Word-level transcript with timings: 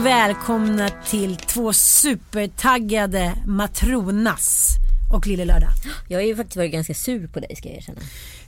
Och 0.00 0.06
välkomna 0.06 0.88
till 0.88 1.36
två 1.36 1.72
supertaggade 1.72 3.34
Matronas 3.46 4.68
och 5.12 5.26
Lille 5.26 5.44
Lördag. 5.44 5.70
Jag 6.08 6.18
har 6.18 6.22
ju 6.22 6.36
faktiskt 6.36 6.56
varit 6.56 6.72
ganska 6.72 6.94
sur 6.94 7.26
på 7.26 7.40
dig 7.40 7.56
ska 7.56 7.68
jag 7.68 7.76
erkänna. 7.76 8.00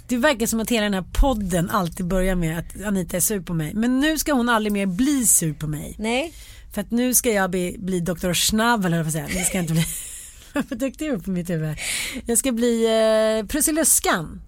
Det 0.08 0.16
verkar 0.16 0.46
som 0.46 0.60
att 0.60 0.70
hela 0.70 0.84
den 0.84 0.94
här 0.94 1.04
podden 1.12 1.70
alltid 1.70 2.06
börjar 2.06 2.34
med 2.34 2.58
att 2.58 2.84
Anita 2.84 3.16
är 3.16 3.20
sur 3.20 3.40
på 3.40 3.54
mig. 3.54 3.74
Men 3.74 4.00
nu 4.00 4.18
ska 4.18 4.32
hon 4.32 4.48
aldrig 4.48 4.72
mer 4.72 4.86
bli 4.86 5.26
sur 5.26 5.54
på 5.54 5.66
mig. 5.66 5.94
Nej, 5.98 6.32
För 6.72 6.80
att 6.80 6.90
nu 6.90 7.14
ska 7.14 7.30
jag 7.30 7.50
bli, 7.50 7.76
bli 7.78 8.00
Dr. 8.00 8.26
Eller 8.54 8.88
vad 8.88 9.06
jag 9.06 9.12
säga. 9.12 9.26
Det 9.32 9.44
ska 9.44 9.58
jag 9.58 9.64
inte 9.64 9.72
bli. 9.72 9.86
Varför 10.52 10.74
dök 10.74 10.98
det 10.98 11.10
upp 11.10 11.24
på 11.24 11.30
mitt 11.30 11.50
huvud? 11.50 11.76
Jag 12.26 12.38
ska 12.38 12.52
bli 12.52 12.84
eh, 13.40 13.46
Prussiluskan 13.46 14.42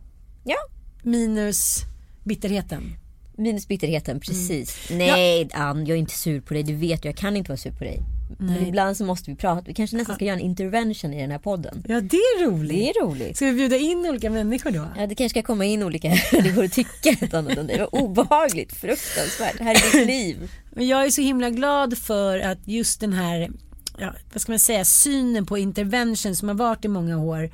ja. 0.45 0.57
minus 1.03 1.81
bitterheten. 2.25 3.04
Minus 3.37 3.69
bitterheten, 3.69 4.21
precis. 4.21 4.91
Mm. 4.91 5.07
Nej 5.07 5.49
Ann, 5.53 5.87
jag 5.87 5.95
är 5.95 5.99
inte 5.99 6.15
sur 6.15 6.41
på 6.41 6.55
dig. 6.55 6.63
Du 6.63 6.75
vet 6.75 7.05
jag 7.05 7.17
kan 7.17 7.37
inte 7.37 7.49
vara 7.51 7.59
sur 7.59 7.73
på 7.73 7.85
dig. 7.85 8.03
Men 8.39 8.67
ibland 8.67 8.97
så 8.97 9.05
måste 9.05 9.31
vi 9.31 9.37
prata. 9.37 9.63
Vi 9.67 9.75
kanske 9.75 9.97
nästan 9.97 10.17
ska 10.17 10.25
göra 10.25 10.37
en 10.37 10.43
intervention 10.43 11.15
i 11.15 11.21
den 11.21 11.31
här 11.31 11.39
podden. 11.39 11.85
Ja 11.89 12.01
det 12.01 12.17
är 12.17 12.51
roligt. 12.51 12.71
Det 12.71 12.89
är 12.89 13.05
roligt. 13.05 13.37
Ska 13.37 13.47
vi 13.47 13.53
bjuda 13.53 13.77
in 13.77 14.07
olika 14.07 14.31
människor 14.31 14.71
då? 14.71 14.89
Ja, 14.97 15.07
det 15.07 15.15
kanske 15.15 15.41
ska 15.41 15.47
komma 15.47 15.65
in 15.65 15.83
olika 15.83 16.09
människor 16.33 16.65
och 16.65 16.73
tycka 16.73 17.11
ett 17.11 17.35
annat 17.35 17.59
än 17.59 17.67
dig. 17.67 17.77
Det 17.77 17.83
var 17.83 18.03
obehagligt, 18.03 18.73
fruktansvärt. 18.73 19.59
Det 19.59 19.65
här 19.65 19.71
är 19.75 19.99
ditt 19.99 20.07
liv. 20.07 20.51
Men 20.71 20.87
jag 20.89 21.05
är 21.05 21.11
så 21.11 21.21
himla 21.21 21.51
glad 21.51 21.99
för 21.99 22.39
att 22.39 22.59
just 22.65 23.01
den 23.01 23.13
här, 23.13 23.51
ja, 23.99 24.15
vad 24.33 24.41
ska 24.43 24.53
man 24.53 24.59
säga, 24.59 24.85
synen 24.85 25.47
på 25.47 25.59
intervention 25.59 26.37
som 26.37 26.49
har 26.49 26.55
varit 26.55 26.85
i 26.85 26.89
många 26.89 27.19
år. 27.19 27.51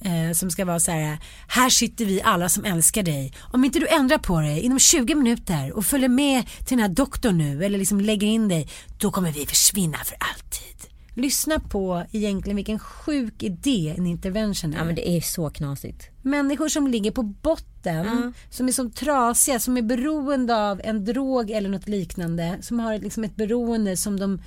Eh, 0.00 0.32
som 0.32 0.50
ska 0.50 0.64
vara 0.64 0.80
så 0.80 0.90
här, 0.90 1.18
här 1.48 1.70
sitter 1.70 2.04
vi 2.04 2.22
alla 2.22 2.48
som 2.48 2.64
älskar 2.64 3.02
dig. 3.02 3.32
Om 3.52 3.64
inte 3.64 3.78
du 3.78 3.88
ändrar 3.88 4.18
på 4.18 4.40
dig 4.40 4.60
inom 4.60 4.78
20 4.78 5.14
minuter 5.14 5.72
och 5.72 5.84
följer 5.84 6.08
med 6.08 6.46
till 6.46 6.76
den 6.76 6.78
här 6.78 6.88
doktorn 6.88 7.38
nu 7.38 7.64
eller 7.64 7.78
liksom 7.78 8.00
lägger 8.00 8.26
in 8.26 8.48
dig, 8.48 8.68
då 8.98 9.10
kommer 9.10 9.32
vi 9.32 9.46
försvinna 9.46 9.98
för 9.98 10.16
alltid. 10.20 10.68
Lyssna 11.14 11.60
på 11.60 12.04
egentligen 12.12 12.56
vilken 12.56 12.78
sjuk 12.78 13.42
idé 13.42 13.94
en 13.98 14.06
intervention 14.06 14.74
är. 14.74 14.78
Ja 14.78 14.84
men 14.84 14.94
det 14.94 15.08
är 15.08 15.20
så 15.20 15.50
knasigt. 15.50 16.10
Människor 16.22 16.68
som 16.68 16.86
ligger 16.86 17.10
på 17.10 17.22
botten, 17.22 18.32
som 18.50 18.68
är 18.68 18.72
så 18.72 18.90
trasiga, 18.90 19.58
som 19.58 19.76
är 19.76 19.82
beroende 19.82 20.56
av 20.56 20.80
en 20.84 21.04
drog 21.04 21.50
eller 21.50 21.68
något 21.68 21.88
liknande, 21.88 22.58
som 22.60 22.80
har 22.80 22.98
liksom 22.98 23.24
ett 23.24 23.36
beroende 23.36 23.96
som 23.96 24.20
de 24.20 24.40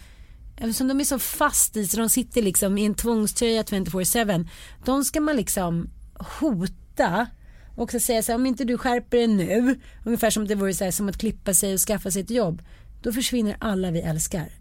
som 0.73 0.87
de 0.87 0.99
är 0.99 1.03
så 1.03 1.19
fast 1.19 1.77
i 1.77 1.87
så 1.87 1.97
de 1.97 2.09
sitter 2.09 2.41
liksom 2.41 2.77
i 2.77 2.85
en 2.85 2.95
tvångströja 2.95 3.63
24-7. 3.63 4.47
De 4.85 5.03
ska 5.03 5.21
man 5.21 5.35
liksom 5.35 5.89
hota 6.39 7.27
och 7.75 7.91
så 7.91 7.99
säga 7.99 8.23
så 8.23 8.31
här, 8.31 8.39
om 8.39 8.45
inte 8.45 8.63
du 8.63 8.77
skärper 8.77 9.17
dig 9.17 9.27
nu, 9.27 9.79
ungefär 10.05 10.29
som 10.29 10.47
det 10.47 10.55
vore 10.55 10.73
så 10.73 10.83
här, 10.83 10.91
som 10.91 11.09
att 11.09 11.17
klippa 11.17 11.53
sig 11.53 11.73
och 11.73 11.79
skaffa 11.79 12.11
sig 12.11 12.21
ett 12.21 12.29
jobb, 12.29 12.61
då 13.01 13.13
försvinner 13.13 13.57
alla 13.59 13.91
vi 13.91 14.01
älskar. 14.01 14.51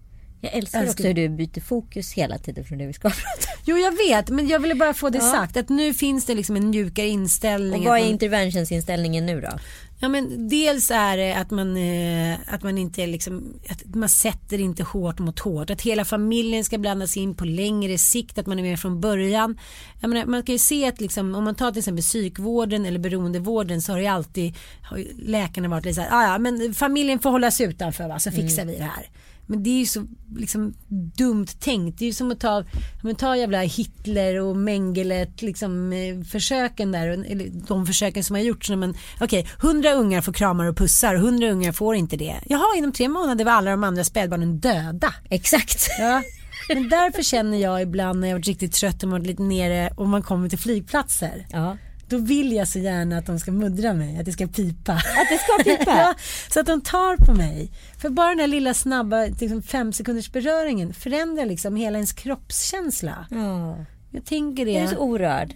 Jag 0.40 0.54
älskar 0.54 0.80
Älskar. 0.80 0.92
också 0.92 1.06
hur 1.06 1.14
du 1.14 1.28
byter 1.28 1.60
fokus 1.60 2.12
hela 2.12 2.38
tiden 2.38 2.64
från 2.64 2.78
det 2.78 2.86
vi 2.86 2.92
ska 2.92 3.08
prata. 3.08 3.20
Jo 3.64 3.76
jag 3.76 3.96
vet, 3.96 4.30
men 4.30 4.48
jag 4.48 4.60
ville 4.60 4.74
bara 4.74 4.94
få 4.94 5.10
det 5.10 5.20
sagt 5.20 5.56
att 5.56 5.68
nu 5.68 5.94
finns 5.94 6.26
det 6.26 6.34
liksom 6.34 6.56
en 6.56 6.70
mjukare 6.70 7.06
inställning. 7.06 7.80
Och 7.80 7.86
vad 7.86 7.98
är 7.98 8.04
interventionsinställningen 8.04 9.26
nu 9.26 9.40
då? 9.40 9.58
Ja 10.02 10.08
men 10.08 10.48
dels 10.48 10.90
är 10.90 11.16
det 11.16 11.32
att 11.34 11.50
man, 11.50 11.76
eh, 11.76 12.38
att 12.46 12.62
man 12.62 12.78
inte 12.78 13.06
liksom, 13.06 13.60
att 13.68 13.94
man 13.94 14.08
sätter 14.08 14.60
inte 14.60 14.82
hårt 14.82 15.18
mot 15.18 15.38
hårt. 15.38 15.70
Att 15.70 15.82
hela 15.82 16.04
familjen 16.04 16.64
ska 16.64 16.78
blandas 16.78 17.16
in 17.16 17.34
på 17.34 17.44
längre 17.44 17.98
sikt, 17.98 18.38
att 18.38 18.46
man 18.46 18.58
är 18.58 18.62
med 18.62 18.80
från 18.80 19.00
början. 19.00 19.58
Menar, 20.00 20.26
man 20.26 20.42
kan 20.42 20.52
ju 20.52 20.58
se 20.58 20.88
att 20.88 21.00
liksom, 21.00 21.34
om 21.34 21.44
man 21.44 21.54
tar 21.54 21.70
till 21.70 21.78
exempel 21.78 22.02
psykvården 22.02 22.86
eller 22.86 22.98
beroendevården 22.98 23.82
så 23.82 23.92
har 23.92 23.98
ju 23.98 24.06
alltid 24.06 24.54
har 24.82 25.04
läkarna 25.18 25.68
varit 25.68 25.84
lite 25.84 25.94
så 25.94 26.00
här, 26.00 26.08
"Ah, 26.12 26.32
ja 26.32 26.38
men 26.38 26.74
familjen 26.74 27.18
får 27.18 27.30
hållas 27.30 27.60
utanför 27.60 28.08
va, 28.08 28.18
så 28.18 28.30
fixar 28.30 28.64
vi 28.64 28.76
det 28.76 28.82
här. 28.84 29.08
Men 29.50 29.62
det 29.62 29.70
är 29.70 29.78
ju 29.78 29.86
så 29.86 30.06
liksom, 30.36 30.74
dumt 31.16 31.46
tänkt. 31.46 31.98
Det 31.98 32.04
är 32.04 32.06
ju 32.06 32.12
som 32.12 32.30
att 32.30 32.40
ta, 32.40 32.64
men 33.02 33.14
ta 33.14 33.36
jävla 33.36 33.60
Hitler 33.60 34.40
och 34.40 34.56
Mengele 34.56 35.26
liksom, 35.38 35.92
eh, 35.92 36.24
försöken 36.24 36.92
där. 36.92 37.08
Eller 37.08 37.66
de 37.68 37.86
försöken 37.86 38.24
som 38.24 38.36
har 38.36 38.42
gjorts. 38.42 38.70
Okej, 39.20 39.48
hundra 39.58 39.92
ungar 39.92 40.20
får 40.20 40.32
kramar 40.32 40.66
och 40.66 40.76
pussar 40.76 41.14
och 41.14 41.20
hundra 41.20 41.50
ungar 41.50 41.72
får 41.72 41.96
inte 41.96 42.16
det. 42.16 42.40
Jaha, 42.46 42.76
inom 42.76 42.92
tre 42.92 43.08
månader 43.08 43.44
var 43.44 43.52
alla 43.52 43.70
de 43.70 43.84
andra 43.84 44.04
spädbarnen 44.04 44.58
döda. 44.58 45.14
Exakt. 45.30 45.88
Ja. 45.98 46.22
Men 46.68 46.88
därför 46.88 47.22
känner 47.22 47.58
jag 47.58 47.82
ibland 47.82 48.20
när 48.20 48.28
jag 48.28 48.34
varit 48.34 48.46
riktigt 48.46 48.72
trött 48.72 49.02
och 49.02 49.10
varit 49.10 49.26
lite 49.26 49.42
nere 49.42 49.90
och 49.96 50.08
man 50.08 50.22
kommer 50.22 50.48
till 50.48 50.58
flygplatser. 50.58 51.46
Ja. 51.50 51.76
Då 52.10 52.18
vill 52.18 52.52
jag 52.52 52.68
så 52.68 52.78
gärna 52.78 53.18
att 53.18 53.26
de 53.26 53.38
ska 53.38 53.52
muddra 53.52 53.94
mig, 53.94 54.18
att 54.18 54.24
det 54.24 54.32
ska 54.32 54.46
pipa. 54.46 54.92
Att 54.92 55.28
det 55.30 55.38
ska 55.38 55.64
pipa? 55.64 55.90
ja, 55.98 56.14
så 56.52 56.60
att 56.60 56.66
de 56.66 56.80
tar 56.80 57.16
på 57.16 57.34
mig. 57.34 57.72
För 57.98 58.08
bara 58.10 58.28
den 58.28 58.38
här 58.38 58.46
lilla 58.46 58.74
snabba 58.74 59.24
liksom 59.24 59.62
fem 59.62 59.92
sekunders 59.92 60.32
beröringen 60.32 60.94
förändrar 60.94 61.46
liksom 61.46 61.76
hela 61.76 61.98
ens 61.98 62.12
kroppskänsla. 62.12 63.26
Ja. 63.30 63.76
Jag 64.10 64.24
tänker 64.24 64.66
Jag 64.66 64.82
är 64.82 64.86
så 64.86 64.94
det. 64.94 65.00
orörd. 65.00 65.54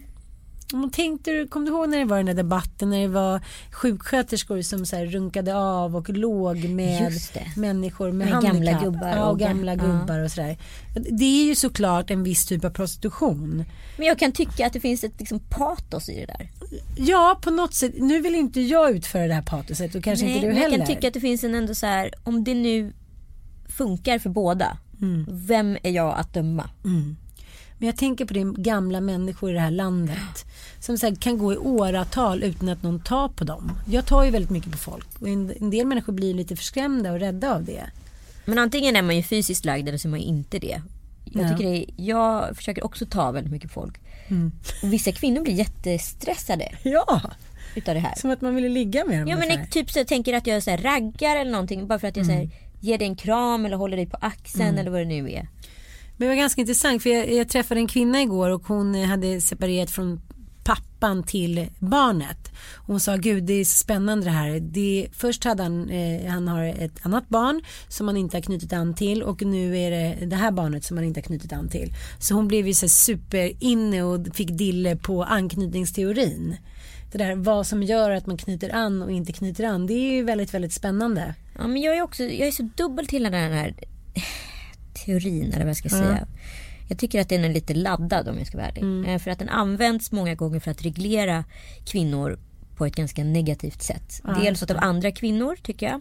Tänkte 0.93 1.31
du, 1.31 1.49
kom 1.49 1.65
du 1.65 1.71
ihåg 1.71 1.89
när 1.89 1.99
det 1.99 2.05
var 2.05 2.17
den 2.17 2.27
där 2.27 2.35
debatten 2.35 2.91
när 2.91 3.01
det 3.01 3.09
var 3.09 3.41
sjuksköterskor 3.73 4.63
som 4.63 4.87
så 4.87 4.97
här 4.97 5.07
runkade 5.07 5.57
av 5.57 5.97
och 5.97 6.09
låg 6.09 6.65
med 6.65 7.13
människor 7.57 8.07
med, 8.13 8.15
Med 8.17 8.29
handikapp. 8.29 8.55
gamla 8.55 8.81
gubbar 8.85 9.09
ja, 9.09 9.25
och 9.25 9.33
och 9.33 9.39
gam- 9.41 9.47
gamla 9.49 9.75
ja. 9.75 9.83
gubbar 9.83 10.19
och 10.25 10.31
sådär. 10.31 10.59
Det 11.11 11.25
är 11.25 11.45
ju 11.45 11.55
såklart 11.55 12.11
en 12.11 12.23
viss 12.23 12.47
typ 12.47 12.65
av 12.65 12.71
prostitution. 12.71 13.65
Men 13.97 14.07
jag 14.07 14.19
kan 14.19 14.33
tycka 14.33 14.67
att 14.67 14.73
det 14.73 14.81
finns 14.81 15.05
ett 15.05 15.19
liksom, 15.21 15.41
patos 15.51 16.09
i 16.09 16.21
det 16.21 16.27
där. 16.27 16.51
Ja, 16.97 17.39
på 17.43 17.51
något 17.51 17.75
sätt. 17.75 17.93
Nu 17.99 18.21
vill 18.21 18.35
inte 18.35 18.61
jag 18.61 18.91
utföra 18.91 19.27
det 19.27 19.35
här 19.35 19.43
patoset 19.43 19.95
och 19.95 20.05
kanske 20.05 20.27
Nej, 20.27 20.35
inte 20.35 20.47
du 20.47 20.53
men 20.53 20.63
heller. 20.63 20.79
jag 20.79 20.87
kan 20.87 20.95
tycka 20.97 21.09
att 21.09 21.15
det 21.15 21.21
finns 21.21 21.45
en 21.45 21.55
ändå 21.55 21.75
så 21.75 21.87
här, 21.87 22.11
om 22.25 22.45
det 22.45 22.55
nu 22.55 22.93
funkar 23.69 24.19
för 24.19 24.31
båda. 24.31 24.79
Mm. 25.03 25.27
Vem 25.31 25.77
är 25.83 25.91
jag 25.91 26.15
att 26.19 26.35
döma? 26.35 26.71
Men 27.85 27.87
jag 27.89 27.97
tänker 27.97 28.25
på 28.25 28.35
det 28.35 28.45
gamla 28.63 29.01
människor 29.01 29.51
i 29.51 29.53
det 29.53 29.61
här 29.61 29.71
landet. 29.71 30.45
Som 30.81 30.99
så 30.99 31.07
här, 31.07 31.15
kan 31.15 31.39
gå 31.39 31.53
i 31.53 31.57
åratal 31.57 32.43
utan 32.43 32.69
att 32.69 32.83
någon 32.83 33.01
tar 33.01 33.29
på 33.29 33.45
dem. 33.45 33.73
Jag 33.89 34.07
tar 34.07 34.25
ju 34.25 34.31
väldigt 34.31 34.51
mycket 34.51 34.73
på 34.73 34.79
folk. 34.79 35.07
Och 35.21 35.29
en, 35.29 35.53
en 35.61 35.71
del 35.71 35.87
människor 35.87 36.13
blir 36.13 36.35
lite 36.35 36.57
förskrämda 36.57 37.13
och 37.13 37.21
rädda 37.21 37.55
av 37.55 37.65
det. 37.65 37.83
Men 38.45 38.59
antingen 38.59 38.97
är 38.97 39.03
man 39.03 39.17
ju 39.17 39.23
fysiskt 39.23 39.65
lagd 39.65 39.89
eller 39.89 39.99
så 39.99 40.09
är 40.09 40.11
man 40.11 40.21
ju 40.21 40.27
inte 40.27 40.59
det. 40.59 40.81
Jag, 41.25 41.45
Ja. 41.45 41.49
tycker 41.49 41.71
det 41.71 41.87
jag 41.97 42.57
försöker 42.57 42.85
också 42.85 43.07
ta 43.07 43.31
väldigt 43.31 43.53
mycket 43.53 43.71
folk. 43.73 44.01
Mm. 44.29 44.53
Och 44.83 44.93
vissa 44.93 45.13
kvinnor 45.13 45.43
blir 45.43 45.55
jättestressade 45.55 46.73
Ja, 46.83 47.21
utav 47.75 47.95
det 47.95 48.01
här. 48.01 48.15
som 48.17 48.31
att 48.31 48.41
man 48.41 48.55
ville 48.55 48.69
ligga 48.69 49.05
med 49.05 49.21
dem. 49.21 49.29
Ja 49.29 49.37
men 49.37 49.49
jag 49.49 49.71
typ 49.71 49.91
så 49.91 49.99
jag 49.99 50.07
tänker 50.09 50.35
att 50.35 50.47
jag 50.47 50.63
så 50.63 50.71
här 50.71 50.79
raggar 50.79 51.37
eller 51.37 51.51
någonting 51.53 51.87
bara 51.87 51.99
för 51.99 52.09
att 52.09 52.17
jag 52.17 52.27
så 52.27 52.33
Mm. 52.33 52.49
här, 52.49 52.57
ger 52.81 52.99
dig 52.99 53.07
en 53.09 53.17
kram 53.17 53.67
eller 53.67 53.77
håller 53.77 53.97
dig 53.97 54.07
på 54.07 54.17
axeln 54.21 54.79
eller 54.79 54.91
vad 54.91 55.01
det 55.01 55.05
nu 55.05 55.31
är. 55.33 55.49
Men 56.17 56.29
det 56.29 56.35
var 56.35 56.41
ganska 56.41 56.61
intressant 56.61 57.03
för 57.03 57.11
jag, 57.11 57.33
jag 57.33 57.49
träffade 57.49 57.81
en 57.81 57.87
kvinna 57.87 58.23
igår 58.23 58.51
och 58.51 58.67
hon 58.67 58.95
hade 58.95 59.41
separerat 59.41 59.91
från 59.91 60.21
pappan 60.65 61.23
till 61.23 61.67
barnet. 61.79 62.53
Hon 62.87 63.01
sa 63.01 63.17
gud 63.17 63.45
det 63.45 63.53
är 63.53 63.65
spännande 63.65 64.25
det 64.25 64.31
här. 64.31 64.61
Det, 64.61 65.09
först 65.13 65.45
hade 65.45 65.63
han, 65.63 65.91
eh, 65.91 66.31
han 66.31 66.49
har 66.49 66.65
ett 66.65 67.07
annat 67.07 67.29
barn 67.29 67.63
som 67.89 68.09
han 68.09 68.17
inte 68.17 68.37
har 68.37 68.43
knutit 68.43 68.73
an 68.73 68.95
till 68.95 69.23
och 69.23 69.43
nu 69.43 69.79
är 69.79 69.91
det 69.91 70.27
det 70.27 70.37
här 70.37 70.51
barnet 70.51 70.85
som 70.85 70.97
han 70.97 71.07
inte 71.07 71.21
har 71.21 71.25
knutit 71.25 71.53
an 71.53 71.69
till. 71.69 71.93
Så 72.19 72.35
hon 72.35 72.49
blev 72.49 72.67
ju 72.67 72.75
så 72.75 72.89
super 72.89 73.53
inne 73.61 74.03
och 74.03 74.37
fick 74.37 74.51
dille 74.51 74.97
på 74.97 75.25
anknytningsteorin. 75.25 76.57
Det 77.13 77.19
där 77.19 77.35
vad 77.35 77.67
som 77.67 77.83
gör 77.83 78.11
att 78.11 78.27
man 78.27 78.37
knyter 78.37 78.75
an 78.75 79.03
och 79.03 79.11
inte 79.11 79.33
knyter 79.33 79.65
an. 79.65 79.87
Det 79.87 79.95
är 79.95 80.13
ju 80.13 80.23
väldigt 80.23 80.55
väldigt 80.55 80.73
spännande. 80.73 81.35
Ja 81.59 81.67
men 81.67 81.83
jag 81.83 81.97
är 81.97 82.03
också, 82.03 82.23
jag 82.23 82.49
är 82.49 82.53
så 82.53 82.69
dubbel 82.77 83.07
till 83.07 83.23
den 83.23 83.35
här 83.35 83.75
teorin 85.05 85.45
eller 85.53 85.59
vad 85.65 85.69
jag 85.69 85.77
ska 85.77 85.89
säga. 85.89 86.27
Jag 86.89 86.99
tycker 86.99 87.21
att 87.21 87.29
den 87.29 87.45
är 87.45 87.49
lite 87.49 87.75
laddad 87.75 88.29
om 88.29 88.39
jag 88.39 88.47
ska 88.47 88.57
vara 88.59 88.69
ärlig. 88.69 88.83
Mm. 88.83 89.05
Eh, 89.05 89.19
För 89.19 89.31
att 89.31 89.39
den 89.39 89.49
används 89.49 90.13
många 90.13 90.35
gånger 90.35 90.61
för 90.61 90.71
att 90.71 90.83
reglera 90.85 91.45
kvinnor 91.85 92.39
på 92.77 92.87
ett 92.87 92.97
ganska 92.97 93.25
negativt 93.25 93.83
sätt. 93.83 94.21
Ja, 94.25 94.39
Dels 94.43 94.63
av 94.63 94.77
andra 94.81 95.11
kvinnor 95.11 95.57
tycker 95.63 95.87
jag. 95.87 96.01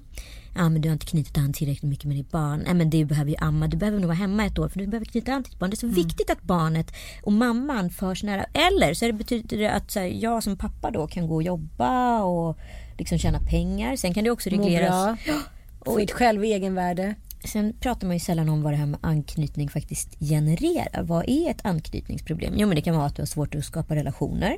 Ja 0.56 0.70
men 0.70 0.82
du 0.82 0.90
har 0.90 0.94
inte 0.94 1.06
knutit 1.06 1.38
an 1.38 1.54
tillräckligt 1.54 1.90
mycket 1.90 2.06
med 2.06 2.18
ditt 2.18 2.32
barn. 2.32 2.62
Nej 2.66 2.74
men 2.74 2.90
du 2.90 3.06
behöver 3.06 3.32
ju 3.32 3.38
amma. 3.40 3.68
Du 3.68 3.78
behöver 3.78 4.00
nog 4.00 4.08
vara 4.08 4.18
hemma 4.18 4.46
ett 4.46 4.60
år 4.60 4.70
för 4.70 4.80
du 4.80 4.88
behöver 4.88 5.06
knyta 5.06 5.34
an 5.34 5.44
till 5.44 5.52
ditt 5.52 5.60
barn. 5.60 5.70
Det 5.70 5.74
är 5.74 5.78
så 5.78 5.86
Mm. 5.86 5.96
viktigt 5.96 6.30
att 6.30 6.42
barnet 6.44 6.92
och 7.24 7.34
mamman 7.34 7.90
förs 7.90 8.24
nära. 8.24 8.44
Eller 8.54 8.94
så 8.94 9.06
det 9.06 9.14
betyder 9.14 9.58
det 9.58 9.72
att 9.72 9.92
så 9.92 10.00
här, 10.00 10.08
jag 10.08 10.44
som 10.44 10.58
pappa 10.58 10.92
då 10.92 11.08
kan 11.08 11.28
gå 11.28 11.36
och 11.36 11.44
jobba 11.44 12.24
och 12.24 12.58
liksom 12.98 13.18
tjäna 13.18 13.40
pengar. 13.40 13.96
Sen 13.96 14.14
kan 14.14 14.24
det 14.24 14.32
också 14.32 14.50
Må 14.50 14.64
regleras. 14.64 15.18
bra. 15.26 15.40
Få 15.86 16.00
ett 16.00 16.12
själv 16.12 16.44
egenvärde. 16.44 17.16
Sen 17.44 17.74
pratar 17.80 18.08
man 18.08 18.16
ju 18.16 18.20
sällan 18.20 18.50
om 18.50 18.62
vad 18.62 18.74
det 18.74 18.78
här 18.78 18.86
med 18.86 19.00
anknytning 19.04 19.70
faktiskt 19.70 20.20
genererar. 20.20 21.04
Vad 21.04 21.30
är 21.30 21.50
ett 21.50 21.66
anknytningsproblem? 21.66 22.54
Jo 22.58 22.68
men 22.68 22.76
det 22.76 22.82
kan 22.82 22.96
vara 22.96 23.06
att 23.06 23.16
du 23.16 23.22
har 23.22 23.28
svårt 23.28 23.56
att 23.56 23.66
skapa 23.66 23.96
relationer. 23.96 24.58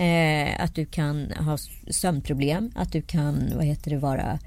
Eh, 0.00 0.64
att 0.64 0.74
du 0.74 0.86
kan 0.86 1.30
ha 1.30 1.58
sömnproblem. 1.90 2.72
Att 2.74 2.92
du 2.92 3.02
kan, 3.02 3.52
vad 3.56 3.64
heter 3.64 3.90
det, 3.90 3.96
vara 3.98 4.38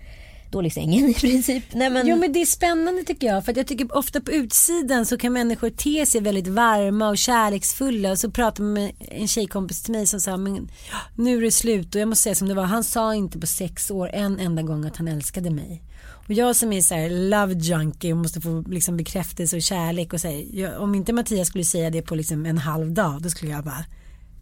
dålig 0.53 0.69
i 0.69 0.73
sängen 0.73 1.09
i 1.09 1.13
princip. 1.13 1.63
Nej, 1.71 1.89
men, 1.89 2.07
Jo 2.07 2.17
men 2.17 2.33
det 2.33 2.41
är 2.41 2.45
spännande 2.45 3.03
tycker 3.03 3.27
jag 3.27 3.45
för 3.45 3.51
att 3.51 3.57
jag 3.57 3.67
tycker 3.67 3.97
ofta 3.97 4.21
på 4.21 4.31
utsidan 4.31 5.05
så 5.05 5.17
kan 5.17 5.33
människor 5.33 5.69
te 5.69 6.05
sig 6.05 6.21
väldigt 6.21 6.47
varma 6.47 7.09
och 7.09 7.17
kärleksfulla 7.17 8.11
och 8.11 8.19
så 8.19 8.31
pratar 8.31 8.63
man 8.63 8.73
med 8.73 8.91
en 8.99 9.27
tjejkompis 9.27 9.83
till 9.83 9.91
mig 9.91 10.07
som 10.07 10.19
sa 10.19 10.37
men 10.37 10.69
nu 11.15 11.37
är 11.37 11.41
det 11.41 11.51
slut 11.51 11.95
och 11.95 12.01
jag 12.01 12.09
måste 12.09 12.23
säga 12.23 12.35
som 12.35 12.47
det 12.47 12.53
var 12.53 12.63
han 12.63 12.83
sa 12.83 13.15
inte 13.15 13.39
på 13.39 13.47
sex 13.47 13.91
år 13.91 14.09
en 14.13 14.39
enda 14.39 14.61
gång 14.61 14.85
att 14.85 14.97
han 14.97 15.07
älskade 15.07 15.49
mig. 15.49 15.81
Och 16.25 16.31
jag 16.33 16.55
som 16.55 16.73
är 16.73 16.81
så 16.81 16.95
här 16.95 17.09
love 17.09 17.53
junkie 17.53 18.11
och 18.11 18.17
måste 18.17 18.41
få 18.41 18.63
liksom 18.67 18.97
bekräftelse 18.97 19.55
och 19.55 19.61
kärlek 19.61 20.13
och 20.13 20.19
jag, 20.51 20.81
om 20.81 20.95
inte 20.95 21.13
Mattias 21.13 21.47
skulle 21.47 21.63
säga 21.63 21.89
det 21.89 22.01
på 22.01 22.15
liksom 22.15 22.45
en 22.45 22.57
halv 22.57 22.91
dag 22.91 23.21
då 23.21 23.29
skulle 23.29 23.51
jag 23.51 23.63
bara 23.63 23.85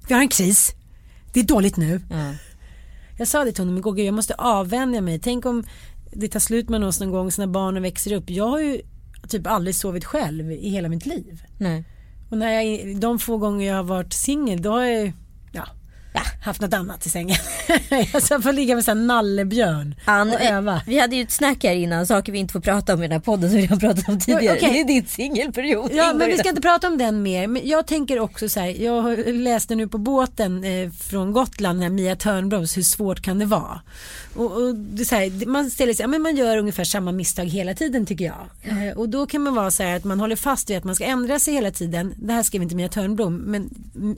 vi 0.07 0.13
har 0.13 0.21
en 0.21 0.27
kris. 0.27 0.71
Det 1.33 1.39
är 1.39 1.43
dåligt 1.43 1.77
nu. 1.77 2.01
ja. 2.09 2.33
Jag 3.17 3.27
sa 3.27 3.43
det 3.43 3.51
till 3.51 3.61
honom 3.61 3.77
igår, 3.77 3.93
"Gud, 3.93 4.05
jag 4.05 4.13
måste 4.13 4.33
avvänja 4.33 5.01
mig. 5.01 5.19
Tänk 5.19 5.45
om 5.45 5.63
det 6.13 6.27
tar 6.27 6.39
slut 6.39 6.69
med 6.69 6.83
oss 6.83 6.99
någon 6.99 7.11
gång 7.11 7.31
så 7.31 7.41
när 7.41 7.47
barnen 7.47 7.83
växer 7.83 8.11
upp. 8.11 8.29
Jag 8.29 8.47
har 8.47 8.59
ju 8.59 8.81
typ 9.27 9.47
aldrig 9.47 9.75
sovit 9.75 10.05
själv 10.05 10.51
i 10.51 10.69
hela 10.69 10.89
mitt 10.89 11.05
liv. 11.05 11.43
Nej. 11.57 11.83
Och 12.29 12.37
när 12.37 12.51
jag, 12.61 12.97
de 12.99 13.19
få 13.19 13.37
gånger 13.37 13.67
jag 13.67 13.75
har 13.75 13.83
varit 13.83 14.13
singel 14.13 14.61
då 14.61 14.71
har 14.71 14.83
jag 14.83 15.13
ja, 16.13 16.21
haft 16.43 16.61
något 16.61 16.73
annat 16.73 17.05
i 17.05 17.09
sängen. 17.09 17.37
jag 18.13 18.23
ska 18.23 18.41
få 18.41 18.51
ligga 18.51 18.75
med 18.75 18.89
en 18.89 19.07
nallebjörn 19.07 19.95
Ann, 20.05 20.29
och 20.29 20.41
öva. 20.41 20.81
vi, 20.87 20.99
hade 20.99 21.15
ju 21.15 21.21
ett 21.21 21.31
snack 21.31 21.63
här 21.63 21.73
innan, 21.73 22.07
saker 22.07 22.31
vi 22.31 22.39
inte 22.39 22.51
får 22.51 22.59
prata 22.59 22.93
om 22.93 22.99
i 22.99 23.01
den 23.07 23.11
här 23.11 23.19
podden 23.19 23.49
som 23.49 23.59
vi 23.59 23.65
har 23.65 23.77
pratat 23.77 24.09
om 24.09 24.19
tidigare. 24.19 24.57
okej. 24.57 24.71
Det 24.71 24.79
är 24.79 24.83
din 24.83 25.07
singelperiod. 25.07 25.91
Ja 25.93 26.13
men 26.13 26.27
vi 26.27 26.37
ska 26.37 26.49
inte 26.49 26.61
prata 26.61 26.87
om 26.87 26.97
den 26.97 27.23
mer. 27.23 27.47
Men 27.47 27.67
jag 27.67 27.87
tänker 27.87 28.19
också 28.19 28.49
så 28.49 28.59
här, 28.59 28.67
jag 28.67 29.27
läste 29.27 29.75
nu 29.75 29.87
på 29.87 29.97
båten 29.97 30.63
eh, 30.63 30.91
från 30.91 31.33
Gotland, 31.33 31.79
den 31.79 31.83
här 31.83 31.89
Mia 31.89 32.15
Törnbloms, 32.15 32.77
hur 32.77 32.83
svårt 32.83 33.21
kan 33.21 33.39
det 33.39 33.45
vara? 33.45 33.81
Och, 34.35 34.51
och 34.51 34.75
det 34.75 35.05
så 35.05 35.15
här, 35.15 35.45
man 35.45 35.71
ställer 35.71 35.93
sig, 35.93 36.03
ja, 36.03 36.07
men 36.07 36.21
man 36.21 36.35
gör 36.35 36.57
ungefär 36.57 36.83
samma 36.83 37.11
misstag 37.11 37.45
hela 37.45 37.73
tiden 37.73 38.05
tycker 38.05 38.25
jag. 38.25 38.47
Eh, 38.61 38.97
och 38.97 39.09
då 39.09 39.25
kan 39.25 39.41
man 39.41 39.55
vara 39.55 39.71
så 39.71 39.83
här 39.83 39.95
att 39.95 40.03
man 40.03 40.19
håller 40.19 40.35
fast 40.35 40.69
vid 40.69 40.77
att 40.77 40.83
man 40.83 40.95
ska 40.95 41.05
ändra 41.05 41.39
sig 41.39 41.53
hela 41.53 41.71
tiden. 41.71 42.13
Det 42.17 42.33
här 42.33 42.43
skrev 42.43 42.63
inte 42.63 42.75
Mia 42.75 42.89
Törnblom, 42.89 43.37
men 43.37 43.69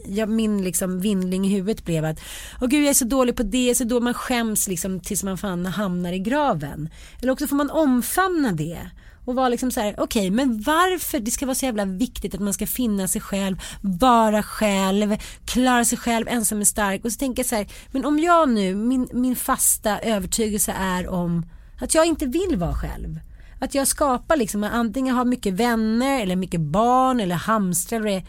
jag, 0.07 0.29
min 0.29 0.63
liksom 0.63 0.99
vindling 0.99 1.45
i 1.45 1.49
huvudet 1.49 1.82
blev 1.85 2.05
att, 2.05 2.19
åh 2.61 2.67
gud 2.67 2.83
jag 2.83 2.89
är 2.89 2.93
så 2.93 3.05
dålig 3.05 3.35
på 3.35 3.43
det, 3.43 3.75
så 3.75 3.83
då 3.83 3.99
man 3.99 4.13
skäms 4.13 4.67
liksom 4.67 4.99
tills 4.99 5.23
man 5.23 5.37
fan 5.37 5.65
hamnar 5.65 6.13
i 6.13 6.19
graven. 6.19 6.89
Eller 7.21 7.31
också 7.31 7.47
får 7.47 7.55
man 7.55 7.69
omfamna 7.69 8.51
det. 8.51 8.89
Och 9.25 9.35
vara 9.35 9.49
liksom 9.49 9.71
så 9.71 9.79
här, 9.79 9.95
okej 9.97 10.29
men 10.29 10.61
varför 10.61 11.19
det 11.19 11.31
ska 11.31 11.45
vara 11.45 11.55
så 11.55 11.65
jävla 11.65 11.85
viktigt 11.85 12.35
att 12.35 12.41
man 12.41 12.53
ska 12.53 12.67
finna 12.67 13.07
sig 13.07 13.21
själv, 13.21 13.57
vara 13.81 14.43
själv, 14.43 15.17
klara 15.45 15.85
sig 15.85 15.97
själv, 15.97 16.27
ensam 16.27 16.61
är 16.61 16.65
stark. 16.65 17.05
Och 17.05 17.11
så 17.11 17.17
tänker 17.17 17.39
jag 17.39 17.49
så 17.49 17.55
här, 17.55 17.67
men 17.91 18.05
om 18.05 18.19
jag 18.19 18.49
nu, 18.49 18.75
min, 18.75 19.09
min 19.13 19.35
fasta 19.35 19.99
övertygelse 19.99 20.75
är 20.79 21.07
om 21.07 21.45
att 21.81 21.95
jag 21.95 22.05
inte 22.05 22.25
vill 22.25 22.55
vara 22.57 22.73
själv. 22.73 23.19
Att 23.59 23.75
jag 23.75 23.87
skapar 23.87 24.37
liksom, 24.37 24.63
antingen 24.63 25.15
har 25.15 25.25
mycket 25.25 25.53
vänner 25.53 26.21
eller 26.21 26.35
mycket 26.35 26.61
barn 26.61 27.19
eller 27.19 27.35
hamstrar 27.35 27.99
eller 27.99 28.09
det. 28.09 28.25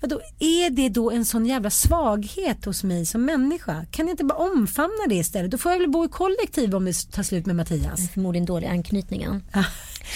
Vadå, 0.00 0.20
är 0.38 0.70
det 0.70 0.88
då 0.88 1.10
en 1.10 1.24
sån 1.24 1.46
jävla 1.46 1.70
svaghet 1.70 2.64
hos 2.64 2.84
mig 2.84 3.06
som 3.06 3.24
människa? 3.24 3.84
Kan 3.90 4.06
jag 4.06 4.12
inte 4.12 4.24
bara 4.24 4.38
omfamna 4.38 5.06
det 5.08 5.14
istället? 5.14 5.50
Då 5.50 5.58
får 5.58 5.72
jag 5.72 5.78
väl 5.78 5.90
bo 5.90 6.04
i 6.04 6.08
kollektiv 6.08 6.74
om 6.74 6.84
det 6.84 7.10
tar 7.12 7.22
slut 7.22 7.46
med 7.46 7.56
Mattias. 7.56 8.10
Förmodligen 8.14 8.46
dålig 8.46 8.66
anknytningen. 8.66 9.42
Nej, 9.52 9.64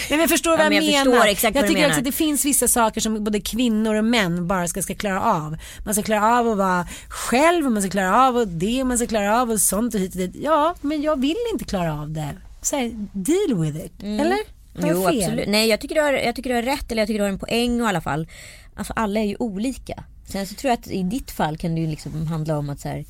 men 0.09 0.19
jag 0.19 0.29
förstår 0.29 0.53
Ja, 0.53 0.57
vad 0.57 0.65
jag, 0.65 0.69
men 0.83 0.91
jag 0.91 1.07
menar. 1.07 1.25
jag 1.27 1.37
tycker 1.37 1.73
menar. 1.73 1.87
också 1.87 1.97
att 1.99 2.05
det 2.05 2.11
finns 2.11 2.45
vissa 2.45 2.67
saker 2.67 3.01
som 3.01 3.23
både 3.23 3.39
kvinnor 3.41 3.95
och 3.95 4.05
män 4.05 4.47
bara 4.47 4.67
ska, 4.67 4.81
ska 4.81 4.95
klara 4.95 5.21
av. 5.21 5.57
Man 5.85 5.93
ska 5.93 6.03
klara 6.03 6.39
av 6.39 6.47
att 6.47 6.57
vara 6.57 6.87
själv 7.09 7.65
och 7.65 7.71
man 7.71 7.81
ska 7.81 7.91
klara 7.91 8.27
av 8.27 8.37
och 8.37 8.47
det 8.47 8.81
och 8.81 8.87
man 8.87 8.97
ska 8.97 9.07
klara 9.07 9.41
av 9.41 9.51
och 9.51 9.61
sånt 9.61 9.93
och 9.95 9.99
hit 10.01 10.11
och 10.11 10.17
dit. 10.19 10.35
Ja, 10.41 10.75
men 10.81 11.01
jag 11.01 11.19
vill 11.21 11.35
inte 11.53 11.65
klara 11.65 12.01
av 12.01 12.09
det. 12.11 12.35
Så 12.61 12.75
här, 12.75 12.91
deal 13.13 13.61
with 13.61 13.85
it. 13.85 13.93
Eller? 14.03 14.37
Har 14.81 14.87
jag 14.87 14.97
Jo 14.97 15.09
fel? 15.09 15.21
absolut. 15.23 15.47
Nej 15.47 15.67
jag 15.69 15.81
tycker, 15.81 15.95
du 15.95 16.01
har, 16.01 16.13
jag 16.13 16.35
tycker 16.35 16.49
du 16.49 16.55
har 16.55 16.63
rätt 16.63 16.91
eller 16.91 17.01
jag 17.01 17.07
tycker 17.07 17.19
du 17.19 17.23
har 17.23 17.29
en 17.31 17.39
poäng 17.39 17.79
i 17.79 17.83
alla 17.85 18.01
fall. 18.01 18.27
Alltså 18.75 18.93
alla 18.95 19.19
är 19.19 19.23
ju 19.25 19.35
olika. 19.39 20.03
Sen 20.25 20.47
så 20.47 20.55
tror 20.55 20.69
jag 20.69 20.79
att 20.79 20.87
i 20.87 21.03
ditt 21.03 21.31
fall 21.31 21.57
kan 21.57 21.75
det 21.75 21.81
ju 21.81 21.87
liksom 21.87 22.27
handla 22.27 22.57
om 22.57 22.69
att 22.69 22.79
så 22.79 22.87
här, 22.89 23.05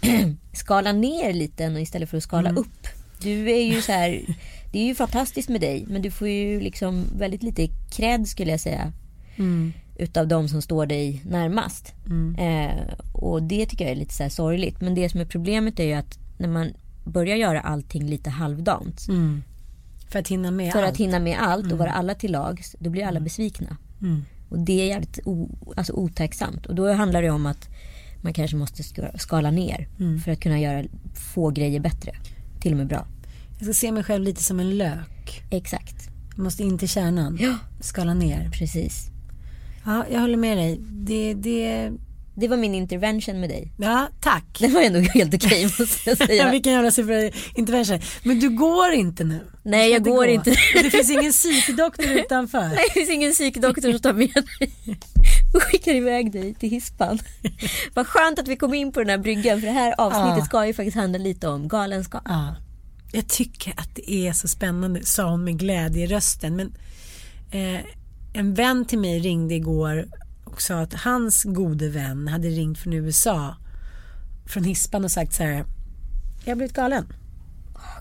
skala 0.52 0.92
ner 0.92 1.32
lite 1.32 1.62
istället 1.64 2.08
för 2.10 2.16
att 2.16 2.22
skala 2.22 2.48
Mm. 2.48 2.60
upp. 2.60 2.86
Du 3.22 3.50
är 3.50 3.62
ju 3.74 3.82
så 3.82 3.92
här, 3.92 4.20
det 4.72 4.78
är 4.78 4.84
ju 4.86 4.94
fantastiskt 4.94 5.48
med 5.48 5.60
dig 5.60 5.84
men 5.88 6.02
du 6.02 6.10
får 6.10 6.28
ju 6.28 6.60
liksom 6.60 7.04
väldigt 7.18 7.42
lite 7.42 7.68
cred 7.90 8.28
skulle 8.28 8.50
jag 8.50 8.60
säga. 8.60 8.92
Mm. 9.36 9.72
Utav 9.98 10.28
de 10.28 10.48
som 10.48 10.62
står 10.62 10.86
dig 10.86 11.22
närmast. 11.26 11.92
Eh, 12.38 12.94
och 13.12 13.42
det 13.42 13.66
tycker 13.66 13.84
jag 13.84 13.92
är 13.92 13.96
lite 13.96 14.14
så 14.14 14.22
här 14.22 14.30
sorgligt. 14.30 14.80
Men 14.80 14.94
det 14.94 15.08
som 15.08 15.20
är 15.20 15.24
problemet 15.24 15.80
är 15.80 15.84
ju 15.84 15.92
att 15.92 16.18
när 16.38 16.48
man 16.48 16.72
börjar 17.04 17.36
göra 17.36 17.60
allting 17.60 18.06
lite 18.06 18.30
halvdant. 18.30 19.08
Mm. 19.08 19.42
För 20.10 20.18
att 20.18 20.28
hinna 20.28 20.50
med 20.50 20.72
För 20.72 20.82
allt. 20.82 20.92
att 20.92 20.96
hinna 20.98 21.18
med 21.18 21.38
allt 21.40 21.72
och 21.72 21.78
vara 21.78 21.92
alla 21.92 22.14
till 22.14 22.32
lags, 22.32 22.76
då 22.78 22.90
blir 22.90 23.04
alla 23.04 23.20
besvikna. 23.20 23.76
Och 24.48 24.58
det 24.58 24.80
är 24.80 24.86
jävligt 24.86 25.18
o, 25.24 25.58
alltså 25.76 25.92
otacksamt. 25.92 26.66
Och 26.66 26.74
då 26.74 26.92
handlar 26.92 27.22
det 27.22 27.30
om 27.30 27.46
att 27.46 27.68
man 28.22 28.32
kanske 28.32 28.56
måste 28.56 28.82
ska- 28.82 29.18
skala 29.18 29.50
ner 29.50 29.88
Mm. 30.00 30.20
för 30.20 30.32
att 30.32 30.40
kunna 30.40 30.60
göra 30.60 30.84
få 31.34 31.50
grejer 31.50 31.80
bättre. 31.80 32.12
Till 32.60 32.72
och 32.72 32.78
med 32.78 32.86
bra. 32.86 33.06
Jag 33.58 33.64
ska 33.64 33.72
se 33.74 33.92
mig 33.92 34.02
själv 34.04 34.24
lite 34.24 34.42
som 34.44 34.60
en 34.60 34.76
lök. 34.78 35.42
Exakt, 35.50 36.08
Jag 36.36 36.42
måste 36.44 36.62
in 36.62 36.78
till 36.78 36.88
kärnan. 36.88 37.38
Ja. 37.40 37.54
Skala 37.80 38.14
ner. 38.14 38.50
precis. 38.50 39.10
Ja, 39.84 40.04
jag 40.12 40.20
håller 40.20 40.36
med 40.36 40.56
dig. 40.58 40.80
Det, 40.90 41.34
det, 41.34 41.90
Det 42.40 42.48
var 42.48 42.56
min 42.56 42.74
intervention 42.74 43.40
med 43.40 43.48
dig. 43.50 43.72
ja, 43.78 44.08
tack. 44.20 44.44
Det 44.60 44.68
var 44.68 44.80
ändå 44.82 44.98
helt 45.00 45.34
okej 45.34 45.64
måste 45.78 46.10
jag 46.10 46.16
Ja, 46.20 46.26
säga. 46.26 46.50
vilken 46.52 46.72
jävla 46.72 46.90
super 46.90 47.32
intervention. 47.58 48.00
Men 48.22 48.40
du 48.40 48.48
går 48.50 48.90
inte 48.92 49.24
nu. 49.24 49.40
Nej, 49.62 49.90
jag 49.90 50.04
går 50.04 50.14
gå. 50.16 50.24
inte. 50.26 50.50
Och 50.50 50.82
Det 50.82 50.90
finns 50.90 51.10
ingen 51.10 51.32
psykdoktor 51.32 52.06
utanför. 52.10 52.68
Nej, 52.68 52.84
det 52.88 52.92
finns 52.94 53.10
ingen 53.10 53.32
psykdoktor 53.32 53.90
som 53.92 54.00
tar 54.00 54.12
med 54.12 54.28
dig 54.58 54.72
och 55.54 55.62
skickar 55.62 55.94
iväg 55.94 56.32
dig 56.32 56.54
till 56.54 56.70
hispan. 56.70 57.18
Vad 57.94 58.06
skönt 58.06 58.38
att 58.38 58.48
vi 58.48 58.56
kom 58.56 58.74
in 58.74 58.92
på 58.92 59.00
den 59.00 59.08
här 59.08 59.18
bryggan 59.18 59.60
för 59.60 59.66
det 59.66 59.72
här 59.74 59.94
avsnittet 59.98 60.38
Ja. 60.38 60.44
ska 60.44 60.66
ju 60.66 60.74
faktiskt 60.74 60.96
handla 60.96 61.18
lite 61.18 61.48
om 61.48 61.68
galenskap. 61.68 62.22
Ja. 62.24 62.54
Jag 63.12 63.28
tycker 63.28 63.74
att 63.76 63.94
det 63.94 64.12
är 64.12 64.32
så 64.32 64.48
spännande, 64.48 65.04
sa 65.04 65.30
hon 65.30 65.44
med 65.44 65.58
glädje 65.58 66.04
i 66.04 66.06
rösten. 66.06 66.56
Men 66.56 66.72
eh, 67.50 67.80
en 68.32 68.54
vän 68.54 68.84
till 68.84 68.98
mig 68.98 69.18
ringde 69.18 69.54
igår 69.54 70.06
och 70.52 70.62
sa 70.62 70.80
att 70.80 70.94
hans 70.94 71.44
gode 71.44 71.88
vän 71.88 72.28
hade 72.28 72.48
ringt 72.48 72.78
från 72.78 72.92
USA 72.92 73.56
från 74.46 74.64
hispan 74.64 75.04
och 75.04 75.10
sagt 75.10 75.34
så 75.34 75.42
här. 75.42 75.64
Jag 76.44 76.50
har 76.50 76.56
blivit 76.56 76.76
galen. 76.76 77.06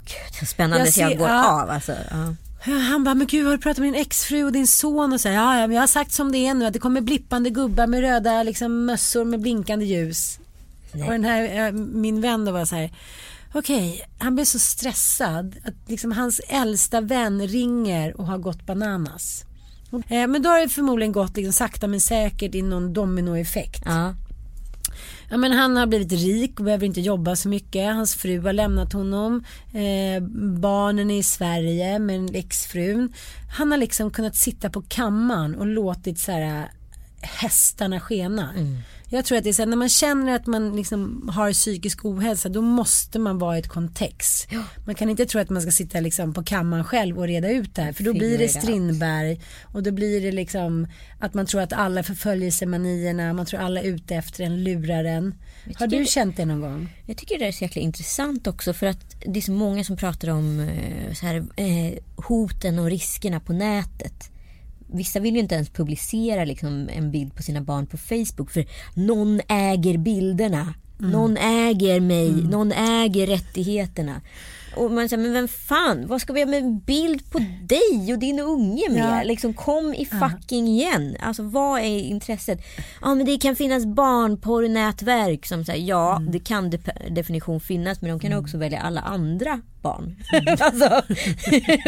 Gud, 0.05 0.39
så 0.39 0.45
spännande 0.45 0.85
Jag 0.85 0.93
så 0.93 0.99
jag 1.01 1.11
ser- 1.11 1.17
går 1.17 1.27
ja. 1.27 1.61
av 1.61 1.69
alltså. 1.69 1.95
Ja. 2.11 2.33
Han 2.71 3.03
bara, 3.03 3.15
men 3.15 3.27
gud 3.27 3.45
har 3.45 3.51
du 3.51 3.57
pratat 3.57 3.77
med 3.77 3.93
din 3.93 4.01
exfru 4.01 4.43
och 4.43 4.51
din 4.51 4.67
son 4.67 5.13
och 5.13 5.21
så 5.21 5.27
här, 5.29 5.35
ja, 5.35 5.59
ja, 5.59 5.67
men 5.67 5.75
jag 5.75 5.81
har 5.81 5.87
sagt 5.87 6.11
som 6.11 6.31
det 6.31 6.37
är 6.37 6.53
nu 6.53 6.65
att 6.65 6.73
det 6.73 6.79
kommer 6.79 7.01
blippande 7.01 7.49
gubbar 7.49 7.87
med 7.87 7.99
röda 8.01 8.43
liksom, 8.43 8.85
mössor 8.85 9.25
med 9.25 9.41
blinkande 9.41 9.85
ljus. 9.85 10.39
Och 10.91 11.11
den 11.11 11.23
här, 11.23 11.67
eh, 11.67 11.71
min 11.73 12.21
vän 12.21 12.45
då 12.45 12.51
var 12.51 12.65
så 12.65 12.75
här, 12.75 12.93
okej, 13.53 14.01
han 14.17 14.35
blev 14.35 14.45
så 14.45 14.59
stressad 14.59 15.55
att 15.65 15.89
liksom 15.89 16.11
hans 16.11 16.41
äldsta 16.49 17.01
vän 17.01 17.47
ringer 17.47 18.17
och 18.21 18.27
har 18.27 18.37
gått 18.37 18.65
bananas. 18.65 19.43
Eh, 19.91 20.27
men 20.27 20.41
då 20.41 20.49
har 20.49 20.59
det 20.59 20.69
förmodligen 20.69 21.11
gått 21.11 21.37
liksom 21.37 21.53
sakta 21.53 21.87
men 21.87 21.99
säkert 21.99 22.55
i 22.55 22.61
någon 22.61 22.93
dominoeffekt. 22.93 23.81
Ja. 23.85 24.15
Ja, 25.29 25.37
men 25.37 25.51
han 25.51 25.77
har 25.77 25.87
blivit 25.87 26.11
rik 26.11 26.59
och 26.59 26.65
behöver 26.65 26.85
inte 26.85 27.01
jobba 27.01 27.35
så 27.35 27.49
mycket. 27.49 27.93
Hans 27.93 28.15
fru 28.15 28.39
har 28.39 28.53
lämnat 28.53 28.93
honom. 28.93 29.43
Eh, 29.73 30.23
barnen 30.59 31.11
är 31.11 31.19
i 31.19 31.23
Sverige 31.23 31.99
med 31.99 32.35
exfrun. 32.35 33.13
Han 33.57 33.71
har 33.71 33.77
liksom 33.77 34.11
kunnat 34.11 34.35
sitta 34.35 34.69
på 34.69 34.81
kammaren 34.81 35.55
och 35.55 35.67
låtit 35.67 36.19
så 36.19 36.31
här, 36.31 36.71
hästarna 37.21 37.99
skena. 37.99 38.53
Mm. 38.53 38.77
Jag 39.09 39.25
tror 39.25 39.37
att 39.37 39.43
det 39.43 39.49
är 39.49 39.53
så 39.53 39.61
här, 39.61 39.67
när 39.67 39.77
man 39.77 39.89
känner 39.89 40.35
att 40.35 40.47
man 40.47 40.75
liksom 40.75 41.29
har 41.33 41.53
psykisk 41.53 42.05
ohälsa 42.05 42.49
då 42.49 42.61
måste 42.61 43.19
man 43.19 43.37
vara 43.37 43.55
i 43.55 43.59
ett 43.59 43.67
kontext. 43.67 44.47
Ja. 44.51 44.63
Man 44.85 44.95
kan 44.95 45.09
inte 45.09 45.25
tro 45.25 45.41
att 45.41 45.49
man 45.49 45.61
ska 45.61 45.71
sitta 45.71 45.99
liksom 45.99 46.33
på 46.33 46.43
kammaren 46.43 46.83
själv 46.83 47.17
och 47.17 47.27
reda 47.27 47.49
ut 47.49 47.75
det 47.75 47.81
här 47.81 47.93
för 47.93 48.03
då 48.03 48.13
blir 48.13 48.37
det 48.37 48.47
Strindberg 48.47 49.41
och 49.63 49.83
då 49.83 49.91
blir 49.91 50.21
det 50.21 50.31
liksom 50.31 50.87
att 51.19 51.33
man 51.33 51.45
tror 51.45 51.61
att 51.61 51.73
alla 51.73 52.03
förföljelsemanierna, 52.03 53.33
man 53.33 53.45
tror 53.45 53.59
alla 53.59 53.81
är 53.81 53.85
ute 53.85 54.15
efter 54.15 54.43
en, 54.43 54.63
lurar 54.63 55.03
en. 55.03 55.35
Har 55.75 55.87
du 55.87 56.05
känt 56.05 56.37
det 56.37 56.45
någon 56.45 56.61
gång? 56.61 56.89
Jag 57.05 57.17
tycker 57.17 57.39
det 57.39 57.47
är 57.47 57.51
så 57.51 57.63
jäkla 57.63 57.81
intressant 57.81 58.47
också 58.47 58.73
för 58.73 58.85
att 58.85 59.15
det 59.25 59.39
är 59.39 59.41
så 59.41 59.51
många 59.51 59.83
som 59.83 59.97
pratar 59.97 60.29
om 60.29 60.59
eh, 60.59 61.13
så 61.13 61.25
här, 61.25 61.35
eh, 61.55 61.99
hoten 62.15 62.79
och 62.79 62.89
riskerna 62.89 63.39
på 63.39 63.53
nätet 63.53 64.31
vissa 64.87 65.19
vill 65.19 65.33
ju 65.33 65.39
inte 65.39 65.55
ens 65.55 65.69
publicera 65.69 66.45
liksom 66.45 66.89
en 66.89 67.11
bild 67.11 67.35
på 67.35 67.43
sina 67.43 67.61
barn 67.61 67.87
på 67.87 67.97
Facebook 67.97 68.51
för 68.51 68.65
någon 68.93 69.41
äger 69.47 69.97
bilderna. 69.97 70.73
Mm. 70.99 71.11
Någon 71.11 71.37
äger 71.37 71.99
mig, 71.99 72.29
mm. 72.29 72.45
någon 72.45 72.71
äger 72.71 73.27
rättigheterna. 73.27 74.21
Och 74.75 74.91
man 74.91 75.09
säger, 75.09 75.23
men 75.23 75.33
vem 75.33 75.47
fan, 75.47 76.07
vad 76.07 76.21
ska 76.21 76.33
vi 76.33 76.41
ha 76.41 76.47
med 76.47 76.63
en 76.63 76.79
bild 76.79 77.31
på 77.31 77.39
dig 77.63 78.13
och 78.13 78.19
din 78.19 78.39
unge 78.39 78.89
med? 78.89 79.19
Ja. 79.19 79.23
Liksom, 79.23 79.53
kom 79.53 79.93
i 79.93 80.05
fucking 80.05 80.67
igen. 80.67 81.15
Alltså 81.19 81.43
vad 81.43 81.79
är 81.79 81.99
intresset? 81.99 82.61
Ja 83.01 83.15
men 83.15 83.25
det 83.25 83.37
kan 83.37 83.55
finnas 83.55 83.85
barnporrnätverk 83.85 85.45
som 85.45 85.65
säger 85.65 85.87
ja 85.87 86.15
mm. 86.15 86.31
det 86.31 86.39
kan 86.39 86.69
de 86.69 86.77
definition 87.09 87.59
finnas 87.59 88.01
men 88.01 88.09
de 88.09 88.19
kan 88.19 88.31
mm. 88.31 88.43
också 88.43 88.57
välja 88.57 88.79
alla 88.79 89.01
andra 89.01 89.61
barn. 89.87 90.15
Mm. 90.33 90.57
alltså, 90.59 91.01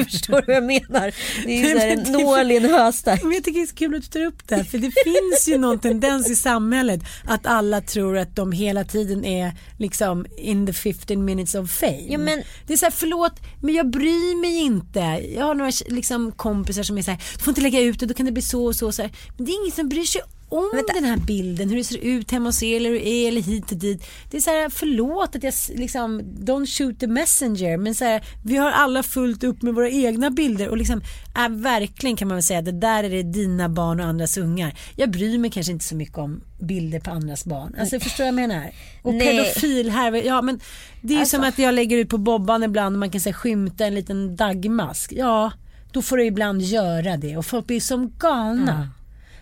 förstår 0.11 0.41
du 0.41 0.45
vad 0.45 0.55
jag 0.55 0.63
menar? 0.63 1.13
Det 1.45 1.61
är 1.61 1.69
ju 1.69 1.79
så 1.79 1.85
en 1.85 2.21
nål 2.23 2.51
i 2.51 2.57
en 2.57 2.65
höstack. 2.65 3.21
jag 3.23 3.43
tycker 3.43 3.59
det 3.59 3.65
är 3.65 3.67
så 3.67 3.75
kul 3.75 3.95
att 3.95 4.01
du 4.01 4.07
tar 4.07 4.25
upp 4.25 4.47
det 4.47 4.63
för 4.63 4.77
det 4.77 4.91
finns 5.03 5.47
ju 5.47 5.57
någon 5.57 5.79
tendens 5.79 6.29
i 6.29 6.35
samhället 6.35 7.01
att 7.25 7.45
alla 7.45 7.81
tror 7.81 8.17
att 8.17 8.35
de 8.35 8.51
hela 8.51 8.83
tiden 8.83 9.25
är 9.25 9.53
liksom 9.77 10.25
in 10.37 10.67
the 10.67 10.73
15 10.73 11.25
minutes 11.25 11.55
of 11.55 11.71
fame. 11.71 12.07
Ja, 12.09 12.17
men, 12.17 12.43
det 12.67 12.73
är 12.73 12.77
så 12.77 12.85
här, 12.85 12.91
förlåt 12.91 13.33
men 13.61 13.75
jag 13.75 13.89
bryr 13.89 14.41
mig 14.41 14.57
inte. 14.59 14.99
Jag 15.35 15.45
har 15.45 15.55
några 15.55 15.71
liksom, 15.87 16.31
kompisar 16.31 16.83
som 16.83 16.97
är 16.97 17.01
så 17.01 17.11
här, 17.11 17.21
du 17.37 17.43
får 17.43 17.51
inte 17.51 17.61
lägga 17.61 17.79
ut 17.79 17.99
det, 17.99 18.05
då 18.05 18.13
kan 18.13 18.25
det 18.25 18.31
bli 18.31 18.41
så 18.41 18.65
och 18.65 18.75
så. 18.75 18.91
så 18.91 19.01
här. 19.01 19.11
Men 19.37 19.45
det 19.45 19.51
är 19.51 19.61
ingen 19.61 19.75
som 19.75 19.89
bryr 19.89 20.03
sig 20.03 20.21
om 20.49 20.69
Vänta. 20.73 20.93
den 20.93 21.03
här 21.03 21.17
bilden, 21.17 21.69
hur 21.69 21.77
det 21.77 21.83
ser 21.83 21.97
ut 21.97 22.31
hemma 22.31 22.49
hos 22.49 22.63
er 22.63 22.77
eller 22.77 22.89
hur 22.89 22.99
det 22.99 23.07
är 23.07 23.27
eller 23.27 23.41
hit 23.41 23.71
och 23.71 23.77
dit. 23.77 24.03
Det 24.31 24.37
är 24.37 24.41
så 24.41 24.49
här, 24.49 24.69
förlåt 24.69 25.35
att 25.35 25.43
jag 25.43 25.53
liksom, 25.75 26.21
don't 26.21 26.65
shoot 26.65 26.99
the 26.99 27.07
messenger, 27.07 27.77
men 27.77 27.95
så 27.95 28.05
här, 28.05 28.23
vi 28.45 28.57
har 28.57 28.71
alla 28.71 29.03
fullt 29.03 29.43
upp 29.43 29.61
med 29.61 29.75
våra 29.75 29.89
egna 29.89 30.29
bilder 30.29 30.69
och 30.69 30.77
liksom, 30.77 31.01
är 31.35 31.49
verkligen 31.49 32.15
kan 32.15 32.27
man 32.27 32.37
väl 32.37 32.43
säga, 32.43 32.61
det 32.61 32.71
där 32.71 33.03
är 33.03 33.09
det 33.09 33.23
dina 33.23 33.69
barn 33.69 33.99
och 33.99 34.05
andras 34.05 34.37
ungar. 34.37 34.73
Jag 34.95 35.11
bryr 35.11 35.37
mig 35.37 35.51
kanske 35.51 35.71
inte 35.71 35.85
så 35.85 35.95
mycket 35.95 36.17
om 36.17 36.41
bilder 36.59 36.99
på 36.99 37.11
andras 37.11 37.45
barn. 37.45 37.75
Alltså 37.79 37.95
Nej. 37.95 38.03
förstår 38.03 38.25
jag 38.25 38.33
vad 38.33 38.43
jag 38.43 38.49
menar? 38.49 38.71
Och 39.01 39.13
Nej. 39.13 39.27
pedofil 39.27 39.89
här, 39.89 40.13
ja 40.13 40.41
men 40.41 40.59
det 41.01 41.13
är 41.13 41.19
alltså. 41.19 41.37
som 41.37 41.45
att 41.45 41.59
jag 41.59 41.73
lägger 41.73 41.97
ut 41.97 42.09
på 42.09 42.17
Bobban 42.17 42.63
ibland 42.63 42.95
och 42.95 42.99
man 42.99 43.11
kan 43.11 43.21
säga 43.21 43.33
skymta 43.33 43.85
en 43.85 43.95
liten 43.95 44.35
dagmask. 44.35 45.13
Ja, 45.15 45.51
då 45.91 46.01
får 46.01 46.17
du 46.17 46.25
ibland 46.25 46.61
göra 46.61 47.17
det 47.17 47.37
och 47.37 47.45
folk 47.45 47.67
blir 47.67 47.79
som 47.79 48.13
galna. 48.17 48.75
Mm. 48.75 48.87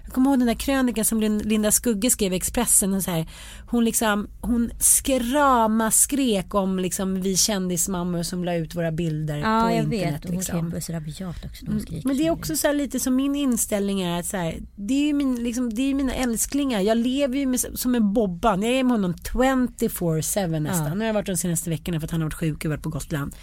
Jag 0.07 0.13
kommer 0.13 0.29
ihåg 0.29 0.39
den 0.39 0.47
där 0.47 0.53
krönikan 0.53 1.05
som 1.05 1.21
Linda 1.21 1.71
Skugge 1.71 2.09
skrev 2.09 2.33
i 2.33 2.35
Expressen. 2.35 2.93
Och 2.93 3.03
så 3.03 3.11
här, 3.11 3.27
hon, 3.67 3.85
liksom, 3.85 4.27
hon 4.41 4.71
skrama 4.79 5.91
skrek 5.91 6.53
om 6.53 6.79
liksom, 6.79 7.21
vi 7.21 7.37
kändismammor 7.37 8.23
som 8.23 8.43
la 8.43 8.55
ut 8.55 8.75
våra 8.75 8.91
bilder 8.91 9.37
ja, 9.37 9.61
på 9.61 9.75
jag 9.75 9.83
internet. 9.83 10.25
Vet. 10.25 10.31
Liksom. 10.31 10.71
Hon 10.71 10.81
så 10.81 10.93
rabiat 10.93 11.45
också. 11.45 11.65
De 11.65 11.71
mm. 11.71 12.01
Men 12.05 12.17
det 12.17 12.27
är 12.27 12.31
också 12.31 12.55
så 12.55 12.71
lite 12.71 12.99
som 12.99 13.15
min 13.15 13.35
inställning 13.35 14.01
är 14.01 14.19
att 14.19 14.25
så 14.25 14.37
här, 14.37 14.59
det 14.75 14.93
är 14.93 15.07
ju 15.07 15.13
min, 15.13 15.43
liksom, 15.43 15.73
det 15.73 15.81
är 15.81 15.93
mina 15.93 16.13
älsklingar. 16.13 16.81
Jag 16.81 16.97
lever 16.97 17.37
ju 17.37 17.45
med, 17.45 17.59
som 17.59 17.95
en 17.95 18.13
Bobban. 18.13 18.63
Jag 18.63 18.73
är 18.73 18.83
med 18.83 18.91
honom 18.91 19.13
24-7 19.13 20.59
nästan. 20.59 20.87
Ja. 20.87 20.93
Nu 20.93 20.99
har 20.99 21.05
jag 21.05 21.13
varit 21.13 21.27
de 21.27 21.37
senaste 21.37 21.69
veckorna 21.69 21.99
för 21.99 22.05
att 22.05 22.11
han 22.11 22.21
har 22.21 22.25
varit 22.25 22.33
sjuk 22.33 22.65
och 22.65 22.71
varit 22.71 22.83
på 22.83 22.89
Gotland. 22.89 23.35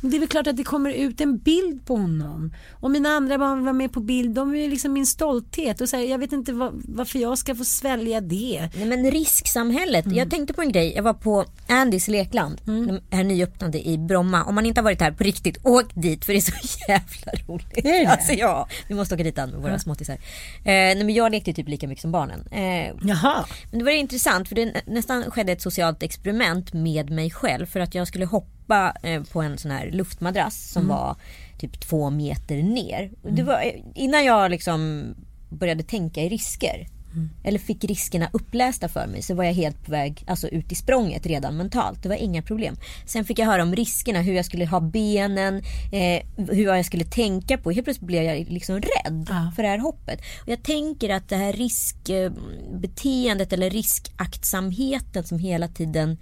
Men 0.00 0.10
det 0.10 0.16
är 0.16 0.18
väl 0.18 0.28
klart 0.28 0.46
att 0.46 0.56
det 0.56 0.64
kommer 0.64 0.90
ut 0.90 1.20
en 1.20 1.38
bild 1.38 1.86
på 1.86 1.96
honom. 1.96 2.54
Och 2.70 2.90
mina 2.90 3.08
andra 3.08 3.38
barn 3.38 3.64
var 3.64 3.72
med 3.72 3.92
på 3.92 4.00
bild. 4.00 4.34
De 4.34 4.54
är 4.54 4.68
liksom 4.68 4.92
min 4.92 5.06
stolthet. 5.06 5.80
Och 5.80 5.88
så 5.88 5.96
här, 5.96 6.04
jag 6.04 6.18
vet 6.18 6.32
inte 6.32 6.52
var, 6.52 6.72
varför 6.74 7.18
jag 7.18 7.38
ska 7.38 7.54
få 7.54 7.64
svälja 7.64 8.20
det. 8.20 8.68
Nej, 8.76 8.86
men 8.86 9.10
risksamhället. 9.10 10.04
Mm. 10.04 10.18
Jag 10.18 10.30
tänkte 10.30 10.54
på 10.54 10.62
en 10.62 10.72
grej. 10.72 10.92
Jag 10.96 11.02
var 11.02 11.14
på 11.14 11.44
Andys 11.68 12.08
lekland. 12.08 12.60
Mm. 12.66 12.86
De 12.86 13.16
är 13.16 13.24
nyöppnade 13.24 13.88
i 13.88 13.98
Bromma. 13.98 14.44
Om 14.44 14.54
man 14.54 14.66
inte 14.66 14.80
har 14.80 14.84
varit 14.84 15.00
här 15.00 15.12
på 15.12 15.24
riktigt, 15.24 15.58
åk 15.62 15.94
dit 15.94 16.24
för 16.24 16.32
det 16.32 16.38
är 16.38 16.40
så 16.40 16.52
jävla 16.88 17.32
roligt. 17.46 17.74
Det 17.74 17.90
det? 17.90 18.06
Alltså, 18.06 18.32
ja, 18.32 18.68
vi 18.88 18.94
måste 18.94 19.14
åka 19.14 19.24
dit 19.24 19.36
med 19.36 19.54
våra 19.54 19.72
ja. 19.72 19.78
småttisar. 19.78 20.14
Eh, 20.14 20.20
nej, 20.64 21.04
men 21.04 21.14
jag 21.14 21.32
lekte 21.32 21.52
typ 21.52 21.68
lika 21.68 21.88
mycket 21.88 22.02
som 22.02 22.12
barnen. 22.12 22.46
Eh, 22.50 22.94
Jaha. 23.02 23.44
Men 23.70 23.78
det 23.78 23.84
var 23.84 23.92
intressant 23.92 24.48
för 24.48 24.54
det 24.54 24.82
nästan 24.86 25.30
skedde 25.30 25.52
ett 25.52 25.62
socialt 25.62 26.02
experiment 26.02 26.72
med 26.72 27.10
mig 27.10 27.30
själv. 27.30 27.66
För 27.66 27.80
att 27.80 27.94
jag 27.94 28.08
skulle 28.08 28.24
hoppa 28.24 28.59
hoppa 28.70 28.92
eh, 29.02 29.22
på 29.22 29.42
en 29.42 29.58
sån 29.58 29.70
här 29.70 29.90
luftmadrass 29.90 30.72
som 30.72 30.82
mm. 30.82 30.96
var 30.96 31.16
typ 31.58 31.80
två 31.80 32.10
meter 32.10 32.62
ner. 32.62 33.10
Mm. 33.24 33.36
Det 33.36 33.42
var, 33.42 33.72
innan 33.94 34.24
jag 34.24 34.50
liksom 34.50 35.04
började 35.50 35.82
tänka 35.82 36.22
i 36.22 36.28
risker 36.28 36.86
Mm. 37.12 37.30
Eller 37.44 37.58
fick 37.58 37.84
riskerna 37.84 38.28
upplästa 38.32 38.88
för 38.88 39.06
mig 39.06 39.22
så 39.22 39.34
var 39.34 39.44
jag 39.44 39.52
helt 39.52 39.84
på 39.84 39.92
väg 39.92 40.24
alltså, 40.26 40.48
ut 40.48 40.72
i 40.72 40.74
språnget 40.74 41.26
redan 41.26 41.56
mentalt. 41.56 42.02
Det 42.02 42.08
var 42.08 42.16
inga 42.16 42.42
problem. 42.42 42.76
Sen 43.06 43.24
fick 43.24 43.38
jag 43.38 43.46
höra 43.46 43.62
om 43.62 43.74
riskerna, 43.74 44.20
hur 44.20 44.34
jag 44.34 44.44
skulle 44.44 44.66
ha 44.66 44.80
benen, 44.80 45.62
eh, 45.92 46.22
hur 46.36 46.64
jag 46.64 46.86
skulle 46.86 47.04
tänka 47.04 47.58
på. 47.58 47.70
Helt 47.70 47.84
plötsligt 47.84 48.06
blev 48.06 48.22
jag 48.22 48.48
liksom 48.48 48.76
rädd 48.76 49.26
ja. 49.28 49.52
för 49.56 49.62
det 49.62 49.68
här 49.68 49.78
hoppet. 49.78 50.20
Och 50.42 50.48
jag 50.48 50.62
tänker 50.62 51.10
att 51.10 51.28
det 51.28 51.36
här 51.36 51.52
riskbeteendet 51.52 53.52
eller 53.52 53.70
riskaktsamheten 53.70 55.24
som 55.24 55.38
hela 55.38 55.68
tiden 55.68 56.18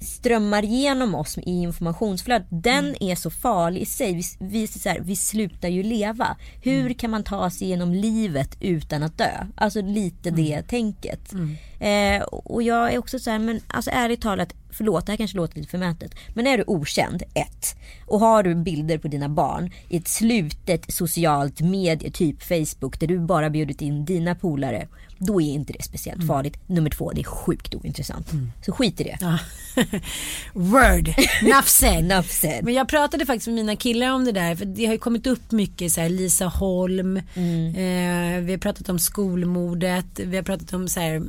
strömmar 0.00 0.62
genom 0.62 1.14
oss 1.14 1.38
i 1.38 1.50
informationsflödet 1.50 2.46
den 2.50 2.84
mm. 2.84 2.96
är 3.00 3.14
så 3.14 3.30
farlig 3.30 3.80
i 3.80 3.86
sig. 3.86 4.14
Vi, 4.14 4.22
vi, 4.38 4.66
så 4.66 4.88
här, 4.88 5.00
vi 5.00 5.16
slutar 5.16 5.68
ju 5.68 5.82
leva. 5.82 6.36
Hur 6.62 6.80
mm. 6.80 6.94
kan 6.94 7.10
man 7.10 7.24
ta 7.24 7.50
sig 7.50 7.66
igenom 7.66 7.94
livet 7.94 8.56
utan 8.60 9.02
att 9.02 9.18
dö? 9.18 9.46
Alltså 9.56 9.82
lite 9.82 10.28
mm. 10.28 10.44
det 10.44 10.62
tänket. 10.62 11.32
Mm. 11.32 11.56
Eh, 11.80 12.22
och 12.22 12.62
jag 12.62 12.92
är 12.92 12.98
också 12.98 13.18
så 13.18 13.30
här, 13.30 13.38
men 13.38 13.60
alltså 13.66 13.90
ärligt 13.90 14.20
talat, 14.20 14.54
förlåt 14.70 15.06
det 15.06 15.12
här 15.12 15.16
kanske 15.16 15.36
låter 15.36 15.56
lite 15.56 15.70
förmätet. 15.70 16.14
Men 16.34 16.46
är 16.46 16.58
du 16.58 16.64
okänd, 16.66 17.22
ett. 17.34 17.76
Och 18.06 18.20
har 18.20 18.42
du 18.42 18.54
bilder 18.54 18.98
på 18.98 19.08
dina 19.08 19.28
barn 19.28 19.70
i 19.88 19.96
ett 19.96 20.08
slutet 20.08 20.94
socialt 20.94 21.60
medie, 21.60 22.10
typ 22.10 22.42
Facebook, 22.42 23.00
där 23.00 23.06
du 23.06 23.18
bara 23.18 23.50
bjudit 23.50 23.82
in 23.82 24.04
dina 24.04 24.34
polare 24.34 24.88
då 25.18 25.40
är 25.40 25.52
inte 25.52 25.72
det 25.72 25.82
speciellt 25.82 26.16
mm. 26.16 26.28
farligt. 26.28 26.56
Nummer 26.66 26.90
två, 26.90 27.12
det 27.12 27.20
är 27.20 27.24
sjukt 27.24 27.74
ointressant. 27.74 28.32
Mm. 28.32 28.52
Så 28.66 28.72
skit 28.72 29.00
i 29.00 29.04
det. 29.04 29.18
Ja. 29.20 29.38
Word, 30.52 31.14
Nafsed. 31.42 32.04
Nafsed. 32.04 32.64
Men 32.64 32.74
jag 32.74 32.88
pratade 32.88 33.26
faktiskt 33.26 33.46
med 33.46 33.54
mina 33.54 33.76
killar 33.76 34.10
om 34.10 34.24
det 34.24 34.32
där. 34.32 34.56
För 34.56 34.64
det 34.64 34.86
har 34.86 34.92
ju 34.92 34.98
kommit 34.98 35.26
upp 35.26 35.52
mycket 35.52 35.92
så 35.92 36.00
här, 36.00 36.08
Lisa 36.08 36.46
Holm. 36.46 37.20
Mm. 37.34 37.68
Eh, 37.68 38.44
vi 38.44 38.52
har 38.52 38.58
pratat 38.58 38.88
om 38.88 38.98
skolmordet. 38.98 40.06
Vi 40.16 40.36
har 40.36 40.42
pratat 40.42 40.72
om 40.72 40.88
så 40.88 41.00
här. 41.00 41.22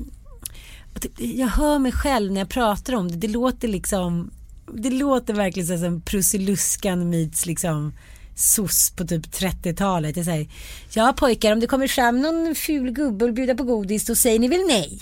Typ, 1.01 1.11
jag 1.17 1.47
hör 1.47 1.79
mig 1.79 1.91
själv 1.91 2.31
när 2.31 2.41
jag 2.41 2.49
pratar 2.49 2.95
om 2.95 3.07
det. 3.07 3.15
Det 3.15 3.27
låter 3.27 3.67
liksom. 3.67 4.31
Det 4.73 4.89
låter 4.89 5.33
verkligen 5.33 5.67
så 5.67 5.77
som 5.77 6.01
Prussiluskan 6.01 7.09
meets 7.09 7.45
liksom 7.45 7.93
SOS 8.35 8.89
på 8.89 9.07
typ 9.07 9.25
30-talet. 9.25 10.17
Jag 10.17 10.25
säger, 10.25 10.47
ja 10.93 11.13
pojkar 11.17 11.53
om 11.53 11.59
det 11.59 11.67
kommer 11.67 11.87
fram 11.87 12.21
någon 12.21 12.55
ful 12.55 12.91
gubbe 12.91 13.25
och 13.25 13.33
bjuder 13.33 13.55
på 13.55 13.63
godis 13.63 14.05
då 14.05 14.15
säger 14.15 14.39
ni 14.39 14.47
väl 14.47 14.67
nej? 14.67 14.99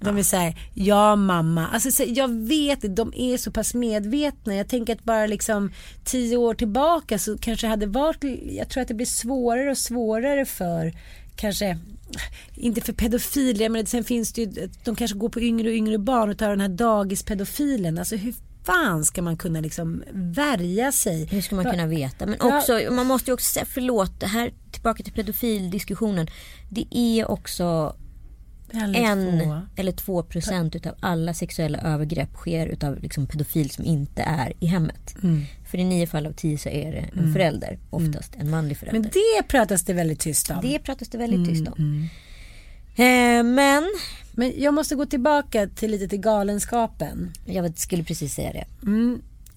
De 0.00 0.18
är 0.18 0.22
så 0.22 0.36
här, 0.36 0.58
ja 0.74 1.16
mamma. 1.16 1.68
Alltså, 1.68 2.04
jag 2.04 2.28
vet 2.34 2.96
de 2.96 3.12
är 3.16 3.36
så 3.36 3.50
pass 3.50 3.74
medvetna. 3.74 4.54
Jag 4.54 4.68
tänker 4.68 4.92
att 4.92 5.04
bara 5.04 5.26
liksom 5.26 5.72
tio 6.04 6.36
år 6.36 6.54
tillbaka 6.54 7.18
så 7.18 7.38
kanske 7.38 7.66
det 7.66 7.70
hade 7.70 7.86
varit, 7.86 8.24
jag 8.50 8.68
tror 8.68 8.82
att 8.82 8.88
det 8.88 8.94
blir 8.94 9.06
svårare 9.06 9.70
och 9.70 9.78
svårare 9.78 10.44
för 10.44 10.92
kanske 11.36 11.78
inte 12.54 12.80
för 12.80 12.92
pedofiler, 12.92 13.68
men 13.68 13.86
sen 13.86 14.04
finns 14.04 14.32
det 14.32 14.42
ju, 14.42 14.68
de 14.84 14.96
kanske 14.96 15.18
går 15.18 15.28
på 15.28 15.40
yngre 15.40 15.68
och 15.68 15.74
yngre 15.74 15.98
barn 15.98 16.30
och 16.30 16.38
tar 16.38 16.50
den 16.50 16.60
här 16.60 16.68
dagispedofilen. 16.68 17.98
Alltså 17.98 18.16
hur 18.16 18.34
fan 18.64 19.04
ska 19.04 19.22
man 19.22 19.36
kunna 19.36 19.60
liksom 19.60 20.02
värja 20.12 20.92
sig? 20.92 21.26
Hur 21.26 21.40
ska 21.40 21.56
man 21.56 21.64
kunna 21.64 21.86
veta? 21.86 22.26
Men 22.26 22.40
också, 22.40 22.80
man 22.90 23.06
måste 23.06 23.30
ju 23.30 23.34
också 23.34 23.52
säga 23.52 23.66
förlåt, 23.68 24.20
det 24.20 24.26
här 24.26 24.52
tillbaka 24.70 25.02
till 25.02 25.12
pedofildiskussionen. 25.12 26.26
Det 26.70 26.86
är 26.90 27.30
också 27.30 27.96
en 28.72 29.42
eller 29.76 29.92
två 29.92 30.22
procent 30.22 30.76
utav 30.76 30.94
alla 31.00 31.34
sexuella 31.34 31.78
övergrepp 31.78 32.34
sker 32.34 32.66
utav 32.66 32.98
liksom 32.98 33.26
pedofil 33.26 33.70
som 33.70 33.84
inte 33.84 34.22
är 34.22 34.52
i 34.60 34.66
hemmet. 34.66 35.14
Mm. 35.22 35.44
För 35.70 35.78
i 35.78 35.84
nio 35.84 36.06
fall 36.06 36.26
av 36.26 36.32
tio 36.32 36.58
så 36.58 36.68
är 36.68 36.92
det 36.92 36.98
en 36.98 37.18
mm. 37.18 37.32
förälder, 37.32 37.78
oftast 37.90 38.34
mm. 38.34 38.46
en 38.46 38.50
manlig 38.50 38.76
förälder. 38.76 39.00
Men 39.00 39.10
det 39.10 39.48
pratas 39.48 39.82
det 39.82 39.92
väldigt 39.92 40.20
tyst 40.20 40.50
om. 40.50 40.58
Det 40.62 40.78
pratas 40.78 41.08
det 41.08 41.18
väldigt 41.18 41.48
tyst 41.48 41.68
om. 41.68 41.74
Mm, 41.78 42.08
mm. 42.96 43.46
Eh, 43.46 43.54
men 43.54 43.90
Men 44.32 44.52
jag 44.56 44.74
måste 44.74 44.94
gå 44.94 45.06
tillbaka 45.06 45.66
till 45.66 45.90
lite 45.90 46.08
till 46.08 46.20
galenskapen. 46.20 47.32
Jag 47.44 47.78
skulle 47.78 48.04
precis 48.04 48.34
säga 48.34 48.52
det. 48.52 48.64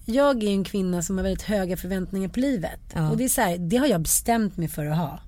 Jag 0.04 0.42
är 0.42 0.48
en 0.48 0.64
kvinna 0.64 1.02
som 1.02 1.16
har 1.16 1.22
väldigt 1.24 1.42
höga 1.42 1.76
förväntningar 1.76 2.28
på 2.28 2.40
livet. 2.40 2.80
Ja. 2.94 3.10
Och 3.10 3.16
det 3.16 3.24
är 3.24 3.28
så 3.28 3.40
här, 3.40 3.58
det 3.58 3.76
har 3.76 3.86
jag 3.86 4.00
bestämt 4.00 4.56
mig 4.56 4.68
för 4.68 4.86
att 4.86 4.96
ha. 4.96 5.20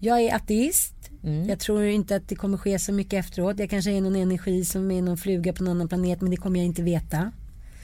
Jag 0.00 0.20
är 0.20 0.34
ateist. 0.34 0.94
Mm. 1.24 1.48
Jag 1.48 1.58
tror 1.58 1.84
inte 1.84 2.16
att 2.16 2.28
det 2.28 2.34
kommer 2.34 2.58
ske 2.58 2.78
så 2.78 2.92
mycket 2.92 3.24
efteråt. 3.24 3.58
Jag 3.58 3.70
kanske 3.70 3.90
är 3.90 4.00
någon 4.00 4.16
energi 4.16 4.64
som 4.64 4.90
är 4.90 5.02
någon 5.02 5.18
fluga 5.18 5.52
på 5.52 5.64
någon 5.64 5.76
annan 5.76 5.88
planet 5.88 6.20
men 6.20 6.30
det 6.30 6.36
kommer 6.36 6.60
jag 6.60 6.66
inte 6.66 6.82
veta. 6.82 7.32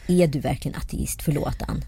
Är 0.06 0.26
du 0.26 0.40
verkligen 0.40 0.78
ateist? 0.78 1.22
Förlåt 1.22 1.62
Ann. 1.62 1.84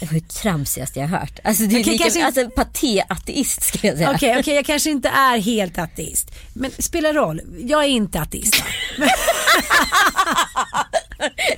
Det 0.00 0.06
var 0.06 0.12
det 0.14 0.28
tramsigaste 0.28 1.00
jag 1.00 1.08
har 1.08 1.18
hört. 1.18 1.38
Alltså 1.44 1.62
det 1.62 1.76
är 1.76 1.80
Okej, 1.80 1.92
lika, 1.92 2.04
kanske- 2.04 2.26
alltså 2.26 2.40
paté-ateist 2.56 3.62
skulle 3.62 3.88
jag 3.88 3.96
säga. 3.98 4.10
Okej, 4.14 4.36
okej, 4.38 4.54
jag 4.54 4.66
kanske 4.66 4.90
inte 4.90 5.08
är 5.08 5.38
helt 5.38 5.78
ateist. 5.78 6.30
Men 6.54 6.70
spelar 6.78 7.12
roll, 7.14 7.40
jag 7.60 7.84
är 7.84 7.88
inte 7.88 8.20
ateist. 8.20 8.54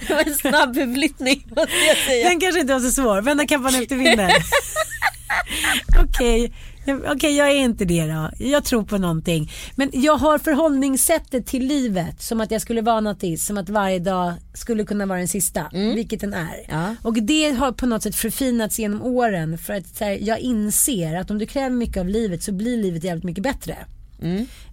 Det 0.09 0.11
var 0.15 0.23
en 0.27 0.35
snabb 0.35 0.75
förflyttning 0.75 1.45
måste 1.57 1.73
jag 1.89 1.97
säga. 1.97 2.29
Den 2.29 2.41
kanske 2.41 2.61
inte 2.61 2.73
var 2.73 2.81
så 2.81 2.91
svår. 2.91 3.23
Vända 3.23 3.47
kappan 3.47 3.75
efter 3.75 3.97
vinden. 3.97 4.31
Okej, 6.05 6.43
jag- 6.43 6.53
okej, 6.87 7.37
jag 7.37 7.51
är 7.51 7.55
inte 7.57 7.85
det 7.85 8.07
då. 8.07 8.31
Jag 8.39 8.65
tror 8.65 8.83
på 8.83 8.99
någonting. 8.99 9.51
Men 9.77 9.91
jag 9.93 10.17
har 10.17 10.39
förhållningssättet 10.39 11.47
till 11.47 11.67
livet 11.67 12.23
som 12.23 12.41
att 12.41 12.51
jag 12.51 12.63
skulle 12.63 12.83
vara 12.83 12.99
en 12.99 13.07
ateist. 13.07 13.47
Som 13.47 13.59
att 13.59 13.69
varje 13.69 13.99
dag 13.99 14.35
skulle 14.55 14.85
kunna 14.85 15.07
vara 15.07 15.19
den 15.19 15.29
sista. 15.29 15.71
Vilket 15.73 16.21
den 16.21 16.35
är. 16.35 16.67
Ja. 16.69 16.97
Och 17.03 17.23
det 17.23 17.51
har 17.51 17.73
på 17.73 17.87
något 17.87 18.03
sätt 18.03 18.17
förfinats 18.17 18.79
genom 18.79 19.03
åren. 19.03 19.59
För 19.59 19.75
att 19.75 20.01
här, 20.01 20.19
jag 20.21 20.39
inser 20.39 21.17
att 21.17 21.31
om 21.31 21.39
du 21.39 21.47
kräver 21.47 21.77
mycket 21.77 21.97
av 21.97 22.09
livet 22.09 22.43
så 22.43 22.53
blir 22.53 22.77
livet 22.77 23.05
jävligt 23.05 23.25
mycket 23.25 23.43
bättre. 23.43 23.77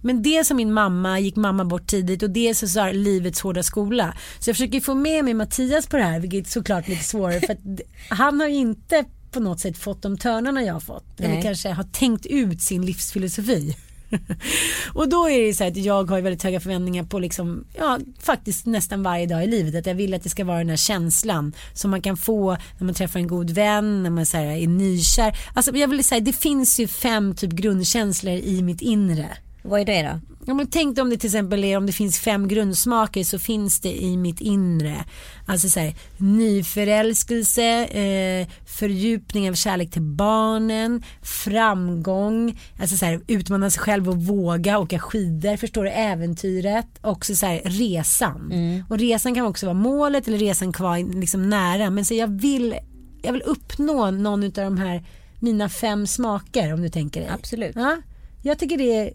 Men 0.00 0.22
det 0.22 0.46
som 0.46 0.56
min 0.56 0.72
mamma, 0.72 1.20
gick 1.20 1.36
mamma 1.36 1.64
bort 1.64 1.86
tidigt 1.86 2.22
och 2.22 2.30
det 2.30 2.48
är 2.48 2.54
så, 2.54 2.68
så 2.68 2.80
här, 2.80 2.92
livets 2.92 3.40
hårda 3.40 3.62
skola. 3.62 4.14
Så 4.38 4.50
jag 4.50 4.56
försöker 4.56 4.80
få 4.80 4.94
med 4.94 5.24
mig 5.24 5.34
Mattias 5.34 5.86
på 5.86 5.96
det 5.96 6.02
här 6.02 6.20
vilket 6.20 6.46
är 6.46 6.50
såklart 6.50 6.88
lite 6.88 7.04
svårare 7.04 7.40
för 7.40 7.52
att 7.52 7.80
han 8.18 8.40
har 8.40 8.48
ju 8.48 8.54
inte 8.54 9.04
på 9.30 9.40
något 9.40 9.60
sätt 9.60 9.78
fått 9.78 10.02
de 10.02 10.18
törnarna 10.18 10.62
jag 10.62 10.72
har 10.72 10.80
fått. 10.80 11.20
Eller 11.20 11.28
Nej. 11.28 11.42
kanske 11.42 11.68
har 11.68 11.84
tänkt 11.84 12.26
ut 12.26 12.62
sin 12.62 12.86
livsfilosofi. 12.86 13.76
och 14.94 15.08
då 15.08 15.30
är 15.30 15.46
det 15.46 15.54
så 15.54 15.64
här 15.64 15.70
att 15.70 15.76
jag 15.76 16.10
har 16.10 16.20
väldigt 16.20 16.42
höga 16.42 16.60
förväntningar 16.60 17.04
på 17.04 17.18
liksom, 17.18 17.64
ja 17.78 17.98
faktiskt 18.18 18.66
nästan 18.66 19.02
varje 19.02 19.26
dag 19.26 19.44
i 19.44 19.46
livet. 19.46 19.74
Att 19.74 19.86
jag 19.86 19.94
vill 19.94 20.14
att 20.14 20.22
det 20.22 20.28
ska 20.28 20.44
vara 20.44 20.58
den 20.58 20.68
här 20.68 20.76
känslan 20.76 21.52
som 21.74 21.90
man 21.90 22.02
kan 22.02 22.16
få 22.16 22.56
när 22.78 22.84
man 22.84 22.94
träffar 22.94 23.20
en 23.20 23.26
god 23.26 23.50
vän, 23.50 24.02
när 24.02 24.10
man 24.10 24.26
så 24.26 24.36
här, 24.36 24.44
är 24.44 24.66
nykär. 24.66 25.38
Alltså 25.54 25.76
jag 25.76 25.88
vill 25.88 26.04
säga 26.04 26.20
det 26.20 26.32
finns 26.32 26.80
ju 26.80 26.86
fem 26.86 27.34
typ 27.34 27.50
grundkänslor 27.50 28.34
i 28.34 28.62
mitt 28.62 28.80
inre. 28.80 29.28
Vad 29.62 29.80
är 29.80 29.84
det 29.84 30.02
då? 30.02 30.20
Ja, 30.46 30.54
men 30.54 30.66
tänk 30.66 30.96
dig 30.96 31.02
om 31.02 31.10
det 31.10 31.16
till 31.16 31.28
exempel 31.28 31.64
är 31.64 31.76
om 31.76 31.86
det 31.86 31.92
finns 31.92 32.18
fem 32.18 32.48
grundsmaker 32.48 33.24
så 33.24 33.38
finns 33.38 33.80
det 33.80 34.02
i 34.02 34.16
mitt 34.16 34.40
inre. 34.40 35.04
Alltså 35.46 35.68
så 35.68 35.80
här, 35.80 35.94
nyförälskelse, 36.16 37.84
eh, 37.84 38.48
fördjupning 38.66 39.50
av 39.50 39.54
kärlek 39.54 39.90
till 39.90 40.02
barnen, 40.02 41.02
framgång, 41.22 42.60
alltså 42.80 42.96
så 42.96 43.06
här, 43.06 43.20
utmana 43.26 43.70
sig 43.70 43.82
själv 43.82 44.08
och 44.08 44.16
våga 44.16 44.78
åka 44.78 44.98
skidor, 44.98 45.56
förstår 45.56 45.84
du, 45.84 45.90
äventyret, 45.90 46.86
också 47.00 47.34
så 47.34 47.46
här, 47.46 47.60
resan. 47.64 48.52
Och 48.88 48.98
resan 48.98 49.34
kan 49.34 49.46
också 49.46 49.66
vara 49.66 49.74
målet 49.74 50.28
eller 50.28 50.38
resan 50.38 50.72
kan 50.72 50.86
vara 50.86 50.96
liksom 50.96 51.50
nära, 51.50 51.90
men 51.90 52.04
så 52.04 52.14
jag 52.14 52.40
vill, 52.40 52.74
jag 53.22 53.32
vill 53.32 53.42
uppnå 53.42 54.10
någon 54.10 54.44
av 54.44 54.50
de 54.50 54.78
här 54.78 55.04
mina 55.38 55.68
fem 55.68 56.06
smaker 56.06 56.72
om 56.74 56.82
du 56.82 56.88
tänker 56.88 57.20
dig. 57.20 57.30
Absolut. 57.32 57.76
Ja, 57.76 57.96
jag 58.42 58.58
tycker 58.58 58.78
det 58.78 58.96
är 58.96 59.12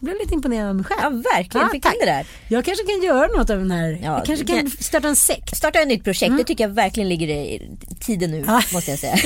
jag 0.00 0.04
blev 0.04 0.16
lite 0.20 0.34
imponerad 0.34 0.68
av 0.68 0.74
mig 0.76 0.84
själv. 0.84 1.00
Ja 1.02 1.10
verkligen, 1.34 1.66
Ja, 1.66 1.70
fick 1.72 1.82
tack. 1.82 1.94
det 2.00 2.06
där. 2.06 2.26
Jag 2.48 2.64
kanske 2.64 2.84
kan 2.84 3.02
göra 3.02 3.26
något 3.26 3.50
av 3.50 3.58
den 3.58 3.70
här. 3.70 3.90
Ja, 4.02 4.16
jag 4.16 4.24
kanske 4.24 4.44
kan 4.46 4.70
starta 4.70 5.08
en 5.08 5.16
sekt. 5.16 5.56
Starta 5.56 5.78
ett 5.80 5.88
nytt 5.88 6.04
projekt, 6.04 6.34
det 6.38 6.44
tycker 6.44 6.64
jag 6.64 6.70
verkligen 6.74 7.08
ligger 7.08 7.28
i 7.28 7.70
tiden 8.00 8.30
nu 8.30 8.44
Ja. 8.46 8.62
måste 8.72 8.90
jag 8.90 8.98
säga. 9.00 9.16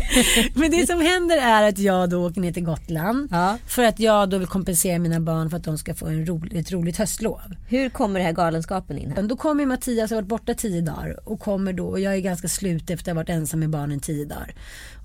Men 0.54 0.70
det 0.70 0.86
som 0.86 1.00
händer 1.00 1.36
är 1.38 1.62
att 1.68 1.78
jag 1.78 2.10
då 2.10 2.26
åker 2.26 2.40
ner 2.40 2.52
till 2.52 2.64
Gotland. 2.64 3.28
Ja. 3.30 3.58
För 3.66 3.84
att 3.84 4.00
jag 4.00 4.30
då 4.30 4.38
vill 4.38 4.48
kompensera 4.48 4.98
mina 4.98 5.20
barn 5.20 5.50
för 5.50 5.56
att 5.56 5.64
de 5.64 5.78
ska 5.78 5.94
få 5.94 6.06
en 6.06 6.26
rolig, 6.26 6.56
ett 6.58 6.72
roligt 6.72 6.96
höstlov. 6.96 7.40
Hur 7.68 7.88
kommer 7.88 8.20
det 8.20 8.26
här 8.26 8.32
galenskapen 8.32 8.98
in 8.98 9.12
här? 9.16 9.22
Då 9.22 9.36
kommer 9.36 9.66
Mattias 9.66 10.10
har 10.10 10.16
varit 10.16 10.28
borta 10.28 10.54
tio 10.54 10.80
dagar 10.80 11.28
och 11.28 11.40
kommer 11.40 11.72
då 11.72 11.86
och 11.86 12.00
jag 12.00 12.14
är 12.14 12.18
ganska 12.20 12.48
slut 12.48 12.90
efter 12.90 13.10
att 13.12 13.16
ha 13.16 13.22
varit 13.22 13.28
ensam 13.30 13.60
med 13.60 13.70
barnen 13.70 14.00
tio 14.00 14.24
dagar. 14.24 14.54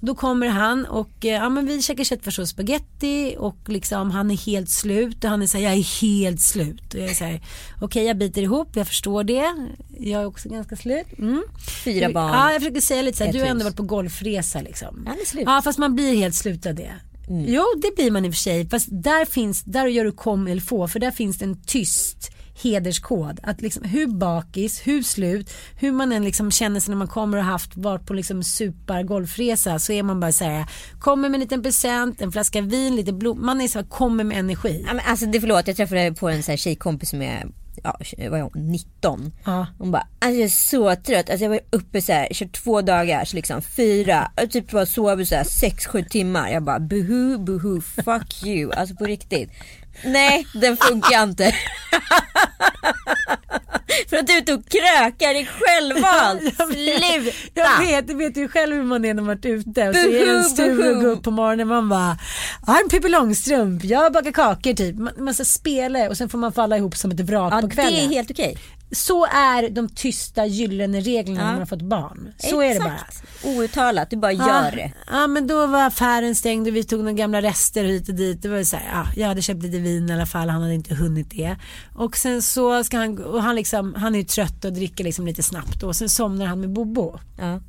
Då 0.04 0.16
kommer 0.16 0.48
han 0.48 0.86
och 0.86 1.26
eh, 1.26 1.32
ja 1.32 1.50
men 1.50 1.66
vi 1.66 1.82
käkar 1.82 2.04
köttfärs 2.04 2.40
och 2.40 2.48
spaghetti 2.48 3.36
och 3.40 3.58
liksom 3.66 4.12
han 4.12 4.32
är 4.32 4.38
helt 4.38 4.70
slut 4.70 5.24
och 5.24 5.30
han 5.30 5.42
är 5.42 5.48
så 5.48 5.58
här, 5.58 5.64
jag 5.64 5.74
är 5.74 6.02
helt 6.02 6.42
slut. 6.42 6.94
Och 6.94 7.00
jag 7.00 7.10
är 7.10 7.14
så 7.14 7.24
här, 7.24 7.42
okej 7.82 8.06
jag 8.06 8.18
biter 8.18 8.42
ihop, 8.42 8.76
jag 8.76 8.88
förstår 8.88 9.24
det. 9.24 9.56
Jag 10.00 10.22
är 10.22 10.26
också 10.26 10.50
ganska 10.50 10.76
slut. 10.76 11.08
Mm. 11.18 11.44
Fyra 11.84 12.12
barn. 12.12 12.34
Ja 12.34 12.52
jag 12.52 12.62
försöker 12.62 12.82
säga 12.82 13.02
lite 13.02 13.18
så 13.18 13.24
här, 13.24 13.34
du 13.34 13.40
har 13.40 13.48
ändå 13.48 13.64
varit 13.64 13.78
på 13.78 13.84
golfresa 13.84 14.62
liksom. 14.62 15.04
Han 15.08 15.20
är 15.20 15.26
slut. 15.26 15.44
Ja 15.46 15.62
fast 15.62 15.80
man 15.80 15.96
blir 15.96 16.16
helt 16.16 16.36
slut 16.36 16.66
av 16.66 16.76
det. 16.76 16.94
Jo 17.30 17.64
det 17.82 17.96
blir 17.96 18.12
man 18.12 18.26
i 18.26 18.30
och 18.30 18.34
för 18.34 18.40
sig 18.40 18.70
fast 18.70 18.88
där 18.92 19.26
finns, 19.26 19.64
där 19.64 19.88
gör 19.88 20.06
du 20.06 20.12
kom 20.12 20.48
eller 20.48 20.62
få 20.62 20.88
för 20.88 21.00
där 21.00 21.12
finns 21.12 21.38
det 21.38 21.46
en 21.46 21.62
tyst 21.62 22.32
hederskod. 22.62 23.39
Att 23.43 23.62
liksom, 23.62 23.84
hur 23.84 24.08
bakis, 24.08 24.88
hur 24.88 25.04
slut, 25.04 25.54
hur 25.80 25.91
man 25.91 26.12
än 26.12 26.24
liksom 26.24 26.52
känner 26.52 26.80
sig 26.80 26.89
när 26.89 26.97
man 26.97 27.08
kommer 27.08 27.38
och 27.38 27.43
haft 27.43 27.76
varit 27.76 28.06
på 28.06 28.13
liksom 28.13 28.43
super 28.43 29.04
golfresa 29.04 29.80
så 29.80 29.93
är 29.93 30.04
man 30.04 30.19
bara 30.19 30.32
så 30.32 30.43
här, 30.43 30.65
kommer 31.00 31.30
med 31.30 31.36
en 31.36 31.41
liten 31.41 31.63
present, 31.63 32.21
en 32.21 32.32
flaska 32.32 32.62
vin, 32.62 32.95
lite 32.95 33.13
blom, 33.13 33.45
man 33.45 33.62
är 33.62 33.67
så 33.67 33.80
här, 33.80 33.86
kommer 33.86 34.24
med 34.24 34.38
energi. 34.38 34.84
Ja, 34.88 34.93
men 34.93 35.06
alltså 35.06 35.26
det 35.26 35.39
förlåt, 35.39 35.67
jag 35.67 35.78
träffade 35.78 36.13
på 36.13 36.30
en 36.30 36.43
så 36.43 36.52
här 36.52 36.58
tjejkompis 36.58 37.10
som 37.10 37.21
är 37.21 37.47
ja, 37.84 37.97
är 38.17 38.41
hon, 38.41 38.52
19. 38.56 39.32
Ja. 39.45 39.67
Hon 39.78 39.91
bara, 39.91 40.08
alltså 40.19 40.38
jag 40.38 40.45
är 40.45 40.50
så 40.50 40.95
trött. 40.95 41.30
Alltså 41.30 41.43
jag 41.45 41.50
var 41.50 41.60
uppe 41.69 42.02
så 42.02 42.12
här, 42.12 42.28
kört 42.32 42.52
två 42.52 42.82
dagar, 42.82 43.26
så 43.26 43.36
liksom 43.36 43.62
fyra, 43.62 44.32
typ 44.50 44.71
bara 44.71 44.86
sovit 44.86 45.28
så 45.28 45.36
här 45.36 45.43
sex, 45.43 45.86
sju 45.86 46.04
timmar. 46.04 46.50
Jag 46.50 46.63
bara, 46.63 46.80
buhu, 46.80 47.38
buhu, 47.38 47.82
fuck 47.82 48.45
you. 48.45 48.74
Alltså 48.74 48.95
på 48.95 49.06
riktigt. 49.06 49.50
Nej, 50.04 50.48
den 50.54 50.78
funkar 50.78 51.24
inte. 51.24 51.56
För 54.10 54.18
att 54.18 54.28
du 54.28 54.34
är 54.34 54.38
ute 54.38 54.54
och 54.54 54.62
krökar 54.70 55.34
dig 55.34 55.50
självvald. 55.60 56.42
Jag 56.58 56.68
vet, 56.68 57.24
Sluta! 57.24 57.32
jag 57.54 57.80
vet, 57.80 58.08
du 58.08 58.14
vet 58.14 58.38
ju 58.38 58.48
själv 58.48 58.76
hur 58.76 58.84
man 58.84 59.06
är 59.06 59.14
när 59.14 59.22
man 59.22 59.28
varit 59.28 59.46
ute 59.46 59.90
och 59.90 59.96
så 59.96 60.02
är 60.08 60.26
det 60.26 60.32
en 60.32 60.44
stur 60.44 60.70
och 60.72 60.76
buhu. 60.78 61.02
gå 61.02 61.08
upp 61.08 61.24
på 61.24 61.32
morgonen 61.32 61.68
man 61.68 61.90
bara 61.90 62.18
en 62.84 62.90
Pippi 62.90 63.10
Långstrump, 63.10 63.84
jag 63.84 64.14
bakar 64.14 64.32
kakor 64.32 64.74
typ. 64.74 64.96
Man, 64.96 65.14
man 65.18 65.34
ska 65.34 65.46
spela 65.46 66.10
och 66.10 66.18
sen 66.18 66.30
får 66.30 66.38
man 66.38 66.54
falla 66.54 66.78
ihop 66.78 66.98
som 66.98 67.12
ett 67.12 67.20
vrak 67.20 67.54
Ja, 67.54 67.62
på 67.62 67.68
det 67.68 67.74
kvällen. 67.74 67.94
är 68.00 68.08
helt 68.10 68.32
okej. 68.32 68.58
Så 68.92 69.26
är 69.26 69.70
de 69.70 69.90
tysta 69.90 70.46
gyllene 70.46 71.00
reglerna 71.02 71.40
när 71.40 71.46
Ja. 71.46 71.52
man 71.52 71.60
har 71.60 71.66
fått 71.66 71.82
barn. 71.82 72.34
Så 72.38 72.62
är 72.62 72.74
det 72.74 72.80
bara. 72.80 72.94
Exakt. 72.94 73.24
Outtalat, 73.46 74.10
du 74.10 74.18
bara 74.18 74.32
Ja, 74.32 74.48
gör 74.48 74.76
det. 74.76 74.92
Ja 75.12 75.28
men 75.28 75.48
då 75.48 75.68
var 75.68 75.84
affären 75.88 76.36
stängd 76.36 76.68
och 76.68 76.76
vi 76.76 76.84
tog 76.84 77.00
några 77.00 77.12
gamla 77.14 77.42
rester 77.42 77.84
hit 77.84 78.10
och 78.10 78.16
dit. 78.16 78.42
Det 78.42 78.50
var 78.50 78.64
så 78.64 78.76
här, 78.76 78.86
ja, 78.94 79.08
jag 79.22 79.28
hade 79.28 79.42
köpt 79.42 79.64
lite 79.64 79.78
vin 79.78 80.10
i 80.10 80.14
alla 80.14 80.26
fall, 80.26 80.50
han 80.50 80.62
hade 80.62 80.74
inte 80.74 80.96
hunnit 80.96 81.30
det. 81.32 81.56
Och 81.96 82.18
sen 82.18 82.42
så 82.42 82.84
ska 82.84 82.98
han, 82.98 83.24
och 83.24 83.44
han 83.44 83.56
liksom, 83.56 83.94
han 83.94 84.16
är 84.16 84.20
ju 84.20 84.26
trött 84.26 84.66
och 84.66 84.74
dricker 84.74 85.04
liksom 85.04 85.26
lite 85.28 85.44
snabbt 85.44 85.84
och 85.84 85.96
sen 85.96 86.10
somnar 86.10 86.46
han 86.46 86.60
med 86.62 86.70
Bobo. 86.70 87.20
Ja. 87.40 87.60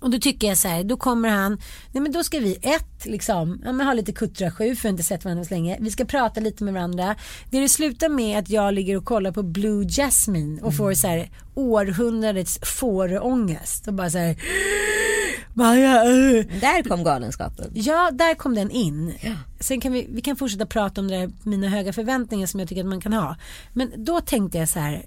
Och 0.00 0.10
då 0.10 0.18
tycker 0.18 0.48
jag 0.48 0.58
så 0.58 0.68
här, 0.68 0.84
då 0.84 0.96
kommer 0.96 1.28
han, 1.28 1.58
nej 1.92 2.02
men 2.02 2.12
då 2.12 2.24
ska 2.24 2.38
vi 2.38 2.58
ett, 2.62 3.06
liksom, 3.06 3.62
ja 3.64 3.72
men 3.72 3.86
ha 3.86 3.94
lite 3.94 4.12
kuttra 4.12 4.50
sju 4.50 4.76
för 4.76 4.88
inte 4.88 5.02
sett 5.02 5.24
varandra 5.24 5.44
så 5.44 5.54
länge. 5.54 5.78
Vi 5.80 5.90
ska 5.90 6.04
prata 6.04 6.40
lite 6.40 6.64
med 6.64 6.74
varandra. 6.74 7.16
Det 7.50 7.60
det 7.60 7.68
slutar 7.68 8.08
med 8.08 8.38
att 8.38 8.50
jag 8.50 8.74
ligger 8.74 8.96
och 8.96 9.04
kollar 9.04 9.32
på 9.32 9.42
Blue 9.42 9.84
Jasmine 9.88 10.62
och 10.62 10.74
får 10.74 10.94
så 10.94 11.06
här 11.06 11.30
århundradets 11.54 12.58
fårångest. 12.62 13.88
Och 13.88 13.94
bara 13.94 14.10
så 14.10 14.18
här, 14.18 14.36
Maja, 15.54 16.04
uh. 16.04 16.44
Där 16.60 16.88
kom 16.88 17.04
galenskapen. 17.04 17.70
Ja, 17.74 18.10
där 18.12 18.34
kom 18.34 18.54
den 18.54 18.70
in. 18.70 19.14
Sen 19.60 19.80
kan 19.80 19.92
vi, 19.92 20.06
vi 20.10 20.20
kan 20.20 20.36
fortsätta 20.36 20.66
prata 20.66 21.00
om 21.00 21.08
det 21.08 21.16
där, 21.16 21.30
mina 21.42 21.68
höga 21.68 21.92
förväntningar 21.92 22.46
som 22.46 22.60
jag 22.60 22.68
tycker 22.68 22.82
att 22.82 22.88
man 22.88 23.00
kan 23.00 23.12
ha. 23.12 23.36
Men 23.72 24.04
då 24.04 24.20
tänkte 24.20 24.58
jag 24.58 24.68
så 24.68 24.78
här. 24.78 25.04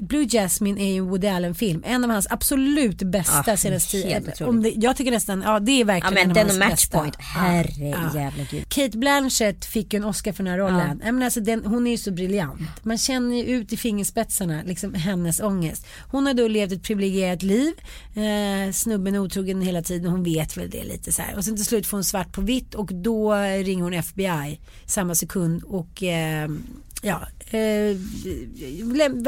Blue 0.00 0.26
Jasmine 0.30 0.80
är 0.80 0.92
ju 0.92 0.98
en 0.98 1.08
Woody 1.08 1.26
Allen-film. 1.26 1.82
En 1.86 2.04
av 2.04 2.10
hans 2.10 2.26
absolut 2.30 3.02
bästa 3.02 3.52
Ah, 3.52 3.56
senaste 3.56 3.90
tiden. 3.90 4.22
otroligt. 4.22 4.40
Om 4.40 4.62
det, 4.62 4.70
jag 4.70 4.96
tycker 4.96 5.10
nästan, 5.10 5.42
ja 5.42 5.60
det 5.60 5.72
är 5.72 5.78
Ja 5.78 5.84
verkligen 5.84 6.14
men 6.14 6.22
en 6.24 6.30
av 6.30 6.34
den 6.34 6.46
hans 6.46 6.58
och 6.62 6.68
Matchpoint, 6.94 7.16
bästa. 7.18 7.22
herre 7.40 7.88
Ja. 7.88 8.20
jävla 8.20 8.44
gud. 8.50 8.68
Kate 8.68 8.98
Blanchett 8.98 9.64
fick 9.64 9.92
ju 9.92 9.96
en 9.96 10.04
Oscar 10.04 10.32
för 10.32 10.42
den 10.44 10.50
här 10.52 10.58
rollen. 10.58 11.00
Ja. 11.04 11.12
Men 11.12 11.22
alltså 11.22 11.40
den, 11.40 11.64
hon 11.64 11.86
är 11.86 11.90
ju 11.90 11.96
så 11.98 12.10
briljant. 12.10 12.60
Man 12.82 12.98
känner 12.98 13.36
ju 13.36 13.42
ut 13.44 13.72
i 13.72 13.76
fingerspetsarna 13.76 14.62
liksom 14.66 14.94
hennes 14.94 15.40
ångest. 15.40 15.86
Hon 16.10 16.26
har 16.26 16.34
då 16.34 16.48
levt 16.48 16.72
ett 16.72 16.82
privilegierat 16.82 17.42
liv. 17.42 17.72
Eh, 18.14 18.72
snubben 18.72 19.14
är 19.14 19.18
otrogen 19.18 19.60
hela 19.62 19.82
tiden. 19.82 20.10
Hon 20.10 20.22
vet 20.22 20.56
väl 20.56 20.70
det 20.70 20.84
lite 20.84 21.12
så 21.12 21.22
här. 21.22 21.36
Och 21.36 21.44
sen 21.44 21.56
till 21.56 21.64
slut 21.64 21.86
får 21.86 21.96
hon 21.96 22.04
svart 22.04 22.32
på 22.32 22.40
vitt 22.40 22.74
och 22.74 22.94
då 22.94 23.34
ringer 23.34 23.82
hon 23.84 23.94
FBI 23.94 24.60
samma 24.86 25.14
sekund 25.14 25.62
och 25.62 26.02
eh, 26.02 26.48
ja, 27.02 27.20
eh, 27.50 27.96
läm, 28.96 29.22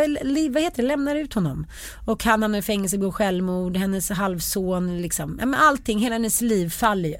vad 0.52 0.62
heter 0.62 0.82
det, 0.82 0.88
lämnar 0.88 1.16
ut 1.16 1.34
honom. 1.34 1.66
Och 2.06 2.24
han 2.24 2.42
hamnar 2.42 2.58
i 2.58 2.62
fängelse, 2.62 2.98
begår 2.98 3.12
självmord, 3.12 3.76
hennes 3.76 4.10
halvson, 4.10 5.02
liksom, 5.02 5.36
ja, 5.40 5.46
men 5.46 5.60
allting, 5.60 5.98
hela 5.98 6.14
hennes 6.14 6.40
liv 6.40 6.70
faller 6.70 7.08
ju. 7.08 7.16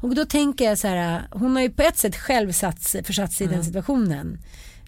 Och 0.00 0.14
då 0.14 0.24
tänker 0.24 0.64
jag 0.64 0.78
så 0.78 0.88
här, 0.88 1.22
hon 1.30 1.56
har 1.56 1.62
ju 1.62 1.70
på 1.70 1.82
ett 1.82 1.98
sätt 1.98 2.16
själv 2.16 2.52
satt, 2.52 2.96
försatt 3.04 3.32
sig 3.32 3.46
i 3.46 3.50
den 3.50 3.64
situationen. 3.64 4.38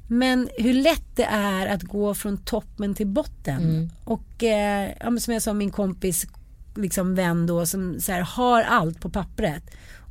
Men 0.08 0.48
hur 0.58 0.74
lätt 0.74 1.16
det 1.16 1.24
är 1.24 1.66
att 1.66 1.82
gå 1.82 2.14
från 2.14 2.38
toppen 2.38 2.94
till 2.94 3.06
botten. 3.06 3.60
Och 4.04 4.44
eh, 4.44 4.90
ja, 5.00 5.18
som 5.18 5.32
jag 5.32 5.42
sa 5.42 5.52
min 5.52 5.70
kompis 5.70 6.26
liksom 6.74 7.14
vän 7.14 7.46
då 7.46 7.66
som 7.66 8.00
så 8.00 8.12
här, 8.12 8.20
har 8.20 8.62
allt 8.62 9.00
på 9.00 9.10
pappret. 9.10 9.62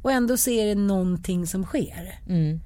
Och 0.02 0.12
ändå 0.12 0.38
så 0.38 0.50
är 0.50 0.65
det 0.65 0.76
någonting 0.76 1.48
som 1.48 1.65
sker. 1.65 2.19
Mm. 2.28 2.62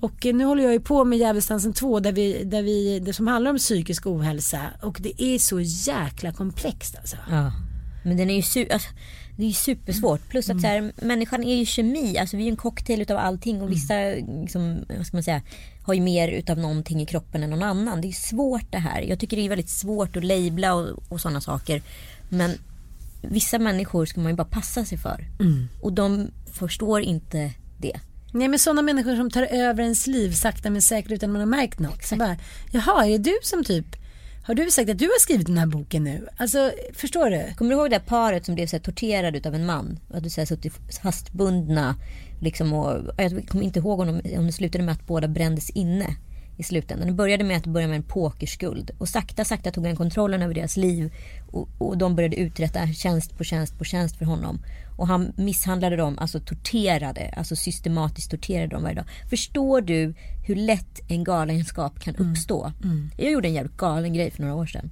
Och 0.00 0.24
nu 0.34 0.44
håller 0.44 0.62
jag 0.62 0.72
ju 0.72 0.80
på 0.80 1.04
med 1.04 1.18
Djävulsdansen 1.18 1.72
2 1.72 2.00
där 2.00 2.12
vi, 2.12 2.44
där 2.44 2.62
vi, 2.62 2.98
det 2.98 3.12
som 3.12 3.26
handlar 3.26 3.50
om 3.50 3.58
psykisk 3.58 4.06
ohälsa. 4.06 4.60
Och 4.82 4.98
det 5.00 5.22
är 5.22 5.38
så 5.38 5.60
jäkla 5.60 6.32
komplext 6.32 6.96
alltså. 6.96 7.16
Ja. 7.30 7.52
Men 8.04 8.16
den 8.16 8.30
är 8.30 8.34
ju, 8.34 8.40
su- 8.40 8.72
alltså, 8.72 8.88
det 9.36 9.42
är 9.42 9.46
ju 9.46 9.52
supersvårt. 9.52 10.28
Plus 10.28 10.50
att 10.50 10.60
så 10.60 10.66
här, 10.66 10.92
människan 10.96 11.44
är 11.44 11.56
ju 11.56 11.66
kemi. 11.66 12.18
Alltså 12.18 12.36
vi 12.36 12.44
är 12.46 12.50
en 12.50 12.56
cocktail 12.56 13.02
utav 13.02 13.18
allting. 13.18 13.62
Och 13.62 13.72
vissa 13.72 13.94
liksom, 14.42 14.78
vad 14.96 15.06
ska 15.06 15.16
man 15.16 15.22
säga, 15.24 15.42
har 15.82 15.94
ju 15.94 16.00
mer 16.00 16.28
utav 16.28 16.58
någonting 16.58 17.00
i 17.02 17.06
kroppen 17.06 17.42
än 17.42 17.50
någon 17.50 17.62
annan. 17.62 18.00
Det 18.00 18.08
är 18.08 18.12
svårt 18.12 18.72
det 18.72 18.78
här. 18.78 19.00
Jag 19.00 19.18
tycker 19.20 19.36
det 19.36 19.44
är 19.44 19.48
väldigt 19.48 19.68
svårt 19.68 20.16
att 20.16 20.24
labla 20.24 20.74
och, 20.74 20.88
och 21.08 21.20
sådana 21.20 21.40
saker. 21.40 21.82
Men 22.28 22.50
vissa 23.22 23.58
människor 23.58 24.06
ska 24.06 24.20
man 24.20 24.32
ju 24.32 24.36
bara 24.36 24.46
passa 24.46 24.84
sig 24.84 24.98
för. 24.98 25.24
Och 25.82 25.92
de 25.92 26.28
förstår 26.52 27.00
inte 27.00 27.52
det. 27.78 28.00
Nej 28.32 28.48
men 28.48 28.58
sådana 28.58 28.82
människor 28.82 29.16
som 29.16 29.30
tar 29.30 29.42
över 29.42 29.82
ens 29.82 30.06
liv 30.06 30.32
sakta 30.32 30.70
men 30.70 30.82
säkert 30.82 31.12
utan 31.12 31.32
man 31.32 31.40
har 31.40 31.46
märkt 31.46 31.78
något. 31.78 32.04
Så 32.04 32.16
bara, 32.16 32.36
Jaha, 32.72 33.06
är 33.06 33.10
det 33.10 33.18
du 33.18 33.38
som 33.42 33.64
typ 33.64 33.96
har 34.46 34.54
du 34.54 34.70
sagt 34.70 34.90
att 34.90 34.98
du 34.98 35.04
har 35.04 35.20
skrivit 35.20 35.46
den 35.46 35.58
här 35.58 35.66
boken 35.66 36.04
nu? 36.04 36.28
Alltså, 36.36 36.72
förstår 36.94 37.30
du? 37.30 37.54
Kommer 37.54 37.70
du 37.70 37.76
ihåg 37.76 37.90
det 37.90 37.98
där 37.98 38.04
paret 38.04 38.46
som 38.46 38.54
blev 38.54 38.66
så 38.66 38.76
här 38.76 38.82
torterade 38.82 39.48
av 39.48 39.54
en 39.54 39.66
man? 39.66 39.98
Och 40.08 40.14
hade 40.14 40.30
så 40.30 40.40
här 40.40 40.46
suttit 40.46 40.72
fastbundna. 41.02 41.94
Liksom 42.40 42.72
och, 42.72 43.14
jag 43.18 43.48
kommer 43.48 43.64
inte 43.64 43.78
ihåg 43.78 44.00
om, 44.00 44.08
om 44.36 44.46
det 44.46 44.52
slutade 44.52 44.84
med 44.84 44.92
att 44.92 45.06
båda 45.06 45.28
brändes 45.28 45.70
inne 45.70 46.16
i 46.56 46.62
slutändan. 46.62 47.06
Det 47.08 47.14
började 47.14 47.44
med 47.44 47.56
att 47.56 47.64
det 47.64 47.70
började 47.70 47.90
med 47.90 47.96
en 47.96 48.02
pokerskuld. 48.02 48.90
Och 48.98 49.08
sakta, 49.08 49.44
sakta 49.44 49.70
tog 49.70 49.86
han 49.86 49.96
kontrollen 49.96 50.42
över 50.42 50.54
deras 50.54 50.76
liv. 50.76 51.14
Och, 51.52 51.68
och 51.78 51.98
de 51.98 52.16
började 52.16 52.36
uträtta 52.36 52.86
tjänst 52.86 53.38
på 53.38 53.44
tjänst 53.44 53.78
på 53.78 53.84
tjänst 53.84 54.16
för 54.16 54.24
honom. 54.24 54.62
Och 54.96 55.08
han 55.08 55.32
misshandlade 55.36 55.96
dem, 55.96 56.18
alltså 56.18 56.40
torterade, 56.40 57.34
alltså 57.36 57.56
systematiskt 57.56 58.30
torterade 58.30 58.66
dem 58.66 58.82
varje 58.82 58.94
dag. 58.94 59.06
Förstår 59.30 59.80
du 59.80 60.14
hur 60.46 60.56
lätt 60.56 61.00
en 61.08 61.24
galenskap 61.24 62.00
kan 62.00 62.16
uppstå? 62.16 62.72
Jag 63.18 63.32
gjorde 63.32 63.48
en 63.48 63.54
jävligt 63.54 63.76
galen 63.76 64.14
grej 64.14 64.30
för 64.30 64.42
några 64.42 64.54
år 64.54 64.66
sedan. 64.66 64.90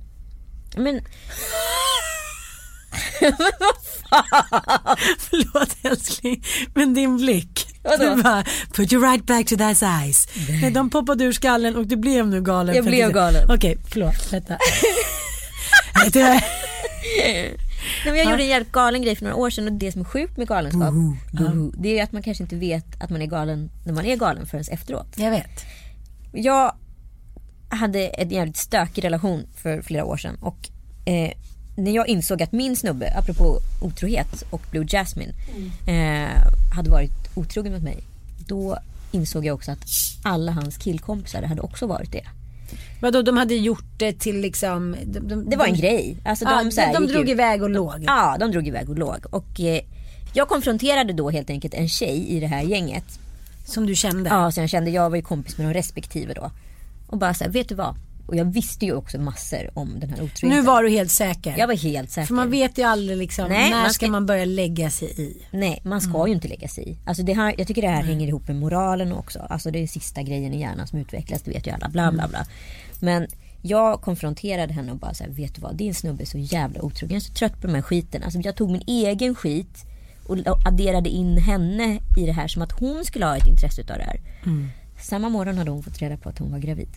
Men 0.77 1.01
Förlåt 5.19 5.77
älskling, 5.83 6.45
men 6.75 6.95
din 6.95 7.17
blick. 7.17 7.74
Vadå? 7.85 8.15
Du 8.17 8.23
bara, 8.23 8.45
put 8.75 8.93
your 8.93 9.11
right 9.11 9.27
back 9.27 9.47
to 9.47 9.57
that 9.57 9.83
eyes. 9.83 10.29
Nej, 10.63 10.71
de 10.71 10.91
poppade 10.91 11.25
ur 11.25 11.33
skallen 11.33 11.77
och 11.77 11.87
du 11.87 11.97
blev 11.97 12.27
nu 12.27 12.43
galen. 12.43 12.75
Jag 12.75 12.85
blev 12.85 13.13
galen. 13.13 13.51
Okej, 13.51 13.79
förlåt. 13.89 14.33
Vänta. 14.33 14.59
Nej, 18.05 18.13
men 18.13 18.17
jag 18.17 18.31
gjorde 18.31 18.43
en 18.43 18.49
jävligt 18.49 18.73
galen 18.73 19.03
grej 19.03 19.17
för 19.17 19.25
några 19.25 19.37
år 19.37 19.51
sedan 19.51 19.67
och 19.67 19.73
det 19.73 19.93
som 19.93 20.01
är 20.01 20.05
sjukt 20.05 20.37
med 20.37 20.49
galenskap 20.49 20.95
Boho. 21.33 21.73
det 21.77 21.99
är 21.99 22.03
att 22.03 22.13
man 22.13 22.23
kanske 22.23 22.43
inte 22.43 22.57
vet 22.57 23.03
att 23.03 23.11
man 23.11 23.23
är 23.23 23.27
galen 23.27 23.71
när 23.85 23.93
man 23.93 24.05
är 24.05 24.17
galen 24.17 24.47
förrän 24.47 24.65
efteråt. 24.71 25.07
Jag 25.17 25.31
vet. 25.31 25.65
Jag 26.33 26.75
hade 27.69 28.07
en 28.09 28.31
jävligt 28.31 28.57
stökig 28.57 29.05
relation 29.05 29.47
för 29.63 29.83
flera 29.83 30.05
år 30.05 30.17
sedan 30.17 30.37
och 30.41 30.69
eh, 31.05 31.31
när 31.77 31.91
jag 31.91 32.09
insåg 32.09 32.43
att 32.43 32.53
min 32.53 32.77
snubbe, 32.77 33.15
apropå 33.17 33.59
otrohet 33.81 34.45
och 34.51 34.63
Blue 34.71 34.87
Jasmine, 34.87 35.33
eh, 35.87 36.75
hade 36.75 36.91
varit 36.91 37.24
otrogen 37.35 37.73
mot 37.73 37.83
mig. 37.83 37.99
Då 38.47 38.79
insåg 39.13 39.47
jag 39.47 39.55
också 39.55 39.71
att 39.73 39.85
alla 40.23 40.53
hans 40.53 40.77
killkompisar 40.77 41.43
hade 41.43 41.61
också 41.61 41.87
varit 41.87 42.13
det. 42.13 42.25
Vadå, 43.01 43.23
de 43.23 43.37
hade 43.37 43.55
gjort 43.55 43.85
det 43.99 44.13
till 44.13 44.41
liksom... 44.41 44.97
De, 45.05 45.21
de, 45.29 45.51
Det 45.51 45.57
var 45.57 45.67
en 45.67 45.73
de, 45.75 45.81
grej. 45.81 46.17
Alltså, 46.25 46.45
Ja, 46.45 46.63
de, 46.65 46.71
så 46.71 46.81
här, 46.81 46.95
de 46.95 47.07
drog 47.07 47.23
ut- 47.25 47.29
iväg 47.31 47.63
och 47.63 47.71
låg. 47.71 48.05
Ja, 48.07 48.37
de 48.41 48.51
drog 48.51 48.69
iväg 48.69 48.91
och 48.91 48.99
låg. 48.99 49.27
Och 49.31 49.61
eh, 49.61 49.81
jag 50.33 50.49
konfronterade 50.49 51.13
då 51.13 51.31
helt 51.31 51.51
enkelt 51.51 51.75
en 51.75 51.89
tjej 51.89 52.29
i 52.29 52.41
det 52.41 52.47
här 52.47 52.63
gänget. 52.63 53.05
Som 53.67 53.87
du 53.87 53.95
kände. 53.95 54.31
Ja, 54.31 54.53
så 54.53 54.61
jag 54.61 54.71
kände, 54.71 54.91
jag 54.91 55.11
var 55.11 55.17
ju 55.17 55.23
kompis 55.23 55.59
med 55.59 55.67
de 55.67 55.75
respektive 55.75 56.35
då. 56.35 56.51
Och 57.07 57.19
bara 57.19 57.35
så 57.35 57.45
här, 57.45 57.51
vet 57.51 57.69
du 57.69 57.75
vad? 57.75 57.95
Och 58.27 58.37
jag 58.37 58.45
visste 58.45 58.85
ju 58.87 58.95
också 58.95 59.19
massor 59.19 59.71
om 59.75 60.01
den 60.01 60.11
här 60.11 60.17
otroheten. 60.17 60.49
Nu 60.49 60.63
var 60.63 60.83
du 60.83 60.89
helt 60.91 61.11
säker. 61.11 61.55
Jag 61.59 61.67
var 61.67 61.75
helt 61.77 62.11
säker. 62.11 62.27
För 62.27 62.35
man 62.35 62.51
vet 62.51 62.79
ju 62.79 62.83
aldrig 62.83 63.19
liksom, 63.19 63.49
Nej, 63.49 63.71
när 63.71 63.77
man 63.83 63.91
ska 63.91 64.05
ska- 64.07 64.11
man 64.13 64.27
börja 64.27 64.45
lägga 64.45 64.91
sig 64.91 65.21
i. 65.21 65.37
Nej, 65.51 65.81
man 65.85 66.01
ska 66.01 66.15
Mm. 66.15 66.27
ju 66.27 66.33
inte 66.35 66.49
lägga 66.49 66.69
sig 66.69 66.89
i. 66.91 66.97
Alltså 67.05 67.23
det 67.23 67.33
här, 67.33 67.55
jag 67.59 67.67
tycker 67.67 67.83
det 67.83 67.89
här 67.89 68.03
hänger 68.03 68.29
ihop 68.29 68.49
med 68.49 68.57
moralen 68.57 69.13
också. 69.13 69.39
Alltså 69.51 69.71
det 69.71 69.83
är 69.83 69.87
sista 69.87 70.23
grejen 70.23 70.55
i 70.55 70.61
hjärnan 70.61 70.87
som 70.87 70.99
utvecklas, 70.99 71.43
det 71.43 71.51
vet 71.51 71.67
ju 71.67 71.71
alla. 71.71 71.89
Bla 71.89 72.03
Mm. 72.03 72.15
bla 72.15 72.29
bla. 72.29 72.47
Men 73.01 73.27
jag 73.63 74.01
konfronterade 74.01 74.73
henne 74.73 74.93
och 74.93 74.99
bara 74.99 75.15
så 75.15 75.25
här, 75.25 75.31
vet 75.31 75.55
du 75.55 75.61
vad? 75.61 75.77
Din 75.77 75.95
snubbe 75.95 76.23
är 76.23 76.27
så 76.27 76.39
jävla 76.39 76.83
otrogen. 76.83 77.15
Jag 77.15 77.17
är 77.23 77.25
så 77.27 77.33
trött 77.33 77.61
på 77.61 77.67
den 77.67 77.75
här 77.77 77.83
skiten. 77.83 78.23
Alltså 78.23 78.41
jag 78.41 78.57
tog 78.57 78.71
min 78.71 78.83
egen 78.87 79.35
skit 79.35 79.85
och 80.27 80.37
adderade 80.67 81.09
in 81.09 81.39
henne 81.39 82.01
i 82.19 82.27
det 82.27 82.33
här 82.33 82.49
som 82.49 82.63
att 82.63 82.73
hon 82.73 83.05
skulle 83.05 83.25
ha 83.27 83.37
ett 83.37 83.47
intresse 83.49 83.81
utav 83.81 83.97
det 83.99 84.05
här. 84.05 84.21
Mm. 84.47 84.69
Samma 85.01 85.29
morgon 85.29 85.59
hade 85.59 85.71
hon 85.71 85.83
fått 85.83 85.99
reda 85.99 86.17
på 86.17 86.29
att 86.29 86.39
hon 86.39 86.53
var 86.53 86.59
gravid. 86.59 86.89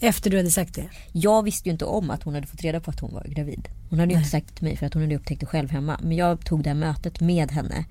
Efter 0.00 0.30
du 0.30 0.36
hade 0.36 0.50
sagt 0.50 0.74
det. 0.74 0.88
Jag 1.12 1.42
visste 1.42 1.68
ju 1.68 1.72
inte 1.72 1.84
om 1.84 2.10
att 2.10 2.22
hon 2.22 2.34
hade 2.34 2.46
fått 2.46 2.60
reda 2.62 2.80
på 2.80 2.90
att 2.90 3.00
hon 3.00 3.14
var 3.14 3.24
gravid. 3.24 3.68
Hon 3.90 3.98
hade 3.98 4.12
ju 4.12 4.18
inte 4.18 4.30
sagt 4.30 4.54
till 4.54 4.64
mig 4.64 4.76
för 4.76 4.86
att 4.86 4.94
hon 4.94 5.02
hade 5.02 5.16
upptäckt 5.16 5.40
det 5.40 5.46
själv 5.46 5.70
hemma. 5.70 6.00
Men 6.02 6.16
jag 6.16 6.44
tog 6.44 6.62
det 6.62 6.70
här 6.70 6.74
mötet 6.74 7.20
med 7.20 7.50
henne. 7.50 7.84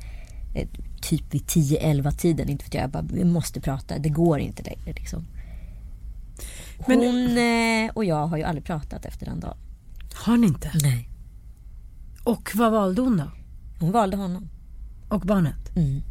eh, 0.56 0.68
Typ 1.02 1.34
vid 1.34 1.42
10-11 1.46 2.12
tiden. 2.12 2.50
Inte 2.50 2.64
för 2.66 2.70
att 2.70 2.74
jag 2.74 2.90
bara, 2.90 3.04
vi 3.14 3.24
måste 3.24 3.62
prata. 3.62 3.98
Det 4.00 4.10
går 4.10 4.40
inte 4.40 4.64
längre 4.64 4.94
liksom. 4.94 5.26
Hon 6.78 7.38
eh, 7.38 7.92
och 7.94 8.06
jag 8.06 8.28
har 8.28 8.38
ju 8.38 8.44
aldrig 8.44 8.66
pratat 8.66 9.06
efter 9.06 9.26
den 9.26 9.40
dagen. 9.40 9.58
Har 10.14 10.38
ni 10.38 10.48
inte? 10.48 10.72
Nej. 10.84 11.10
Och 12.24 12.52
vad 12.56 12.72
valde 12.72 13.02
hon 13.02 13.18
då? 13.18 13.32
Hon 13.80 13.92
valde 13.92 14.18
honom. 14.18 14.50
Och 15.10 15.20
barnet? 15.22 15.76
Mm. 15.76 16.02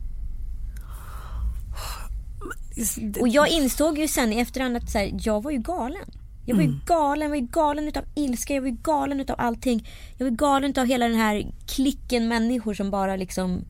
Och 3.20 3.28
jag 3.28 3.48
insåg 3.48 3.98
ju 3.98 4.08
sen 4.08 4.32
i 4.32 4.36
efterhand 4.38 4.76
att 4.76 4.90
så 4.90 4.98
här, 4.98 5.12
jag 5.22 5.42
var 5.42 5.50
ju 5.50 5.58
galen. 5.58 6.10
Jag 6.48 6.56
var 6.56 6.62
ju 6.62 6.68
galen, 6.86 7.22
jag 7.22 7.28
var 7.28 7.36
ju 7.36 7.46
galen 7.46 7.88
utav 7.88 8.04
ilska, 8.14 8.54
jag 8.54 8.60
var 8.60 8.68
ju 8.68 8.76
galen 8.82 9.20
utav 9.20 9.36
allting. 9.38 9.88
Jag 10.18 10.24
var 10.26 10.30
ju 10.30 10.36
galen 10.36 10.70
utav 10.70 10.86
hela 10.86 11.08
den 11.08 11.16
här 11.18 11.52
klicken 11.66 12.28
människor 12.28 12.74
som 12.74 12.90
bara 12.90 13.16
liksom 13.16 13.64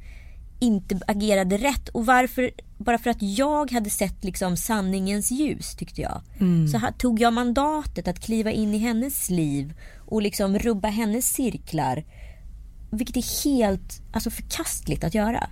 inte 0.60 1.00
agerade 1.06 1.56
rätt. 1.56 1.88
Och 1.88 2.06
varför? 2.06 2.50
Bara 2.78 2.98
för 2.98 3.10
att 3.10 3.22
jag 3.22 3.70
hade 3.72 3.90
sett 3.90 4.24
liksom 4.24 4.56
sanningens 4.56 5.30
ljus 5.30 5.74
tyckte 5.76 6.00
jag. 6.00 6.20
Så 6.72 6.78
ha- 6.78 6.92
tog 6.92 7.20
jag 7.20 7.32
mandatet 7.32 8.08
att 8.08 8.20
kliva 8.20 8.50
in 8.50 8.74
i 8.74 8.78
hennes 8.78 9.30
liv 9.30 9.74
och 10.06 10.22
liksom 10.22 10.58
rubba 10.58 10.88
hennes 10.88 11.32
cirklar. 11.32 12.04
Vilket 12.90 13.16
är 13.16 13.44
helt 13.44 14.02
alltså, 14.12 14.30
förkastligt 14.30 15.04
att 15.04 15.14
göra. 15.14 15.50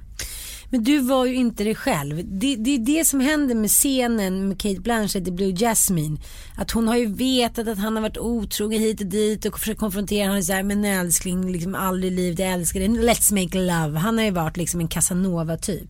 Men 0.71 0.85
du 0.85 0.99
var 0.99 1.27
ju 1.27 1.35
inte 1.35 1.65
dig 1.65 1.75
själv. 1.75 2.17
Det, 2.25 2.57
det 2.57 2.75
är 2.75 2.79
det 2.79 3.05
som 3.05 3.21
händer 3.21 3.55
med 3.55 3.71
scenen 3.71 4.49
med 4.49 4.61
Kate 4.61 4.81
Blanchett 4.81 5.29
i 5.29 5.31
Blue 5.31 5.53
Jasmine. 5.53 6.19
Att 6.57 6.71
hon 6.71 6.89
har 6.89 6.97
ju 6.97 7.07
vetat 7.07 7.69
att 7.69 7.79
han 7.79 7.97
har 7.97 8.03
varit 8.03 8.19
otrogen 8.19 8.81
hit 8.81 9.01
och 9.01 9.07
dit 9.07 9.45
och 9.45 9.59
försökt 9.59 9.81
konfrontera 9.81 10.29
honom 10.29 10.43
så 10.43 10.53
här, 10.53 10.63
men 10.63 10.85
älskling, 10.85 11.53
liksom 11.53 11.75
aldrig 11.75 12.13
i 12.13 12.17
livet, 12.17 12.39
jag 12.39 12.49
älskar 12.49 12.81
dig, 12.81 12.89
let's 12.89 13.43
make 13.43 13.59
love. 13.59 13.99
Han 13.99 14.19
har 14.19 14.25
ju 14.25 14.31
varit 14.31 14.57
liksom 14.57 14.81
en 14.81 14.89
Casanova 14.89 15.57
typ. 15.57 15.89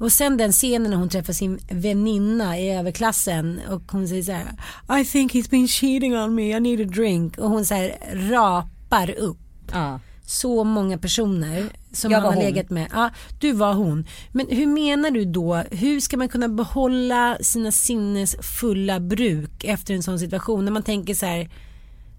Och 0.00 0.12
sen 0.12 0.36
den 0.36 0.52
scenen 0.52 0.90
när 0.90 0.98
hon 0.98 1.08
träffar 1.08 1.32
sin 1.32 1.58
väninna 1.70 2.58
i 2.58 2.70
överklassen 2.70 3.60
och 3.70 3.82
hon 3.92 4.08
säger 4.08 4.22
så 4.22 4.32
här, 4.32 5.00
I 5.00 5.04
think 5.04 5.32
he's 5.34 5.50
been 5.50 5.68
cheating 5.68 6.16
on 6.16 6.34
me, 6.34 6.56
I 6.56 6.60
need 6.60 6.80
a 6.80 6.84
drink. 6.84 7.38
Och 7.38 7.50
hon 7.50 7.66
så 7.66 7.74
här 7.74 7.96
rapar 8.30 9.10
upp 9.10 9.38
Ja. 9.72 10.00
Så 10.26 10.64
många 10.64 10.98
personer 10.98 11.64
som 11.92 12.10
Jag 12.10 12.18
han 12.18 12.26
har 12.26 12.34
hon. 12.34 12.44
legat 12.44 12.70
med. 12.70 12.88
Ja, 12.92 13.10
du 13.40 13.52
var 13.52 13.74
hon. 13.74 14.06
Men 14.32 14.46
hur 14.50 14.66
menar 14.66 15.10
du 15.10 15.24
då? 15.24 15.54
Hur 15.54 16.00
ska 16.00 16.16
man 16.16 16.28
kunna 16.28 16.48
behålla 16.48 17.38
sina 17.40 17.72
sinnes 17.72 18.36
fulla 18.60 19.00
bruk 19.00 19.64
efter 19.64 19.94
en 19.94 20.02
sån 20.02 20.18
situation? 20.18 20.64
När 20.64 20.72
man 20.72 20.82
tänker 20.82 21.14
så 21.14 21.26
här. 21.26 21.50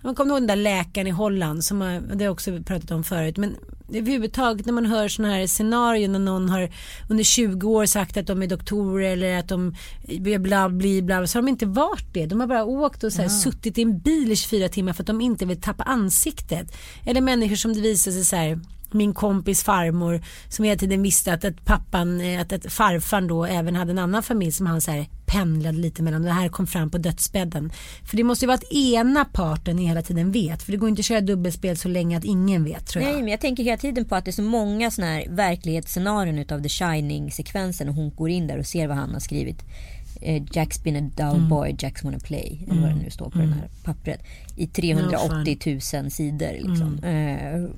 Man 0.07 0.15
kommer 0.15 0.31
ihåg 0.31 0.41
den 0.41 0.47
där 0.47 0.55
läkaren 0.55 1.07
i 1.07 1.11
Holland 1.11 1.63
som 1.63 1.81
har, 1.81 2.15
det 2.15 2.25
har 2.25 2.31
också 2.31 2.63
pratat 2.63 2.91
om 2.91 3.03
förut. 3.03 3.37
Men 3.37 3.55
överhuvudtaget 3.93 4.65
när 4.65 4.73
man 4.73 4.85
hör 4.85 5.07
sådana 5.07 5.33
här 5.33 5.47
scenarion 5.47 6.11
när 6.11 6.19
någon 6.19 6.49
har 6.49 6.69
under 7.09 7.23
20 7.23 7.69
år 7.69 7.85
sagt 7.85 8.17
att 8.17 8.27
de 8.27 8.43
är 8.43 8.47
doktorer 8.47 9.11
eller 9.11 9.39
att 9.39 9.47
de 9.47 9.75
bla 10.19 10.39
bla 10.39 10.69
bla 11.01 11.27
så 11.27 11.37
har 11.37 11.41
de 11.41 11.47
inte 11.49 11.65
varit 11.65 12.13
det. 12.13 12.25
De 12.25 12.39
har 12.39 12.47
bara 12.47 12.65
åkt 12.65 13.03
och 13.03 13.13
så 13.13 13.21
här, 13.21 13.29
suttit 13.29 13.77
i 13.77 13.81
en 13.81 13.99
bil 13.99 14.31
i 14.31 14.35
24 14.35 14.69
timmar 14.69 14.93
för 14.93 15.03
att 15.03 15.07
de 15.07 15.21
inte 15.21 15.45
vill 15.45 15.61
tappa 15.61 15.83
ansiktet. 15.83 16.75
Eller 17.05 17.21
människor 17.21 17.55
som 17.55 17.73
det 17.73 17.81
visar 17.81 18.11
sig 18.11 18.25
så 18.25 18.35
här 18.35 18.59
min 18.93 19.13
kompis 19.13 19.63
farmor 19.63 20.21
som 20.49 20.65
hela 20.65 20.77
tiden 20.79 21.01
visste 21.01 21.33
att, 21.33 21.45
att 21.45 21.65
pappan, 21.65 22.21
eh, 22.21 22.41
att, 22.41 22.53
att 22.53 22.73
farfan 22.73 23.27
då 23.27 23.45
även 23.45 23.75
hade 23.75 23.91
en 23.91 23.99
annan 23.99 24.23
familj 24.23 24.51
som 24.51 24.65
han 24.67 24.81
så 24.81 24.91
här 24.91 25.05
pendlade 25.25 25.77
lite 25.77 26.03
mellan. 26.03 26.21
Det 26.21 26.31
här 26.31 26.49
kom 26.49 26.67
fram 26.67 26.89
på 26.89 26.97
dödsbädden. 26.97 27.71
För 28.05 28.17
det 28.17 28.23
måste 28.23 28.45
ju 28.45 28.47
vara 28.47 28.55
att 28.57 28.71
ena 28.73 29.25
parten 29.25 29.77
hela 29.77 30.01
tiden 30.01 30.31
vet. 30.31 30.63
För 30.63 30.71
det 30.71 30.77
går 30.77 30.89
inte 30.89 30.99
att 30.99 31.05
köra 31.05 31.21
dubbelspel 31.21 31.77
så 31.77 31.87
länge 31.87 32.17
att 32.17 32.23
ingen 32.25 32.63
vet 32.63 32.85
tror 32.87 33.03
jag. 33.03 33.11
Nej 33.11 33.21
men 33.21 33.31
jag 33.31 33.41
tänker 33.41 33.63
hela 33.63 33.77
tiden 33.77 34.05
på 34.05 34.15
att 34.15 34.25
det 34.25 34.29
är 34.31 34.33
så 34.33 34.41
många 34.41 34.91
såna 34.91 35.07
här 35.07 35.25
verklighetsscenarion 35.29 36.39
utav 36.39 36.63
The 36.63 36.69
Shining 36.69 37.31
sekvensen 37.31 37.89
och 37.89 37.95
hon 37.95 38.15
går 38.15 38.29
in 38.29 38.47
där 38.47 38.59
och 38.59 38.65
ser 38.65 38.87
vad 38.87 38.97
han 38.97 39.13
har 39.13 39.19
skrivit. 39.19 39.63
eh, 40.21 40.43
Jack's 40.43 40.83
been 40.83 40.95
a 41.05 41.09
dull 41.15 41.35
Mm. 41.37 41.49
boy, 41.49 41.69
Jack's 41.79 42.03
wanna 42.03 42.19
play. 42.19 42.65
Eller 42.71 42.81
vad 42.81 42.89
det 42.89 42.95
nu 42.95 43.09
står 43.09 43.29
på 43.29 43.37
den 43.37 43.53
här 43.53 43.69
pappret. 43.83 44.19
I 44.55 44.67
380 44.67 45.57
000 46.01 46.11
sidor 46.11 46.51
liksom. 46.53 46.99
Mm. 47.03 47.63
Eh, 47.63 47.69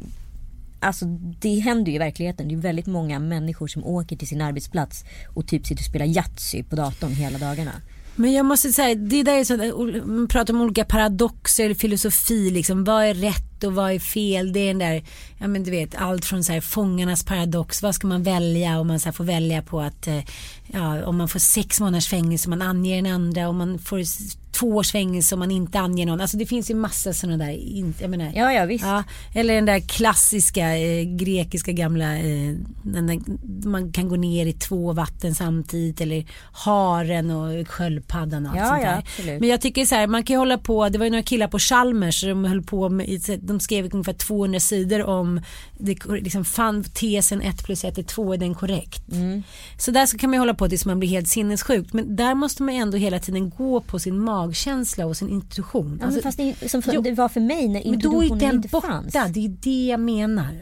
Alltså 0.80 1.06
det 1.42 1.60
händer 1.60 1.92
ju 1.92 1.96
i 1.96 2.00
verkligheten. 2.00 2.48
Det 2.48 2.56
är 2.56 2.58
väldigt 2.58 2.88
många 2.88 3.20
människor 3.20 3.68
som 3.68 3.86
åker 3.86 4.16
till 4.16 4.28
sin 4.28 4.42
arbetsplats 4.42 5.06
och 5.36 5.48
typ 5.48 5.66
sitter 5.66 5.82
och 5.82 5.86
spelar 5.86 6.06
Yatzy 6.06 6.64
på 6.64 6.76
datorn 6.76 7.12
hela 7.12 7.38
dagarna. 7.38 7.72
Men 8.20 8.34
jag 8.34 8.46
måste 8.46 8.74
säga, 8.74 8.96
det 8.96 9.24
där 9.24 9.40
är 9.40 9.44
så, 9.44 9.58
man 10.06 10.28
pratar 10.28 10.54
om 10.54 10.62
olika 10.62 10.86
paradoxer, 10.86 11.74
filosofi 11.74 12.50
liksom. 12.52 12.84
Vad 12.84 13.06
är 13.06 13.14
rätt 13.14 13.64
och 13.64 13.74
vad 13.74 13.92
är 13.92 14.00
fel? 14.00 14.54
Det 14.54 14.60
är 14.60 14.68
den 14.68 14.80
där, 14.80 15.04
ja 15.38 15.48
men 15.48 15.64
du 15.64 15.72
vet, 15.72 15.96
allt 15.96 16.26
från 16.26 16.44
så 16.44 16.54
här 16.54 16.62
fångarnas 16.62 17.24
paradox. 17.24 17.84
Vad 17.84 17.96
ska 17.96 18.08
man 18.08 18.24
välja 18.24 18.80
om 18.80 18.88
man 18.88 19.00
så 19.00 19.06
här 19.06 19.14
får 19.14 19.24
välja 19.24 19.62
på 19.62 19.82
att, 19.82 20.08
eh, 20.08 20.20
ja 20.68 21.06
om 21.06 21.18
man 21.18 21.28
får 21.28 21.40
sex 21.40 21.80
månaders 21.80 22.08
fängelse 22.08 22.50
man 22.50 22.62
anger 22.62 22.98
en 22.98 23.06
andra, 23.06 23.50
om 23.50 23.58
man 23.58 23.80
får 23.80 24.04
två 24.52 24.68
års 24.68 24.92
fängelse 24.92 25.36
om 25.36 25.40
man 25.40 25.52
inte 25.52 25.80
anger 25.80 26.06
någon. 26.06 26.22
Alltså 26.22 26.38
det 26.38 26.46
finns 26.46 26.72
ju 26.72 26.76
massa 26.76 27.14
sådana 27.14 27.46
där, 27.46 27.60
jag 28.02 28.10
menar. 28.10 28.32
Ja, 28.36 28.54
ja 28.54 28.66
visst. 28.66 28.86
Ja, 28.86 29.04
eller 29.36 29.56
den 29.56 29.66
där 29.66 29.80
klassiska 29.80 30.78
eh, 30.78 31.04
grekiska 31.04 31.72
gamla, 31.72 32.18
eh, 32.18 32.56
där, 32.84 33.20
man 33.68 33.92
kan 33.92 34.10
gå 34.10 34.16
ner 34.16 34.46
i 34.46 34.54
två 34.54 34.94
vatten 34.94 35.36
samtidigt 35.36 36.02
eller 36.02 36.26
haren 36.52 37.32
och 37.32 37.68
sköldpaddan 37.68 38.46
och 38.46 38.52
allt 38.52 38.60
Ja, 38.60 38.68
sånt 38.68 38.82
ja, 38.84 38.90
där. 38.90 38.98
absolut. 38.98 39.40
Men 39.40 39.50
jag 39.50 39.62
tycker 39.62 39.86
så 39.86 39.96
här, 39.96 40.08
man 40.08 40.24
kan 40.24 40.34
ju 40.34 40.38
hålla 40.38 40.58
på, 40.58 40.90
det 40.90 40.98
var 40.98 41.06
ju 41.06 41.10
några 41.12 41.24
killar 41.24 41.48
på 41.48 41.60
Chalmers 41.60 42.24
de 42.24 42.46
höll 42.46 42.64
på 42.64 42.90
med, 42.90 43.22
de 43.42 43.60
skrev 43.60 43.90
ungefär 43.94 44.14
200 44.14 44.60
sidor 44.60 45.04
om 45.04 45.42
det, 45.78 46.06
liksom 46.06 46.46
fann 46.46 46.84
tesen 46.84 47.42
1 47.42 47.64
plus 47.64 47.84
1 47.84 47.98
är 47.98 48.04
2, 48.04 48.34
är 48.34 48.38
den 48.38 48.56
korrekt? 48.56 49.12
Mm. 49.12 49.44
Så 49.78 49.92
där 49.92 50.06
så 50.06 50.18
kan 50.18 50.30
man 50.30 50.36
ju 50.38 50.40
hålla 50.40 50.54
på 50.54 50.70
tills 50.70 50.86
man 50.86 51.00
blir 51.00 51.10
helt 51.10 51.28
sinnessjuk. 51.28 51.94
Men 51.94 52.16
där 52.16 52.36
måste 52.36 52.64
man 52.64 52.76
ändå 52.76 52.98
hela 52.98 53.20
tiden 53.20 53.50
gå 53.50 53.82
på 53.82 54.00
sin 54.00 54.20
magkänsla 54.46 55.06
och 55.06 55.18
sin 55.18 55.30
intuition. 55.30 55.98
Ja, 56.00 56.06
Alltså, 56.06 56.22
fast 56.22 56.38
det, 56.38 56.70
som 56.72 56.82
för, 56.82 56.94
jo, 56.94 57.02
det 57.02 57.12
var 57.12 57.30
för 57.30 57.40
mig 57.42 57.68
när 57.68 57.90
men 57.90 58.00
då 58.00 58.24
är 58.24 58.36
den 58.36 58.56
inte 58.56 58.68
borta, 58.68 58.88
fanns. 58.88 59.14
det 59.14 59.46
är 59.46 59.50
det 59.62 59.88
jag 59.88 60.00
menar. 60.00 60.62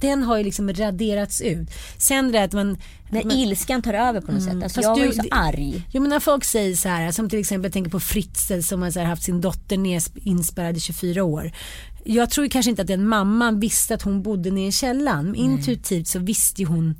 Den 0.00 0.22
har 0.22 0.38
ju 0.38 0.44
liksom 0.44 0.72
raderats 0.72 1.40
ut. 1.40 1.68
Sen 1.98 2.32
det 2.32 2.42
att 2.42 2.52
man... 2.52 2.78
När 3.10 3.18
att 3.20 3.24
man 3.26 3.36
ilskan 3.36 3.82
tar 3.82 3.94
över 3.94 4.20
på 4.20 4.32
något 4.32 4.42
sätt. 4.42 4.62
Alltså, 4.62 4.80
jag 4.80 4.88
var 4.90 4.96
du- 4.96 5.04
ju 5.06 5.12
så 5.12 5.22
arg. 5.30 5.88
Jo 5.92 6.00
men 6.00 6.10
när 6.10 6.20
folk 6.20 6.44
säger 6.44 6.76
så 6.76 6.88
här, 6.88 7.12
som 7.12 7.30
till 7.30 7.38
exempel 7.38 7.64
jag 7.64 7.72
tänker 7.72 7.90
på 7.90 8.00
Fritzl 8.00 8.60
som 8.60 8.82
har 8.82 9.04
haft 9.04 9.22
sin 9.22 9.40
dotter 9.40 9.76
inspärrad 10.28 10.76
i 10.76 10.80
24 10.80 11.24
år. 11.24 11.52
Jag 12.04 12.30
tror 12.30 12.48
kanske 12.48 12.70
inte 12.70 12.82
att 12.82 12.88
den 12.88 13.08
mamman 13.08 13.60
visste 13.60 13.94
att 13.94 14.02
hon 14.02 14.22
bodde 14.22 14.50
nere 14.50 14.66
i 14.66 14.72
källaren. 14.72 15.24
Men 15.24 15.34
intuitivt 15.34 16.08
så 16.08 16.18
visste 16.18 16.62
ju 16.62 16.68
hon 16.68 16.94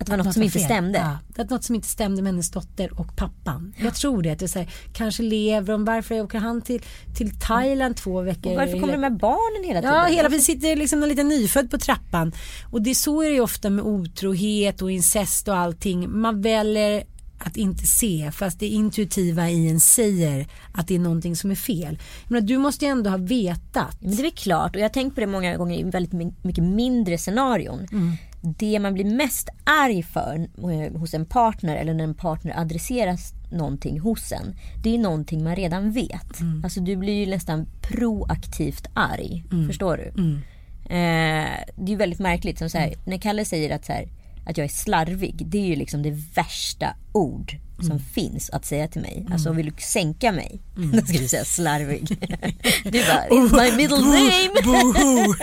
Att 0.00 0.06
det 0.06 0.10
var 0.12 0.24
något 0.24 0.34
som 0.34 0.42
inte 0.42 0.58
fel. 0.58 0.64
stämde. 0.64 0.98
Ja, 0.98 1.42
att 1.42 1.50
något 1.50 1.64
som 1.64 1.74
inte 1.74 1.88
stämde 1.88 2.22
med 2.22 2.32
hennes 2.32 2.50
dotter 2.50 3.00
och 3.00 3.16
pappan. 3.16 3.74
Jag 3.78 3.94
tror 3.94 4.22
det. 4.22 4.30
Att 4.30 4.38
det 4.38 4.54
här, 4.54 4.70
kanske 4.92 5.22
lever 5.22 5.72
de, 5.72 5.84
varför 5.84 6.20
åker 6.20 6.38
han 6.38 6.62
till, 6.62 6.82
till 7.16 7.38
Thailand 7.40 7.96
två 7.96 8.20
veckor? 8.22 8.50
Och 8.50 8.56
varför 8.58 8.80
kommer 8.80 8.92
de 8.92 9.02
här 9.02 9.10
barnen 9.10 9.68
hela 9.68 9.80
tiden? 9.80 9.94
Ja, 9.94 10.04
hela 10.04 10.28
tiden 10.28 10.42
sitter 10.42 10.76
liksom 10.76 11.02
en 11.02 11.08
liten 11.08 11.28
nyfödd 11.28 11.70
på 11.70 11.78
trappan. 11.78 12.32
Och 12.70 12.82
det 12.82 12.94
så 12.94 13.22
är 13.22 13.28
det 13.28 13.34
ju 13.34 13.40
ofta 13.40 13.70
med 13.70 13.84
otrohet 13.84 14.82
och 14.82 14.90
incest 14.90 15.48
och 15.48 15.56
allting. 15.56 16.20
Man 16.20 16.42
väljer 16.42 17.04
att 17.38 17.56
inte 17.56 17.86
se 17.86 18.30
fast 18.32 18.60
det 18.60 18.66
intuitiva 18.66 19.50
i 19.50 19.68
en 19.68 19.80
säger 19.80 20.46
att 20.74 20.88
det 20.88 20.94
är 20.94 20.98
någonting 20.98 21.36
som 21.36 21.50
är 21.50 21.54
fel. 21.54 21.98
Menar, 22.28 22.46
du 22.46 22.58
måste 22.58 22.84
ju 22.84 22.90
ändå 22.90 23.10
ha 23.10 23.16
vetat. 23.16 23.96
Men 24.00 24.16
det 24.16 24.26
är 24.26 24.30
klart 24.30 24.74
och 24.74 24.80
jag 24.80 24.84
har 24.84 24.88
tänkt 24.88 25.14
på 25.14 25.20
det 25.20 25.26
många 25.26 25.56
gånger 25.56 25.78
i 25.78 25.82
väldigt 25.82 26.12
my- 26.12 26.32
mycket 26.42 26.64
mindre 26.64 27.18
scenarion. 27.18 27.86
Mm. 27.92 28.12
Det 28.40 28.78
man 28.78 28.94
blir 28.94 29.04
mest 29.04 29.48
arg 29.64 30.02
för 30.02 30.48
eh, 30.58 30.98
hos 30.98 31.14
en 31.14 31.26
partner 31.26 31.76
eller 31.76 31.94
när 31.94 32.04
en 32.04 32.14
partner 32.14 32.60
adresserar 32.60 33.16
någonting 33.52 34.00
hos 34.00 34.32
en. 34.32 34.54
Det 34.82 34.94
är 34.94 34.98
någonting 34.98 35.44
man 35.44 35.56
redan 35.56 35.92
vet. 35.92 36.40
Mm. 36.40 36.64
Alltså 36.64 36.80
du 36.80 36.96
blir 36.96 37.12
ju 37.12 37.26
nästan 37.26 37.66
proaktivt 37.82 38.86
arg. 38.94 39.44
Förstår 39.66 39.96
du? 39.96 40.22
Mm. 40.22 40.40
Eh, 40.84 41.58
det 41.76 41.92
är 41.92 41.96
väldigt 41.96 42.18
märkligt. 42.18 42.58
Som 42.58 42.70
så 42.70 42.78
här, 42.78 42.94
när 43.04 43.18
Kalle 43.18 43.44
säger 43.44 43.74
att, 43.74 43.84
så 43.84 43.92
här, 43.92 44.08
att 44.48 44.56
jag 44.56 44.64
är 44.64 44.68
slarvig. 44.68 45.46
Det 45.46 45.58
är 45.58 45.66
ju 45.66 45.76
liksom 45.76 46.02
det 46.02 46.10
värsta 46.34 46.96
ord 47.12 47.56
som 47.78 47.90
Mm. 47.90 48.02
finns 48.02 48.50
att 48.50 48.64
säga 48.66 48.88
till 48.88 49.00
mig. 49.00 49.26
Alltså 49.32 49.52
vill 49.52 49.66
du 49.66 49.72
sänka 49.78 50.32
mig? 50.32 50.60
Då 50.92 51.06
ska 51.06 51.18
du 51.18 51.28
säga 51.28 51.44
slarvig. 51.44 52.08
du 52.84 53.00
bara, 53.04 53.26
it's 53.28 53.70
my 53.70 53.76
middle 53.76 54.00
name. 54.00 54.50
Boho! 54.64 55.34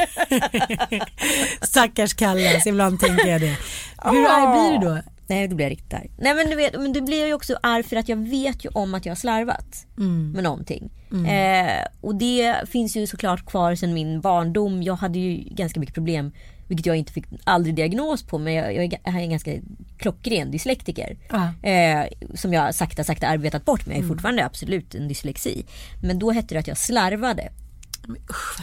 Stackars 1.62 2.13
Kalle, 2.13 2.62
så 2.62 2.70
ibland 2.70 3.00
tänker 3.00 3.28
jag 3.28 3.41
det. 3.41 3.58
Hur 4.04 4.26
arg 4.26 4.70
blir 4.70 4.80
du 4.80 4.86
då? 4.96 5.02
Nej, 5.28 5.48
då 5.48 5.56
blir 5.56 5.65
jag 5.65 5.72
riktigt 5.72 5.94
arg. 5.94 6.12
Nej 6.18 6.36
men 6.36 6.50
du 6.50 6.56
vet, 6.56 6.74
men 6.74 6.94
du 6.94 7.02
blir 7.02 7.20
jag 7.20 7.28
ju 7.28 7.34
också 7.34 7.58
arg 7.63 7.84
för 7.84 7.96
att 7.96 8.10
jag 8.10 8.30
vet 8.30 8.65
ju 8.65 8.70
om 8.70 8.94
att 8.96 9.06
jag 9.06 9.12
har 9.12 9.15
slarvat 9.15 9.86
med 10.34 10.44
någonting. 10.44 10.89
Eh, 11.28 11.88
och 12.02 12.15
det 12.15 12.56
finns 12.70 12.98
ju 12.98 13.08
såklart 13.08 13.46
kvar 13.46 13.76
sedan 13.76 13.94
min 13.94 14.22
barndom. 14.22 14.84
Jag 14.84 14.96
hade 14.96 15.20
ju 15.20 15.38
ganska 15.56 15.80
mycket 15.80 15.96
problem, 15.96 16.32
vilket 16.67 16.86
jag 16.86 16.95
inte 16.95 17.13
fick 17.13 17.25
aldrig 17.43 17.75
diagnos 17.75 18.23
på, 18.23 18.38
men 18.38 18.54
jag, 18.54 18.75
jag, 18.75 18.93
är, 19.04 19.19
en 19.19 19.30
ganska 19.30 19.51
klockren 19.97 20.51
dyslektiker. 20.51 21.17
Ja. 21.30 21.69
Eh, 21.69 22.06
som 22.34 22.54
jag 22.54 22.75
sakta, 22.75 23.04
sakta 23.04 23.28
arbetat 23.28 23.65
bort, 23.65 23.86
men 23.86 23.95
jag 23.95 24.04
är 24.04 24.08
fortfarande 24.10 24.45
absolut 24.45 24.95
en 24.95 25.08
dyslexi. 25.08 25.65
Men 26.04 26.19
då 26.19 26.32
hette 26.32 26.56
det 26.56 26.60
att 26.60 26.67
jag 26.67 26.78
slarvade. 26.78 27.49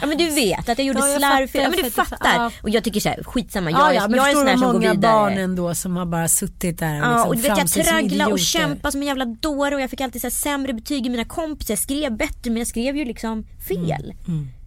Ja 0.01 0.07
men 0.07 0.19
du 0.19 0.31
vet 0.31 0.69
att 0.69 0.79
jag 0.79 0.87
gjorde 0.87 0.99
Ja, 0.99 1.09
jag 1.09 1.19
slarv. 1.19 1.47
fattar, 1.47 1.61
ja 1.65 1.71
men 1.71 1.79
du 1.85 1.91
fattar. 1.91 2.35
Ja. 2.35 2.51
Och 2.63 2.71
jag 2.71 2.85
tycker 2.85 3.01
så 3.01 3.09
här, 3.09 3.23
skitsamma. 3.23 3.71
Jag, 3.71 3.81
Ja, 3.81 3.93
ja, 3.95 4.09
men 4.09 4.17
jag 4.17 4.27
är 4.27 4.31
en 4.31 4.37
sån 4.37 4.47
här 4.47 4.57
som 4.57 4.67
går 4.67 4.73
många 4.73 4.93
vidare. 4.93 5.13
barnen 5.13 5.57
då 5.57 5.75
som 5.75 5.97
har 5.97 6.07
bara 6.07 6.29
suttit 6.29 6.79
där 6.79 7.01
och, 7.01 7.07
Ja, 7.07 7.09
liksom 7.11 7.29
och 7.29 7.37
du 7.37 7.43
vet 7.43 7.77
jag 7.77 7.87
tragglade 7.87 8.33
och 8.33 8.39
kämpade 8.39 8.93
som 8.93 9.01
en 9.01 9.07
jävla 9.07 9.25
dåre 9.25 9.75
och 9.75 9.81
jag 9.81 9.91
fick 9.91 10.01
alltid 10.01 10.21
så 10.21 10.27
här 10.27 10.31
sämre 10.33 10.73
betyg 10.73 11.07
än 11.07 11.13
mina 11.13 11.25
kompisar. 11.25 11.73
Jag 11.73 11.79
skrev 11.79 12.17
bättre 12.17 12.51
men 12.51 12.57
jag 12.57 12.67
skrev 12.67 12.97
ju 12.97 13.05
liksom 13.05 13.45
fel. 13.69 14.15
Mm, 14.29 14.49
Ja, 14.49 14.62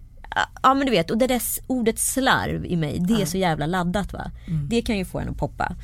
Ja 0.64 0.74
men 0.74 0.86
du 0.86 0.92
vet 0.92 1.12
och 1.12 1.18
det 1.18 1.28
där 1.28 1.42
ordet 1.68 2.00
slarv 2.00 2.66
i 2.66 2.76
mig 2.76 3.00
det 3.00 3.22
är 3.22 3.26
så 3.26 3.38
jävla 3.38 3.66
laddat 3.66 4.14
va. 4.14 4.32
Mm. 4.48 4.70
Det 4.70 4.82
kan 4.82 4.98
ju 4.98 5.06
få 5.06 5.20
en 5.20 5.30
att 5.30 5.38
poppa. 5.38 5.76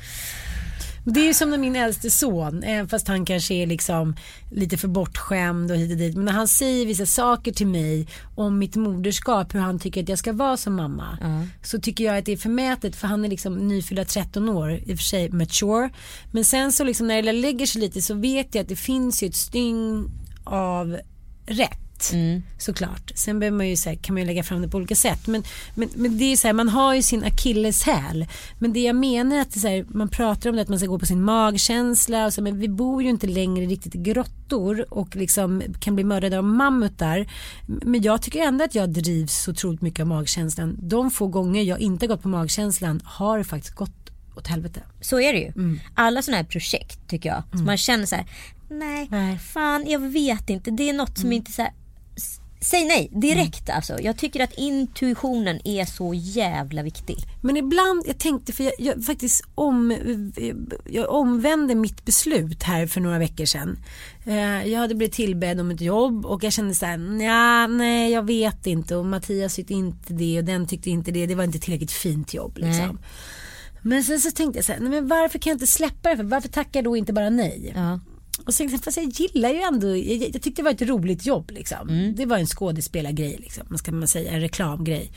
Det 1.04 1.20
är 1.20 1.26
ju 1.26 1.34
som 1.34 1.50
när 1.50 1.58
min 1.58 1.76
äldste 1.76 2.10
son, 2.10 2.62
även 2.62 2.88
fast 2.88 3.08
han 3.08 3.24
kanske 3.24 3.54
är 3.54 3.66
liksom 3.66 4.16
lite 4.50 4.76
för 4.76 4.88
bortskämd 4.88 5.70
och 5.70 5.76
hit 5.76 5.90
och 5.90 5.96
dit. 5.96 6.16
Men 6.16 6.24
när 6.24 6.32
han 6.32 6.48
säger 6.48 6.86
vissa 6.86 7.06
saker 7.06 7.52
till 7.52 7.66
mig 7.66 8.06
om 8.34 8.58
mitt 8.58 8.76
moderskap, 8.76 9.54
hur 9.54 9.60
han 9.60 9.78
tycker 9.78 10.02
att 10.02 10.08
jag 10.08 10.18
ska 10.18 10.32
vara 10.32 10.56
som 10.56 10.74
mamma. 10.74 11.18
Så 11.62 11.80
tycker 11.80 12.04
jag 12.04 12.18
att 12.18 12.24
det 12.24 12.32
är 12.32 12.36
förmätet 12.36 12.96
för 12.96 13.08
han 13.08 13.24
är 13.24 13.28
liksom 13.28 13.68
nyfyllda 13.68 14.04
13 14.04 14.48
år, 14.48 14.72
i 14.72 14.94
och 14.94 14.98
för 14.98 15.04
sig 15.04 15.30
mature. 15.30 15.90
Men 16.32 16.44
sen 16.44 16.72
så 16.72 16.84
liksom 16.84 17.08
när 17.08 17.22
det 17.22 17.32
lägger 17.32 17.66
sig 17.66 17.80
lite 17.80 18.02
så 18.02 18.14
vet 18.14 18.54
jag 18.54 18.62
att 18.62 18.68
det 18.68 18.76
finns 18.76 19.22
ju 19.22 19.28
ett 19.28 19.36
styng 19.36 20.10
av 20.44 20.98
rätt. 21.46 21.81
Såklart. 22.58 23.12
Sen 23.14 23.38
behöver 23.38 23.56
man 23.56 23.68
ju, 23.68 23.76
så 23.76 23.88
här, 23.88 23.96
kan 23.96 24.14
man 24.14 24.22
ju 24.22 24.26
lägga 24.26 24.42
fram 24.42 24.62
det 24.62 24.68
på 24.68 24.76
olika 24.76 24.94
sätt. 24.94 25.26
Men, 25.26 25.42
men, 25.74 25.88
men 25.94 26.18
det 26.18 26.24
är 26.24 26.36
så 26.36 26.48
här, 26.48 26.52
man 26.52 26.68
har 26.68 26.94
ju 26.94 27.02
sin 27.02 27.24
akilleshäl. 27.24 28.26
Men 28.58 28.72
det 28.72 28.80
jag 28.80 28.96
menar 28.96 29.36
är 29.36 29.40
att 29.40 29.60
så 29.60 29.68
här, 29.68 29.84
man 29.88 30.08
pratar 30.08 30.50
om 30.50 30.56
det 30.56 30.62
att 30.62 30.68
man 30.68 30.78
ska 30.78 30.88
gå 30.88 30.98
på 30.98 31.06
sin 31.06 31.22
magkänsla. 31.22 32.26
Och 32.26 32.32
så, 32.32 32.42
men 32.42 32.58
vi 32.58 32.68
bor 32.68 33.02
ju 33.02 33.08
inte 33.08 33.26
längre 33.26 33.66
riktigt 33.66 33.94
i 33.94 33.98
grottor 33.98 34.84
och 34.88 35.16
liksom 35.16 35.62
kan 35.80 35.94
bli 35.94 36.04
mördade 36.04 36.38
av 36.38 36.44
mammutar. 36.44 37.26
Men 37.66 38.02
jag 38.02 38.22
tycker 38.22 38.40
ändå 38.40 38.64
att 38.64 38.74
jag 38.74 38.90
drivs 38.90 39.42
så 39.42 39.50
otroligt 39.50 39.82
mycket 39.82 40.00
av 40.00 40.06
magkänslan. 40.06 40.76
De 40.80 41.10
få 41.10 41.26
gånger 41.26 41.62
jag 41.62 41.80
inte 41.80 42.06
gått 42.06 42.22
på 42.22 42.28
magkänslan 42.28 43.00
har 43.04 43.42
faktiskt 43.42 43.74
gått 43.74 44.02
åt 44.36 44.46
helvete. 44.46 44.82
Så 45.00 45.20
är 45.20 45.32
det 45.32 45.38
ju. 45.38 45.48
Mm. 45.48 45.80
Alla 45.94 46.22
sådana 46.22 46.36
här 46.36 46.44
projekt 46.44 47.08
tycker 47.08 47.28
jag. 47.28 47.42
Så 47.52 47.64
man 47.64 47.76
känner 47.76 48.06
så 48.06 48.16
här, 48.16 48.26
nej, 48.68 49.08
Nej. 49.10 49.38
fan 49.38 49.84
jag 49.86 49.98
vet 49.98 50.50
inte. 50.50 50.70
Det 50.70 50.88
är 50.88 50.92
något 50.92 51.18
som 51.18 51.32
inte 51.32 51.52
så 51.52 51.62
här, 51.62 51.72
Säg 52.64 52.84
nej 52.86 53.08
direkt 53.12 53.70
alltså. 53.70 54.00
Jag 54.00 54.16
tycker 54.16 54.40
att 54.44 54.52
intuitionen 54.58 55.60
är 55.64 55.84
så 55.84 56.14
jävla 56.14 56.82
viktig. 56.82 57.16
Men 57.40 57.56
ibland, 57.56 58.02
jag 58.06 58.18
tänkte 58.18 58.52
för 58.52 58.64
jag, 58.64 58.72
jag 58.78 59.04
faktiskt 59.04 59.44
om, 59.54 59.96
jag 60.90 61.10
omvände 61.10 61.74
mitt 61.74 62.04
beslut 62.04 62.62
här 62.62 62.86
för 62.86 63.00
några 63.00 63.18
veckor 63.18 63.44
sedan. 63.44 63.78
Eh, 64.26 64.66
Jag 64.68 64.80
hade 64.80 64.94
blivit 64.94 65.14
tillbedd 65.14 65.60
om 65.60 65.70
ett 65.70 65.80
jobb 65.80 66.26
och 66.26 66.44
jag 66.44 66.52
kände 66.52 66.74
så 66.74 66.86
här, 66.86 66.96
"Nja, 66.96 67.66
nej 67.66 68.12
jag 68.12 68.26
vet 68.26 68.66
inte 68.66 68.96
och 68.96 69.06
Mattias 69.06 69.54
tyckte 69.54 69.74
inte 69.74 70.12
det 70.12 70.38
och 70.38 70.44
den 70.44 70.66
tyckte 70.66 70.90
inte 70.90 71.10
det, 71.10 71.26
det 71.26 71.34
var 71.34 71.44
inte 71.44 71.58
tillräckligt 71.58 71.92
fint 71.92 72.34
jobb 72.34 72.58
liksom. 72.58 72.98
Men 73.82 74.04
sen 74.04 74.20
så 74.20 74.30
tänkte 74.30 74.58
jag 74.58 74.64
så 74.64 74.72
här, 74.72 74.80
nej 74.80 74.90
men 74.90 75.08
varför 75.08 75.38
kan 75.38 75.50
jag 75.50 75.54
inte 75.54 75.66
släppa 75.66 76.08
det? 76.10 76.16
För 76.16 76.24
varför 76.24 76.48
tackar 76.48 76.70
jag 76.80 76.84
då 76.84 76.96
inte 76.96 77.12
bara 77.12 77.30
nej? 77.30 77.72
Ja. 77.76 78.00
Och 78.46 78.54
sen, 78.54 78.68
fast 78.68 78.96
jag 78.96 79.06
gillar 79.06 79.50
ju 79.50 79.60
ändå, 79.60 79.96
jag, 79.96 80.30
jag 80.34 80.42
tyckte 80.42 80.62
det 80.62 80.62
var 80.62 80.70
ett 80.70 80.82
roligt 80.82 81.26
jobb 81.26 81.50
liksom. 81.50 81.88
Mm. 81.88 82.14
Det 82.14 82.26
var 82.26 82.38
en 82.38 82.46
skådespelargrej 82.46 83.36
liksom, 83.40 83.66
vad 83.70 83.78
ska 83.78 83.92
man 83.92 84.08
säga, 84.08 84.32
en 84.32 84.40
reklamgrej. 84.40 85.12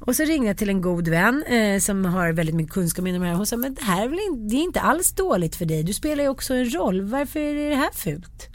Och 0.00 0.16
så 0.16 0.24
ringde 0.24 0.46
jag 0.46 0.58
till 0.58 0.68
en 0.68 0.80
god 0.80 1.08
vän 1.08 1.42
eh, 1.42 1.80
som 1.80 2.04
har 2.04 2.32
väldigt 2.32 2.54
mycket 2.54 2.72
kunskap 2.72 3.06
inom 3.06 3.22
det 3.22 3.28
här. 3.28 3.34
Hon 3.34 3.46
sa, 3.46 3.56
men 3.56 3.74
det 3.74 3.82
här 3.82 4.04
är, 4.04 4.08
väl 4.08 4.18
inte, 4.30 4.48
det 4.48 4.56
är 4.56 4.64
inte 4.64 4.80
alls 4.80 5.12
dåligt 5.12 5.56
för 5.56 5.64
dig, 5.64 5.82
du 5.82 5.92
spelar 5.92 6.24
ju 6.24 6.30
också 6.30 6.54
en 6.54 6.70
roll, 6.70 7.02
varför 7.02 7.40
är 7.40 7.70
det 7.70 7.76
här 7.76 7.92
fult? 7.94 8.48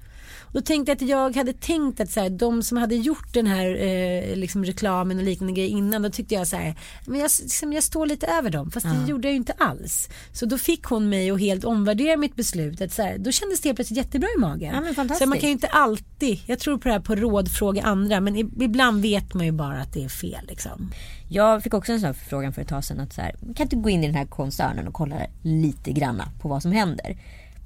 Då 0.54 0.62
tänkte 0.62 0.92
jag 0.92 0.96
att 0.96 1.10
jag 1.10 1.36
hade 1.36 1.54
tänkt 1.54 2.00
att 2.00 2.12
så 2.12 2.20
här, 2.20 2.30
de 2.30 2.63
som 2.63 2.78
hade 2.78 2.96
gjort 2.96 3.34
den 3.34 3.48
här 3.48 3.76
eh, 3.76 4.36
liksom 4.36 4.66
reklamen 4.66 5.18
och 5.18 5.24
liknande 5.24 5.54
grejer 5.54 5.70
innan 5.70 6.02
då 6.02 6.10
tyckte 6.10 6.36
jag 6.36 6.48
så 6.48 6.56
här, 6.56 6.76
men 7.06 7.20
jag, 7.20 7.32
liksom, 7.42 7.74
jag 7.74 7.84
står 7.84 8.06
lite 8.06 8.28
över 8.28 8.50
dem 8.50 8.72
fast 8.72 8.86
det 8.86 9.10
gjorde 9.10 9.28
jag 9.28 9.34
ju 9.34 9.38
inte 9.38 9.54
alls. 9.58 10.10
Så 10.32 10.46
då 10.46 10.58
fick 10.58 10.84
hon 10.84 11.10
mig 11.10 11.32
att 11.32 11.39
helt 11.39 11.63
omvärdera 11.63 12.18
mitt 12.18 12.36
beslut. 12.36 12.82
Att 12.82 12.92
så 12.92 13.02
här, 13.02 13.18
då 13.18 13.32
kändes 13.32 13.62
det 13.62 13.70
helt 13.70 13.76
plötsligt 13.76 13.98
jättebra 13.98 14.28
i 14.38 14.39
magen. 14.39 14.86
Ja, 14.98 15.16
så 15.16 15.26
man 15.26 15.39
kan 15.39 15.50
ju 15.50 15.54
inte 15.54 15.68
alltid, 15.68 16.39
jag 16.46 16.60
tror 16.60 16.78
på 16.78 16.88
det 16.88 16.94
här 16.94 17.02
på 17.02 17.16
råd, 17.16 17.52
fråga 17.52 17.82
andra 17.82 18.20
men 18.20 18.38
ibland 18.38 19.02
vet 19.02 19.34
man 19.34 19.46
ju 19.46 19.52
bara 19.52 19.82
att 19.82 19.94
det 19.94 20.04
är 20.04 20.10
fel 20.10 20.46
liksom. 20.48 20.92
Jag 21.30 21.63
fick 21.63 21.74
också 21.74 21.92
en 21.92 22.00
sån 22.00 22.08
här 22.08 22.13
förfrågan 22.13 22.54
för 22.54 22.62
ett 22.62 22.68
tag 22.68 22.84
sedan 22.84 23.00
att 23.00 23.13
så 23.13 23.22
här, 23.22 23.36
kan 23.56 23.66
inte 23.66 23.76
gå 23.76 23.89
in 23.89 24.04
i 24.04 24.08
den 24.08 24.16
här 24.16 24.26
koncernen 24.26 24.88
och 24.88 24.94
kolla 24.94 25.16
lite 25.42 25.92
granna 25.92 26.28
på 26.42 26.48
vad 26.48 26.62
som 26.62 26.72
händer. 26.72 27.18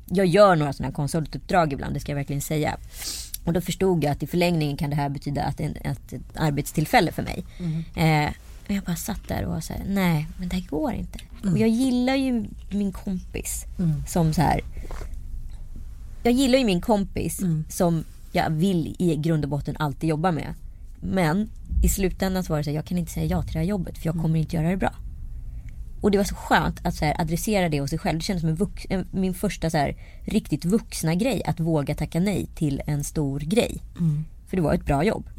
Jag 0.09 0.25
gör 0.25 0.55
några 0.55 0.73
sådana 0.73 0.93
konsultuppdrag 0.93 1.73
ibland, 1.73 1.93
det 1.93 1.99
ska 1.99 2.11
jag 2.11 2.17
verkligen 2.17 2.41
säga. 2.41 2.77
Och 3.45 3.53
då 3.53 3.61
förstod 3.61 4.03
jag 4.03 4.11
att 4.11 4.23
i 4.23 4.27
förlängningen 4.27 4.77
kan 4.77 4.89
det 4.89 4.95
här 4.95 5.09
betyda 5.09 5.43
att 5.43 5.57
det 5.57 5.63
är 5.63 5.67
en- 5.67 5.91
ett, 5.91 6.13
ett 6.13 6.21
arbetstillfälle 6.37 7.11
för 7.11 7.23
mig. 7.23 7.43
Eh, 7.95 8.31
men 8.67 8.75
jag 8.75 8.83
bara 8.83 8.95
satt 8.95 9.27
där 9.27 9.43
och 9.45 9.51
var 9.53 9.61
så 9.61 9.73
här, 9.73 9.83
nej 9.87 10.27
men 10.37 10.49
det 10.49 10.55
här 10.55 10.63
går 10.69 10.93
inte. 10.93 11.19
Och 11.51 11.57
jag 11.57 11.69
gillar 11.69 12.15
ju 12.15 12.45
min 12.71 12.91
kompis 12.91 13.65
som 14.07 14.33
så 14.33 14.41
här. 14.41 14.61
Jag 16.23 16.33
gillar 16.33 16.59
ju 16.59 16.65
min 16.65 16.81
kompis 16.81 17.39
som 17.69 18.03
jag 18.31 18.49
vill 18.49 18.95
i 18.99 19.15
grund 19.15 19.43
och 19.43 19.49
botten 19.49 19.75
alltid 19.79 20.09
jobba 20.09 20.31
med. 20.31 20.53
Men 21.01 21.49
i 21.83 21.89
slutändan 21.89 22.43
så 22.43 22.53
var 22.53 22.57
det 22.57 22.63
så 22.63 22.69
här, 22.69 22.75
jag 22.75 22.85
kan 22.85 22.97
inte 22.97 23.11
säga 23.11 23.25
ja 23.25 23.43
till 23.43 23.53
det 23.53 23.59
här 23.59 23.65
jobbet 23.65 23.97
för 23.97 24.05
jag 24.05 24.15
kommer 24.21 24.39
inte 24.39 24.55
göra 24.55 24.69
det 24.69 24.77
bra. 24.77 24.93
Och 26.01 26.11
det 26.11 26.17
var 26.17 26.25
så 26.25 26.35
skönt 26.35 26.85
att 26.85 26.95
så 26.95 27.05
här, 27.05 27.21
adressera 27.21 27.69
det 27.69 27.79
hos 27.79 27.89
sig 27.89 27.99
själv. 27.99 28.17
Det 28.19 28.23
kändes 28.23 28.41
som 28.41 28.49
en 28.49 28.55
vux, 28.55 28.83
en, 28.89 29.07
min 29.11 29.33
första 29.33 29.69
så 29.69 29.77
här, 29.77 29.95
riktigt 30.25 30.65
vuxna 30.65 31.15
grej. 31.15 31.41
Att 31.45 31.59
våga 31.59 31.95
tacka 31.95 32.19
nej 32.19 32.47
till 32.55 32.81
en 32.85 33.03
stor 33.03 33.39
grej. 33.39 33.81
För 34.47 34.57
det 34.57 34.63
var 34.63 34.73
ett 34.73 34.85
bra 34.85 35.03
jobb. 35.03 35.29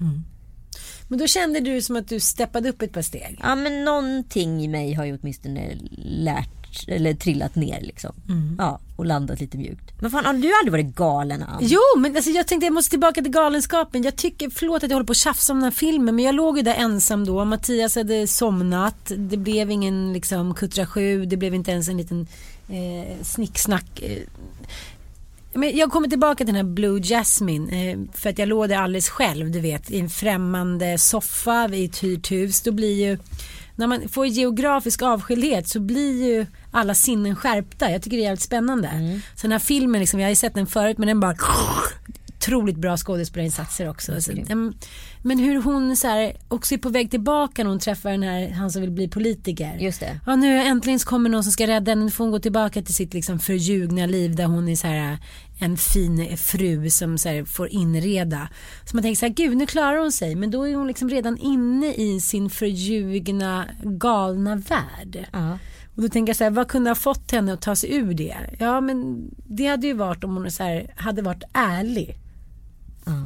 Men 1.09 1.19
då 1.19 1.27
kände 1.27 1.61
du 1.61 1.83
som 1.83 1.97
att 1.97 2.09
du 2.09 2.21
steppade 2.21 2.69
upp 2.69 2.83
ett 2.83 2.93
par 2.93 3.03
steg. 3.03 3.39
Ja 3.43 3.55
men 3.55 3.85
någonting 3.85 4.65
i 4.65 4.69
mig 4.69 4.93
har 4.93 5.05
ju 5.05 5.19
åtminstone 5.19 5.75
lärt 6.05 6.89
eller 6.89 7.15
trillat 7.15 7.55
ner 7.55 7.81
liksom. 7.81 8.15
Ja, 8.59 8.81
och 8.99 9.07
landat 9.07 9.41
lite 9.41 9.59
mjukt. 9.59 10.01
Men 10.01 10.11
fan 10.11 10.25
har 10.25 10.33
du 10.33 10.55
aldrig 10.59 10.73
varit 10.73 10.97
galen 10.97 11.43
Ann? 11.43 11.59
Jo, 11.61 11.81
men 11.97 12.17
alltså 12.17 12.31
jag 12.31 12.47
tänkte 12.47 12.67
jag 12.67 12.75
måste 12.75 12.91
tillbaka 12.91 13.23
till 13.23 13.33
galenskapen. 13.33 14.03
Jag 14.03 14.17
tycker, 14.17 14.51
förlåt 14.51 14.85
att 14.85 14.91
jag 14.91 14.97
håller 14.97 15.07
på 15.07 15.11
att 15.11 15.17
tjafsa 15.17 15.53
om 15.53 15.59
den 15.59 15.65
här 15.65 15.71
filmen, 15.71 16.17
men 16.17 16.25
jag 16.25 16.35
låg 16.35 16.57
ju 16.57 16.63
där 16.63 16.75
ensam 16.75 17.27
då. 17.27 17.45
Mattias 17.45 17.97
hade 17.97 18.27
somnat. 18.27 19.13
Det 19.17 19.37
blev 19.37 19.71
ingen 19.71 20.13
liksom 20.13 20.55
kuttra 20.55 20.87
sju, 20.87 21.25
det 21.25 21.37
blev 21.37 21.55
inte 21.55 21.71
ens 21.71 21.89
en 21.89 21.97
liten 21.97 22.27
eh, 22.69 23.23
snicksnack. 23.23 24.03
Eh. 24.03 24.23
Men 25.53 25.77
jag 25.77 25.91
kommer 25.91 26.09
tillbaka 26.09 26.37
till 26.37 26.47
den 26.47 26.67
här 26.67 26.73
Blue 26.75 27.01
Jasmine 27.01 27.91
eh, 27.91 27.99
för 28.13 28.31
att 28.31 28.39
jag 28.39 28.49
låg 28.49 28.69
där 28.69 28.77
alldeles 28.77 29.09
själv, 29.09 29.51
du 29.51 29.61
vet, 29.61 29.91
i 29.91 30.01
en 30.01 30.11
främmande 30.11 30.99
soffa 30.99 31.69
i 31.73 31.85
ett 31.85 32.03
hyrt 32.03 32.31
hus. 32.31 32.61
Då 32.61 32.73
blir 32.73 33.07
ju, 33.07 33.19
när 33.79 33.87
man 33.87 34.09
får 34.09 34.27
geografisk 34.27 35.03
avskildhet 35.03 35.69
så 35.69 35.81
blir 35.81 36.27
ju 36.27 36.47
alla 36.71 36.95
sinnen 36.95 37.37
skärpta. 37.37 37.91
Jag 37.91 38.03
tycker 38.03 38.17
det 38.17 38.23
är 38.23 38.25
jävligt 38.25 38.43
spännande. 38.43 38.89
Så 39.35 39.43
den 39.43 39.53
här 39.53 39.59
filmen, 39.59 40.01
liksom, 40.01 40.21
jag 40.21 40.27
har 40.27 40.31
ju 40.31 40.37
sett 40.37 40.55
den 40.55 40.67
förut 40.67 40.99
men 40.99 41.09
den 41.09 41.21
bara 41.21 41.35
otroligt 42.37 42.77
bra 42.77 42.97
skådespelarinsatser 42.97 43.89
också. 43.89 44.21
Så, 44.23 44.33
em, 44.49 44.75
men 45.23 45.39
hur 45.39 45.63
hon 45.63 45.97
så 45.97 46.09
här, 46.09 46.33
också 46.49 46.75
är 46.75 46.79
på 46.79 46.89
väg 46.89 47.11
tillbaka 47.11 47.63
när 47.63 47.71
hon 47.71 47.79
träffar 47.79 48.11
den 48.11 48.23
här, 48.23 48.51
han 48.51 48.71
som 48.71 48.83
vill 48.83 48.91
bli 48.91 49.09
politiker. 49.09 49.77
Just 49.81 50.01
det. 50.01 50.21
Ja 50.27 50.37
nu 50.37 50.61
äntligen 50.61 50.99
kommer 50.99 51.31
någon 51.31 51.45
som 51.45 51.53
ska 51.53 51.67
rädda 51.67 51.91
henne. 51.91 52.05
Nu 52.05 52.11
får 52.11 52.25
hon 52.25 52.31
gå 52.31 52.39
tillbaka 52.39 52.83
till 52.83 52.95
sitt 52.95 53.15
liksom 53.15 53.39
förljugna 53.39 54.07
liv 54.07 54.37
där 54.37 54.45
hon 54.45 54.69
är 54.69 54.77
så 54.77 54.87
här 54.87 55.19
en 55.61 55.77
fin 55.77 56.37
fru 56.37 56.91
som 56.91 57.19
så 57.19 57.29
här 57.29 57.45
får 57.45 57.69
inreda. 57.69 58.49
Så 58.85 58.97
man 58.97 59.03
tänker 59.03 59.19
så 59.19 59.27
här, 59.27 59.33
gud 59.33 59.57
nu 59.57 59.67
klarar 59.67 59.99
hon 59.99 60.13
sig. 60.13 60.35
Men 60.35 60.51
då 60.51 60.69
är 60.69 60.75
hon 60.75 60.87
liksom 60.87 61.09
redan 61.09 61.39
inne 61.39 61.95
i 61.95 62.21
sin 62.21 62.51
förljugna 62.51 63.69
galna 63.83 64.57
värld. 64.57 65.27
Ja. 65.33 65.59
Och 65.97 66.03
då 66.03 66.09
tänker 66.09 66.31
jag 66.31 66.37
så 66.37 66.45
här, 66.45 66.51
vad 66.51 66.69
kunde 66.69 66.91
ha 66.91 66.95
fått 66.95 67.31
henne 67.31 67.53
att 67.53 67.61
ta 67.61 67.77
sig 67.77 67.95
ur 67.95 68.15
det? 68.15 68.37
Ja 68.59 68.81
men 68.81 69.31
det 69.47 69.67
hade 69.67 69.87
ju 69.87 69.93
varit 69.93 70.25
om 70.25 70.37
hon 70.37 70.51
så 70.51 70.63
här, 70.63 70.95
hade 70.97 71.23
varit 71.23 71.43
ärlig 71.53 72.19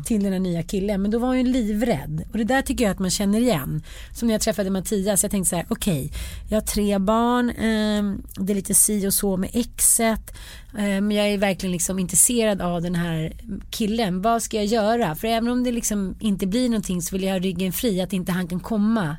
till 0.04 0.22
den 0.22 0.32
här 0.32 0.40
nya 0.40 0.62
killen. 0.62 1.02
Men 1.02 1.10
då 1.10 1.18
var 1.18 1.28
hon 1.28 1.38
ju 1.38 1.44
livrädd. 1.44 2.24
Och 2.32 2.38
det 2.38 2.44
där 2.44 2.62
tycker 2.62 2.84
jag 2.84 2.90
att 2.90 2.98
man 2.98 3.10
känner 3.10 3.40
igen. 3.40 3.82
Som 4.14 4.28
när 4.28 4.34
jag 4.34 4.40
träffade 4.40 4.70
Mattias. 4.70 5.22
Jag 5.22 5.30
tänkte 5.30 5.50
så 5.50 5.56
här, 5.56 5.66
okej, 5.68 6.12
jag 6.50 6.56
har 6.56 6.66
tre 6.66 6.98
barn. 6.98 7.50
ehm, 7.50 8.22
det 8.36 8.52
är 8.52 8.54
lite 8.54 8.74
si 8.74 9.06
och 9.06 9.14
så 9.14 9.36
med 9.36 9.50
exet. 9.52 10.30
eh, 10.78 10.82
men 10.82 11.10
jag 11.10 11.28
är 11.28 11.38
verkligen 11.38 11.72
liksom 11.72 11.98
intresserad 11.98 12.60
av 12.60 12.82
den 12.82 12.94
här 12.94 13.32
killen. 13.70 14.22
Vad 14.22 14.42
ska 14.42 14.56
jag 14.56 14.66
göra? 14.66 15.14
För 15.14 15.28
även 15.28 15.48
om 15.48 15.64
det 15.64 15.72
liksom 15.72 16.16
inte 16.20 16.46
blir 16.46 16.68
någonting 16.68 17.02
så 17.02 17.16
vill 17.16 17.22
jag 17.24 17.32
ha 17.32 17.38
ryggen 17.38 17.72
fri. 17.72 18.00
Att 18.00 18.12
inte 18.12 18.32
han 18.32 18.48
kan 18.48 18.60
komma 18.60 19.16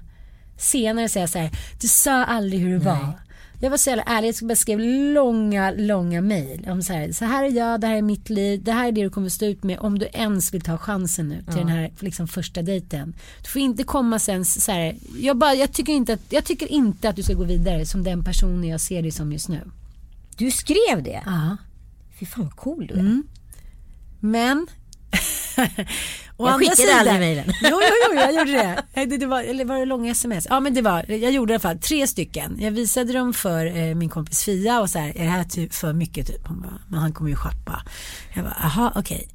senare 0.57 1.05
och 1.05 1.11
säga 1.11 1.27
så 1.27 1.39
här, 1.39 1.51
du 1.81 1.87
sa 1.87 2.23
aldrig 2.25 2.61
hur 2.61 2.71
det 2.79 2.85
var. 2.85 3.13
Jag 3.63 3.69
var 3.69 3.77
så 3.77 3.89
jävla 3.89 4.03
ärlig, 4.03 4.35
jag 4.41 4.57
skrev 4.57 4.79
långa, 5.13 5.71
långa 5.71 6.21
mejl 6.21 6.69
om 6.69 6.81
så 6.81 6.93
här, 6.93 7.11
så 7.11 7.25
här 7.25 7.43
är 7.43 7.51
jag, 7.51 7.81
det 7.81 7.87
här 7.87 7.95
är 7.95 8.01
mitt 8.01 8.29
liv, 8.29 8.63
det 8.63 8.71
här 8.71 8.87
är 8.87 8.91
det 8.91 9.03
du 9.03 9.09
kommer 9.09 9.29
stå 9.29 9.45
ut 9.45 9.63
med 9.63 9.79
om 9.79 9.99
du 9.99 10.07
ens 10.13 10.53
vill 10.53 10.61
ta 10.61 10.77
chansen 10.77 11.29
nu 11.29 11.43
till 11.43 11.55
den 11.55 11.67
här 11.67 11.91
liksom, 11.99 12.27
första 12.27 12.61
dejten. 12.61 13.15
Du 13.43 13.49
får 13.49 13.61
inte 13.61 13.83
komma 13.83 14.19
sen 14.19 14.45
så 14.45 14.71
här, 14.71 14.95
jag, 15.17 15.37
bara, 15.37 15.53
jag, 15.53 15.73
tycker 15.73 15.93
inte 15.93 16.13
att, 16.13 16.19
jag 16.29 16.45
tycker 16.45 16.71
inte 16.71 17.09
att 17.09 17.15
du 17.15 17.23
ska 17.23 17.33
gå 17.33 17.43
vidare 17.43 17.85
som 17.85 18.03
den 18.03 18.23
personen 18.23 18.63
jag 18.63 18.81
ser 18.81 19.01
dig 19.01 19.11
som 19.11 19.31
just 19.31 19.49
nu. 19.49 19.61
Du 20.37 20.51
skrev 20.51 21.03
det? 21.03 21.21
Ja. 21.25 21.57
Fy 22.19 22.25
fan 22.25 22.43
vad 22.43 22.55
cool 22.55 22.87
du 22.87 22.93
är. 22.93 23.21
Men 24.19 24.67
Å 26.37 26.47
Jag 26.47 26.59
skickade 26.59 26.75
sidan- 26.75 26.99
aldrig 26.99 27.19
mejlen. 27.19 27.45
Jo, 27.61 27.69
jo, 27.81 27.95
jo, 28.09 28.19
jag 28.19 28.33
gjorde 28.33 28.51
det. 28.51 29.05
Det, 29.05 29.17
det 29.17 29.25
var, 29.25 29.41
eller 29.43 29.65
var 29.65 29.77
det 29.79 29.85
långa 29.85 30.11
sms? 30.11 30.47
Ja, 30.49 30.59
men 30.59 30.73
det 30.73 30.81
var, 30.81 31.05
jag 31.11 31.31
gjorde 31.31 31.53
i 31.53 31.55
alla 31.55 31.59
fall 31.61 31.79
tre 31.79 32.07
stycken. 32.07 32.57
Jag 32.59 32.71
visade 32.71 33.13
dem 33.13 33.33
för 33.33 33.65
eh, 33.77 33.95
min 33.95 34.09
kompis 34.09 34.43
Fia 34.43 34.81
och 34.81 34.89
så 34.89 34.99
här, 34.99 35.09
är 35.17 35.23
det 35.23 35.29
här 35.29 35.43
typ 35.43 35.73
för 35.73 35.93
mycket 35.93 36.27
typ? 36.27 36.47
Hon 36.47 36.61
bara, 36.61 36.79
men 36.87 36.99
han 36.99 37.13
kommer 37.13 37.29
ju 37.29 37.35
schappa. 37.35 37.83
Jag 38.33 38.43
bara, 38.45 38.53
aha, 38.63 38.91
okej. 38.95 39.27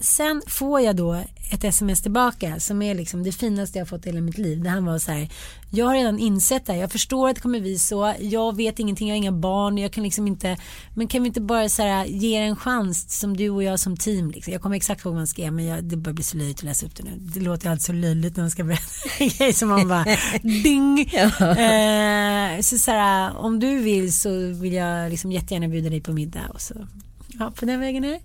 Sen 0.00 0.42
får 0.46 0.80
jag 0.80 0.96
då 0.96 1.24
ett 1.52 1.64
sms 1.64 2.02
tillbaka 2.02 2.60
som 2.60 2.82
är 2.82 2.94
liksom 2.94 3.22
det 3.22 3.32
finaste 3.32 3.78
jag 3.78 3.88
fått 3.88 4.06
i 4.06 4.08
hela 4.08 4.20
mitt 4.20 4.38
liv. 4.38 4.62
Där 4.62 4.70
han 4.70 4.84
var 4.84 4.98
så 4.98 5.12
här, 5.12 5.28
jag 5.70 5.86
har 5.86 5.94
redan 5.94 6.18
insett 6.18 6.66
det 6.66 6.72
här, 6.72 6.80
jag 6.80 6.92
förstår 6.92 7.28
att 7.28 7.34
det 7.34 7.40
kommer 7.40 7.60
bli 7.60 7.78
så, 7.78 8.14
jag 8.20 8.56
vet 8.56 8.78
ingenting, 8.78 9.08
jag 9.08 9.14
har 9.14 9.18
inga 9.18 9.32
barn, 9.32 9.78
jag 9.78 9.92
kan 9.92 10.04
liksom 10.04 10.26
inte, 10.26 10.56
men 10.94 11.08
kan 11.08 11.22
vi 11.22 11.26
inte 11.26 11.40
bara 11.40 11.68
så 11.68 11.82
här, 11.82 12.04
ge 12.04 12.38
er 12.38 12.42
en 12.42 12.56
chans 12.56 13.18
som 13.20 13.36
du 13.36 13.50
och 13.50 13.62
jag 13.62 13.80
som 13.80 13.96
team. 13.96 14.30
Liksom. 14.30 14.52
Jag 14.52 14.62
kommer 14.62 14.76
exakt 14.76 15.04
ihåg 15.04 15.12
vad 15.12 15.20
man 15.20 15.26
skrev, 15.26 15.52
men 15.52 15.64
jag, 15.64 15.84
det 15.84 15.96
börjar 15.96 16.14
bli 16.14 16.24
så 16.24 16.36
löjligt 16.36 16.58
att 16.58 16.62
läsa 16.62 16.86
upp 16.86 16.96
det 16.96 17.02
nu. 17.02 17.10
Det 17.18 17.40
låter 17.40 17.70
alltid 17.70 17.82
så 17.82 17.92
löjligt 17.92 18.36
när 18.36 18.42
man 18.42 18.50
ska 18.50 18.64
berätta 18.64 19.52
som 19.58 19.68
man 19.68 19.88
bara, 19.88 20.04
ding. 20.42 21.00
Eh, 21.00 22.60
så, 22.60 22.78
så 22.78 22.90
här, 22.90 23.36
om 23.36 23.60
du 23.60 23.78
vill 23.78 24.12
så 24.12 24.30
vill 24.52 24.72
jag 24.72 25.10
liksom 25.10 25.32
jättegärna 25.32 25.68
bjuda 25.68 25.90
dig 25.90 26.00
på 26.00 26.12
middag 26.12 26.50
och 26.54 26.60
så, 26.60 26.74
ja, 27.44 27.52
på 27.60 27.64
den 27.64 27.80
vägen 27.80 28.04
är 28.04 28.08
det. 28.10 28.20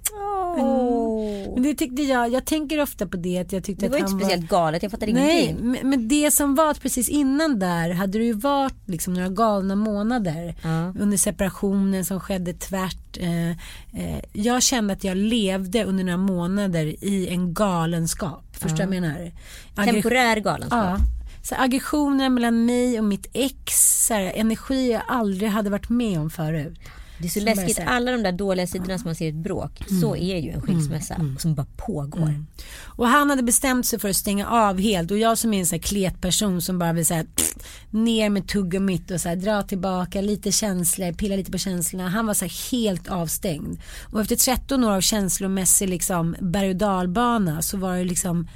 Åh. 0.58 1.53
Men 1.53 1.63
det 1.63 1.73
tyckte 1.73 2.01
jag, 2.01 2.32
jag 2.32 2.45
tänker 2.45 2.82
ofta 2.82 3.08
på 3.08 3.17
det 3.17 3.38
att 3.39 3.51
jag 3.51 3.63
tyckte 3.63 3.86
Det 3.86 3.89
var 3.89 3.95
att 3.97 4.01
inte 4.01 4.12
han 4.13 4.19
speciellt 4.21 4.49
galet, 4.49 4.84
jag 4.84 4.91
fattar 4.91 5.08
Nej, 5.08 5.43
ingenting. 5.45 5.71
men, 5.71 5.89
men 5.89 6.08
det 6.08 6.32
som 6.32 6.56
var 6.56 6.71
att 6.71 6.82
precis 6.82 7.10
innan 7.10 7.60
där 7.60 7.89
hade 7.93 8.17
det 8.17 8.23
ju 8.25 8.34
varit 8.34 8.73
liksom 8.89 9.13
några 9.13 9.30
galna 9.30 9.75
månader 9.75 10.56
Ja. 10.63 10.93
under 10.99 11.17
separationen 11.17 12.06
som 12.06 12.19
skedde 12.19 12.53
tvärt. 12.53 13.17
Eh, 13.19 13.49
eh, 13.49 14.19
jag 14.34 14.63
kände 14.63 14.93
att 14.93 15.03
jag 15.03 15.17
levde 15.17 15.84
under 15.84 16.03
några 16.03 16.17
månader 16.17 16.86
i 17.06 17.27
en 17.27 17.53
galenskap. 17.53 18.43
Förstår 18.51 18.77
du 18.77 18.86
vad 18.86 18.95
jag 18.95 19.01
menar? 19.01 19.32
Aggression- 19.75 19.93
Temporär 19.93 20.38
galenskap. 20.39 20.86
Ja. 20.86 20.97
Så 21.43 21.56
aggressionen 21.60 22.34
mellan 22.34 22.65
mig 22.65 22.97
och 22.99 23.03
mitt 23.06 23.27
ex, 23.34 23.63
så 24.08 24.13
här, 24.13 24.32
energi 24.36 24.91
jag 24.91 25.01
aldrig 25.08 25.49
hade 25.49 25.69
varit 25.69 25.89
med 25.89 26.19
om 26.19 26.30
förut. 26.30 26.80
Det 27.19 27.25
är 27.25 27.30
så 27.30 27.39
Som 27.39 27.45
läskigt, 27.45 27.75
så 27.75 27.82
här- 27.82 27.89
alla 27.89 28.12
de 28.12 28.23
där 28.23 28.32
dåliga 28.32 28.67
sidorna 28.67 28.97
som 28.97 29.08
man 29.08 29.15
ser 29.15 29.25
i 29.25 29.30
ett 29.30 29.36
bråk, 29.36 29.84
så 30.01 30.15
är 30.15 30.38
ju 30.38 30.49
en 30.49 30.62
skilsmässa 30.62 31.36
som 31.39 31.56
bara 31.56 31.67
pågår. 31.77 32.45
Och 32.84 33.08
han 33.08 33.30
hade 33.30 33.43
bestämt 33.43 33.86
sig 33.86 33.99
för 33.99 34.10
att 34.10 34.15
stänga 34.15 34.47
av 34.47 34.80
helt 34.80 35.12
och 35.12 35.17
jag 35.17 35.38
som 35.38 35.53
är 35.53 35.60
en 35.60 35.65
sån 35.65 35.75
här 35.75 35.84
kletperson 35.84 36.62
som 36.62 36.80
bara 36.80 36.93
vill 36.93 37.06
säga 37.06 37.25
ner 37.91 38.30
med 38.30 38.47
tuggummit 38.47 39.12
och 39.12 39.21
så 39.21 39.30
här, 39.30 39.36
dra 39.36 39.62
tillbaka 39.63 40.21
lite 40.21 40.51
känslor, 40.51 41.13
pilla 41.13 41.36
lite 41.36 41.51
på 41.51 41.58
känslorna. 41.58 42.10
Han 42.10 42.25
var 42.25 42.34
så 42.34 42.45
här 42.45 42.71
helt 42.71 43.08
avstängd. 43.08 43.79
Och 44.12 44.21
efter 44.21 44.35
13 44.35 44.83
år 44.83 44.91
av 44.91 45.02
känslomässig 45.02 45.89
liksom 45.89 46.35
berg 46.41 46.69
och 46.69 46.75
dalbana 46.75 47.62
så 47.62 47.77
var 47.77 47.98
det 47.98 48.04
liksom 48.04 48.48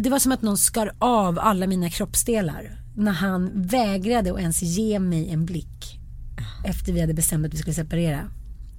det 0.00 0.10
var 0.10 0.18
som 0.18 0.32
att 0.32 0.42
någon 0.42 0.58
skar 0.58 0.92
av 0.98 1.38
alla 1.38 1.66
mina 1.66 1.90
kroppsdelar 1.90 2.76
när 2.96 3.12
han 3.12 3.50
vägrade 3.54 4.32
att 4.32 4.40
ens 4.40 4.62
ge 4.62 4.98
mig 4.98 5.30
en 5.30 5.44
blick 5.46 5.99
efter 6.64 6.92
vi 6.92 7.00
hade 7.00 7.14
bestämt 7.14 7.46
att 7.46 7.54
vi 7.54 7.58
skulle 7.58 7.74
separera. 7.74 8.30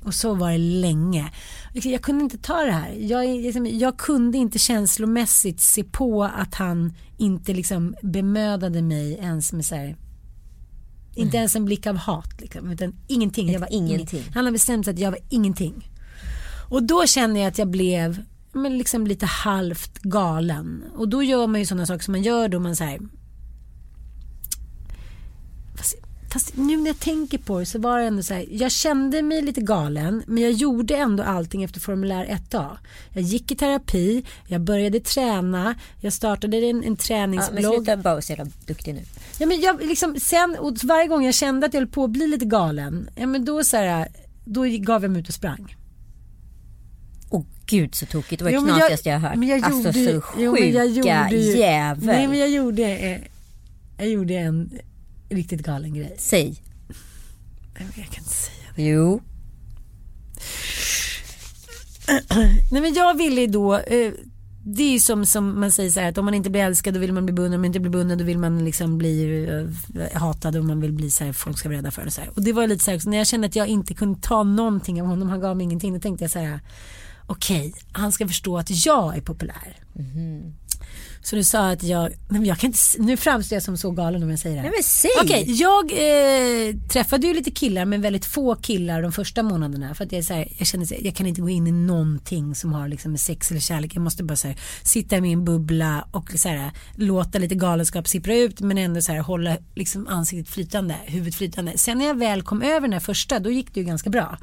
Och 0.04 0.14
så 0.14 0.34
var 0.34 0.52
det 0.52 0.58
länge. 0.58 1.32
Liksom, 1.74 1.92
Jag 1.92 2.02
kunde 2.02 2.24
inte 2.24 2.38
ta 2.38 2.62
det 2.64 2.72
här. 2.72 2.92
Jag, 3.00 3.28
liksom, 3.28 3.66
jag 3.66 3.98
kunde 3.98 4.38
inte 4.38 4.60
känslomässigt 4.60 5.62
se 5.62 5.84
på 5.84 6.24
att 6.24 6.56
han 6.56 6.94
inte 7.18 7.54
liksom 7.54 7.96
bemödade 8.02 8.82
mig 8.82 9.14
ens 9.14 9.54
med 9.54 9.66
så 9.66 9.76
här, 9.76 9.98
inte 11.16 11.38
ens 11.38 11.56
en 11.56 11.66
blick 11.66 11.88
av 11.88 11.96
hat. 11.96 12.42
Liksom, 12.42 12.72
utan 12.72 12.96
ingenting. 13.08 13.52
Jag 13.52 13.60
var 13.60 13.72
ingenting. 13.72 14.24
Han 14.34 14.46
har 14.46 14.52
bestämt 14.52 14.86
sig 14.86 14.94
att 14.94 15.00
jag 15.00 15.12
var 15.12 15.20
ingenting. 15.30 15.90
Och 16.70 16.84
då 16.84 17.06
kände 17.08 17.40
jag 17.40 17.48
att 17.48 17.58
jag 17.58 17.68
blev 17.70 18.24
men 18.54 18.78
liksom 18.78 19.08
lite 19.08 19.26
halvt 19.26 20.00
galen. 20.00 20.84
Och 20.96 21.10
då 21.10 21.24
gör 21.24 21.48
man 21.48 21.60
ju 21.60 21.66
sådana 21.66 21.86
saker 21.86 22.04
som 22.04 22.12
man 22.12 22.22
gör 22.22 22.48
då 22.48 22.60
man 22.60 22.76
säger 22.76 23.02
fast, 26.34 26.58
nu 26.58 26.78
när 26.78 26.88
jag 26.88 27.00
tänker 27.00 27.38
på 27.38 27.60
det 27.60 27.66
så 27.66 27.80
var 27.80 28.00
det 28.00 28.06
ändå 28.06 28.24
så 28.24 28.34
här, 28.34 28.46
jag 28.52 28.72
kände 28.72 29.22
mig 29.22 29.42
lite 29.42 29.62
galen 29.62 30.24
men 30.28 30.44
jag 30.44 30.52
gjorde 30.52 30.96
ändå 30.98 31.24
allting 31.24 31.64
efter 31.64 31.80
formulär 31.80 32.26
1A. 32.26 32.78
Jag 33.14 33.24
gick 33.24 33.52
i 33.52 33.56
terapi, 33.56 34.24
jag 34.48 34.62
började 34.62 35.00
träna, 35.00 35.76
jag 36.00 36.14
startade 36.14 36.58
en, 36.58 36.64
en 36.64 36.82
Ja, 36.84 36.88
men 36.90 36.96
träningsblogg. 36.98 37.76
sluta 37.76 37.98
bara 37.98 38.14
vara 38.14 38.22
så 38.22 38.32
jävla 38.32 38.52
duktig 38.66 38.94
nu. 38.94 39.02
Ja, 39.40 39.46
men 39.48 39.62
jag, 39.62 39.82
liksom, 39.84 40.20
sen, 40.20 40.56
och 40.60 40.78
varje 40.84 41.08
gång 41.08 41.26
jag 41.26 41.34
kände 41.34 41.66
att 41.68 41.74
jag 41.74 41.82
höll 41.82 41.90
på 41.90 42.04
att 42.04 42.10
bli 42.12 42.28
lite 42.28 42.46
galen, 42.46 43.10
ja, 43.16 43.28
men 43.28 43.46
då, 43.46 43.64
så 43.64 43.78
här, 43.78 44.08
då 44.46 44.62
gav 44.64 45.02
jag 45.04 45.12
mig 45.12 45.22
ut 45.22 45.28
och 45.28 45.34
sprang. 45.34 45.76
Åh 47.30 47.44
gud 47.66 47.96
så 47.96 48.06
tokigt, 48.06 48.40
det 48.40 48.44
var 48.44 48.52
det 48.52 48.56
jag- 48.56 48.66
knasigaste 48.78 49.10
jag 49.10 49.20
har 49.20 49.30
hört. 49.30 49.38
men 49.38 49.48
jag 49.48 49.64
alltså 49.64 50.00
gjorde 50.00 50.22
så 50.22 50.28
jo, 50.38 50.52
men 50.54 50.74
jag 50.74 50.88
sjuka 50.90 51.10
gjorde 51.30 51.36
jävel. 51.38 52.06
Nej 52.06 52.28
men 52.28 52.40
jag 52.40 52.50
gjorde, 52.50 52.84
eh, 52.84 53.22
jag 53.98 54.10
gjorde 54.10 54.34
en 54.34 54.72
riktigt 55.32 55.62
galen 55.62 55.94
grej. 55.94 56.16
Säg. 56.18 56.64
Nej, 57.80 57.88
men 57.88 57.92
Jag 57.96 58.06
kan 58.06 58.24
inte 58.24 58.34
säga 58.34 58.68
det. 58.76 58.82
Jo. 58.84 59.22
Nej 62.72 62.82
men 62.82 62.94
jag 62.94 63.18
ville 63.18 63.48
då, 63.48 63.76
eh, 63.76 64.12
det 64.66 64.84
är 64.84 64.92
ju 64.92 65.00
som, 65.00 65.26
som 65.26 65.60
man 65.60 65.72
säger 65.72 65.90
så 65.90 66.00
här 66.00 66.10
att 66.10 66.18
om 66.18 66.26
man 66.26 66.34
inte 66.34 66.50
blir 66.50 66.62
älskad 66.62 66.94
då 66.94 67.00
vill 67.00 67.14
man 67.14 67.26
bli 67.26 67.34
beundrad, 67.34 67.56
om 67.56 67.62
man 67.62 67.66
inte 67.66 67.80
blir 67.80 67.92
beundrad 67.92 68.18
då 68.18 68.24
vill 68.26 68.38
man 68.38 68.66
liksom 68.66 68.98
bli 68.98 69.46
eh, 69.50 70.20
hatad 70.22 70.56
och 70.56 70.66
man 70.66 70.82
vill 70.82 70.92
bli 70.94 71.12
så 71.12 71.24
här, 71.24 71.34
folk 71.34 71.58
ska 71.58 71.70
vara 71.70 71.78
rädda 71.78 71.92
för 71.92 72.06
det. 72.06 72.12
Så 72.12 72.22
här. 72.22 72.30
Och 72.36 72.44
det 72.44 72.54
var 72.54 72.68
lite 72.68 72.84
så 72.84 72.92
här, 72.92 72.98
också, 72.98 73.10
när 73.10 73.18
jag 73.18 73.28
kände 73.28 73.48
att 73.48 73.56
jag 73.56 73.68
inte 73.68 73.94
kunde 73.94 74.20
ta 74.22 74.44
någonting 74.44 75.02
av 75.02 75.08
honom, 75.08 75.30
han 75.30 75.40
gav 75.40 75.58
mig 75.58 75.64
ingenting, 75.64 75.94
då 75.94 76.00
tänkte 76.00 76.24
jag 76.24 76.32
så 76.32 76.40
här, 76.40 76.60
okej, 77.28 77.74
han 77.92 78.12
ska 78.12 78.28
förstå 78.28 78.58
att 78.58 78.86
jag 78.86 79.18
är 79.18 79.22
populär. 79.22 79.78
Så 81.24 81.36
du 81.36 81.44
sa 81.44 81.70
att 81.70 81.84
jag, 81.84 82.14
men 82.30 82.46
jag 82.46 82.58
kan 82.58 82.68
inte, 82.68 82.80
nu 82.98 83.18
framstår 83.18 83.56
jag 83.56 83.64
som 83.64 83.78
så 83.78 83.92
galen 83.92 84.24
om 84.24 84.30
jag 84.30 84.40
säger 84.40 84.56
det 84.56 84.62
här. 84.62 84.70
Nej 84.70 84.78
men 84.78 84.84
säg. 84.84 85.12
Okej, 85.22 85.62
jag 85.62 85.92
eh, 85.92 86.76
träffade 86.90 87.28
ju 87.28 87.34
lite 87.34 87.52
killar 87.52 87.86
men 87.86 88.02
väldigt 88.02 88.26
få 88.26 88.56
killar 88.56 89.02
de 89.02 89.12
första 89.12 89.44
månaderna. 89.44 89.96
För 89.96 90.06
att 90.06 90.12
jag, 90.12 90.24
så 90.24 90.34
här, 90.34 90.48
jag 90.58 90.68
känner 90.68 90.86
att 90.86 91.02
jag 91.02 91.16
kan 91.16 91.28
inte 91.28 91.42
gå 91.42 91.50
in 91.50 91.68
i 91.68 91.72
någonting 91.72 92.56
som 92.56 92.74
har 92.74 92.88
liksom 92.88 93.12
med 93.12 93.20
sex 93.20 93.52
eller 93.52 93.62
kärlek. 93.62 93.96
Jag 93.96 94.02
måste 94.02 94.24
bara 94.24 94.36
så 94.36 94.48
här, 94.48 94.58
sitta 94.84 95.18
i 95.18 95.22
min 95.22 95.46
bubbla 95.46 96.08
och 96.12 96.32
så 96.36 96.50
här, 96.50 96.72
låta 96.96 97.40
lite 97.40 97.56
galenskap 97.56 98.08
sippra 98.08 98.36
ut 98.36 98.62
men 98.62 98.78
ändå 98.78 99.02
så 99.02 99.12
här, 99.12 99.20
hålla 99.20 99.58
liksom 99.76 100.08
ansiktet 100.08 100.54
flytande, 100.54 100.96
huvudet 101.06 101.36
flytande. 101.36 101.78
Sen 101.78 101.98
när 101.98 102.06
jag 102.06 102.18
väl 102.18 102.42
kom 102.42 102.62
över 102.62 102.82
den 102.82 102.94
här 102.94 103.00
första 103.00 103.40
då 103.40 103.52
gick 103.52 103.74
det 103.74 103.80
ju 103.80 103.86
ganska 103.86 104.10
bra. 104.10 104.38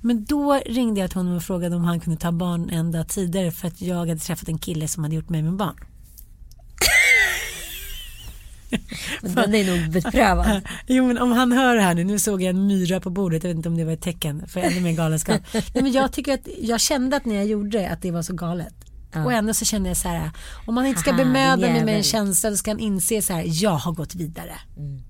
Men 0.00 0.24
då 0.24 0.60
ringde 0.66 1.00
jag 1.00 1.10
till 1.10 1.18
honom 1.18 1.36
och 1.36 1.42
frågade 1.42 1.76
om 1.76 1.84
han 1.84 2.00
kunde 2.00 2.20
ta 2.20 2.32
barn 2.32 2.70
en 2.70 2.92
dag 2.92 3.08
tidigare 3.08 3.50
för 3.50 3.68
att 3.68 3.80
jag 3.80 3.96
hade 3.96 4.18
träffat 4.18 4.48
en 4.48 4.58
kille 4.58 4.88
som 4.88 5.02
hade 5.02 5.16
gjort 5.16 5.28
mig 5.28 5.42
med 5.42 5.52
barn. 5.52 5.74
Den 9.20 9.54
är 9.54 9.80
nog 9.80 9.90
beprövad. 9.92 10.60
Jo 10.86 11.06
men 11.06 11.18
om 11.18 11.32
han 11.32 11.52
hör 11.52 11.76
det 11.76 11.82
här 11.82 11.94
nu, 11.94 12.04
nu 12.04 12.18
såg 12.18 12.42
jag 12.42 12.50
en 12.50 12.66
myra 12.66 13.00
på 13.00 13.10
bordet, 13.10 13.44
jag 13.44 13.48
vet 13.50 13.56
inte 13.56 13.68
om 13.68 13.76
det 13.76 13.84
var 13.84 13.92
ett 13.92 14.02
tecken 14.02 14.48
för 14.48 14.60
ännu 14.60 14.80
mer 14.80 14.92
galenskap. 14.92 15.40
Nej, 15.52 15.82
men 15.82 15.92
jag 15.92 16.12
tycker 16.12 16.34
att, 16.34 16.48
jag 16.62 16.80
kände 16.80 17.16
att 17.16 17.24
när 17.24 17.34
jag 17.34 17.46
gjorde 17.46 17.78
det 17.78 17.88
att 17.88 18.02
det 18.02 18.10
var 18.10 18.22
så 18.22 18.32
galet. 18.32 18.74
Och 19.24 19.32
ändå 19.32 19.54
så 19.54 19.64
kände 19.64 19.88
jag 19.88 19.96
så 19.96 20.08
här, 20.08 20.30
om 20.66 20.74
man 20.74 20.86
inte 20.86 21.00
ska 21.00 21.12
bemöda 21.12 21.56
mig 21.56 21.84
med 21.84 21.96
en 21.96 22.02
känsla 22.02 22.50
så 22.50 22.56
ska 22.56 22.70
han 22.70 22.80
inse 22.80 23.22
så 23.22 23.32
här, 23.32 23.44
jag 23.46 23.70
har 23.70 23.92
gått 23.92 24.14
vidare. 24.14 24.54
Mm. 24.76 25.02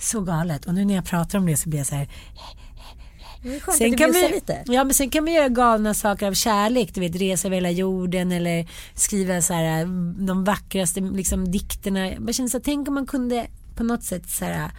Så 0.00 0.20
galet. 0.20 0.66
Och 0.66 0.74
nu 0.74 0.84
när 0.84 0.94
jag 0.94 1.04
pratar 1.04 1.38
om 1.38 1.46
det 1.46 1.56
så 1.56 1.68
blir 1.68 1.78
jag 1.78 1.86
så 1.86 1.94
här, 1.94 2.08
Sen 3.78 3.96
kan, 3.96 4.12
vi, 4.12 4.40
ja, 4.66 4.84
men 4.84 4.94
sen 4.94 5.10
kan 5.10 5.24
man 5.24 5.32
göra 5.32 5.48
galna 5.48 5.94
saker 5.94 6.26
av 6.26 6.34
kärlek. 6.34 6.94
Du 6.94 7.00
vet, 7.00 7.16
resa 7.16 7.48
över 7.48 7.54
hela 7.54 7.70
jorden 7.70 8.32
eller 8.32 8.68
skriva 8.94 9.42
så 9.42 9.52
här, 9.52 9.84
de 10.26 10.44
vackraste 10.44 11.00
liksom, 11.00 11.50
dikterna. 11.50 12.08
Jag 12.12 12.34
känner 12.34 12.48
så 12.48 12.58
här, 12.58 12.64
tänk 12.64 12.88
om 12.88 12.94
man 12.94 13.06
kunde 13.06 13.46
på 13.76 13.84
något 13.84 14.02
sätt 14.02 14.30
så 14.30 14.44
här, 14.44 14.70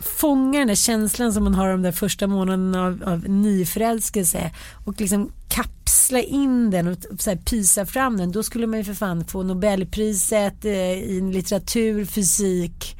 fånga 0.00 0.58
den 0.58 0.68
där 0.68 0.74
känslan 0.74 1.32
som 1.32 1.44
man 1.44 1.54
har 1.54 1.68
de 1.68 1.82
där 1.82 1.92
första 1.92 2.26
månaderna 2.26 2.86
av, 2.86 3.02
av 3.06 3.28
nyförälskelse 3.28 4.50
och 4.84 5.00
liksom 5.00 5.32
kapsla 5.48 6.20
in 6.20 6.70
den 6.70 6.88
och 6.88 6.96
så 7.18 7.30
här, 7.30 7.36
pysa 7.36 7.86
fram 7.86 8.16
den. 8.16 8.32
Då 8.32 8.42
skulle 8.42 8.66
man 8.66 8.78
ju 8.78 8.84
för 8.84 8.94
fan 8.94 9.24
få 9.24 9.42
Nobelpriset 9.42 10.64
eh, 10.64 10.92
i 10.92 11.20
litteratur, 11.32 12.04
fysik, 12.04 12.96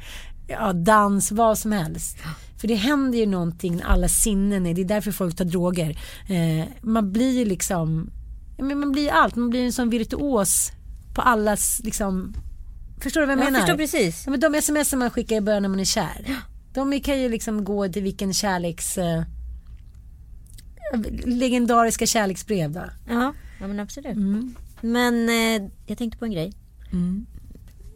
ja, 0.47 0.73
dans, 0.73 1.31
vad 1.31 1.57
som 1.57 1.71
helst. 1.71 2.17
För 2.63 2.67
det 2.67 2.75
händer 2.75 3.19
ju 3.19 3.25
någonting 3.25 3.75
när 3.75 3.83
alla 3.83 4.07
sinnen 4.07 4.65
är, 4.65 4.73
det 4.73 4.81
är 4.81 4.85
därför 4.85 5.11
folk 5.11 5.35
tar 5.35 5.45
droger. 5.45 5.89
Eh, 6.29 6.67
man 6.81 7.11
blir 7.11 7.39
ju 7.39 7.45
liksom, 7.45 8.09
man 8.57 8.91
blir 8.91 9.11
allt, 9.11 9.35
man 9.35 9.49
blir 9.49 9.65
en 9.65 9.73
sån 9.73 9.89
virtuos 9.89 10.71
på 11.15 11.21
allas 11.21 11.81
liksom, 11.83 12.33
förstår 13.01 13.21
du 13.21 13.27
vad 13.27 13.37
jag 13.37 13.45
Jag 13.45 13.51
menar? 13.51 13.59
förstår 13.59 13.77
precis. 13.77 14.23
Ja, 14.25 14.31
men 14.31 14.39
de 14.39 14.55
sms 14.55 14.93
man 14.93 15.09
skickar 15.09 15.35
i 15.35 15.41
början 15.41 15.61
när 15.61 15.69
man 15.69 15.79
är 15.79 15.85
kär. 15.85 16.35
De 16.73 16.99
kan 16.99 17.21
ju 17.21 17.29
liksom 17.29 17.63
gå 17.63 17.87
till 17.87 18.03
vilken 18.03 18.33
kärleks... 18.33 18.97
Eh, 18.97 19.23
legendariska 21.25 22.05
kärleksbrev 22.05 22.71
då. 22.71 22.83
Ja, 23.09 23.33
ja 23.59 23.67
men 23.67 23.79
absolut. 23.79 24.15
Mm. 24.15 24.55
Men 24.81 25.29
eh, 25.29 25.69
jag 25.85 25.97
tänkte 25.97 26.17
på 26.19 26.25
en 26.25 26.31
grej. 26.31 26.53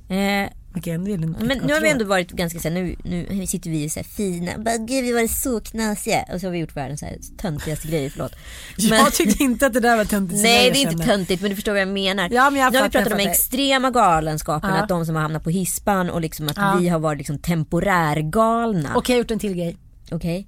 Eh, 0.09 0.49
Okej, 0.79 0.97
men 0.97 1.57
nu 1.63 1.73
har 1.73 1.81
vi 1.81 1.89
ändå 1.89 2.05
varit 2.05 2.31
ganska 2.31 2.59
så 2.59 2.67
här, 2.69 2.75
nu, 2.75 2.95
nu 3.29 3.47
sitter 3.47 3.69
vi 3.69 3.89
så 3.89 3.99
här 3.99 4.03
fina. 4.07 4.51
Bara, 4.57 4.77
Gud 4.77 5.03
vi 5.05 5.11
var 5.11 5.27
så 5.27 5.59
knasiga. 5.59 6.25
Och 6.33 6.39
så 6.41 6.47
har 6.47 6.51
vi 6.51 6.57
gjort 6.57 6.75
världens 6.75 6.99
så 6.99 7.05
här 7.05 7.17
töntigaste 7.37 7.87
grejer, 7.87 8.09
förlåt. 8.09 8.31
Men- 8.89 8.99
Jag 8.99 9.13
tyckte 9.13 9.43
inte 9.43 9.65
att 9.65 9.73
det 9.73 9.79
där 9.79 9.97
var 9.97 10.05
töntigt. 10.05 10.41
Nej 10.43 10.71
det 10.71 10.77
är 10.83 10.91
inte 10.91 11.05
töntigt 11.05 11.41
men 11.41 11.49
du 11.49 11.55
förstår 11.55 11.71
vad 11.71 11.81
jag 11.81 11.87
menar. 11.87 12.29
Ja, 12.31 12.49
men 12.49 12.61
jag 12.61 12.71
nu 12.73 12.77
har 12.79 12.85
vi 12.85 12.91
pratat 12.91 13.13
om 13.13 13.19
extrema 13.19 13.91
galenskapen, 13.91 14.69
Ja. 14.69 14.75
att 14.81 14.89
de 14.89 15.05
som 15.05 15.15
har 15.15 15.21
hamnat 15.21 15.43
på 15.43 15.49
hispan 15.49 16.09
och 16.09 16.21
liksom 16.21 16.47
att 16.47 16.57
Ja. 16.57 16.77
vi 16.81 16.87
har 16.89 16.99
varit 16.99 17.17
liksom 17.17 17.37
temporärgalna. 17.39 18.95
Och 18.95 19.09
jag 19.09 19.15
har 19.15 19.19
gjort 19.19 19.31
en 19.31 19.39
till 19.39 19.53
grej. 19.53 19.77
Okej. 20.11 20.47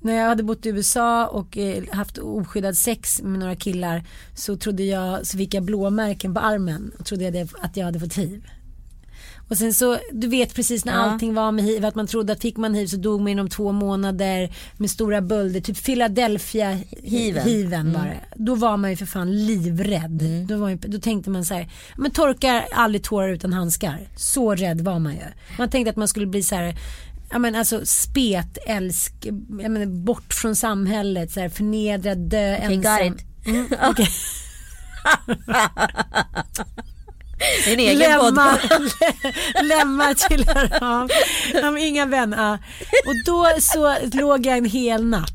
När 0.00 0.12
jag 0.14 0.28
hade 0.28 0.42
bott 0.42 0.66
i 0.66 0.68
USA 0.68 1.26
och 1.26 1.58
eh, 1.58 1.82
haft 1.92 2.18
oskyddad 2.18 2.76
sex 2.76 3.22
med 3.22 3.40
några 3.40 3.56
killar 3.56 4.04
så 4.34 4.56
trodde 4.56 4.82
jag, 4.82 5.26
så 5.26 5.38
fick 5.38 5.54
jag 5.54 5.62
blåmärken 5.62 6.34
på 6.34 6.40
armen 6.40 6.90
och 6.98 7.06
trodde 7.06 7.24
jag 7.24 7.32
det, 7.32 7.48
att 7.60 7.76
jag 7.76 7.84
hade 7.84 8.00
fått 8.00 8.14
hiv. 8.14 8.44
Och 9.48 9.56
sen 9.58 9.74
så, 9.74 9.98
du 10.12 10.28
vet 10.28 10.54
precis 10.54 10.84
när 10.84 10.92
Ja. 10.92 10.98
allting 10.98 11.34
var 11.34 11.52
med 11.52 11.64
hiv, 11.64 11.84
att 11.84 11.94
man 11.94 12.06
trodde 12.06 12.32
att 12.32 12.40
fick 12.42 12.56
man 12.56 12.74
hiv 12.74 12.86
så 12.86 12.96
dog 12.96 13.20
man 13.20 13.28
inom 13.28 13.48
två 13.48 13.72
månader 13.72 14.54
med 14.76 14.90
stora 14.90 15.20
bölder, 15.20 15.60
typ 15.60 15.84
Philadelphia 15.84 16.78
Hiven. 17.02 17.42
hiven 17.44 17.92
det. 17.92 18.20
Då 18.36 18.54
var 18.54 18.76
man 18.76 18.90
ju 18.90 18.96
för 18.96 19.06
fan 19.06 19.46
livrädd. 19.46 20.22
Då, 20.48 20.56
var 20.56 20.68
ju, 20.68 20.76
då 20.76 20.98
tänkte 20.98 21.30
man 21.30 21.44
så 21.44 21.54
här, 21.54 21.68
men 21.96 22.10
torkar 22.10 22.64
aldrig 22.74 23.02
tårar 23.04 23.28
utan 23.28 23.52
handskar. 23.52 24.08
Så 24.16 24.54
rädd 24.54 24.80
var 24.80 24.98
man 24.98 25.12
ju. 25.12 25.22
Man 25.58 25.70
tänkte 25.70 25.90
att 25.90 25.96
man 25.96 26.08
skulle 26.08 26.26
bli 26.26 26.42
så 26.42 26.54
här 26.54 26.76
Ja 27.30 27.38
men 27.38 27.54
alltså 27.54 27.80
spet, 27.86 28.58
älsk, 28.66 29.12
jag 29.60 29.70
menar, 29.70 29.86
bort 29.86 30.34
från 30.34 30.56
samhället, 30.56 31.30
så 31.32 31.40
här, 31.40 31.48
förnedrad, 31.48 32.18
dö, 32.18 32.56
got 32.56 32.70
ensam. 32.70 33.06
it. 33.06 33.46
Mm, 33.46 33.66
okej. 33.90 34.08
En 37.66 37.80
egen 37.80 37.98
Lämma, 37.98 38.58
podcast. 38.58 38.96
lämma 39.62 40.14
till 40.14 40.44
ja, 40.80 41.08
ja, 41.54 41.70
men 41.70 41.78
inga 41.78 42.06
vänner. 42.06 42.58
Och 43.06 43.14
då 43.26 43.46
så 43.60 43.96
låg 44.12 44.46
jag 44.46 44.58
en 44.58 44.64
hel 44.64 45.04
natt 45.04 45.32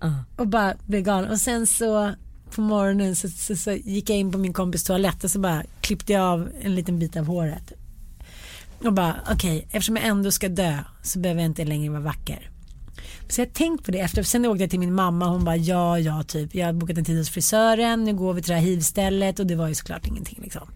Ja. 0.00 0.24
och 0.36 0.46
bara 0.48 0.74
blev 0.86 1.02
galen. 1.02 1.30
Och 1.30 1.38
sen 1.38 1.66
så 1.66 2.12
på 2.54 2.60
morgonen 2.60 3.16
så, 3.16 3.28
så, 3.28 3.56
så 3.56 3.72
gick 3.72 4.10
jag 4.10 4.18
in 4.18 4.32
på 4.32 4.38
min 4.38 4.52
kompis 4.52 4.84
toalett 4.84 5.24
och 5.24 5.30
så 5.30 5.38
bara 5.38 5.62
klippte 5.80 6.12
jag 6.12 6.22
av 6.22 6.48
en 6.62 6.74
liten 6.74 6.98
bit 6.98 7.16
av 7.16 7.26
håret. 7.26 7.72
Och 8.84 8.92
bara 8.92 9.16
okej, 9.32 9.66
eftersom 9.66 9.96
jag 9.96 10.06
ändå 10.06 10.30
ska 10.30 10.48
dö 10.48 10.78
så 11.02 11.18
behöver 11.18 11.40
jag 11.40 11.50
inte 11.50 11.64
längre 11.64 11.90
vara 11.90 12.00
vacker. 12.02 12.50
Så 13.28 13.40
jag 13.40 13.52
tänkt 13.52 13.84
på 13.84 13.90
det 13.90 13.98
efter, 13.98 14.22
sen 14.22 14.46
åkte 14.46 14.62
jag 14.62 14.70
till 14.70 14.80
min 14.80 14.94
mamma 14.94 15.26
hon 15.26 15.44
bara 15.44 15.56
ja, 15.56 15.98
ja 15.98 16.22
typ, 16.22 16.54
jag 16.54 16.66
har 16.66 16.72
bokat 16.72 16.98
en 16.98 17.04
tid 17.04 17.18
hos 17.18 17.30
frisören, 17.30 18.04
nu 18.04 18.14
går 18.14 18.34
vi 18.34 18.42
till 18.42 18.50
det 18.50 18.58
här 18.58 18.64
hivstället 18.64 19.38
och 19.38 19.46
det 19.46 19.56
var 19.56 19.68
ju 19.68 19.74
såklart 19.74 20.06
ingenting 20.06 20.38
liksom. 20.42 20.68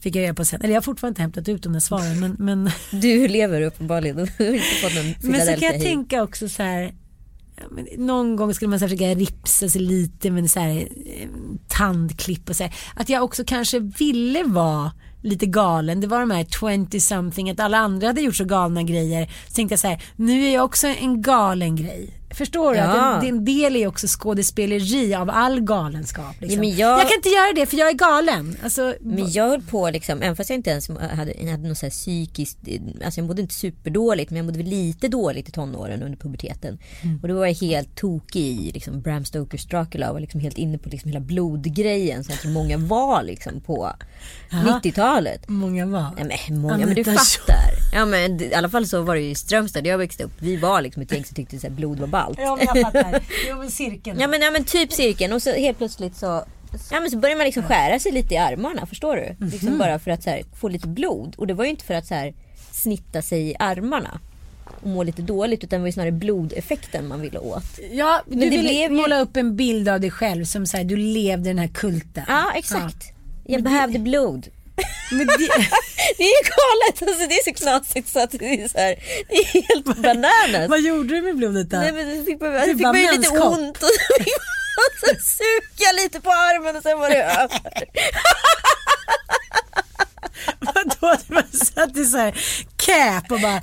Fick 0.00 0.16
jag 0.16 0.22
reda 0.22 0.34
på 0.34 0.44
sen, 0.44 0.60
eller 0.60 0.74
jag 0.74 0.80
har 0.80 0.84
fortfarande 0.84 1.12
inte 1.12 1.22
hämtat 1.22 1.48
ut 1.48 1.62
de 1.62 1.72
där 1.72 1.80
svaren 1.80 2.20
men, 2.20 2.36
men 2.38 2.70
Du 3.00 3.28
lever 3.28 3.62
uppenbarligen 3.62 4.18
och 4.18 4.28
inte 4.40 4.64
fått 4.82 4.94
någon 4.94 5.32
Men 5.32 5.46
så 5.46 5.52
kan 5.52 5.72
jag 5.72 5.82
tänka 5.82 6.22
också 6.22 6.48
så 6.48 6.62
här. 6.62 6.94
Någon 7.98 8.36
gång 8.36 8.54
skulle 8.54 8.68
man 8.68 8.78
så 8.78 8.84
här 8.84 8.88
försöka 8.88 9.14
ripsa 9.14 9.68
sig 9.68 9.80
lite 9.80 10.30
med 10.30 10.50
så 10.50 10.60
här, 10.60 10.88
eh, 11.06 11.28
tandklipp 11.68 12.48
och 12.48 12.56
så 12.56 12.62
här. 12.62 12.74
Att 12.94 13.08
jag 13.08 13.24
också 13.24 13.44
kanske 13.46 13.78
ville 13.78 14.42
vara 14.42 14.92
lite 15.28 15.46
galen. 15.46 16.00
Det 16.00 16.06
var 16.06 16.20
de 16.20 16.30
här 16.30 16.44
20 16.88 17.00
something 17.00 17.50
att 17.50 17.60
alla 17.60 17.78
andra 17.78 18.06
hade 18.06 18.20
gjort 18.20 18.36
så 18.36 18.44
galna 18.44 18.82
grejer. 18.82 19.30
Så 19.48 19.54
tänkte 19.54 19.72
jag 19.72 19.80
så 19.80 19.88
här, 19.88 20.02
nu 20.16 20.46
är 20.46 20.54
jag 20.54 20.64
också 20.64 20.86
en 20.86 21.22
galen 21.22 21.76
grej. 21.76 22.10
Förstår 22.30 22.72
du? 22.72 22.78
Ja. 22.78 22.84
Att 23.14 23.24
en 23.24 23.44
del 23.44 23.76
är 23.76 23.86
också 23.86 24.06
skådespeleri 24.08 25.14
av 25.14 25.30
all 25.30 25.60
galenskap. 25.60 26.34
Liksom. 26.40 26.64
Ja, 26.64 26.70
jag- 26.70 27.00
jag 27.00 27.08
kan 27.08 27.16
inte 27.16 27.28
göra 27.28 27.52
det 27.54 27.66
för 27.66 27.76
jag 27.76 27.88
är 27.88 27.92
galen. 27.94 28.56
Alltså, 28.64 28.94
Men 29.00 29.32
jag 29.32 29.48
höll 29.48 29.62
på 29.62 29.90
liksom, 29.90 30.22
även 30.22 30.36
fast 30.36 30.50
jag 30.50 30.56
inte 30.58 30.70
ens 30.70 30.88
hade, 30.88 31.32
jag 31.40 31.50
hade 31.50 31.68
något 31.68 31.78
så 31.78 31.86
här 31.86 31.90
psykiskt, 31.90 32.58
alltså 33.04 33.20
jag 33.20 33.26
mådde 33.26 33.42
inte 33.42 33.54
superdåligt 33.54 34.30
men 34.30 34.36
jag 34.36 34.46
mådde 34.46 34.62
lite 34.62 35.08
dåligt 35.08 35.48
i 35.48 35.52
tonåren 35.52 36.02
under 36.02 36.18
puberteten. 36.18 36.78
Mm. 37.02 37.18
Och 37.22 37.28
då 37.28 37.34
var 37.34 37.46
jag 37.46 37.54
helt 37.54 37.96
tokig 37.96 38.40
i 38.46 38.70
liksom 38.72 39.00
Bram 39.00 39.24
Stokers 39.24 39.66
Dracula 39.66 40.08
och 40.08 40.14
var 40.14 40.20
liksom 40.20 40.40
helt 40.40 40.58
inne 40.58 40.78
på 40.78 40.88
liksom 40.88 41.08
hela 41.10 41.20
blodgrejen 41.20 42.24
som 42.24 42.32
jag 42.32 42.40
tror 42.40 42.52
många 42.52 42.76
var 42.78 43.22
liksom 43.22 43.60
på 43.60 43.92
90-talet. 44.50 45.48
många 45.48 45.86
var. 45.86 46.06
Nej 46.24 46.40
men 46.48 46.60
många, 46.60 46.76
men 46.86 46.94
du 46.94 47.04
fattar. 47.04 47.70
Ja 47.92 48.04
men 48.06 48.42
i 48.42 48.54
alla 48.54 48.68
fall 48.68 48.86
så 48.86 49.02
var 49.02 49.14
det 49.14 49.20
ju 49.20 49.30
i 49.30 49.34
Strömstad 49.34 49.84
där 49.84 49.90
jag 49.90 49.98
växte 49.98 50.24
upp. 50.24 50.32
Vi 50.38 50.56
var 50.56 50.82
liksom 50.82 51.02
ett 51.02 51.12
gäng 51.12 51.24
som 51.24 51.34
tyckte 51.34 51.66
att 51.66 51.72
blod 51.72 51.98
var 52.00 52.06
ballt. 52.06 52.38
Ja, 52.42 52.56
men 52.56 52.66
jag 52.74 52.92
fattar. 52.92 53.20
Jo, 53.48 53.56
men 53.58 53.70
cirkeln. 53.70 54.20
Ja 54.20 54.26
men, 54.28 54.40
ja 54.42 54.50
men 54.50 54.64
typ 54.64 54.92
cirkeln 54.92 55.32
och 55.32 55.42
så 55.42 55.52
helt 55.52 55.78
plötsligt 55.78 56.16
så 56.16 56.44
Ja 56.90 57.00
men 57.00 57.10
så 57.10 57.16
börjar 57.18 57.36
man 57.36 57.44
liksom 57.44 57.62
skära 57.62 57.98
sig 57.98 58.12
lite 58.12 58.34
i 58.34 58.36
armarna, 58.36 58.86
förstår 58.86 59.16
du? 59.16 59.36
Mhm. 59.38 59.50
Liksom 59.52 59.78
bara 59.78 59.98
för 59.98 60.10
att 60.10 60.22
så 60.22 60.30
här, 60.30 60.42
få 60.60 60.68
lite 60.68 60.88
blod. 60.88 61.34
Och 61.38 61.46
det 61.46 61.54
var 61.54 61.64
ju 61.64 61.70
inte 61.70 61.84
för 61.84 61.94
att 61.94 62.06
så 62.06 62.14
här, 62.14 62.34
snitta 62.72 63.22
sig 63.22 63.50
i 63.50 63.54
armarna 63.58 64.20
och 64.82 64.86
må 64.88 65.02
lite 65.02 65.22
dåligt 65.22 65.64
utan 65.64 65.78
det 65.78 65.80
var 65.80 65.86
ju 65.88 65.92
snarare 65.92 66.12
blodeffekten 66.12 67.08
man 67.08 67.20
ville 67.20 67.38
åt. 67.38 67.62
Ja, 67.92 68.22
du 68.26 68.34
det 68.40 68.48
ville 68.48 68.62
blev 68.62 68.90
ju- 68.92 68.96
måla 68.96 69.20
upp 69.20 69.36
en 69.36 69.56
bild 69.56 69.88
av 69.88 70.00
dig 70.00 70.10
själv 70.10 70.44
som 70.44 70.66
säger 70.66 70.84
du 70.84 70.96
levde 70.96 71.50
den 71.50 71.58
här 71.58 71.68
kulten. 71.68 72.24
Ja 72.28 72.52
exakt. 72.54 73.12
Jag 73.46 73.62
behövde 73.62 73.98
blod. 73.98 74.46
Men 75.10 75.26
det, 75.26 75.34
Det 76.18 76.24
är 76.24 76.44
galet, 76.44 77.02
alltså, 77.10 77.26
det 77.28 77.34
är 77.34 77.44
så 77.44 77.54
knasigt 77.64 78.08
så 78.08 78.20
att 78.20 78.30
det 78.30 78.62
är, 78.62 78.68
så 78.68 78.78
här, 78.78 78.94
det 79.28 79.34
är 79.36 79.62
helt 79.62 79.84
bananas. 80.02 80.68
vad 80.70 80.80
gjorde 80.80 81.14
du 81.14 81.22
med 81.22 81.36
blodet 81.36 81.70
då? 81.70 81.76
Nej 81.76 81.92
men 81.92 82.18
det 82.18 82.24
fick 82.24 82.40
man, 82.40 82.52
Det 82.52 82.60
fick 82.66 82.94
ju 82.94 83.12
lite 83.12 83.28
ont 83.28 83.76
och 83.82 83.88
så 83.88 84.22
fick 84.24 84.34
så 85.00 85.06
suga 85.06 85.92
lite 86.02 86.20
på 86.20 86.30
armen 86.30 86.76
och 86.76 86.82
sen 86.82 86.98
var 86.98 87.10
det 87.10 87.22
över. 87.22 87.60
Vadå? 90.60 91.16
Du 91.28 91.34
bara 91.34 91.46
satt 91.52 91.96
i 91.96 92.04
så 92.04 92.16
här 92.16 92.34
cap 92.76 93.32
och 93.32 93.40
bara... 93.40 93.62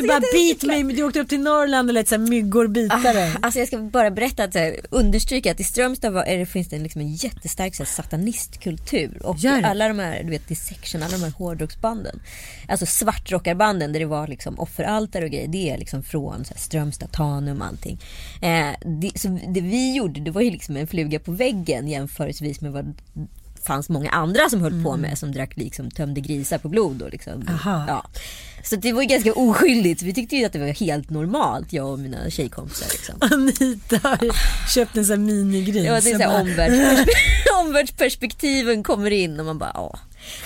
du 0.00 0.08
bara 0.08 0.20
bit 0.32 0.62
mig, 0.62 0.82
du 0.82 1.02
åkte 1.02 1.20
upp 1.20 1.28
till 1.28 1.40
Norrland 1.40 1.90
och 1.90 1.94
lät 1.94 2.08
så 2.08 2.14
här 2.14 2.22
myggor 2.22 2.68
bita 2.68 3.12
dig. 3.12 3.32
Alltså 3.42 3.58
jag 3.58 3.68
ska 3.68 3.78
bara 3.78 4.10
berätta 4.10 4.44
att 4.44 4.52
så 4.52 4.58
här, 4.58 4.76
understryka 4.90 5.52
att 5.52 5.60
i 5.60 5.64
Strömstad 5.64 6.12
var, 6.12 6.24
är 6.24 6.38
det, 6.38 6.46
finns 6.46 6.68
det 6.68 6.78
liksom 6.78 7.00
en 7.00 7.14
jättestark 7.14 7.74
så 7.74 7.82
här, 7.82 7.90
satanistkultur. 7.90 9.26
Och 9.26 9.38
Gör 9.38 9.62
alla 9.62 9.88
de 9.88 9.98
här, 9.98 10.22
du 10.22 10.30
vet 10.30 10.48
dissection, 10.48 11.02
alla 11.02 11.12
de 11.12 11.22
här 11.24 11.30
hårdrocksbanden. 11.30 12.20
Alltså 12.68 12.86
svartrockarbanden 12.86 13.92
där 13.92 14.00
det 14.00 14.06
var 14.06 14.26
liksom 14.26 14.60
offeraltare 14.60 15.24
och 15.24 15.30
grejer. 15.30 15.48
Det 15.48 15.70
är 15.70 15.78
liksom 15.78 16.02
från 16.02 16.44
så 16.44 16.54
här, 16.54 16.60
Strömstad, 16.60 17.12
Tanum 17.12 17.60
och 17.60 17.66
allting. 17.66 18.00
Eh, 18.42 18.70
det, 19.00 19.18
så 19.18 19.38
det 19.48 19.60
vi 19.60 19.96
gjorde 19.96 20.20
det 20.20 20.30
var 20.30 20.40
ju 20.40 20.50
liksom 20.50 20.76
en 20.76 20.86
fluga 20.86 21.18
på 21.18 21.32
väggen 21.32 21.88
jämförelsevis 21.88 22.60
med 22.60 22.72
vad 22.72 22.94
fanns 23.66 23.88
många 23.88 24.10
andra 24.10 24.48
som 24.50 24.60
höll 24.60 24.84
på 24.84 24.96
med 24.96 25.18
som 25.18 25.32
drack 25.32 25.56
liksom 25.56 25.90
tömde 25.90 26.20
grisar 26.20 26.58
på 26.58 26.68
blod 26.68 27.02
och 27.02 27.10
liksom. 27.10 27.32
Mm. 27.32 27.58
Ja. 27.64 28.06
Så 28.64 28.76
det 28.76 28.92
var 28.92 29.02
ju 29.02 29.08
ganska 29.08 29.32
oskyldigt. 29.32 30.02
Vi 30.02 30.14
tyckte 30.14 30.36
ju 30.36 30.44
att 30.44 30.52
det 30.52 30.58
var 30.58 30.66
helt 30.66 31.10
normalt 31.10 31.72
jag 31.72 31.88
och 31.88 31.98
mina 31.98 32.30
tjejkompisar 32.30 32.86
liksom. 32.90 33.14
Anita 33.32 34.18
köpt 34.74 34.96
en 34.96 35.04
sån 35.06 35.18
här 35.18 35.26
minigris. 35.26 35.84
Ja, 35.84 36.00
det 36.00 36.10
är 36.10 36.18
så 36.18 36.30
här 36.30 36.40
omvärldsperspektiv- 36.40 37.06
omvärldsperspektiven 37.60 38.82
kommer 38.82 39.10
in 39.10 39.40
och 39.40 39.46
man 39.46 39.58
bara 39.58 39.70
ja. 39.74 39.98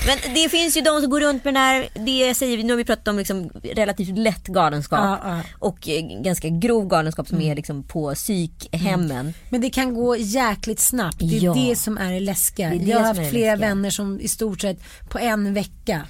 Men 0.07 0.35
det 0.35 0.49
finns 0.49 0.77
ju 0.77 0.81
de 0.81 1.01
som 1.01 1.11
går 1.11 1.20
runt 1.20 1.45
med 1.45 1.55
den 1.55 1.62
här, 1.62 1.89
det 1.95 2.35
säger 2.35 2.64
nu 2.64 2.72
har 2.72 2.77
vi 2.77 2.85
pratat 2.85 3.09
om 3.09 3.18
liksom 3.18 3.51
relativt 3.74 4.18
lätt 4.18 4.47
galenskap 4.47 4.99
Ja, 5.03 5.20
ja. 5.24 5.41
och 5.59 5.89
eh, 5.89 6.22
ganska 6.22 6.49
grov 6.49 6.89
galenskap 6.89 7.29
som 7.29 7.41
är 7.41 7.55
liksom 7.55 7.83
på 7.83 8.14
psykhemmen. 8.14 9.35
Men 9.49 9.61
det 9.61 9.70
kan 9.70 9.95
gå 9.95 10.16
jäkligt 10.16 10.81
snabbt. 10.81 11.18
Det 11.18 11.37
är 11.37 11.41
Ja. 11.45 11.55
det 11.55 11.77
som 11.77 11.99
är 11.99 12.12
det 12.12 12.20
läskiga. 12.20 12.68
Det 12.70 12.77
är 12.77 12.79
det 12.79 12.91
jag 12.91 12.99
har 13.01 13.07
haft 13.14 13.31
flera 13.31 13.57
vänner 13.57 13.91
som 13.91 14.20
i 14.20 14.29
stort 14.29 14.61
sett 14.61 14.79
på 15.09 15.18
en 15.18 15.55
vecka 15.55 16.03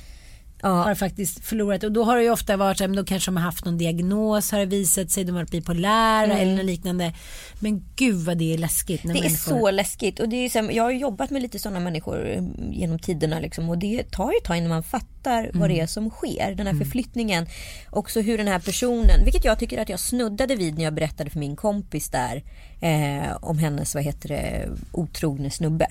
har 0.63 0.89
Ja, 0.89 0.95
faktiskt 0.95 1.45
förlorat 1.45 1.85
och 1.85 1.93
då 1.93 2.05
har 2.05 2.17
det 2.17 2.23
ju 2.23 2.31
ofta 2.31 2.57
varit 2.57 2.79
så 2.79 2.87
då 2.87 3.05
kanske 3.05 3.31
de 3.31 3.37
har 3.37 3.45
haft 3.45 3.65
någon 3.65 3.79
diagnos 3.79 4.53
har 4.53 4.59
det 4.59 4.67
visat 4.67 5.11
sig, 5.11 5.25
de 5.25 5.33
har 5.33 5.41
varit 5.41 5.51
bipolära 5.51 6.39
eller 6.39 6.57
något 6.57 6.65
liknande. 6.65 7.13
Men 7.61 7.85
gud 7.97 8.25
vad 8.25 8.39
det 8.39 8.55
är 8.55 8.59
läskigt. 8.59 9.05
Mm. 9.05 9.15
det 9.15 9.21
är 9.21 9.23
människor... 9.23 9.59
så 9.59 9.71
läskigt 9.71 10.21
och 10.21 10.29
det 10.29 10.37
är 10.37 10.49
så 10.49 10.59
här, 10.59 10.71
jag 10.71 10.83
har 10.83 10.91
jobbat 10.91 11.31
med 11.31 11.43
lite 11.43 11.59
sådana 11.59 11.81
människor 11.81 12.29
eh, 12.29 12.43
genom 12.71 12.99
tiderna 12.99 13.41
liksom, 13.41 13.69
och 13.69 13.79
det 13.79 14.11
tar 14.11 14.33
ju 14.33 14.39
ett 14.39 14.45
tag 14.45 14.57
innan 14.57 14.69
man 14.69 14.83
fattar 14.83 15.51
vad 15.55 15.71
det 15.71 15.81
är 15.81 15.87
som 15.87 16.11
sker. 16.11 16.55
Den 16.55 16.67
här 16.67 16.75
förflyttningen. 16.75 17.47
Också 17.91 18.21
hur 18.21 18.39
den 18.39 18.49
här 18.49 18.59
personen, 18.59 19.25
vilket 19.25 19.45
jag 19.45 19.59
tycker 19.59 19.83
att 19.83 19.89
jag 19.89 20.01
snuddade 20.01 20.57
vid 20.57 20.77
när 20.77 20.85
jag 20.85 20.95
berättade 20.95 21.31
för 21.31 21.39
min 21.39 21.57
kompis 21.57 22.09
där 22.09 22.43
eh, 22.81 23.37
om 23.41 23.59
hennes, 23.59 23.95
vad 23.95 24.05
heter 24.05 24.29
det, 24.29 24.69
otrogne 24.93 25.51
snubbe. 25.51 25.87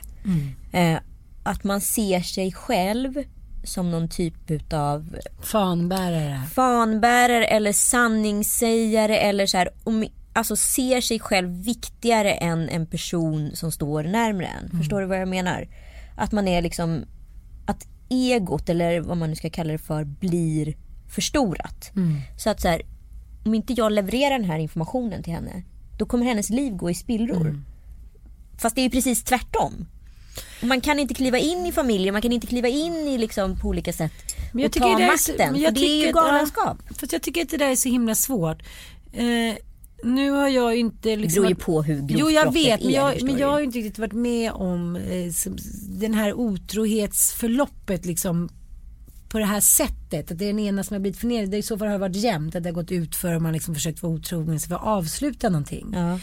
Eh, 0.72 0.98
att 1.44 1.64
man 1.64 1.82
ser 1.82 2.22
sig 2.22 2.52
själv 2.52 3.24
som 3.66 3.92
någon 3.92 4.10
typ 4.10 4.52
utav 4.52 5.16
Fanbärare. 5.42 6.42
fanbärare 6.54 7.46
eller 7.46 7.74
sanningssägare 7.74 9.18
eller 9.18 9.46
så 9.46 9.58
här, 9.58 9.70
om, 9.84 10.06
alltså 10.34 10.56
ser 10.56 11.02
sig 11.02 11.20
själv 11.20 11.50
viktigare 11.50 12.34
än 12.34 12.70
en 12.70 12.86
person 12.86 13.52
som 13.54 13.72
står 13.72 14.04
närmre 14.04 14.48
en. 14.48 14.78
Förstår 14.78 15.02
du 15.02 15.08
vad 15.08 15.22
jag 15.22 15.28
menar? 15.28 15.68
Att 16.18 16.32
man 16.32 16.48
är 16.48 16.62
liksom, 16.62 17.06
att 17.66 17.88
egot 18.10 18.70
eller 18.70 19.00
vad 19.02 19.18
man 19.18 19.30
nu 19.30 19.36
ska 19.36 19.50
kalla 19.50 19.72
det 19.72 19.78
för 19.78 20.04
blir 20.04 20.76
förstorat. 21.10 21.92
Så 22.38 22.50
att 22.50 22.62
så 22.62 22.68
här, 22.68 22.82
om 23.46 23.54
inte 23.54 23.74
jag 23.74 23.92
levererar 23.92 24.40
den 24.40 24.50
här 24.50 24.60
informationen 24.60 25.24
till 25.24 25.34
henne 25.34 25.64
då 25.98 26.06
kommer 26.06 26.26
hennes 26.26 26.50
liv 26.50 26.74
gå 26.74 26.90
i 26.90 26.94
spillror. 26.94 27.62
Fast 28.58 28.76
det 28.76 28.82
är 28.82 28.84
ju 28.84 28.90
precis 28.90 29.24
tvärtom. 29.24 29.88
Man 30.62 30.82
kan 30.82 31.00
inte 31.00 31.14
kliva 31.14 31.38
in 31.38 31.66
i 31.66 31.72
familjen, 31.72 32.14
man 32.14 32.22
kan 32.22 32.32
inte 32.32 32.48
kliva 32.48 32.68
in 32.68 32.94
i 33.08 33.18
liksom 33.18 33.60
på 33.60 33.68
olika 33.68 33.94
sätt 33.94 34.12
Men 34.54 34.62
jag 34.62 34.68
och 34.70 34.74
tycker 34.74 34.86
ta 34.94 34.98
det 35.00 35.18
så- 35.18 35.32
makten. 35.32 35.52
men 35.52 35.62
jag 35.62 35.74
för 35.74 35.82
det 35.82 35.88
är 35.88 36.06
ju 36.08 36.12
galenskap. 36.12 36.78
Ja, 36.90 36.96
fast 37.00 37.14
jag 37.14 37.22
tycker 37.22 37.42
att 37.42 37.50
det 37.50 37.58
där 37.58 37.70
är 37.72 37.76
så 37.76 37.90
himla 37.90 38.16
svårt. 38.16 38.62
Eh, 39.14 39.56
nu 40.04 40.30
har 40.32 40.48
jag 40.50 40.76
inte 40.76 41.10
Det 41.10 41.16
liksom... 41.16 41.42
beror 41.44 41.50
ju 41.50 41.56
på 41.56 41.82
hur 41.84 41.96
grovt 42.00 42.20
Jo 42.20 42.30
jag 42.30 42.54
vet 42.54 42.84
men 42.84 42.94
jag, 42.94 43.24
men 43.24 43.38
jag 43.38 43.48
har 43.52 43.60
ju 43.60 43.66
inte 43.66 43.78
riktigt 43.78 44.00
varit 44.00 44.14
med 44.14 44.52
om 44.52 44.96
eh, 44.96 45.52
den 45.90 46.14
här 46.14 46.34
otrohetsförloppet 46.34 48.06
liksom 48.06 48.50
på 49.30 49.40
det 49.40 49.46
här 49.46 49.60
sättet. 49.60 50.32
Att 50.32 50.38
det 50.40 50.46
är 50.46 50.48
den 50.48 50.60
ena 50.60 50.84
som 50.84 50.94
har 50.94 51.00
blivit 51.00 51.20
förnedrad. 51.20 51.50
Det 51.52 51.58
i 51.58 51.62
så 51.62 51.78
fall 51.78 51.88
har 51.88 51.94
det 51.94 52.00
varit 52.00 52.16
jämnt. 52.16 52.56
Att 52.56 52.64
det 52.64 52.70
har 52.70 52.74
gått 52.74 52.92
ut 52.92 53.16
för 53.16 53.40
man 53.40 53.54
liksom 53.54 53.74
försökt 53.76 54.04
vara 54.04 54.14
otrogen 54.14 54.60
för 54.60 54.76
att 54.76 54.84
avsluta 54.84 55.50
någonting. 55.50 55.88
Ja. 55.94 56.20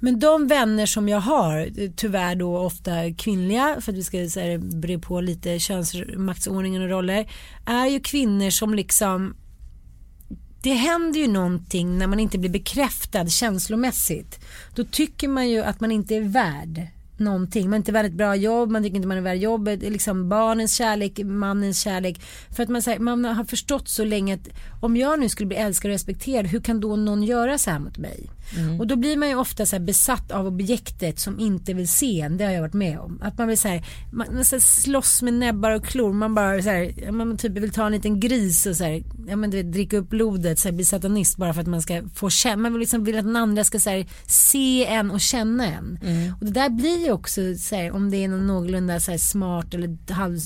Men 0.00 0.18
de 0.18 0.46
vänner 0.46 0.86
som 0.86 1.08
jag 1.08 1.20
har, 1.20 1.70
tyvärr 1.96 2.34
då 2.34 2.58
ofta 2.58 2.90
kvinnliga, 3.18 3.76
för 3.80 3.92
att 3.92 3.98
vi 3.98 4.04
ska 4.04 4.28
så 4.28 4.40
här, 4.40 4.58
bre 4.58 4.98
på 4.98 5.20
lite 5.20 5.58
könsmaktsordningen 5.58 6.82
och 6.82 6.88
roller, 6.88 7.30
är 7.66 7.86
ju 7.86 8.00
kvinnor 8.00 8.50
som 8.50 8.74
liksom 8.74 9.34
det 10.62 10.72
händer 10.72 11.20
ju 11.20 11.26
någonting 11.26 11.98
när 11.98 12.06
man 12.06 12.20
inte 12.20 12.38
blir 12.38 12.50
bekräftad 12.50 13.28
känslomässigt. 13.28 14.40
Då 14.74 14.84
tycker 14.84 15.28
man 15.28 15.48
ju 15.48 15.62
att 15.62 15.80
man 15.80 15.92
inte 15.92 16.14
är 16.14 16.20
värd 16.20 16.86
någonting. 17.16 17.64
Man 17.64 17.72
är 17.72 17.76
inte 17.76 17.92
värd 17.92 18.06
ett 18.06 18.12
bra 18.12 18.36
jobb, 18.36 18.70
man 18.70 18.82
tycker 18.82 18.96
inte 18.96 19.08
man 19.08 19.16
är 19.16 19.20
värd 19.20 19.38
jobbet, 19.38 19.82
liksom 19.82 20.28
barnens 20.28 20.74
kärlek, 20.74 21.20
mannens 21.24 21.80
kärlek. 21.80 22.20
För 22.56 22.62
att 22.62 22.68
man, 22.68 22.82
här, 22.86 22.98
man 22.98 23.24
har 23.24 23.44
förstått 23.44 23.88
så 23.88 24.04
länge 24.04 24.34
att 24.34 24.48
om 24.80 24.96
jag 24.96 25.20
nu 25.20 25.28
skulle 25.28 25.46
bli 25.46 25.56
älskad 25.56 25.88
och 25.88 25.92
respekterad, 25.92 26.46
hur 26.46 26.60
kan 26.60 26.80
då 26.80 26.96
någon 26.96 27.22
göra 27.22 27.58
så 27.58 27.70
här 27.70 27.78
mot 27.78 27.98
mig? 27.98 28.30
Och 28.80 28.86
då 28.86 28.96
blir 28.96 29.16
man 29.16 29.28
ju 29.28 29.34
ofta 29.34 29.66
så 29.66 29.78
besatt 29.78 30.30
av 30.32 30.46
objektet 30.46 31.18
som 31.18 31.40
inte 31.40 31.74
vill 31.74 31.88
se 31.88 32.20
en. 32.20 32.36
Det 32.36 32.44
har 32.44 32.52
jag 32.52 32.60
varit 32.60 32.72
med 32.74 32.98
om. 32.98 33.18
Att 33.22 33.38
man 33.38 33.48
vill 33.48 33.58
så 33.58 33.68
här, 33.68 33.86
man, 34.12 34.44
så 34.44 34.54
här 34.56 34.60
slåss 34.60 35.22
med 35.22 35.34
näbbar 35.34 35.70
och 35.70 35.84
klor. 35.84 36.12
Man 36.12 36.34
bara 36.34 36.62
så 36.62 36.68
här, 36.68 37.12
man 37.12 37.36
typ 37.36 37.52
vill 37.52 37.70
ta 37.70 37.86
en 37.86 37.92
liten 37.92 38.20
gris 38.20 38.66
och 38.66 38.76
så 38.76 38.84
här, 38.84 39.02
ja, 39.28 39.36
men 39.36 39.50
du 39.50 39.56
vet, 39.56 39.72
dricka 39.72 39.96
upp 39.96 40.08
blodet, 40.08 40.58
så 40.58 40.68
här, 40.68 40.74
bli 40.74 40.84
satanist 40.84 41.36
bara 41.36 41.54
för 41.54 41.60
att 41.60 41.66
man 41.66 41.82
ska 41.82 42.02
få 42.14 42.30
känna. 42.30 42.56
Man 42.62 42.72
vill, 42.72 42.80
liksom, 42.80 43.04
vill 43.04 43.18
att 43.18 43.24
den 43.24 43.36
andra 43.36 43.64
ska 43.64 43.78
så 43.78 43.90
här, 43.90 44.06
se 44.26 44.86
en 44.86 45.10
och 45.10 45.20
känna 45.20 45.66
en. 45.66 45.98
Och 46.40 46.46
det 46.46 46.52
där 46.52 46.68
blir 46.70 47.04
ju 47.04 47.12
också 47.12 47.40
så 47.58 47.76
här, 47.76 47.90
om 47.90 48.10
det 48.10 48.16
är 48.24 48.28
någon 48.28 48.46
någorlunda 48.46 49.00
så 49.00 49.10
här, 49.10 49.18
smart 49.18 49.74
eller 49.74 50.12
halv 50.12 50.38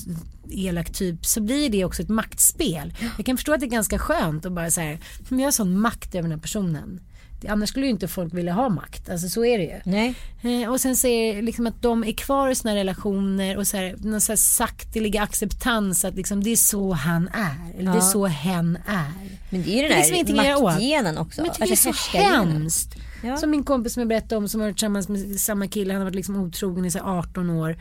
elak 0.49 0.89
typ 0.93 1.25
så 1.25 1.41
blir 1.41 1.69
det 1.69 1.85
också 1.85 2.01
ett 2.01 2.09
maktspel. 2.09 2.93
Jag 3.17 3.25
kan 3.25 3.37
förstå 3.37 3.53
att 3.53 3.59
det 3.59 3.65
är 3.65 3.69
ganska 3.69 3.99
skönt 3.99 4.45
att 4.45 4.51
bara 4.51 4.71
så 4.71 4.81
här, 4.81 4.99
"Men 5.29 5.39
jag 5.39 5.47
har 5.47 5.51
sån 5.51 5.79
makt 5.79 6.15
över 6.15 6.21
den 6.23 6.31
här 6.31 6.39
personen. 6.39 6.99
Det- 7.41 7.47
Annars 7.47 7.69
skulle 7.69 7.85
ju 7.85 7.91
inte 7.91 8.07
folk 8.07 8.33
vilja 8.33 8.53
ha 8.53 8.69
makt, 8.69 9.09
alltså 9.09 9.29
så 9.29 9.45
är 9.45 9.57
det 9.57 9.63
ju. 9.63 9.79
Nej. 9.85 10.15
Eh, 10.63 10.71
och 10.71 10.81
sen 10.81 10.95
säger 10.95 11.41
liksom 11.41 11.67
att 11.67 11.81
de 11.81 12.03
är 12.03 12.11
kvar 12.11 12.49
i 12.49 12.55
sina 12.55 12.75
relationer 12.75 13.57
och 13.57 13.67
så 13.67 13.77
här, 13.77 13.95
någon 13.99 14.21
så 14.21 14.31
här 14.31 14.37
sakteliga 14.37 15.21
acceptans 15.21 16.05
att 16.05 16.15
liksom 16.15 16.43
det 16.43 16.49
är 16.51 16.55
så 16.55 16.91
han 16.93 17.27
är. 17.27 17.55
Eller 17.79 17.91
det 17.91 17.97
är 17.97 18.01
Ja. 18.01 18.01
så 18.01 18.25
hen 18.25 18.77
är. 18.87 19.11
Men 19.49 19.63
det 19.63 19.69
är 19.69 19.75
ju 19.75 19.81
Det 19.81 19.87
den 19.87 19.97
är 20.03 20.11
liksom 20.23 20.63
maktgenen 20.63 21.17
också. 21.17 21.41
Men 21.41 21.45
jag 21.47 21.55
tycker 21.55 21.71
Alltså 21.71 21.89
det 21.89 22.17
är 22.17 22.21
så 22.33 22.37
hemskt. 22.37 22.95
Ja. 23.23 23.37
Som 23.37 23.49
min 23.51 23.63
kompis 23.63 23.93
som 23.93 24.01
jag 24.01 24.07
berättade 24.07 24.35
om 24.37 24.47
som 24.47 24.61
har 24.61 24.67
varit 24.67 24.75
tillsammans 24.77 25.09
med 25.09 25.39
samma 25.39 25.67
kille, 25.67 25.93
han 25.93 26.01
har 26.01 26.05
varit 26.05 26.15
liksom 26.15 26.35
otrogen 26.35 26.85
i 26.85 26.91
så 26.91 26.97
här 26.99 27.19
18 27.19 27.49
år. 27.49 27.77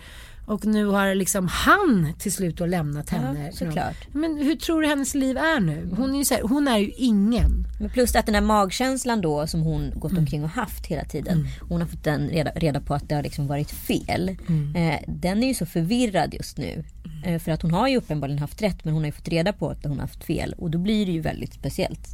Och 0.47 0.67
nu 0.67 0.85
har 0.87 1.15
liksom 1.15 1.49
han 1.49 2.13
till 2.19 2.33
slut 2.33 2.57
då 2.57 2.67
lämnat 2.67 3.11
henne. 3.11 3.45
Ja, 3.47 3.53
såklart. 3.53 3.97
Men 4.13 4.37
hur 4.37 4.55
tror 4.57 4.83
du 4.83 4.89
hennes 4.89 5.15
liv 5.15 5.37
är 5.37 5.61
nu? 5.61 5.89
Hon 5.97 6.15
är 6.15 6.19
ju, 6.19 6.25
här, 6.37 6.43
hon 6.43 6.69
är 6.69 6.79
ju 6.79 6.91
ingen. 6.97 7.67
Men 7.81 7.91
plus 7.91 8.17
att 8.17 8.27
den 8.27 8.35
här 8.35 8.43
magkänslan 8.43 9.21
då 9.21 9.47
som 9.47 9.61
hon 9.63 9.93
gått 9.97 10.11
Mm. 10.13 10.23
omkring 10.23 10.45
och 10.45 10.51
haft 10.51 10.87
hela 10.87 11.05
tiden. 11.05 11.47
Hon 11.69 11.81
har 11.81 11.89
fått 11.89 12.05
den 12.05 12.29
reda, 12.29 12.51
reda 12.51 12.81
på 12.81 12.95
att 12.95 13.09
det 13.09 13.15
har 13.15 13.23
liksom 13.23 13.47
varit 13.47 13.71
fel. 13.71 14.37
Mm. 14.49 14.77
Eh, 14.77 15.01
den 15.09 15.43
är 15.43 15.49
ju 15.49 15.55
så 15.55 15.67
förvirrad 15.67 16.35
just 16.35 16.59
nu. 16.59 16.85
Eh, 17.25 17.39
för 17.39 17.53
att 17.53 17.63
hon 17.63 17.71
har 17.71 17.89
ju 17.89 17.97
uppenbarligen 17.97 18.39
haft 18.39 18.63
rätt 18.63 18.85
men 18.85 18.95
hon 18.95 19.03
har 19.03 19.07
ju 19.09 19.13
fått 19.13 19.29
reda 19.29 19.53
på 19.53 19.69
att 19.71 19.83
hon 19.85 19.93
har 19.93 20.01
haft 20.01 20.25
fel. 20.25 20.55
Och 20.59 20.71
då 20.71 20.79
blir 20.79 21.07
det 21.07 21.13
ju 21.13 21.21
väldigt 21.21 21.55
speciellt. 21.55 22.09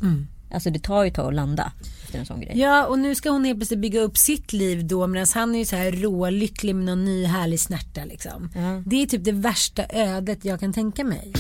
Alltså 0.55 0.70
det 0.70 0.78
tar 0.78 1.03
ju 1.03 1.09
ett 1.09 1.14
tag 1.14 1.26
att 1.28 1.34
landa 1.34 1.72
efter 2.05 2.18
en 2.18 2.26
sån 2.26 2.40
grej. 2.40 2.48
Mm. 2.53 2.61
Ja 2.61 2.86
och 2.86 2.98
nu 2.98 3.14
ska 3.14 3.30
hon 3.30 3.44
helt 3.44 3.59
plötsligt 3.59 3.80
bygga 3.80 4.01
upp 4.01 4.18
sitt 4.18 4.53
liv 4.53 4.86
då 4.86 5.07
medan 5.07 5.26
han 5.34 5.55
är 5.55 5.59
ju 5.59 5.64
så 5.64 5.76
här 5.76 5.92
rålycklig 5.92 6.74
med 6.74 6.84
någon 6.84 7.05
ny 7.05 7.24
härlig 7.24 7.61
snärta 7.61 8.05
liksom. 8.05 8.51
Ja. 8.55 8.82
Det 8.86 9.03
är 9.03 9.07
typ 9.07 9.24
det 9.24 9.32
värsta 9.32 9.84
ödet 9.90 10.44
jag 10.44 10.61
kan 10.61 10.72
tänka 10.72 11.05
mig. 11.05 11.32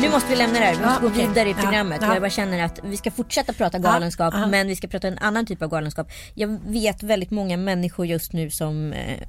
Nu 0.00 0.08
måste 0.10 0.30
vi 0.30 0.36
lämna 0.36 0.58
det 0.58 0.64
här. 0.64 0.72
Vi 0.74 0.80
måste 0.80 0.94
Ja, 0.94 1.00
gå 1.00 1.06
okej. 1.14 1.28
vidare 1.28 1.48
i 1.48 1.52
Ja, 1.52 1.58
programmet. 1.62 1.98
ja. 2.02 2.08
Och 2.08 2.14
jag 2.14 2.22
bara 2.22 2.30
känner 2.30 2.64
att 2.64 2.80
vi 2.84 2.96
ska 2.96 3.10
fortsätta 3.10 3.52
prata 3.52 3.78
galenskap. 3.78 4.34
Ja, 4.34 4.40
ja. 4.40 4.46
Men 4.46 4.68
vi 4.68 4.76
ska 4.76 4.88
prata 4.88 5.08
en 5.08 5.18
annan 5.18 5.46
typ 5.46 5.62
av 5.62 5.68
galenskap. 5.70 6.10
Jag 6.34 6.58
vet 6.66 7.02
väldigt 7.02 7.30
många 7.30 7.56
människor 7.56 8.06
just 8.06 8.32
nu 8.32 8.50
som 8.50 8.92
eh, 8.92 9.20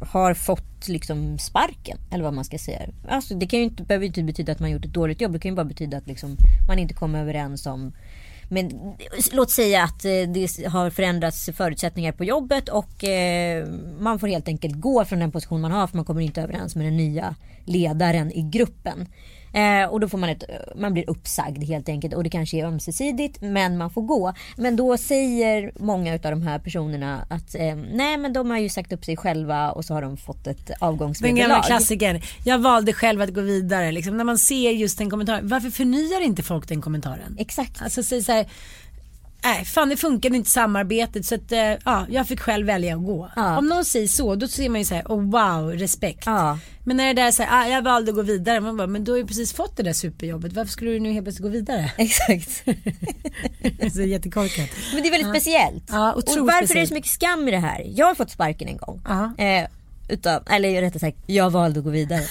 har 0.00 0.34
fått 0.34 0.88
liksom 0.88 1.38
sparken. 1.38 1.98
Eller 2.10 2.24
vad 2.24 2.34
man 2.34 2.44
ska 2.44 2.58
säga. 2.58 2.80
Alltså, 3.08 3.34
det 3.34 3.46
kan 3.46 3.58
ju 3.58 3.64
inte, 3.64 3.82
behöver 3.82 4.04
ju 4.04 4.08
inte 4.08 4.22
betyda 4.22 4.52
att 4.52 4.60
man 4.60 4.70
gjort 4.70 4.84
ett 4.84 4.94
dåligt 4.94 5.20
jobb. 5.20 5.32
Det 5.32 5.38
kan 5.38 5.50
ju 5.50 5.56
bara 5.56 5.64
betyda 5.64 5.96
att 5.96 6.06
liksom, 6.06 6.36
man 6.68 6.78
inte 6.78 6.94
kommer 6.94 7.20
överens 7.20 7.66
om 7.66 7.92
men 8.52 8.96
låt 9.32 9.50
säga 9.50 9.82
att 9.82 10.04
eh, 10.04 10.10
det 10.10 10.66
har 10.66 10.90
förändrats 10.90 11.50
förutsättningar 11.54 12.12
på 12.12 12.24
jobbet 12.24 12.68
och 12.68 13.04
eh, 13.04 13.66
man 13.98 14.18
får 14.18 14.28
helt 14.28 14.48
enkelt 14.48 14.80
gå 14.80 15.04
från 15.04 15.18
den 15.18 15.32
position 15.32 15.60
man 15.60 15.72
har 15.72 15.86
för 15.86 15.96
man 15.96 16.04
kommer 16.04 16.20
inte 16.20 16.42
överens 16.42 16.76
med 16.76 16.86
den 16.86 16.96
nya 16.96 17.34
ledaren 17.64 18.32
i 18.32 18.42
gruppen. 18.42 19.06
Eh, 19.52 19.84
och 19.90 20.00
då 20.00 20.08
får 20.08 20.18
man 20.18 20.28
ett, 20.30 20.44
man 20.76 20.92
blir 20.92 21.10
uppsagd 21.10 21.64
helt 21.64 21.88
enkelt 21.88 22.14
och 22.14 22.24
det 22.24 22.30
kanske 22.30 22.56
är 22.56 22.64
ömsesidigt 22.64 23.40
men 23.40 23.78
man 23.78 23.90
får 23.90 24.02
gå. 24.02 24.32
Men 24.56 24.76
då 24.76 24.96
säger 24.96 25.72
många 25.78 26.12
av 26.14 26.18
de 26.20 26.42
här 26.42 26.58
personerna 26.58 27.26
att 27.30 27.54
eh, 27.54 27.74
nej 27.92 28.16
men 28.16 28.32
de 28.32 28.50
har 28.50 28.58
ju 28.58 28.68
sagt 28.68 28.92
upp 28.92 29.04
sig 29.04 29.16
själva 29.16 29.70
och 29.72 29.84
så 29.84 29.94
har 29.94 30.02
de 30.02 30.16
fått 30.16 30.46
ett 30.46 30.66
Den 30.66 30.74
gamla 30.78 30.86
avgångsvederlag. 30.88 31.62
klassikern. 31.62 32.20
Jag 32.44 32.58
valde 32.58 32.92
själv 32.92 33.20
att 33.20 33.34
gå 33.34 33.40
vidare. 33.40 33.92
Liksom, 33.92 34.16
när 34.16 34.24
man 34.24 34.38
ser 34.38 34.70
just 34.70 34.98
den 34.98 35.10
kommentaren. 35.10 35.48
Varför 35.48 35.70
förnyar 35.70 36.20
inte 36.20 36.42
folk 36.42 36.68
den 36.68 36.80
kommentaren? 36.82 37.36
Exakt. 37.38 37.82
Alltså 37.82 38.02
säg 38.02 38.22
så 38.22 38.32
här. 38.32 38.46
Nej, 39.42 39.64
fan 39.64 39.88
det 39.88 39.96
funkade 39.96 40.36
inte 40.36 40.50
samarbetet 40.50 41.26
så 41.26 41.34
att, 41.34 41.52
eh, 41.52 41.72
ja, 41.84 42.06
jag 42.10 42.28
fick 42.28 42.40
själv 42.40 42.66
välja 42.66 42.96
att 42.96 43.04
gå. 43.04 43.30
Ja. 43.36 43.58
Om 43.58 43.66
någon 43.66 43.84
säger 43.84 44.06
så, 44.06 44.34
då 44.34 44.48
ser 44.48 44.68
man 44.68 44.80
ju 44.80 44.84
så 44.84 44.94
här, 44.94 45.04
oh 45.04 45.30
wow, 45.30 45.72
respekt. 45.72 46.22
Ja. 46.26 46.58
Men 46.84 46.96
när 46.96 47.06
det 47.06 47.22
där 47.22 47.28
är 47.28 47.32
så 47.32 47.42
här, 47.42 47.62
ah, 47.62 47.68
jag 47.68 47.82
valde 47.82 48.10
att 48.10 48.16
gå 48.16 48.22
vidare, 48.22 48.60
man 48.60 48.76
bara, 48.76 48.86
men 48.86 49.04
du 49.04 49.10
har 49.10 49.18
ju 49.18 49.26
precis 49.26 49.52
fått 49.52 49.76
det 49.76 49.82
där 49.82 49.92
superjobbet, 49.92 50.52
varför 50.52 50.72
skulle 50.72 50.90
du 50.90 51.00
nu 51.00 51.12
helt 51.12 51.24
plötsligt 51.24 51.42
gå 51.42 51.48
vidare? 51.48 51.92
Exakt. 51.98 52.64
så 53.94 54.02
jättekorkat. 54.02 54.70
Men 54.94 55.02
det 55.02 55.08
är 55.08 55.10
väldigt 55.10 55.30
speciellt. 55.30 55.84
Ja, 55.88 56.12
och 56.12 56.22
varför 56.26 56.40
är 56.40 56.60
det 56.60 56.66
speciellt. 56.66 56.88
så 56.88 56.94
mycket 56.94 57.10
skam 57.10 57.48
i 57.48 57.50
det 57.50 57.58
här? 57.58 57.84
Jag 57.94 58.06
har 58.06 58.14
fått 58.14 58.30
sparken 58.30 58.68
en 58.68 58.76
gång. 58.76 59.02
Ja. 59.08 59.44
Eh, 59.44 59.68
utan, 60.08 60.42
eller 60.50 60.80
rättare 60.80 61.00
sagt, 61.00 61.18
jag 61.26 61.50
valde 61.50 61.78
att 61.78 61.84
gå 61.84 61.90
vidare. 61.90 62.22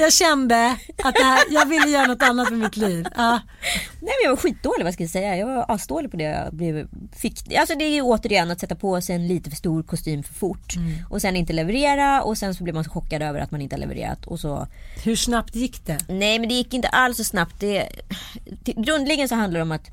Jag 0.00 0.12
kände 0.12 0.76
att 1.04 1.18
här, 1.18 1.38
jag 1.50 1.66
ville 1.66 1.88
göra 1.88 2.06
något 2.06 2.22
annat 2.22 2.50
med 2.50 2.58
mitt 2.58 2.76
liv. 2.76 3.06
Ja. 3.16 3.30
Nej 4.00 4.14
men 4.18 4.24
jag 4.24 4.30
var 4.30 4.36
skitdålig 4.36 4.84
vad 4.84 4.94
ska 4.94 5.02
jag 5.02 5.10
säga. 5.10 5.36
Jag 5.36 5.46
var 5.46 5.64
asdålig 5.68 6.10
på 6.10 6.16
det 6.16 6.24
jag 6.24 6.54
blev, 6.54 6.88
fick. 7.16 7.54
Alltså 7.54 7.74
det 7.78 7.84
är 7.84 7.94
ju 7.94 8.02
återigen 8.02 8.50
att 8.50 8.60
sätta 8.60 8.74
på 8.74 9.00
sig 9.00 9.14
en 9.14 9.26
lite 9.26 9.50
för 9.50 9.56
stor 9.56 9.82
kostym 9.82 10.22
för 10.22 10.34
fort. 10.34 10.76
Mm. 10.76 10.92
Och 11.10 11.20
sen 11.20 11.36
inte 11.36 11.52
leverera 11.52 12.22
och 12.22 12.38
sen 12.38 12.54
så 12.54 12.64
blir 12.64 12.74
man 12.74 12.84
så 12.84 12.90
chockad 12.90 13.22
över 13.22 13.40
att 13.40 13.50
man 13.50 13.60
inte 13.60 13.76
har 13.76 13.80
levererat. 13.80 14.26
Och 14.26 14.40
så 14.40 14.66
Hur 15.04 15.16
snabbt 15.16 15.54
gick 15.54 15.86
det? 15.86 15.98
Nej 16.08 16.38
men 16.38 16.48
det 16.48 16.54
gick 16.54 16.74
inte 16.74 16.88
alls 16.88 17.16
så 17.16 17.24
snabbt. 17.24 17.60
Det, 17.60 17.88
det, 18.64 18.72
grundligen 18.72 19.28
så 19.28 19.34
handlar 19.34 19.58
det 19.58 19.62
om 19.62 19.72
att 19.72 19.90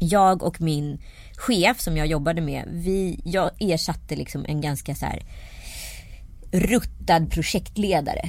jag 0.00 0.42
och 0.42 0.60
min 0.60 0.98
chef 1.36 1.80
som 1.80 1.96
jag 1.96 2.06
jobbade 2.06 2.40
med, 2.40 2.64
vi, 2.70 3.20
jag 3.24 3.50
ersatte 3.58 4.16
liksom 4.16 4.44
en 4.48 4.60
ganska 4.60 4.94
så 4.94 5.06
här 5.06 5.22
ruttad 6.52 7.30
projektlädare 7.30 8.22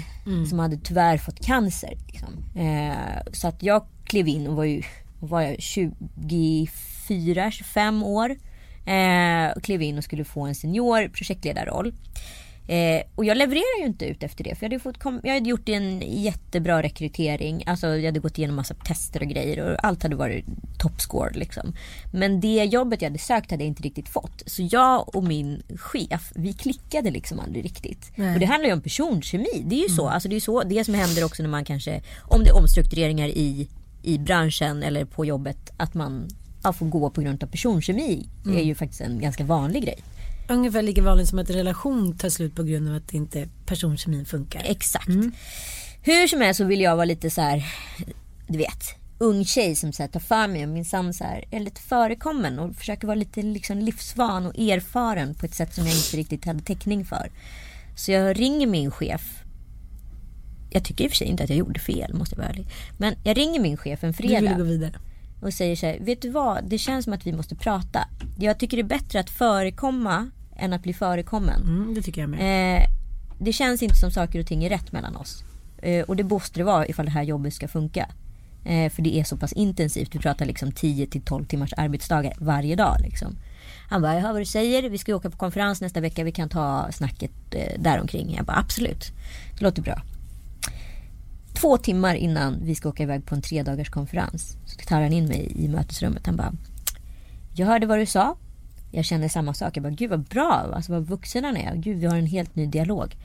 som 0.50 0.60
hade 0.60 0.78
tyvärr 0.78 1.18
fått 1.18 1.46
cancer. 1.46 1.98
Liksom. 2.08 2.62
Eh, 2.62 3.32
så 3.32 3.48
att 3.48 3.64
jag 3.64 3.86
klev 4.04 4.28
in 4.28 4.48
och 4.48 4.56
var 4.56 4.64
ju 4.64 4.84
var 5.20 5.42
jag 5.42 5.62
24, 5.62 7.52
25 7.52 8.04
år. 8.04 8.36
Eh, 8.86 9.52
och 9.56 9.64
klev 9.64 9.82
in 9.82 9.98
och 9.98 10.04
skulle 10.04 10.24
få 10.24 10.42
en 10.42 10.56
senior 10.56 11.08
projektledarroll. 11.08 11.94
Eh, 12.72 13.02
och 13.16 13.26
jag 13.26 13.38
levererar 13.38 13.80
ju 13.80 13.86
inte 13.86 14.06
ut 14.06 14.24
efter 14.24 14.44
det. 14.44 14.56
För 14.56 14.66
jag 14.66 14.72
hade, 14.72 14.80
fått 14.80 14.98
kom, 14.98 15.20
jag 15.24 15.34
hade 15.34 15.50
gjort 15.50 15.70
en 15.70 16.02
jättebra 16.06 16.84
rekrytering. 16.84 17.64
Alltså 17.66 17.88
jag 17.88 18.06
hade 18.06 18.20
gått 18.20 18.38
igenom 18.38 18.56
massa 18.56 18.74
tester 18.74 19.22
och 19.22 19.28
grejer. 19.28 19.60
Och 19.60 19.86
allt 19.86 20.04
hade 20.04 20.16
varit 20.16 20.46
topscore 20.78 21.34
liksom. 21.34 21.74
Men 22.14 22.40
det 22.40 22.64
jobbet 22.64 23.02
jag 23.02 23.10
hade 23.10 23.20
sökt 23.20 23.52
hade 23.52 23.64
jag 23.64 23.68
inte 23.68 23.84
riktigt 23.84 24.10
fått. 24.10 24.44
Så 24.46 24.68
jag 24.72 25.16
och 25.16 25.24
min 25.24 25.64
chef, 25.76 26.32
vi 26.36 26.54
klickade 26.54 27.12
liksom 27.12 27.40
aldrig 27.40 27.66
riktigt. 27.66 28.12
Nej. 28.16 28.34
Och 28.34 28.40
det 28.40 28.46
handlar 28.46 28.68
ju 28.68 28.74
om 28.74 28.82
personkemi. 28.82 29.64
Det 29.66 29.76
är 29.76 29.90
ju 29.90 29.96
så. 29.96 30.08
Alltså 30.08 30.30
det 30.30 30.36
är 30.36 30.40
så 30.40 30.64
det 30.64 30.84
som 30.84 30.94
händer 30.94 31.24
också 31.26 31.44
när 31.44 31.50
man 31.50 31.66
kanske, 31.66 32.02
om 32.22 32.44
det 32.44 32.50
är 32.50 32.58
omstruktureringar 32.58 33.28
i, 33.28 33.68
i 34.04 34.18
branschen 34.18 34.84
eller 34.84 35.06
på 35.06 35.26
jobbet. 35.26 35.72
Att 35.78 35.94
man 35.94 36.28
ja, 36.64 36.74
får 36.74 36.86
gå 36.86 37.10
på 37.10 37.22
grund 37.22 37.44
av 37.44 37.48
personkemi. 37.48 38.30
Det 38.44 38.60
är 38.60 38.64
ju 38.64 38.76
faktiskt 38.76 39.02
en 39.02 39.20
ganska 39.20 39.44
vanlig 39.44 39.84
grej. 39.84 40.00
Ungefär 40.52 40.82
lika 40.82 41.02
vanligt 41.02 41.30
som 41.30 41.40
att 41.40 41.50
en 41.50 41.56
relation 41.56 42.18
tar 42.18 42.30
slut 42.30 42.56
på 42.56 42.64
grund 42.64 42.90
av 42.90 42.96
att 42.96 43.14
inte 43.14 43.48
personkemin 43.66 44.26
funkar. 44.26 44.62
Exakt. 44.66 45.10
Hur 46.02 46.28
som 46.28 46.42
helst 46.42 46.58
så 46.58 46.64
vill 46.64 46.82
jag 46.82 46.96
vara 46.96 47.06
lite 47.06 47.30
så 47.30 47.42
här, 47.42 47.66
du 48.48 48.58
vet, 48.58 48.96
ung 49.18 49.46
tjej 49.46 49.76
som 49.76 49.94
så 49.94 50.04
här, 50.04 50.08
tar 50.08 50.20
för 50.20 50.48
mig 50.48 50.64
och 50.64 50.70
minsann 50.70 51.14
så 51.14 51.24
här, 51.24 51.46
är 51.52 51.60
lite 51.60 51.82
förekommen 51.82 52.60
och 52.60 52.76
försöker 52.76 53.08
vara 53.08 53.16
lite 53.16 53.42
liksom 53.42 53.80
livsvan 53.80 54.46
och 54.46 54.60
erfaren 54.60 55.36
på 55.36 55.46
ett 55.46 55.56
sätt 55.56 55.74
som 55.74 55.86
jag 55.86 55.96
inte 55.96 56.18
riktigt 56.18 56.46
hade 56.46 56.60
täckning 56.60 57.06
för. 57.06 57.32
Så 57.96 58.12
jag 58.12 58.40
ringer 58.40 58.68
min 58.68 58.92
chef. 58.92 59.44
Jag 60.70 60.86
tycker 60.86 61.04
i 61.04 61.08
och 61.08 61.12
för 61.12 61.18
sig 61.18 61.28
inte 61.28 61.44
att 61.44 61.50
jag 61.50 61.60
gjorde 61.60 61.80
fel, 61.80 62.14
måste 62.14 62.36
jag 62.36 62.42
vara 62.42 62.50
ärlig. 62.50 62.68
Men 62.98 63.16
jag 63.24 63.38
ringer 63.38 63.60
min 63.60 63.78
chef 63.78 64.04
en 64.04 64.12
Du 64.12 64.24
ville 64.24 64.40
fredag 64.40 64.58
gå 64.58 64.64
vidare. 64.64 64.94
och 65.42 65.54
säger 65.54 65.76
så 65.76 65.86
här, 65.86 66.00
vet 66.00 66.22
du 66.22 66.30
vad, 66.30 66.70
det 66.70 66.78
känns 66.78 67.04
som 67.04 67.14
att 67.14 67.28
vi 67.28 67.34
måste 67.34 67.56
prata. 67.56 68.08
Jag 68.40 68.60
tycker 68.60 68.78
det 68.78 68.84
är 68.84 69.00
bättre 69.00 69.20
att 69.20 69.30
förekomma 69.30 70.32
än 70.62 70.74
att 70.74 70.84
bli 70.84 70.94
förekommen. 70.94 71.62
Mm, 71.62 71.94
det 71.94 72.02
tycker 72.02 72.22
jag 72.22 72.30
med. 72.30 72.78
Eh, 72.78 72.88
det 73.40 73.54
känns 73.54 73.84
inte 73.84 73.96
som 73.96 74.12
saker 74.12 74.40
och 74.40 74.46
ting 74.46 74.64
är 74.64 74.70
rätt 74.70 74.92
mellan 74.92 75.16
oss. 75.16 75.44
Eh, 75.82 76.04
och 76.04 76.16
det 76.16 76.24
måste 76.24 76.60
det 76.60 76.64
vara 76.64 76.88
ifall 76.88 77.06
det 77.06 77.12
här 77.12 77.24
jobbet 77.24 77.54
ska 77.54 77.68
funka. 77.68 78.10
Eh, 78.66 78.92
för 78.92 79.02
det 79.02 79.20
är 79.20 79.24
så 79.24 79.38
pass 79.38 79.54
intensivt. 79.54 80.16
Vi 80.16 80.20
pratar 80.20 80.46
liksom 80.46 80.72
10 80.72 81.08
till 81.08 81.22
12 81.22 81.46
timmars 81.46 81.74
arbetsdagar 81.78 82.34
varje 82.38 82.76
dag. 82.76 82.96
Liksom. 83.00 83.38
Han 83.90 84.02
bara, 84.02 84.14
jag 84.14 84.22
hör 84.22 84.32
vad 84.32 84.42
du 84.42 84.46
säger. 84.46 84.90
Vi 84.90 84.98
ska 84.98 85.16
åka 85.16 85.30
på 85.30 85.38
konferens 85.38 85.82
nästa 85.82 86.02
vecka. 86.02 86.24
Vi 86.24 86.32
kan 86.32 86.50
ta 86.50 86.88
snacket 86.92 87.32
eh, 87.52 87.80
däromkring. 87.80 88.34
Jag 88.36 88.46
bara, 88.46 88.58
absolut. 88.58 89.12
Det 89.58 89.64
låter 89.64 89.82
bra. 89.82 90.02
Två 91.54 91.78
timmar 91.78 92.16
innan 92.16 92.60
vi 92.64 92.76
ska 92.76 92.90
åka 92.90 93.04
iväg 93.04 93.26
på 93.26 93.36
en 93.36 93.42
tre 93.42 93.64
dagars 93.64 93.90
konferens 93.90 94.58
så 94.66 94.86
tar 94.88 95.02
han 95.02 95.14
in 95.14 95.26
mig 95.26 95.52
i 95.56 95.68
mötesrummet. 95.68 96.26
Han 96.26 96.36
bara, 96.36 96.54
jag 97.54 97.68
hörde 97.68 97.86
vad 97.86 98.00
du 98.00 98.06
sa. 98.06 98.36
Jag 98.92 99.06
känner 99.06 99.28
samma 99.28 99.54
sak. 99.54 99.78
Jag 99.78 99.84
bara, 99.84 99.94
gud 99.94 100.10
vad 100.10 100.24
bra. 100.24 100.72
Alltså 100.74 100.92
vad 100.92 101.08
vuxen 101.08 101.44
han 101.44 101.58
är. 101.58 101.76
Gud, 101.76 101.98
vi 101.98 102.06
har 102.06 102.16
en 102.16 102.26
helt 102.26 102.56
ny 102.56 102.66
dialog. 102.66 103.16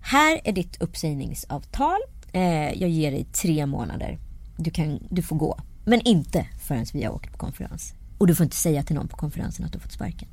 Här 0.00 0.40
är 0.44 0.52
ditt 0.52 0.82
uppsägningsavtal. 0.82 1.98
Eh, 2.32 2.72
jag 2.82 2.90
ger 2.90 3.10
dig 3.10 3.24
tre 3.24 3.66
månader. 3.66 4.18
Du, 4.56 4.70
kan, 4.70 4.98
du 5.10 5.22
får 5.22 5.36
gå. 5.36 5.58
Men 5.84 6.00
inte 6.00 6.46
förrän 6.62 6.86
vi 6.92 7.04
har 7.04 7.14
åkt 7.14 7.32
på 7.32 7.38
konferens. 7.38 7.94
Och 8.18 8.26
du 8.26 8.34
får 8.34 8.44
inte 8.44 8.56
säga 8.56 8.82
till 8.82 8.96
någon 8.96 9.08
på 9.08 9.16
konferensen 9.16 9.64
att 9.64 9.72
du 9.72 9.78
har 9.78 9.82
fått 9.82 9.92
sparken. 9.92 10.28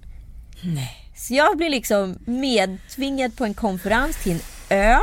Nej. 0.63 1.11
Så 1.15 1.33
jag 1.33 1.57
blir 1.57 1.69
liksom 1.69 2.17
medtvingad 2.25 3.37
på 3.37 3.45
en 3.45 3.53
konferens 3.53 4.23
till 4.23 4.31
en 4.31 4.41
ö. 4.69 4.97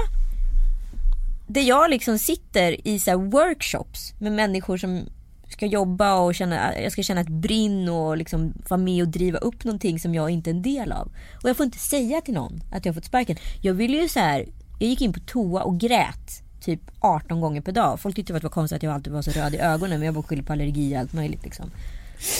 Där 1.46 1.62
jag 1.62 1.90
liksom 1.90 2.18
sitter 2.18 2.88
i 2.88 2.98
så 2.98 3.10
här 3.10 3.18
workshops 3.18 4.14
med 4.18 4.32
människor 4.32 4.76
som 4.76 5.08
ska 5.48 5.66
jobba 5.66 6.14
och 6.14 6.34
känna, 6.34 6.80
jag 6.80 6.92
ska 6.92 7.02
känna 7.02 7.20
ett 7.20 7.28
brinn 7.28 7.88
och 7.88 8.16
liksom 8.16 8.54
vara 8.68 8.80
med 8.80 9.02
och 9.02 9.08
driva 9.08 9.38
upp 9.38 9.64
någonting 9.64 10.00
som 10.00 10.14
jag 10.14 10.30
inte 10.30 10.50
är 10.50 10.54
en 10.54 10.62
del 10.62 10.92
av. 10.92 11.12
Och 11.42 11.48
jag 11.48 11.56
får 11.56 11.64
inte 11.66 11.78
säga 11.78 12.20
till 12.20 12.34
någon 12.34 12.60
att 12.72 12.84
jag 12.84 12.92
har 12.92 12.94
fått 12.94 13.04
sparken. 13.04 13.36
Jag 13.62 13.74
ville 13.74 13.96
ju 13.96 14.08
så 14.08 14.20
här, 14.20 14.46
jag 14.78 14.88
gick 14.88 15.00
in 15.00 15.12
på 15.12 15.20
toa 15.20 15.62
och 15.62 15.80
grät 15.80 16.42
typ 16.60 16.80
18 17.00 17.40
gånger 17.40 17.60
per 17.60 17.72
dag. 17.72 18.00
Folk 18.00 18.16
tyckte 18.16 18.34
att 18.34 18.40
det 18.42 18.44
var 18.46 18.50
konstigt 18.50 18.76
att 18.76 18.82
jag 18.82 18.92
alltid 18.94 19.12
var 19.12 19.22
så 19.22 19.30
röd 19.30 19.54
i 19.54 19.58
ögonen 19.58 19.98
men 19.98 20.06
jag 20.06 20.14
bara 20.14 20.22
skyllde 20.24 20.44
på 20.44 20.52
allergi 20.52 20.94
och 20.96 21.00
allt 21.00 21.12
möjligt 21.12 21.44
liksom. 21.44 21.70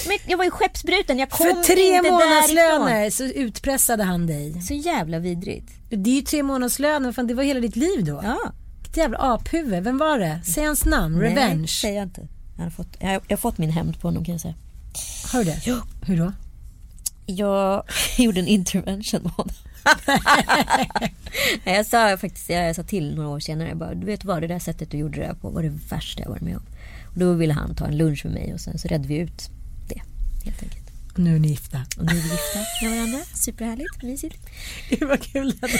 Men 0.08 0.18
jag 0.26 0.36
var 0.38 0.44
ju 0.44 0.50
skeppsbruten, 0.50 1.18
jag 1.18 1.30
kom 1.30 1.46
För 1.46 1.62
tre 1.62 1.96
inte 1.96 2.10
därifrån. 2.10 2.12
månadslöner 2.12 3.10
så 3.10 3.24
utpressade 3.24 4.04
han 4.04 4.26
dig. 4.26 4.62
Så 4.62 4.74
jävla 4.74 5.18
vidrigt. 5.18 5.70
Det 5.90 6.10
är 6.10 6.14
ju 6.14 6.22
tre 6.22 6.42
månadslöner, 6.42 7.12
fan 7.12 7.26
det 7.26 7.34
var 7.34 7.42
hela 7.42 7.60
ditt 7.60 7.76
liv 7.76 8.04
då. 8.04 8.20
Ja. 8.24 8.38
Vilket 8.82 8.96
jävla 8.96 9.18
aphuvud. 9.18 9.84
Vem 9.84 9.98
var 9.98 10.18
det? 10.18 10.40
Säg 10.44 10.64
hans 10.64 10.84
namn. 10.84 11.18
Nej, 11.18 11.30
Revenge. 11.30 11.66
säger 11.68 11.96
jag 11.96 12.02
inte. 12.06 12.28
Jag 12.56 12.64
har, 12.64 12.70
fått, 12.70 12.96
jag, 12.98 13.22
jag 13.28 13.40
fått 13.40 13.58
min 13.58 13.70
hämnd 13.70 14.00
på 14.00 14.08
honom 14.08 14.24
kan 14.24 14.32
jag 14.32 14.40
säga. 14.40 14.54
Har 15.32 15.38
du 15.38 15.44
det? 15.44 15.60
Ja. 15.66 15.82
Hur 16.06 16.16
då? 16.16 16.32
Jag 17.26 17.82
gjorde 18.18 18.40
en 18.40 18.46
intervention 18.46 19.22
med 19.22 19.32
honom. 19.32 19.54
Jag 21.64 21.86
sa 21.86 22.16
faktiskt, 22.16 22.48
jag 22.48 22.76
sa 22.76 22.82
till 22.82 23.14
några 23.14 23.28
år 23.28 23.40
senare, 23.40 23.68
jag 23.68 23.78
bara, 23.78 23.94
du 23.94 24.06
vet 24.06 24.24
vad 24.24 24.42
det 24.42 24.46
där 24.46 24.58
sättet 24.58 24.90
du 24.90 24.98
gjorde 24.98 25.20
det 25.20 25.34
på 25.40 25.50
var 25.50 25.62
det 25.62 25.68
värsta 25.68 26.22
jag 26.22 26.28
varit 26.28 26.42
med 26.42 26.56
om. 26.56 26.62
Och 27.06 27.18
då 27.18 27.32
ville 27.32 27.52
han 27.54 27.74
ta 27.74 27.86
en 27.86 27.96
lunch 27.96 28.24
med 28.24 28.34
mig 28.34 28.54
och 28.54 28.60
sen 28.60 28.78
så 28.78 28.88
redde 28.88 29.08
vi 29.08 29.16
ut 29.16 29.50
det 29.88 30.02
helt 30.44 30.62
enkelt. 30.62 30.90
Och 31.12 31.18
nu 31.18 31.34
är 31.34 31.38
ni 31.38 31.48
gifta. 31.48 31.78
Och 31.98 32.04
nu 32.04 32.12
är 32.12 32.22
vi 32.22 32.30
gifta 32.30 32.58
med 32.82 32.90
varandra. 32.90 33.18
Superhärligt, 33.34 34.02
mysigt. 34.02 34.46
Det 34.90 35.04
var 35.04 35.16
kul. 35.16 35.58
det 35.60 35.68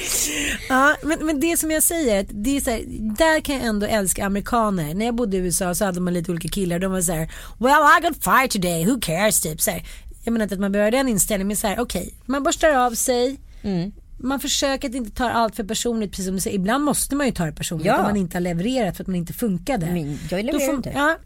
Ja, 0.68 0.96
men, 1.02 1.26
men 1.26 1.40
det 1.40 1.56
som 1.56 1.70
jag 1.70 1.82
säger, 1.82 2.26
det 2.30 2.56
är 2.56 2.60
så 2.60 2.70
här, 2.70 2.84
där 3.16 3.40
kan 3.40 3.54
jag 3.54 3.64
ändå 3.64 3.86
älska 3.86 4.26
amerikaner. 4.26 4.94
När 4.94 5.06
jag 5.06 5.14
bodde 5.14 5.36
i 5.36 5.40
USA 5.40 5.74
så 5.74 5.84
hade 5.84 6.00
man 6.00 6.14
lite 6.14 6.30
olika 6.30 6.48
killar. 6.48 6.78
De 6.78 6.92
var 6.92 7.00
så 7.00 7.12
här, 7.12 7.32
well 7.58 7.82
I 7.98 8.08
got 8.08 8.24
fired 8.24 8.50
today, 8.50 8.84
who 8.84 9.00
cares? 9.00 9.40
Typ 9.40 9.60
så 9.60 9.70
här. 9.70 9.82
Jag 10.24 10.32
menar 10.32 10.42
inte 10.42 10.54
att 10.54 10.60
man 10.60 10.72
behöver 10.72 10.90
den 10.90 11.08
inställningen, 11.08 11.48
men 11.48 11.56
så 11.56 11.66
här, 11.66 11.80
okej, 11.80 12.00
okay, 12.00 12.12
man 12.26 12.42
borstar 12.42 12.70
av 12.70 12.94
sig. 12.94 13.36
Mm. 13.62 13.92
Man 14.18 14.40
försöker 14.40 14.88
att 14.88 14.94
inte 14.94 15.10
ta 15.10 15.30
allt 15.30 15.56
för 15.56 15.64
personligt, 15.64 16.10
precis 16.10 16.26
som 16.26 16.34
du 16.34 16.40
säger. 16.40 16.56
Ibland 16.56 16.84
måste 16.84 17.16
man 17.16 17.26
ju 17.26 17.32
ta 17.32 17.44
det 17.44 17.52
personligt 17.52 17.86
Ja. 17.86 17.96
om 17.96 18.02
man 18.02 18.16
inte 18.16 18.36
har 18.36 18.40
levererat 18.40 18.96
för 18.96 19.04
att 19.04 19.08
man 19.08 19.16
inte 19.16 19.32
funkade. 19.32 19.86
Men 19.86 20.10
jag 20.10 20.18
Då 20.30 20.36
levererar 20.36 20.82
får-. 20.82 20.92
Ja, 20.94 21.16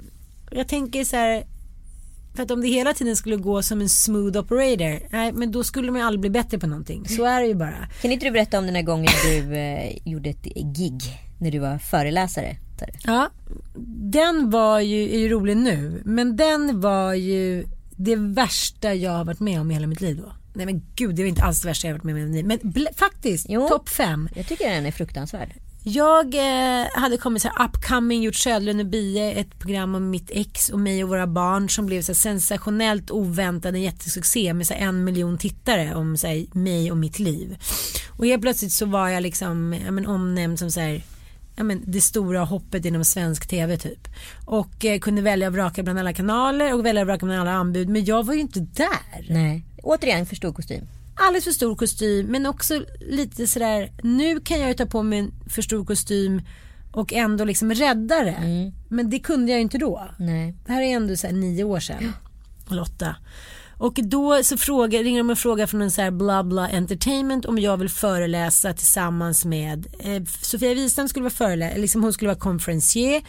jag 0.50 0.68
tänker 0.68 1.04
så 1.04 1.16
här. 1.16 1.44
För 2.34 2.42
att 2.42 2.50
om 2.50 2.60
det 2.60 2.68
hela 2.68 2.94
tiden 2.94 3.16
skulle 3.16 3.36
gå 3.36 3.62
som 3.62 3.80
en 3.80 3.88
smooth 3.88 4.38
operator, 4.38 5.08
nej 5.12 5.32
men 5.32 5.52
då 5.52 5.64
skulle 5.64 5.90
man 5.90 6.00
ju 6.00 6.06
aldrig 6.06 6.20
bli 6.20 6.30
bättre 6.30 6.58
på 6.58 6.66
någonting. 6.66 7.08
Så 7.08 7.24
är 7.24 7.40
det 7.40 7.46
ju 7.46 7.54
bara. 7.54 7.88
Kan 8.02 8.12
inte 8.12 8.26
du 8.26 8.30
berätta 8.30 8.58
om 8.58 8.66
den 8.66 8.74
här 8.74 8.82
gången 8.82 9.08
du 9.24 9.56
eh, 9.56 9.98
gjorde 10.04 10.30
ett 10.30 10.44
gig 10.76 11.02
när 11.38 11.50
du 11.50 11.58
var 11.58 11.78
föreläsare? 11.78 12.56
Ja, 13.04 13.30
den 14.12 14.50
var 14.50 14.80
ju, 14.80 15.14
är 15.14 15.18
ju 15.18 15.28
rolig 15.28 15.56
nu, 15.56 16.02
men 16.04 16.36
den 16.36 16.80
var 16.80 17.14
ju 17.14 17.66
det 17.96 18.16
värsta 18.16 18.94
jag 18.94 19.12
har 19.12 19.24
varit 19.24 19.40
med 19.40 19.60
om 19.60 19.70
i 19.70 19.74
hela 19.74 19.86
mitt 19.86 20.00
liv 20.00 20.16
då. 20.16 20.32
Nej 20.54 20.66
men 20.66 20.82
gud, 20.96 21.14
det 21.14 21.22
var 21.22 21.28
inte 21.28 21.42
alls 21.42 21.62
det 21.62 21.68
värsta 21.68 21.86
jag 21.86 21.94
har 21.94 21.98
varit 21.98 22.04
med 22.04 22.14
om 22.14 22.20
i 22.20 22.42
mitt 22.42 22.64
liv. 22.64 22.74
Men 22.74 22.86
faktiskt, 22.96 23.48
topp 23.48 23.88
fem. 23.88 24.28
Jag 24.36 24.46
tycker 24.46 24.70
den 24.70 24.86
är 24.86 24.92
fruktansvärd. 24.92 25.54
Jag 25.82 26.34
eh, 26.34 26.86
hade 26.94 27.16
kommit 27.16 27.42
så 27.42 27.48
här 27.48 27.68
upcoming, 27.68 28.22
gjort 28.22 28.34
Söderlund 28.34 28.80
och 28.80 28.86
Bie, 28.86 29.32
ett 29.32 29.58
program 29.58 29.94
om 29.94 30.10
mitt 30.10 30.30
ex 30.30 30.70
och 30.70 30.80
mig 30.80 31.04
och 31.04 31.08
våra 31.08 31.26
barn 31.26 31.68
som 31.68 31.86
blev 31.86 32.02
så 32.02 32.12
här 32.12 32.14
sensationellt 32.14 33.10
oväntad, 33.10 33.74
en 33.74 33.82
jättesuccé 33.82 34.54
med 34.54 34.66
så 34.66 34.74
här 34.74 34.80
en 34.80 35.04
miljon 35.04 35.38
tittare 35.38 35.94
om 35.94 36.16
så 36.16 36.26
här, 36.26 36.46
mig 36.52 36.90
och 36.90 36.96
mitt 36.96 37.18
liv. 37.18 37.56
Och 38.18 38.26
helt 38.26 38.42
plötsligt 38.42 38.72
så 38.72 38.86
var 38.86 39.08
jag 39.08 39.22
liksom 39.22 39.72
jag 39.84 39.94
men, 39.94 40.06
omnämnd 40.06 40.58
som 40.58 40.70
så 40.70 40.80
här, 40.80 41.02
ja, 41.56 41.64
men, 41.64 41.82
det 41.86 42.00
stora 42.00 42.44
hoppet 42.44 42.84
inom 42.84 43.04
svensk 43.04 43.48
tv 43.48 43.76
typ. 43.76 44.08
Och 44.46 44.84
eh, 44.84 44.98
kunde 44.98 45.22
välja 45.22 45.46
och 45.46 45.54
vraka 45.54 45.82
bland 45.82 45.98
alla 45.98 46.12
kanaler 46.12 46.74
och 46.74 46.86
välja 46.86 47.02
och 47.02 47.08
vraka 47.08 47.26
bland 47.26 47.40
alla 47.40 47.52
anbud. 47.52 47.88
Men 47.88 48.04
jag 48.04 48.26
var 48.26 48.34
ju 48.34 48.40
inte 48.40 48.60
där 48.60 49.26
Nej. 49.28 49.64
Återigen 49.82 50.26
för 50.26 50.36
stor 50.36 50.52
kostym 50.52 50.86
alldeles 51.20 51.44
för 51.44 51.52
stor 51.52 51.76
kostym 51.76 52.26
men 52.26 52.46
också 52.46 52.84
lite 53.00 53.46
sådär 53.46 53.92
nu 54.02 54.40
kan 54.40 54.60
jag 54.60 54.68
ju 54.68 54.74
ta 54.74 54.86
på 54.86 55.02
mig 55.02 55.18
en 55.18 55.32
för 55.50 55.62
stor 55.62 55.84
kostym 55.84 56.42
och 56.92 57.12
ändå 57.12 57.44
liksom 57.44 57.74
rädda 57.74 58.24
det. 58.24 58.72
Men 58.88 59.10
det 59.10 59.18
kunde 59.18 59.52
jag 59.52 59.58
ju 59.58 59.62
inte 59.62 59.78
då. 59.78 60.08
Nej. 60.18 60.54
Det 60.66 60.72
här 60.72 60.82
är 60.82 60.96
ändå 60.96 61.16
så 61.16 61.28
nio 61.30 61.64
år 61.64 61.80
sedan. 61.80 62.12
Lotta. 62.68 63.16
Och 63.80 63.98
då 64.02 64.42
så 64.42 64.56
frågar, 64.56 65.02
ringer 65.02 65.18
de 65.18 65.30
och 65.30 65.38
frågar 65.38 65.66
från 65.66 65.82
en 65.82 65.90
så 65.90 66.02
här 66.02 66.10
bla 66.10 66.44
bla 66.44 66.68
entertainment 66.68 67.44
om 67.44 67.58
jag 67.58 67.76
vill 67.76 67.88
föreläsa 67.88 68.72
tillsammans 68.72 69.44
med 69.44 69.86
eh, 69.98 70.22
Sofia 70.42 70.74
Wistam 70.74 71.08
skulle 71.08 71.22
vara 71.22 71.30
föreläsare, 71.30 71.78
liksom 71.78 72.02
hon 72.02 72.12
skulle 72.12 72.28
vara 72.28 72.38
konferencier 72.38 73.22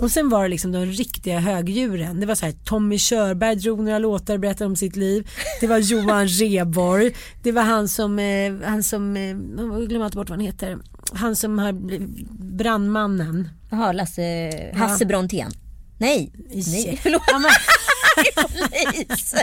och 0.00 0.10
sen 0.10 0.28
var 0.28 0.42
det 0.42 0.48
liksom 0.48 0.72
de 0.72 0.86
riktiga 0.86 1.38
högdjuren. 1.40 2.20
Det 2.20 2.26
var 2.26 2.34
så 2.34 2.46
här 2.46 2.52
Tommy 2.64 2.98
Körberg 2.98 3.56
drog 3.56 3.80
några 3.80 3.98
låtar 3.98 4.34
och 4.34 4.40
berättade 4.40 4.66
om 4.66 4.76
sitt 4.76 4.96
liv. 4.96 5.28
Det 5.60 5.66
var 5.66 5.78
Johan 5.78 6.28
Rheborg. 6.40 7.14
Det 7.42 7.52
var 7.52 7.62
han 7.62 7.88
som, 7.88 8.18
eh, 8.18 8.54
han 8.64 8.82
som, 8.82 9.16
eh, 9.16 9.22
jag 9.22 9.88
glömmer 9.88 10.04
alltid 10.04 10.16
bort 10.16 10.28
vad 10.30 10.38
han 10.38 10.46
heter. 10.46 10.78
Han 11.12 11.36
som 11.36 11.58
har 11.58 11.72
blivit 11.72 12.28
brandmannen. 12.40 13.48
Jaha, 13.70 13.92
Lasse, 13.92 14.50
Hasse 14.74 15.04
Brontén. 15.06 15.50
Nej, 15.98 16.32
nej, 16.54 16.98
förlåt. 17.02 17.22
Ja, 17.26 18.42
Polis. 18.42 19.34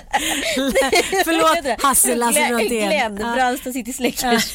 Förlåt 1.26 1.82
Hasse 1.84 2.16
Lasse 2.16 2.48
Brontén. 2.50 2.68
Glenn, 2.68 3.18
Ja. 3.22 3.34
Brandsta 3.36 3.72
City 3.74 3.94
Släckers. 3.94 4.54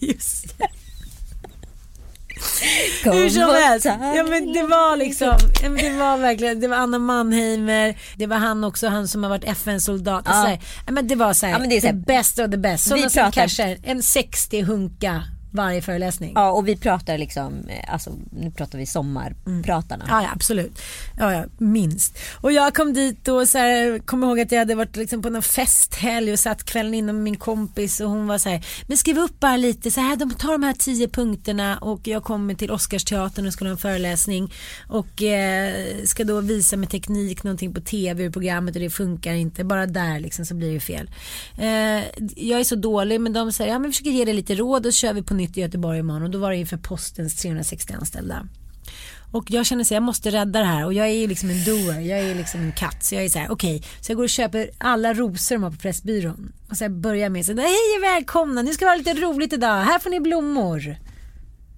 Just 0.00 0.58
det. 0.58 0.68
Hur 3.04 3.28
som 3.30 3.54
helst. 3.54 3.84
Ja 3.84 4.24
men 4.28 4.52
det 4.52 4.62
var 4.62 4.96
liksom, 4.96 5.34
det 5.60 5.90
var 5.90 6.16
verkligen, 6.18 6.60
det 6.60 6.68
var 6.68 6.76
Anna 6.76 6.98
Mannheimer, 6.98 7.94
det 8.16 8.26
var 8.26 8.36
han 8.36 8.64
också, 8.64 8.88
han 8.88 9.08
som 9.08 9.22
har 9.22 9.30
varit 9.30 9.44
FN-soldat. 9.44 10.22
Ja. 10.26 10.58
Men 10.90 11.08
det 11.08 11.14
var 11.14 11.32
så 11.32 11.46
här, 11.46 11.52
Ja, 11.52 11.58
men 11.58 11.68
det 11.68 11.76
är 11.76 11.80
så 11.80 11.86
här- 11.86 11.92
the 11.94 11.98
best 12.06 12.38
of 12.38 12.50
the 12.50 12.56
best. 12.58 12.88
Sådana 12.88 13.10
som 13.10 13.22
pratar- 13.22 13.42
cashar 13.42 13.76
en 13.84 14.02
60 14.02 14.62
hunka 14.62 15.22
varje 15.52 15.82
föreläsning. 15.82 16.32
Ja, 16.34 16.50
och 16.50 16.68
vi 16.68 16.76
pratar 16.76 17.18
liksom, 17.18 17.68
eh, 17.68 17.92
alltså 17.92 18.10
nu 18.30 18.50
pratar 18.50 18.78
vi 18.78 18.86
sommarpratarna. 18.86 20.04
Ja, 20.08 20.22
ja 20.22 20.28
absolut. 20.34 20.82
Ja, 21.18 21.32
ja, 21.32 21.44
minst. 21.58 22.18
Och 22.40 22.52
jag 22.52 22.74
kom 22.74 22.94
dit 22.94 23.28
och 23.28 23.48
så 23.48 23.58
här, 23.58 23.98
kom 23.98 24.24
ihåg 24.24 24.40
att 24.40 24.52
jag 24.52 24.58
hade 24.58 24.74
varit 24.74 24.96
liksom 24.96 25.22
på 25.22 25.30
någon 25.30 25.42
festhelg 25.42 26.32
och 26.32 26.38
satt 26.38 26.64
kvällen 26.64 26.94
innan 26.94 27.14
med 27.14 27.24
min 27.24 27.36
kompis 27.36 28.00
och 28.00 28.10
hon 28.10 28.26
var 28.26 28.38
så 28.38 28.48
här, 28.48 28.66
men 28.86 28.96
skriv 28.96 29.18
upp 29.18 29.40
bara 29.40 29.56
lite 29.56 29.90
så 29.90 30.00
här, 30.00 30.16
de 30.16 30.34
tar 30.34 30.52
de 30.52 30.62
här 30.62 30.72
tio 30.72 31.08
punkterna 31.08 31.78
och 31.78 32.06
jag 32.06 32.24
kommer 32.24 32.54
till 32.54 32.70
Oscarsteatern 32.70 33.46
och 33.46 33.52
ska 33.52 33.64
ha 33.64 33.70
en 33.70 33.78
föreläsning 33.78 34.52
och 34.88 35.22
eh, 35.22 36.04
ska 36.04 36.24
då 36.24 36.40
visa 36.40 36.76
med 36.76 36.90
teknik 36.90 37.42
någonting 37.42 37.74
på 37.74 37.80
tv 37.80 38.30
programmet 38.30 38.74
och 38.74 38.80
det 38.80 38.90
funkar 38.90 39.32
inte, 39.32 39.64
bara 39.64 39.86
där 39.86 40.20
liksom 40.20 40.46
så 40.46 40.54
blir 40.54 40.74
det 40.74 40.80
fel. 40.80 41.10
Eh, 41.58 42.02
jag 42.36 42.60
är 42.60 42.64
så 42.64 42.74
dålig 42.74 43.20
men 43.20 43.32
de 43.32 43.52
säger, 43.52 43.72
ja 43.72 43.78
men 43.78 43.90
vi 43.90 43.92
försöker 43.92 44.10
ge 44.10 44.24
dig 44.24 44.34
lite 44.34 44.54
råd 44.54 44.86
och 44.86 44.94
så 44.94 44.98
kör 44.98 45.12
vi 45.12 45.22
på 45.22 45.34
nytt 45.42 45.56
i 45.56 45.60
Göteborg 45.60 45.98
imorgon 45.98 46.22
och 46.22 46.30
då 46.30 46.38
var 46.38 46.50
det 46.50 46.56
inför 46.56 46.76
postens 46.76 47.36
360 47.36 47.92
anställda. 47.92 48.48
Och 49.32 49.50
jag 49.50 49.66
känner 49.66 49.84
så 49.84 49.94
jag 49.94 50.02
måste 50.02 50.30
rädda 50.30 50.58
det 50.58 50.66
här 50.66 50.84
och 50.84 50.94
jag 50.94 51.08
är 51.08 51.12
ju 51.12 51.26
liksom 51.26 51.50
en 51.50 51.64
doer, 51.64 52.00
jag 52.00 52.18
är 52.18 52.34
liksom 52.34 52.60
en 52.60 52.72
katt. 52.72 53.04
Så 53.04 53.14
jag 53.14 53.24
är 53.24 53.28
så 53.28 53.38
här, 53.38 53.50
okej, 53.50 53.82
så 54.00 54.12
jag 54.12 54.16
går 54.16 54.24
och 54.24 54.30
köper 54.30 54.70
alla 54.78 55.14
rosor 55.14 55.54
de 55.54 55.62
har 55.62 55.70
på 55.70 55.76
Pressbyrån. 55.76 56.52
Och 56.70 56.76
så 56.76 56.88
börjar 56.88 57.28
med 57.28 57.46
så 57.46 57.52
hej 57.52 57.96
och 57.98 58.02
välkomna, 58.02 58.62
nu 58.62 58.72
ska 58.72 58.84
vi 58.84 58.90
ha 58.90 58.96
lite 58.96 59.14
roligt 59.14 59.52
idag, 59.52 59.82
här 59.82 59.98
får 59.98 60.10
ni 60.10 60.20
blommor. 60.20 60.96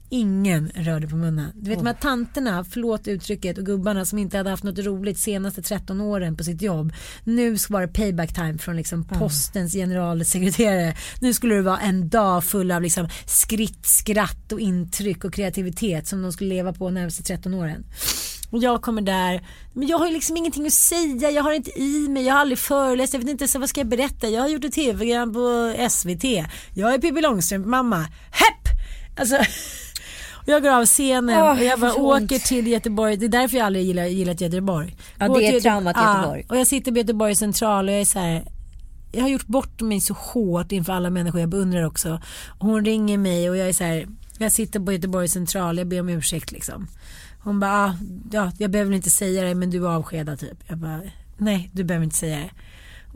Ingen 0.08 0.70
rörde 0.74 1.08
på 1.08 1.16
munnen. 1.16 1.52
Du 1.54 1.70
vet 1.70 1.78
de 1.78 1.86
här 1.86 1.94
tanterna, 1.94 2.64
förlåt 2.64 3.08
uttrycket, 3.08 3.58
och 3.58 3.66
gubbarna 3.66 4.04
som 4.04 4.18
inte 4.18 4.36
hade 4.36 4.50
haft 4.50 4.64
något 4.64 4.78
roligt 4.78 5.18
senaste 5.18 5.62
13 5.62 6.00
åren 6.00 6.36
på 6.36 6.44
sitt 6.44 6.62
jobb. 6.62 6.92
Nu 7.24 7.56
var 7.68 7.80
det 7.80 7.88
payback 7.88 8.34
time 8.34 8.58
från 8.58 8.76
liksom 8.76 9.04
postens 9.04 9.72
generalsekreterare. 9.72 10.96
Nu 11.20 11.34
skulle 11.34 11.54
det 11.54 11.62
vara 11.62 11.80
en 11.80 12.08
dag 12.08 12.44
full 12.44 12.70
av 12.70 12.82
liksom 12.82 13.08
skritt, 13.26 13.86
skratt 13.86 14.52
och 14.52 14.60
intryck 14.60 15.24
och 15.24 15.34
kreativitet 15.34 16.06
som 16.06 16.22
de 16.22 16.32
skulle 16.32 16.50
leva 16.54 16.72
på 16.72 16.90
närmaste 16.90 17.22
13 17.22 17.54
åren. 17.54 17.84
Och 18.50 18.62
jag 18.62 18.82
kommer 18.82 19.02
där, 19.02 19.46
men 19.72 19.88
jag 19.88 19.98
har 19.98 20.06
ju 20.06 20.12
liksom 20.12 20.36
ingenting 20.36 20.66
att 20.66 20.72
säga, 20.72 21.30
jag 21.30 21.42
har 21.42 21.52
inte 21.52 21.80
i 21.80 22.08
mig, 22.08 22.26
jag 22.26 22.34
har 22.34 22.40
aldrig 22.40 22.58
föreläst, 22.58 23.12
jag 23.12 23.20
vet 23.20 23.30
inte 23.30 23.48
så 23.48 23.58
vad 23.58 23.68
ska 23.68 23.80
jag 23.80 23.88
berätta, 23.88 24.28
jag 24.28 24.40
har 24.40 24.48
gjort 24.48 24.64
ett 24.64 24.72
tv-program 24.72 25.32
på 25.32 25.74
SVT, 25.90 26.24
jag 26.74 26.94
är 26.94 26.98
Pippi 26.98 27.20
Långstrump 27.20 27.66
mamma, 27.66 28.00
hepp! 28.30 28.68
Alltså, 29.16 29.36
jag 30.46 30.62
går 30.62 30.70
av 30.70 30.86
scenen 30.86 31.42
Åh, 31.42 31.50
och 31.58 31.64
jag 31.64 31.80
bara 31.80 31.94
åker 31.94 32.38
till 32.38 32.66
Göteborg, 32.66 33.16
det 33.16 33.26
är 33.26 33.28
därför 33.28 33.56
jag 33.56 33.66
aldrig 33.66 33.84
gillar, 33.84 34.04
gillat 34.04 34.40
Göteborg. 34.40 34.96
Ja, 35.18 35.26
Går 35.26 35.38
det 35.38 35.46
är 35.46 35.52
till 35.52 35.62
traumat 35.62 35.96
Ja, 35.98 36.16
Göteborg. 36.16 36.46
och 36.48 36.56
jag 36.56 36.66
sitter 36.66 36.92
på 36.92 36.98
Göteborg 36.98 37.34
central 37.34 37.88
och 37.88 37.94
jag 37.94 38.00
är 38.00 38.04
så 38.04 38.18
här 38.18 38.44
jag 39.12 39.22
har 39.22 39.28
gjort 39.28 39.46
bort 39.46 39.80
mig 39.80 40.00
så 40.00 40.14
hårt 40.14 40.72
inför 40.72 40.92
alla 40.92 41.10
människor 41.10 41.40
jag 41.40 41.48
beundrar 41.48 41.82
också. 41.86 42.20
Hon 42.58 42.84
ringer 42.84 43.18
mig 43.18 43.50
och 43.50 43.56
jag 43.56 43.68
är 43.68 43.72
så 43.72 43.84
här, 43.84 44.06
jag 44.38 44.52
sitter 44.52 44.80
på 44.80 44.92
Göteborg 44.92 45.28
central, 45.28 45.78
jag 45.78 45.86
ber 45.86 46.00
om 46.00 46.08
ursäkt 46.08 46.52
liksom. 46.52 46.86
Hon 47.42 47.60
bara, 47.60 47.84
ah, 47.84 47.94
ja, 48.32 48.52
jag 48.58 48.70
behöver 48.70 48.92
inte 48.92 49.10
säga 49.10 49.42
det 49.42 49.54
men 49.54 49.70
du 49.70 49.84
är 49.86 49.88
avskedad 49.90 50.38
typ. 50.38 50.58
Jag 50.66 50.78
bara, 50.78 51.00
nej 51.38 51.70
du 51.72 51.84
behöver 51.84 52.04
inte 52.04 52.16
säga 52.16 52.36
det. 52.38 52.50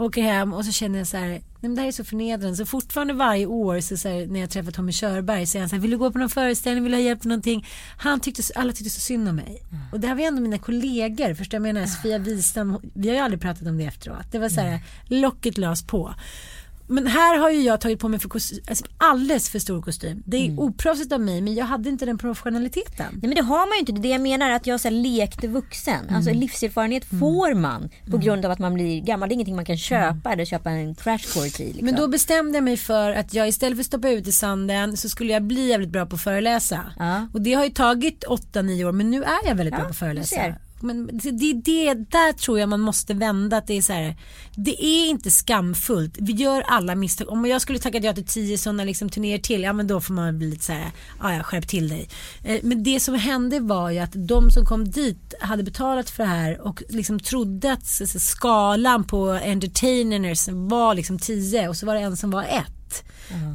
Åker 0.02 0.22
hem 0.22 0.52
och 0.54 0.64
så 0.64 0.72
känner 0.72 0.98
jag 0.98 1.06
så 1.06 1.16
här, 1.16 1.40
nej 1.60 1.68
men 1.68 1.74
det 1.74 1.80
här 1.80 1.88
är 1.88 1.92
så 1.92 2.04
förnedrande. 2.04 2.56
Så 2.56 2.66
fortfarande 2.66 3.14
varje 3.14 3.46
år 3.46 3.80
så, 3.80 3.96
så 3.96 4.08
här, 4.08 4.26
när 4.26 4.40
jag 4.40 4.50
träffar 4.50 4.70
Tommy 4.70 4.92
Körberg 4.92 5.46
så 5.46 5.50
säger 5.50 5.62
han 5.62 5.68
så 5.68 5.76
här, 5.76 5.82
vill 5.82 5.90
du 5.90 5.98
gå 5.98 6.12
på 6.12 6.18
någon 6.18 6.30
föreställning, 6.30 6.84
vill 6.84 6.92
du 6.92 6.98
ha 6.98 7.02
hjälp 7.02 7.24
med 7.24 7.28
någonting? 7.28 7.66
Han 7.98 8.20
tyckte, 8.20 8.42
alla 8.54 8.72
tyckte 8.72 8.90
så 8.90 9.00
synd 9.00 9.28
om 9.28 9.36
mig. 9.36 9.62
Och 9.92 10.00
det 10.00 10.06
här 10.06 10.14
var 10.14 10.20
ju 10.20 10.26
ändå 10.26 10.42
mina 10.42 10.58
kollegor, 10.58 11.34
förstår 11.34 11.56
jag 11.56 11.62
menar? 11.62 11.86
Sofia 11.86 12.18
Wistam, 12.18 12.80
vi 12.94 13.08
har 13.08 13.16
ju 13.16 13.22
aldrig 13.22 13.40
pratat 13.40 13.66
om 13.66 13.78
det 13.78 13.84
efteråt. 13.84 14.32
Det 14.32 14.38
var 14.38 14.48
så 14.48 14.60
här, 14.60 14.80
locket 15.06 15.58
lös 15.58 15.86
på. 15.86 16.14
Men 16.88 17.06
här 17.06 17.38
har 17.38 17.50
ju 17.50 17.60
jag 17.60 17.80
tagit 17.80 17.98
på 17.98 18.08
mig 18.08 18.20
för 18.20 18.28
kostym, 18.28 18.58
alltså 18.68 18.84
alldeles 18.98 19.50
för 19.50 19.58
stor 19.58 19.82
kostym. 19.82 20.22
Det 20.26 20.36
är 20.46 20.60
oproffsigt 20.60 21.12
av 21.12 21.20
mig 21.20 21.40
men 21.40 21.54
jag 21.54 21.64
hade 21.64 21.88
inte 21.88 22.06
den 22.06 22.18
professionaliteten. 22.18 23.06
Nej 23.12 23.28
men 23.28 23.34
det 23.34 23.42
har 23.42 23.68
man 23.68 23.76
ju 23.76 23.80
inte. 23.80 23.92
Det 23.92 23.98
är 23.98 24.02
det 24.02 24.08
jag 24.08 24.20
menar 24.20 24.50
att 24.50 24.66
jag 24.66 24.80
så 24.80 24.88
här, 24.88 24.96
lekte 24.96 25.48
vuxen. 25.48 26.02
Mm. 26.02 26.14
Alltså 26.14 26.32
livserfarenhet 26.32 27.04
får 27.04 27.54
man 27.54 27.88
på 28.10 28.18
grund 28.18 28.44
av 28.44 28.50
att 28.50 28.58
man 28.58 28.74
blir 28.74 29.00
gammal. 29.00 29.28
Det 29.28 29.32
är 29.32 29.34
ingenting 29.34 29.56
man 29.56 29.64
kan 29.64 29.78
köpa 29.78 30.32
eller 30.32 30.44
köpa 30.44 30.70
en 30.70 30.94
crash 30.94 31.18
course 31.32 31.62
i. 31.62 31.66
Liksom. 31.66 31.84
Men 31.84 31.94
då 31.94 32.08
bestämde 32.08 32.56
jag 32.56 32.64
mig 32.64 32.76
för 32.76 33.10
att 33.10 33.34
jag 33.34 33.48
istället 33.48 33.76
för 33.76 33.80
att 33.80 33.86
stoppa 33.86 34.10
ut 34.10 34.26
i 34.26 34.32
sanden 34.32 34.96
så 34.96 35.08
skulle 35.08 35.32
jag 35.32 35.42
bli 35.42 35.68
jävligt 35.68 35.90
bra 35.90 36.06
på 36.06 36.16
att 36.16 36.22
föreläsa. 36.22 36.80
Ja. 36.98 37.28
Och 37.32 37.40
det 37.40 37.54
har 37.54 37.64
ju 37.64 37.70
tagit 37.70 38.24
8-9 38.24 38.84
år 38.84 38.92
men 38.92 39.10
nu 39.10 39.22
är 39.22 39.46
jag 39.48 39.54
väldigt 39.54 39.74
bra 39.74 39.80
Ja, 39.80 39.84
på 39.84 39.90
att 39.90 39.96
föreläsa 39.96 40.54
men 40.80 41.06
det, 41.12 41.30
det, 41.30 41.52
det, 41.52 41.94
där 41.94 42.32
tror 42.32 42.58
jag 42.58 42.68
man 42.68 42.80
måste 42.80 43.14
vända. 43.14 43.56
Att 43.56 43.66
det, 43.66 43.76
är 43.76 43.82
så 43.82 43.92
här, 43.92 44.16
det 44.54 44.84
är 44.84 45.08
inte 45.08 45.30
skamfullt. 45.30 46.16
Vi 46.18 46.32
gör 46.32 46.60
alla 46.60 46.94
misstag. 46.94 47.28
Om 47.28 47.46
jag 47.46 47.60
skulle 47.60 47.78
tacka 47.78 47.98
ja 47.98 48.14
till 48.14 48.26
tio 48.26 48.58
sådana 48.58 48.84
liksom 48.84 49.08
turnéer 49.08 49.38
till, 49.38 49.62
ja 49.62 49.72
men 49.72 49.86
då 49.86 50.00
får 50.00 50.14
man 50.14 50.38
bli 50.38 50.50
lite 50.50 50.64
så 50.64 50.72
här, 50.72 50.90
ja 51.20 51.34
ja 51.34 51.42
skärp 51.42 51.68
till 51.68 51.88
dig. 51.88 52.08
Eh, 52.44 52.60
men 52.62 52.82
det 52.82 53.00
som 53.00 53.14
hände 53.14 53.60
var 53.60 53.90
ju 53.90 53.98
att 53.98 54.12
de 54.14 54.50
som 54.50 54.64
kom 54.64 54.90
dit 54.90 55.34
hade 55.40 55.62
betalat 55.62 56.10
för 56.10 56.22
det 56.22 56.28
här 56.28 56.60
och 56.60 56.82
liksom 56.88 57.20
trodde 57.20 57.72
att 57.72 57.86
så, 57.86 58.06
så, 58.06 58.18
skalan 58.18 59.04
på 59.04 59.30
entertainers 59.30 60.48
var 60.48 60.94
liksom 60.94 61.18
tio 61.18 61.68
och 61.68 61.76
så 61.76 61.86
var 61.86 61.94
det 61.94 62.00
en 62.00 62.16
som 62.16 62.30
var 62.30 62.42
ett. 62.42 62.77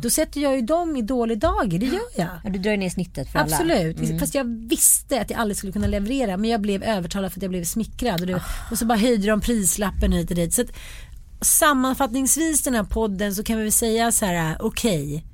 Då 0.02 0.10
sätter 0.10 0.42
jag 0.42 0.56
ju 0.56 0.62
dem 0.62 0.96
i 0.96 1.02
dålig 1.02 1.40
dager, 1.40 1.80
det 1.80 1.86
gör 1.86 2.10
jag. 2.16 2.28
Ja, 2.44 2.50
du 2.50 2.60
drar 2.60 2.78
ner 2.78 2.90
snittet 2.90 3.32
för 3.32 3.40
alla. 3.40 3.56
Absolut, 3.56 4.20
fast 4.20 4.36
jag 4.36 4.68
visste 4.70 5.22
att 5.22 5.30
jag 5.30 5.40
aldrig 5.40 5.58
skulle 5.58 5.74
kunna 5.74 5.88
leverera 5.88 6.38
men 6.38 6.50
jag 6.50 6.62
blev 6.62 6.84
övertalad 6.84 7.34
för 7.34 7.40
att 7.40 7.44
jag 7.44 7.52
blev 7.52 7.64
smickrad. 7.64 8.22
Och, 8.22 8.28
det, 8.28 8.42
och 8.72 8.78
så 8.78 8.86
bara 8.86 8.98
höjde 8.98 9.28
de 9.28 9.42
prislappen 9.42 10.12
hit 10.12 10.30
och 10.30 10.36
dit. 10.36 10.54
Så 10.54 10.62
att, 10.62 10.72
sammanfattningsvis 11.42 12.64
den 12.64 12.76
här 12.76 12.84
podden 12.84 13.36
så 13.36 13.44
kan 13.44 13.58
vi 13.58 13.64
väl 13.64 13.72
säga 13.72 14.12
så 14.12 14.26
här, 14.26 14.58
okej 14.60 15.26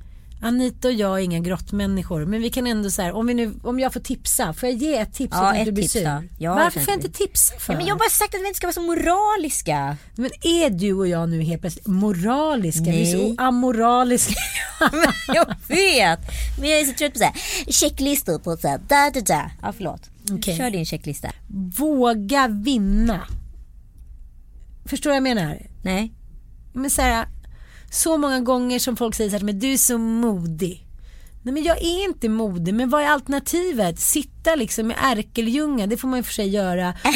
Anita 0.42 0.88
och 0.88 0.94
jag 0.94 1.18
är 1.18 1.22
inga 1.24 1.38
grottmänniskor 1.40 2.24
men 2.26 2.42
vi 2.42 2.50
kan 2.50 2.66
ändå 2.66 2.90
så 2.90 3.02
här, 3.02 3.12
om, 3.12 3.26
vi 3.26 3.34
nu, 3.34 3.54
om 3.62 3.80
jag 3.80 3.92
får 3.92 4.00
tipsa, 4.00 4.52
får 4.52 4.68
jag 4.68 4.78
ge 4.78 4.96
ett 4.96 5.14
tips 5.14 5.32
Ja, 5.32 5.52
så 5.52 5.58
att 5.60 5.64
du 5.64 5.72
blir 5.72 5.88
sur? 5.88 6.28
Ja, 6.38 6.54
Varför 6.54 6.80
får 6.80 6.88
jag 6.90 6.98
inte 6.98 7.18
tipsa 7.18 7.54
för? 7.58 7.72
Ja, 7.72 7.78
men 7.78 7.86
jag 7.86 7.94
har 7.94 7.98
bara 7.98 8.10
sagt 8.10 8.34
att 8.34 8.40
vi 8.40 8.46
inte 8.46 8.56
ska 8.56 8.66
vara 8.66 8.74
så 8.74 8.82
moraliska. 8.82 9.96
Men 10.14 10.30
är 10.42 10.70
du 10.70 10.92
och 10.92 11.08
jag 11.08 11.28
nu 11.28 11.42
helt 11.42 11.60
plötsligt 11.60 11.86
moraliska? 11.86 12.84
Vi 12.84 13.12
är 13.12 13.18
så 13.18 13.22
Nej. 13.26 13.34
amoraliska. 13.38 14.34
Jag 15.34 15.46
vet. 15.68 16.20
Men 16.60 16.70
jag 16.70 16.80
är 16.80 16.84
så 16.84 16.92
trött 16.94 17.12
på 17.12 17.18
så 17.18 17.24
här, 17.24 17.34
checklistor 17.72 18.38
på 18.38 18.56
så 18.56 18.68
här, 18.68 18.78
da 18.88 19.10
da 19.14 19.20
da. 19.20 19.50
Ja 19.62 19.72
förlåt. 19.76 20.10
Okej. 20.32 20.56
Kör 20.56 20.70
din 20.70 20.86
checklista. 20.86 21.30
Våga 21.78 22.48
vinna. 22.48 23.20
Förstår 24.84 25.10
du 25.10 25.20
vad 25.20 25.28
jag 25.28 25.36
menar? 25.36 25.66
Nej. 25.82 26.12
Men 26.72 26.90
så, 26.90 27.02
här, 27.02 27.26
så 27.90 28.16
många 28.16 28.40
gånger 28.40 28.78
som 28.78 28.96
folk 28.96 29.14
säger 29.14 29.30
så 29.30 29.36
här, 29.36 29.44
men 29.44 29.58
du 29.58 29.72
är 29.72 29.76
så 29.76 29.98
modig. 29.98 30.86
Nej 31.42 31.54
men 31.54 31.62
jag 31.62 31.76
är 31.82 32.04
inte 32.04 32.28
modig, 32.28 32.74
men 32.74 32.90
vad 32.90 33.02
är 33.02 33.06
alternativet? 33.06 34.00
Sitta 34.00 34.54
liksom 34.54 34.86
med 34.86 34.96
Ärkeljunga, 35.02 35.86
det 35.86 35.96
får 35.96 36.08
man 36.08 36.18
ju 36.18 36.22
för 36.22 36.32
sig 36.32 36.48
göra. 36.48 36.94
Då 37.04 37.10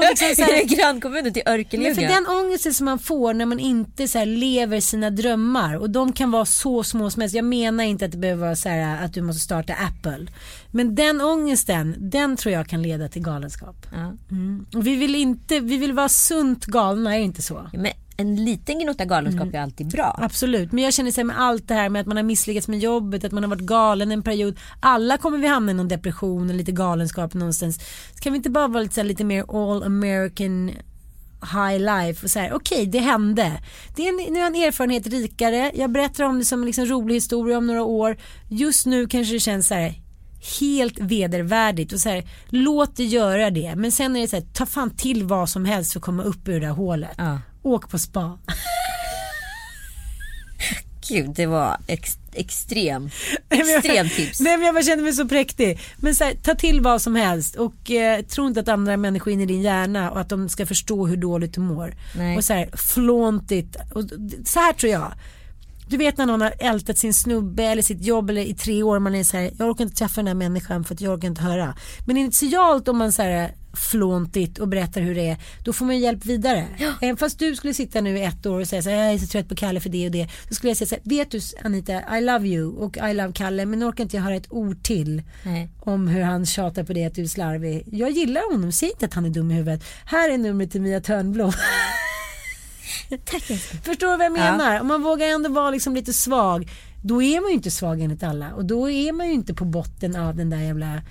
liksom 0.00 0.34
så 0.36 0.42
här- 0.42 0.52
Är 0.52 0.56
det 0.68 0.74
grannkommunen 0.74 1.32
till 1.32 1.42
Men 1.46 1.54
Örkelljunga? 1.54 1.94
för 1.94 2.02
den 2.02 2.26
ångesten 2.26 2.74
som 2.74 2.84
man 2.84 2.98
får 2.98 3.34
när 3.34 3.46
man 3.46 3.58
inte 3.60 4.08
så 4.08 4.24
lever 4.24 4.80
sina 4.80 5.10
drömmar 5.10 5.74
och 5.76 5.90
de 5.90 6.12
kan 6.12 6.30
vara 6.30 6.44
så 6.44 6.84
små 6.84 7.10
som 7.10 7.20
helst. 7.20 7.36
Jag 7.36 7.44
menar 7.44 7.84
inte 7.84 8.04
att 8.04 8.12
det 8.12 8.18
behöver 8.18 8.44
vara 8.44 8.56
så 8.56 8.68
här 8.68 9.04
att 9.04 9.14
du 9.14 9.22
måste 9.22 9.40
starta 9.40 9.72
Apple. 9.74 10.26
Men 10.70 10.94
den 10.94 11.20
ångesten, 11.20 11.94
den 11.98 12.36
tror 12.36 12.54
jag 12.54 12.68
kan 12.68 12.82
leda 12.82 13.08
till 13.08 13.22
galenskap. 13.22 13.86
Ja. 13.92 14.12
Mm. 14.30 14.66
Och 14.74 14.86
vi 14.86 14.94
vill 14.96 15.14
inte, 15.14 15.60
vi 15.60 15.76
vill 15.76 15.92
vara 15.92 16.08
sunt 16.08 16.64
galna, 16.66 17.14
är 17.14 17.18
det 17.18 17.24
inte 17.24 17.42
så? 17.42 17.70
Men 17.72 17.92
en 18.20 18.44
liten 18.44 18.78
gnutta 18.78 19.04
galenskap 19.04 19.42
Mm. 19.42 19.54
är 19.54 19.60
alltid 19.60 19.86
bra. 19.86 20.18
Absolut, 20.22 20.72
men 20.72 20.84
jag 20.84 20.92
känner 20.94 21.10
så 21.10 21.20
här 21.20 21.24
med 21.24 21.40
allt 21.40 21.68
det 21.68 21.74
här 21.74 21.88
med 21.88 22.00
att 22.00 22.06
man 22.06 22.16
har 22.16 22.24
misslyckats 22.24 22.68
med 22.68 22.78
jobbet, 22.78 23.24
att 23.24 23.32
man 23.32 23.42
har 23.42 23.50
varit 23.50 23.62
galen 23.62 24.12
en 24.12 24.22
period. 24.22 24.58
Alla 24.80 25.18
kommer 25.18 25.38
vi 25.38 25.46
hamna 25.46 25.72
i 25.72 25.74
någon 25.74 25.88
depression 25.88 26.48
och 26.50 26.54
lite 26.54 26.72
galenskap 26.72 27.34
någonstans. 27.34 27.80
Så 28.14 28.20
kan 28.20 28.32
vi 28.32 28.36
inte 28.36 28.50
bara 28.50 28.68
vara 28.68 28.82
lite, 28.82 28.94
så 28.94 29.00
här, 29.00 29.08
lite 29.08 29.24
mer 29.24 29.44
all 29.70 29.82
American 29.82 30.70
high 31.42 31.78
life 31.78 32.24
och 32.26 32.30
så 32.30 32.38
här, 32.38 32.52
okej 32.52 32.86
det 32.86 32.98
hände. 32.98 33.52
Det 33.96 34.08
är 34.08 34.08
en, 34.08 34.32
nu 34.34 34.40
är 34.40 34.46
en 34.46 34.54
erfarenhet 34.54 35.06
rikare, 35.06 35.72
jag 35.74 35.90
berättar 35.92 36.24
om 36.24 36.38
det 36.38 36.44
som 36.44 36.60
en 36.60 36.66
liksom 36.66 36.86
rolig 36.86 37.14
historia 37.14 37.58
om 37.58 37.66
några 37.66 37.82
år. 37.82 38.16
Just 38.48 38.86
nu 38.86 39.06
kanske 39.06 39.34
det 39.34 39.40
känns 39.40 39.68
så 39.68 39.74
här 39.74 39.94
helt 40.60 40.98
vedervärdigt 40.98 41.92
och 41.92 42.00
så 42.00 42.08
här, 42.08 42.24
låt 42.48 42.96
det 42.96 43.04
göra 43.04 43.50
det. 43.50 43.74
Men 43.76 43.92
sen 43.92 44.16
är 44.16 44.20
det 44.20 44.28
så 44.28 44.36
här, 44.36 44.44
ta 44.52 44.66
fan 44.66 44.90
till 44.90 45.24
vad 45.24 45.48
som 45.48 45.64
helst 45.64 45.92
för 45.92 45.98
att 46.00 46.04
komma 46.04 46.22
upp 46.22 46.48
ur 46.48 46.52
det 46.60 46.66
där 46.66 46.72
hålet. 46.72 47.10
Ja. 47.18 47.38
Åk 47.62 47.90
på 47.90 47.98
spa. 47.98 48.38
Gud, 51.08 51.30
det 51.30 51.46
var 51.46 51.76
ex, 51.86 52.18
extrem, 52.32 53.10
extremt 53.48 54.12
tips. 54.12 54.40
Nej 54.40 54.56
men 54.56 54.66
jag 54.66 54.74
bara 54.74 54.84
känner 54.84 55.02
mig 55.02 55.12
så 55.12 55.28
präktig. 55.28 55.80
Men 55.96 56.14
så 56.14 56.24
här, 56.24 56.34
ta 56.34 56.54
till 56.54 56.80
vad 56.80 57.02
som 57.02 57.14
helst 57.14 57.56
och 57.56 57.90
eh, 57.90 58.22
tro 58.22 58.46
inte 58.46 58.60
att 58.60 58.68
andra 58.68 58.96
människor 58.96 59.30
är 59.30 59.34
inne 59.34 59.42
i 59.42 59.46
din 59.46 59.62
hjärna 59.62 60.10
och 60.10 60.20
att 60.20 60.28
de 60.28 60.48
ska 60.48 60.66
förstå 60.66 61.06
hur 61.06 61.16
dåligt 61.16 61.54
du 61.54 61.60
mår. 61.60 61.94
Nej. 62.16 62.36
Och 62.36 62.44
så 62.44 62.52
här, 62.52 62.70
flaunt 62.76 63.50
it. 63.50 63.76
Och, 63.92 64.04
så 64.44 64.60
här 64.60 64.72
tror 64.72 64.92
jag. 64.92 65.12
Du 65.88 65.96
vet 65.96 66.18
när 66.18 66.26
någon 66.26 66.40
har 66.40 66.54
ältat 66.58 66.98
sin 66.98 67.14
snubbe 67.14 67.64
eller 67.64 67.82
sitt 67.82 68.04
jobb 68.04 68.30
eller 68.30 68.42
i 68.42 68.54
tre 68.54 68.82
år 68.82 68.98
man 68.98 69.14
är 69.14 69.24
så 69.24 69.36
här, 69.36 69.50
jag 69.58 69.70
orkar 69.70 69.84
inte 69.84 69.96
träffa 69.96 70.20
den 70.20 70.26
här 70.26 70.34
människan 70.34 70.84
för 70.84 70.94
att 70.94 71.00
jag 71.00 71.14
orkar 71.14 71.28
inte 71.28 71.42
höra. 71.42 71.74
Men 72.06 72.16
initialt 72.16 72.88
om 72.88 72.98
man 72.98 73.12
så 73.12 73.22
här 73.22 73.54
flåntigt 73.78 74.58
och 74.58 74.68
berättar 74.68 75.00
hur 75.00 75.14
det 75.14 75.28
är, 75.28 75.36
då 75.64 75.72
får 75.72 75.84
man 75.84 75.96
ju 75.96 76.02
hjälp 76.02 76.24
vidare. 76.24 76.66
Även 77.00 77.16
fast 77.16 77.38
du 77.38 77.56
skulle 77.56 77.74
sitta 77.74 78.00
nu 78.00 78.18
i 78.18 78.22
ett 78.22 78.46
år 78.46 78.60
och 78.60 78.68
säga 78.68 78.82
så 78.82 78.90
här, 78.90 78.96
jag 78.96 79.14
är 79.14 79.18
så 79.18 79.26
trött 79.26 79.48
på 79.48 79.54
Kalle 79.54 79.80
för 79.80 79.90
det 79.90 80.06
och 80.06 80.12
det. 80.12 80.28
Då 80.48 80.54
skulle 80.54 80.70
jag 80.70 80.76
säga 80.76 80.88
så 80.88 80.94
här, 80.94 81.02
vet 81.04 81.30
du 81.30 81.40
Anita, 81.64 82.18
I 82.18 82.20
love 82.20 82.48
you 82.48 82.76
och 82.76 82.96
I 82.96 83.14
love 83.14 83.32
Kalle 83.32 83.66
men 83.66 83.78
nu 83.78 83.84
orkar 83.84 84.04
inte 84.04 84.16
jag 84.16 84.22
höra 84.24 84.34
ett 84.34 84.52
ord 84.52 84.82
till 84.82 85.22
Nej. 85.42 85.68
om 85.80 86.08
hur 86.08 86.22
han 86.22 86.46
tjatar 86.46 86.84
på 86.84 86.92
det 86.92 87.04
att 87.04 87.14
du 87.14 87.22
är 87.22 87.26
slarvig. 87.26 87.84
Jag 87.92 88.10
gillar 88.10 88.52
honom, 88.52 88.72
säg 88.72 88.90
inte 88.90 89.06
att 89.06 89.14
han 89.14 89.24
är 89.24 89.30
dum 89.30 89.50
i 89.50 89.54
huvudet. 89.54 89.84
Här 90.04 90.30
är 90.30 90.38
numret 90.38 90.70
till 90.70 90.82
Mia 90.82 91.00
Törnblom. 91.00 91.52
Tack. 93.24 93.42
Förstår 93.84 94.10
du 94.10 94.16
vad 94.16 94.26
jag 94.26 94.32
menar? 94.32 94.80
Om 94.80 94.86
man 94.86 95.02
vågar 95.02 95.26
ändå 95.26 95.50
vara 95.50 95.70
liksom 95.70 95.94
lite 95.94 96.12
svag, 96.12 96.68
då 97.02 97.22
är 97.22 97.40
man 97.40 97.48
ju 97.50 97.54
inte 97.54 97.70
svag 97.70 98.00
enligt 98.00 98.22
alla. 98.22 98.52
Och 98.54 98.64
då 98.64 98.90
är 98.90 99.12
man 99.12 99.26
ju 99.26 99.32
inte 99.32 99.54
på 99.54 99.64
botten 99.64 100.16
av 100.16 100.36
den 100.36 100.50
där 100.50 100.58
jävla 100.58 101.02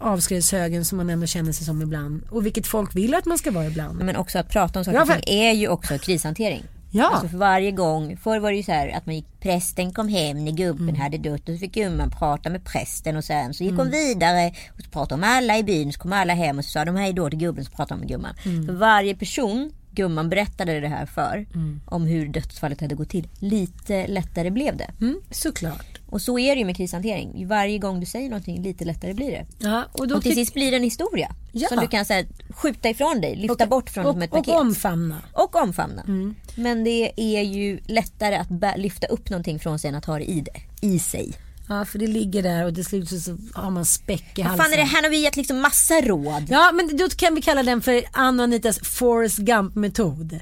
avskredshögen 0.00 0.84
som 0.84 0.98
man 0.98 1.10
ändå 1.10 1.26
känner 1.26 1.52
sig 1.52 1.66
som 1.66 1.82
ibland. 1.82 2.22
Och 2.30 2.46
vilket 2.46 2.66
folk 2.66 2.96
vill 2.96 3.14
att 3.14 3.24
man 3.24 3.38
ska 3.38 3.50
vara 3.50 3.66
ibland. 3.66 3.98
Men 4.02 4.16
också 4.16 4.38
att 4.38 4.48
prata 4.48 4.78
om 4.78 4.84
saker 4.84 4.98
Ja, 4.98 5.06
för- 5.06 5.28
är 5.28 5.52
ju 5.52 5.68
också 5.68 5.98
krishantering. 5.98 6.62
Ja. 6.90 7.10
Alltså 7.12 7.28
för 7.28 7.38
varje 7.38 7.70
gång, 7.70 8.16
förr 8.16 8.38
var 8.38 8.50
det 8.50 8.56
ju 8.56 8.62
så 8.62 8.72
här 8.72 8.88
att 8.96 9.06
man 9.06 9.14
gick, 9.14 9.40
prästen 9.40 9.92
kom 9.92 10.08
hem 10.08 10.44
när 10.44 10.52
gubben 10.52 10.88
Mm. 10.88 11.00
hade 11.00 11.18
dött 11.18 11.48
och 11.48 11.54
så 11.54 11.58
fick 11.58 11.74
gumman 11.74 12.10
prata 12.10 12.50
med 12.50 12.64
prästen 12.64 13.16
och 13.16 13.24
sen 13.24 13.54
så 13.54 13.64
gick 13.64 13.72
Mm. 13.72 13.82
hon 13.86 13.90
vidare 13.90 14.52
och 14.76 14.80
så 14.84 14.90
pratade 14.90 15.20
de 15.22 15.26
alla 15.28 15.58
i 15.58 15.62
byn 15.62 15.92
så 15.92 16.00
kom 16.00 16.12
alla 16.12 16.34
hem 16.34 16.58
och 16.58 16.64
så 16.64 16.70
sa 16.70 16.84
de 16.84 16.96
hej 16.96 17.12
då 17.12 17.30
till 17.30 17.38
gubben 17.38 17.64
så 17.64 17.70
pratade 17.70 17.94
de 17.94 18.00
med 18.00 18.08
gumman. 18.08 18.34
Mm. 18.44 18.66
För 18.66 18.72
varje 18.72 19.14
person 19.14 19.72
gumman 19.94 20.28
berättade 20.30 20.80
det 20.80 20.88
här 20.88 21.06
för 21.06 21.46
Mm. 21.54 21.80
om 21.86 22.06
hur 22.06 22.28
dödsfallet 22.28 22.80
hade 22.80 22.94
gått 22.94 23.08
till. 23.10 23.28
Lite 23.38 24.06
lättare 24.06 24.50
blev 24.50 24.76
det. 24.76 24.90
Mm, 25.00 25.20
såklart. 25.30 25.86
Och 26.10 26.22
så 26.22 26.38
är 26.38 26.54
det 26.54 26.58
ju 26.58 26.64
med 26.64 26.76
krishantering. 26.76 27.46
Varje 27.48 27.78
gång 27.78 28.00
du 28.00 28.06
säger 28.06 28.28
någonting 28.28 28.62
lite 28.62 28.84
lättare 28.84 29.14
blir 29.14 29.30
det. 29.30 29.46
Ja, 29.58 29.84
och 29.92 30.08
då 30.08 30.16
Och 30.16 30.22
till 30.22 30.34
sist 30.34 30.54
blir 30.54 30.70
det 30.70 30.76
en 30.76 30.82
historia. 30.82 31.34
Ja. 31.52 31.68
Som 31.68 31.78
du 31.80 31.86
kan 31.86 32.04
så 32.04 32.12
här, 32.12 32.26
skjuta 32.50 32.88
ifrån 32.90 33.20
dig, 33.20 33.36
lyfta 33.36 33.66
bort 33.66 33.90
från 33.90 34.06
och, 34.06 34.12
som 34.12 34.22
ett 34.22 34.30
och 34.32 34.38
paket. 34.38 34.54
omfamna. 34.54 35.22
Och 35.32 35.56
omfamna. 35.56 36.02
Mm. 36.02 36.34
Men 36.56 36.84
det 36.84 37.12
är 37.16 37.42
ju 37.42 37.80
lättare 37.86 38.36
att 38.36 38.78
lyfta 38.78 39.06
upp 39.06 39.30
någonting 39.30 39.58
från 39.58 39.78
sig 39.78 39.88
än 39.88 39.94
att 39.94 40.04
ha 40.04 40.18
det 40.18 40.30
i, 40.30 40.40
det, 40.40 40.86
i 40.86 40.98
sig. 40.98 41.32
Ja, 41.68 41.84
för 41.84 41.98
det 41.98 42.06
ligger 42.06 42.42
där 42.42 42.66
och 42.66 42.74
till 42.74 42.84
slut 42.84 43.08
så- 43.08 43.20
så 43.20 43.36
har 43.54 43.70
man 43.70 43.84
späck 43.84 44.38
i 44.38 44.42
Vad 44.42 44.46
halsen. 44.50 44.64
fan 44.64 44.72
är 44.72 44.76
det 44.76 44.82
här? 44.82 45.02
har 45.02 45.10
vi 45.10 45.18
gett 45.22 45.36
liksom 45.36 45.60
massa 45.60 45.94
råd. 46.00 46.46
Ja, 46.48 46.70
men 46.74 46.96
då 46.96 47.08
kan 47.08 47.34
vi 47.34 47.42
kalla 47.42 47.62
den 47.62 47.82
för 47.82 48.02
Anna 48.12 48.42
och 48.42 48.44
Anitas 48.44 48.78
Forrest 48.78 49.38
Gump-metod. 49.38 50.40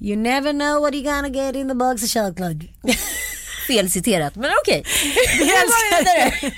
You 0.00 0.16
never 0.16 0.52
know 0.52 0.80
what 0.82 0.92
you're 0.94 1.04
gonna 1.16 1.28
get 1.28 1.56
in 1.56 1.68
the 1.68 1.74
box 1.74 2.02
of 2.02 2.08
chocolate. 2.10 2.66
Fel 3.68 3.90
citerat, 3.90 4.36
men 4.36 4.50
okej. 4.62 4.82
Vi 5.38 5.42
älskar 5.42 6.04
det. 6.04 6.52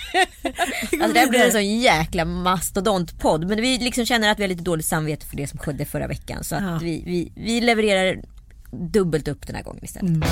Alltså 1.03 1.13
det 1.15 1.21
här 1.21 1.29
blir 1.29 1.41
en 1.41 1.53
sån 1.53 1.81
jäkla 1.81 2.25
mastodontpodd. 2.25 3.49
Men 3.49 3.61
vi 3.63 3.79
liksom 3.79 4.07
känner 4.07 4.31
att 4.31 4.39
vi 4.39 4.43
har 4.43 4.49
lite 4.49 4.63
dåligt 4.63 4.87
samvete 4.87 5.27
för 5.27 5.37
det 5.37 5.47
som 5.47 5.59
skedde 5.59 5.85
förra 5.85 6.07
veckan. 6.07 6.45
Så 6.45 6.55
att 6.55 6.63
Ja. 6.63 6.79
vi, 6.83 7.03
vi, 7.07 7.33
vi 7.37 7.61
levererar 7.61 8.17
dubbelt 8.93 9.29
upp 9.29 9.47
den 9.47 9.57
här 9.57 9.63
gången 9.63 9.85
istället. 9.85 10.11
Mm. 10.11 10.23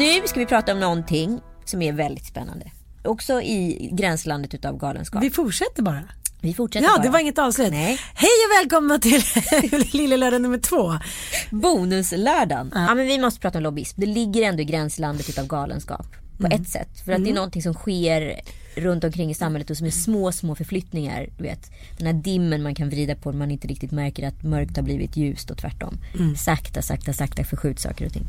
Nu 0.00 0.26
ska 0.26 0.40
vi 0.40 0.46
prata 0.46 0.72
om 0.72 0.80
någonting 0.80 1.40
som 1.64 1.82
är 1.82 1.92
väldigt 1.92 2.24
spännande. 2.26 2.70
Också 3.04 3.42
i 3.42 3.88
gränslandet 3.92 4.54
utav 4.54 4.76
galenskap. 4.78 5.22
Vi 5.22 5.30
fortsätter 5.30 5.82
bara. 5.82 6.02
Vi 6.40 6.54
fortsätter 6.54 6.86
Ja, 6.86 6.92
bara. 6.96 7.02
det 7.02 7.08
var 7.10 7.18
inget 7.18 7.38
avslut. 7.38 7.70
Nej. 7.70 7.98
Hej 8.14 8.28
och 8.46 8.62
välkomna 8.64 8.98
till 8.98 9.22
Lille 9.92 10.16
Lördag 10.16 10.42
nummer 10.42 10.58
två. 10.58 10.92
Bonuslördagen. 11.50 12.70
Ja. 12.74 12.94
men 12.94 13.06
vi 13.06 13.18
måste 13.18 13.40
prata 13.40 13.58
om 13.58 13.62
lobbyism. 13.64 14.00
Det 14.00 14.06
ligger 14.06 14.42
ändå 14.42 14.62
i 14.62 14.64
gränslandet 14.64 15.28
utav 15.28 15.46
galenskap. 15.46 16.06
På 16.38 16.46
Mm. 16.46 16.60
ett 16.62 16.68
sätt. 16.68 17.00
För 17.04 17.12
att 17.12 17.24
det 17.24 17.30
är 17.30 17.34
någonting 17.34 17.62
som 17.62 17.74
sker 17.74 18.40
runt 18.76 19.04
omkring 19.04 19.30
i 19.30 19.34
samhället 19.34 19.70
och 19.70 19.76
som 19.76 19.86
är 19.86 19.90
små, 19.90 20.32
små 20.32 20.54
förflyttningar. 20.54 21.28
Du 21.38 21.42
vet, 21.44 21.70
den 21.98 22.06
här 22.06 22.14
dimmen 22.14 22.62
man 22.62 22.74
kan 22.74 22.88
vrida 22.90 23.14
på 23.14 23.30
när 23.30 23.38
man 23.38 23.50
inte 23.50 23.68
riktigt 23.68 23.90
märker 23.90 24.28
att 24.28 24.42
mörkt 24.42 24.76
har 24.76 24.82
blivit 24.82 25.16
ljust 25.16 25.50
och 25.50 25.58
tvärtom. 25.58 25.98
Mm. 26.18 26.36
Sakta, 26.36 26.82
sakta, 26.82 27.12
sakta 27.12 27.44
förskjuts 27.44 27.82
saker 27.82 28.06
och 28.06 28.12
ting. 28.12 28.26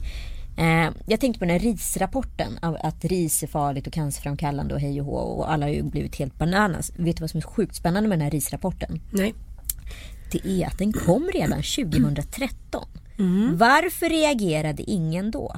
Eh, 0.62 0.92
jag 1.06 1.20
tänkte 1.20 1.40
på 1.40 1.46
den 1.46 1.60
här 1.60 1.60
risrapporten. 1.60 2.60
Av 2.62 2.78
att 2.80 3.06
ris 3.06 3.44
är 3.44 3.48
farligt 3.48 3.88
och 3.88 3.94
cancerframkallande 3.94 4.74
och 4.74 4.80
hej 4.80 5.02
och 5.02 5.06
hå. 5.06 5.16
Och 5.16 5.52
alla 5.52 5.66
har 5.66 5.74
ju 5.74 5.84
blivit 5.84 6.16
helt 6.16 6.38
bananas. 6.38 6.92
Vet 6.96 7.18
du 7.18 7.22
vad 7.22 7.30
som 7.30 7.38
är 7.38 7.42
sjukt 7.42 7.76
spännande 7.76 8.10
med 8.10 8.20
den 8.20 8.24
här 8.24 8.32
risrapporten? 8.32 9.02
Nej. 9.12 9.34
det 10.32 10.48
är 10.48 10.68
att 10.68 10.78
den 10.78 10.94
kom 10.94 11.30
redan 11.34 11.64
2013. 11.64 12.88
Mm. 13.20 13.58
Varför 13.58 14.10
reagerade 14.10 14.84
ingen 14.84 15.32
då? 15.32 15.56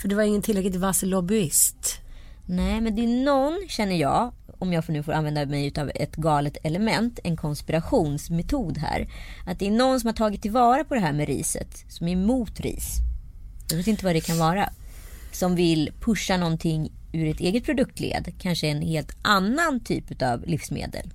För 0.00 0.08
det 0.08 0.14
var 0.14 0.22
ingen 0.22 0.42
tillräckligt 0.42 0.76
vass 0.76 1.02
lobbyist. 1.02 2.00
Nej, 2.46 2.80
men 2.80 2.96
det 2.96 3.02
är 3.02 3.24
någon, 3.24 3.68
känner 3.68 3.96
jag, 3.96 4.32
om 4.58 4.72
jag 4.72 4.88
nu 4.88 5.02
får 5.02 5.12
använda 5.12 5.46
mig 5.46 5.72
av 5.78 5.90
ett 5.94 6.16
galet 6.16 6.56
element, 6.62 7.18
en 7.24 7.36
konspirationsmetod 7.36 8.78
här. 8.78 9.08
Att 9.46 9.58
det 9.58 9.66
är 9.66 9.70
någon 9.70 10.00
som 10.00 10.08
har 10.08 10.14
tagit 10.14 10.42
tillvara 10.42 10.84
på 10.84 10.94
det 10.94 11.00
här 11.00 11.12
med 11.12 11.28
riset, 11.28 11.84
som 11.88 12.08
är 12.08 12.12
emot 12.12 12.60
ris. 12.60 13.05
Jag 13.70 13.76
vet 13.76 13.86
inte 13.86 14.04
vad 14.04 14.14
det 14.14 14.20
kan 14.20 14.38
vara. 14.38 14.70
Som 15.32 15.54
vill 15.54 15.92
pusha 16.00 16.36
någonting 16.36 16.92
ur 17.12 17.28
ett 17.28 17.40
eget 17.40 17.64
produktled, 17.64 18.32
kanske 18.38 18.68
en 18.68 18.82
helt 18.82 19.16
annan 19.22 19.80
typ 19.80 20.22
av 20.22 20.46
livsmedel. 20.46 21.12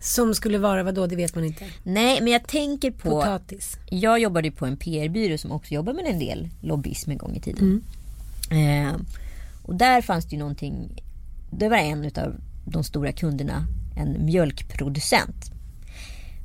Som 0.00 0.34
skulle 0.34 0.58
vara 0.58 0.82
vad 0.82 0.94
då? 0.94 1.06
Det 1.06 1.16
vet 1.16 1.34
man 1.34 1.44
inte. 1.44 1.64
Nej, 1.82 2.20
men 2.20 2.32
jag 2.32 2.46
tänker 2.46 2.90
på... 2.90 3.10
Potatis. 3.10 3.76
Jag 3.90 4.20
jobbade 4.20 4.50
på 4.50 4.66
en 4.66 4.76
PR-byrå 4.76 5.38
som 5.38 5.52
också 5.52 5.74
jobbar 5.74 5.92
med 5.92 6.06
en 6.06 6.18
del 6.18 6.48
lobbyism 6.60 7.10
en 7.10 7.18
gång 7.18 7.36
i 7.36 7.40
tiden. 7.40 7.84
Eh, 8.50 8.96
och 9.62 9.74
där 9.74 10.02
fanns 10.02 10.24
det 10.24 10.32
ju 10.32 10.38
någonting. 10.38 11.02
Det 11.50 11.68
var 11.68 11.76
en 11.76 12.04
av 12.04 12.34
de 12.64 12.84
stora 12.84 13.12
kunderna, 13.12 13.66
en 13.96 14.24
mjölkproducent. 14.24 15.55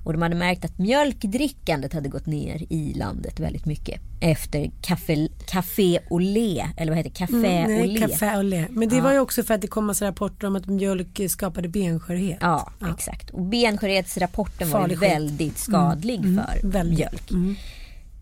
Och 0.04 0.14
de 0.14 0.22
hade 0.22 0.36
märkt 0.36 0.66
att 0.66 0.78
mjölkdrickandet 0.78 1.94
hade 1.94 2.10
gått 2.10 2.26
ner 2.26 2.64
i 2.70 2.94
landet 2.94 3.40
väldigt 3.40 3.66
mycket. 3.66 4.02
Efter 4.20 4.72
café, 4.82 5.28
café 5.46 6.00
au 6.10 6.20
lait, 6.20 6.66
eller 6.78 6.92
vad 6.92 6.98
heter 6.98 7.10
det? 7.10 7.16
Café 7.16 7.36
Mm, 7.58 7.72
nej, 7.72 7.88
lait. 7.88 8.12
café 8.12 8.26
au 8.30 8.42
lait. 8.44 8.68
Men 8.72 8.90
det 8.90 9.02
var 9.02 9.14
ju 9.14 9.20
också 9.20 9.44
för 9.44 9.54
att 9.54 9.62
det 9.62 9.68
kom 9.68 9.86
massa 9.86 10.06
rapporter 10.06 10.48
om 10.48 10.56
att 10.56 10.68
mjölk 10.68 11.22
skapade 11.30 11.68
benskörhet. 11.70 12.38
Ja, 12.42 12.72
exakt. 12.94 13.30
Och 13.30 13.42
benskörhetsrapporten 13.46 14.70
var 14.70 14.80
Farlig. 14.80 14.98
Mm. 14.98 15.10
väldigt 15.10 15.58
skadlig 15.58 16.22
för 16.22 16.68
väldigt. 16.68 17.00
mjölk. 17.32 17.58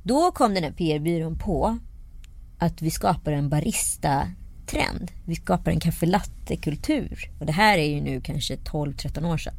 Då 0.04 0.32
kom 0.32 0.54
den 0.54 0.64
här 0.64 0.72
PR-byrån 0.72 1.38
på 1.38 1.78
att 2.60 2.82
vi 2.82 2.92
skapar 2.92 3.32
en 3.32 3.50
barista-trend. 3.50 5.12
Vi 5.26 5.36
skapar 5.36 5.72
en 5.72 5.80
kaffe 5.80 6.06
latte-kultur. 6.06 7.30
Och 7.40 7.46
det 7.46 7.52
här 7.52 7.78
är 7.78 7.90
ju 7.96 8.02
nu 8.02 8.22
kanske 8.22 8.56
12-13 8.56 9.26
år 9.34 9.38
sedan. 9.38 9.54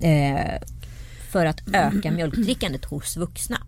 Eh, 0.00 0.60
för 1.36 1.46
att 1.46 1.62
öka 1.72 2.10
mjölkdrickandet 2.10 2.84
hos 2.84 3.16
vuxna. 3.16 3.58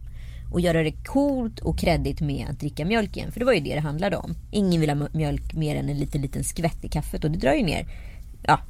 Och 0.53 0.61
göra 0.61 0.83
det 0.83 0.93
coolt 0.93 1.59
och 1.61 1.79
kreddigt 1.79 2.21
med 2.21 2.47
att 2.51 2.61
dricka 2.61 2.85
mjölk 2.85 3.17
igen. 3.17 3.33
För 3.33 3.41
det 3.41 3.47
var 3.47 3.53
ju 3.53 3.61
det 3.61 3.75
det 3.75 3.81
handlade 3.81 4.17
om. 4.17 4.35
Ingen 4.51 4.81
vill 4.81 4.91
ha 4.91 5.09
mjölk 5.13 5.55
mer 5.55 5.77
än 5.77 5.89
en 5.89 5.99
liten, 5.99 6.23
liten 6.23 6.45
skvätt 6.45 6.85
i 6.85 6.89
kaffet. 6.89 7.25
Och 7.25 7.31
det 7.31 7.39
drar 7.39 7.53
ju 7.53 7.63
ner, 7.63 7.87
ja, 8.43 8.61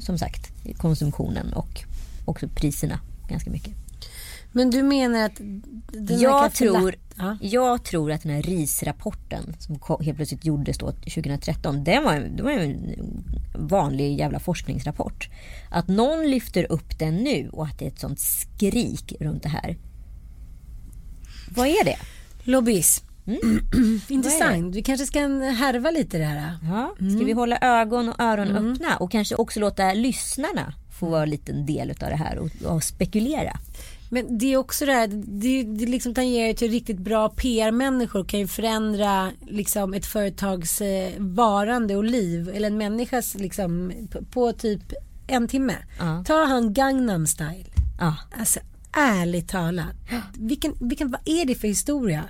som 0.00 0.18
sagt, 0.18 0.52
konsumtionen 0.76 1.52
och 1.52 1.84
också 2.24 2.48
priserna 2.48 3.00
ganska 3.28 3.50
mycket. 3.50 3.72
Men 4.52 4.70
du 4.70 4.82
menar 4.82 5.24
att 5.26 5.36
den 5.92 6.20
Jag 6.20 6.54
tror, 6.54 6.94
Ja. 7.18 7.36
jag 7.40 7.84
tror 7.84 8.12
att 8.12 8.22
den 8.22 8.32
här 8.32 8.42
risrapporten 8.42 9.56
som 9.58 9.78
helt 10.04 10.16
plötsligt 10.16 10.44
gjordes 10.44 10.78
då 10.78 10.92
2013. 10.92 11.84
Den 11.84 12.04
var, 12.04 12.16
det 12.36 12.42
var 12.42 12.50
en 12.50 12.94
vanlig 13.54 14.18
jävla 14.18 14.38
forskningsrapport. 14.40 15.28
Att 15.70 15.88
någon 15.88 16.30
lyfter 16.30 16.72
upp 16.72 16.98
den 16.98 17.16
nu 17.16 17.48
och 17.52 17.64
att 17.66 17.78
det 17.78 17.84
är 17.84 17.88
ett 17.88 18.00
sånt 18.00 18.20
skrik 18.20 19.12
runt 19.20 19.42
det 19.42 19.48
här. 19.48 19.76
Vad 21.56 21.66
är 21.66 21.84
det? 21.84 21.96
Lobbyism. 22.42 23.04
Mm. 23.26 23.40
Intressant. 24.08 24.74
Vi 24.74 24.82
kanske 24.82 25.06
ska 25.06 25.18
härva 25.38 25.90
lite 25.90 26.18
det 26.18 26.24
här. 26.24 26.58
Ja, 26.62 26.94
ska 26.96 27.04
Mm. 27.04 27.24
vi 27.26 27.32
hålla 27.32 27.58
ögon 27.58 28.08
och 28.08 28.20
öron 28.20 28.48
öppna 28.48 28.96
och 28.96 29.10
kanske 29.10 29.34
också 29.34 29.60
låta 29.60 29.92
lyssnarna 29.92 30.74
få 31.00 31.06
vara 31.06 31.22
en 31.22 31.30
liten 31.30 31.66
del 31.66 31.90
av 31.90 31.96
det 32.10 32.16
här 32.16 32.38
och, 32.38 32.50
och 32.74 32.82
spekulera. 32.84 33.58
Men 34.10 34.38
det 34.38 34.52
är 34.52 34.56
också 34.56 34.86
det 34.86 34.92
här, 34.92 35.06
det, 35.26 35.62
det 35.62 35.86
liksom 35.86 36.14
tangerar 36.14 36.52
till 36.54 36.70
riktigt 36.70 36.98
bra 36.98 37.28
PR-människor 37.28 38.24
kan 38.24 38.40
ju 38.40 38.46
förändra 38.46 39.32
liksom 39.46 39.94
ett 39.94 40.06
företags 40.06 40.80
eh, 40.80 41.12
varande 41.18 41.96
och 41.96 42.04
liv 42.04 42.50
eller 42.54 42.66
en 42.66 42.78
människas 42.78 43.34
liksom 43.34 43.92
på, 44.10 44.24
på 44.24 44.52
typ 44.52 44.82
en 45.26 45.48
timme. 45.48 45.74
Ja. 45.98 46.24
Ta 46.26 46.44
han 46.44 46.72
Gangnam 46.72 47.26
style. 47.26 47.64
Ja, 48.00 48.16
Alltså 48.38 48.60
ärligt 48.96 49.48
talat. 49.48 49.86
Vilken, 50.38 50.74
vilken, 50.80 51.10
vad 51.10 51.20
är 51.24 51.44
det 51.44 51.54
för 51.54 51.68
historia? 51.68 52.24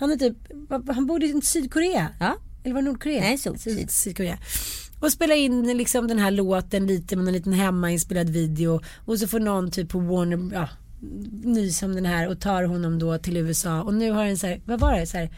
Han 0.00 0.12
är 0.12 0.16
typ, 0.16 0.36
han 0.94 1.06
bodde 1.06 1.26
i 1.26 1.40
Sydkorea. 1.42 2.08
ja. 2.20 2.36
Eller 2.64 2.74
var 2.74 2.82
det 2.82 2.88
Nordkorea? 2.88 3.20
Nej, 3.20 3.38
Syd- 3.38 3.60
Syd. 3.60 3.90
Sydkorea. 3.90 4.38
Och 5.00 5.12
spela 5.12 5.34
in 5.34 5.76
liksom 5.76 6.08
den 6.08 6.18
här 6.18 6.30
låten 6.30 6.86
lite 6.86 7.16
med 7.16 7.26
en 7.28 7.32
liten 7.32 7.52
hemmainspelad 7.52 8.30
video. 8.30 8.80
Och 9.04 9.18
så 9.18 9.26
får 9.28 9.40
någon 9.40 9.70
typ 9.70 9.88
på 9.88 9.98
Warner, 9.98 10.50
ja, 10.54 10.68
nys 11.44 11.82
om 11.82 11.94
den 11.94 12.06
här 12.06 12.28
och 12.28 12.40
tar 12.40 12.62
honom 12.62 12.98
då 12.98 13.18
till 13.18 13.36
USA. 13.36 13.82
Och 13.82 13.94
nu 13.94 14.10
har 14.10 14.24
den 14.24 14.38
så 14.38 14.46
här, 14.46 14.60
vad 14.64 14.80
var 14.80 14.94
det, 14.98 15.06
så 15.06 15.16
här 15.18 15.30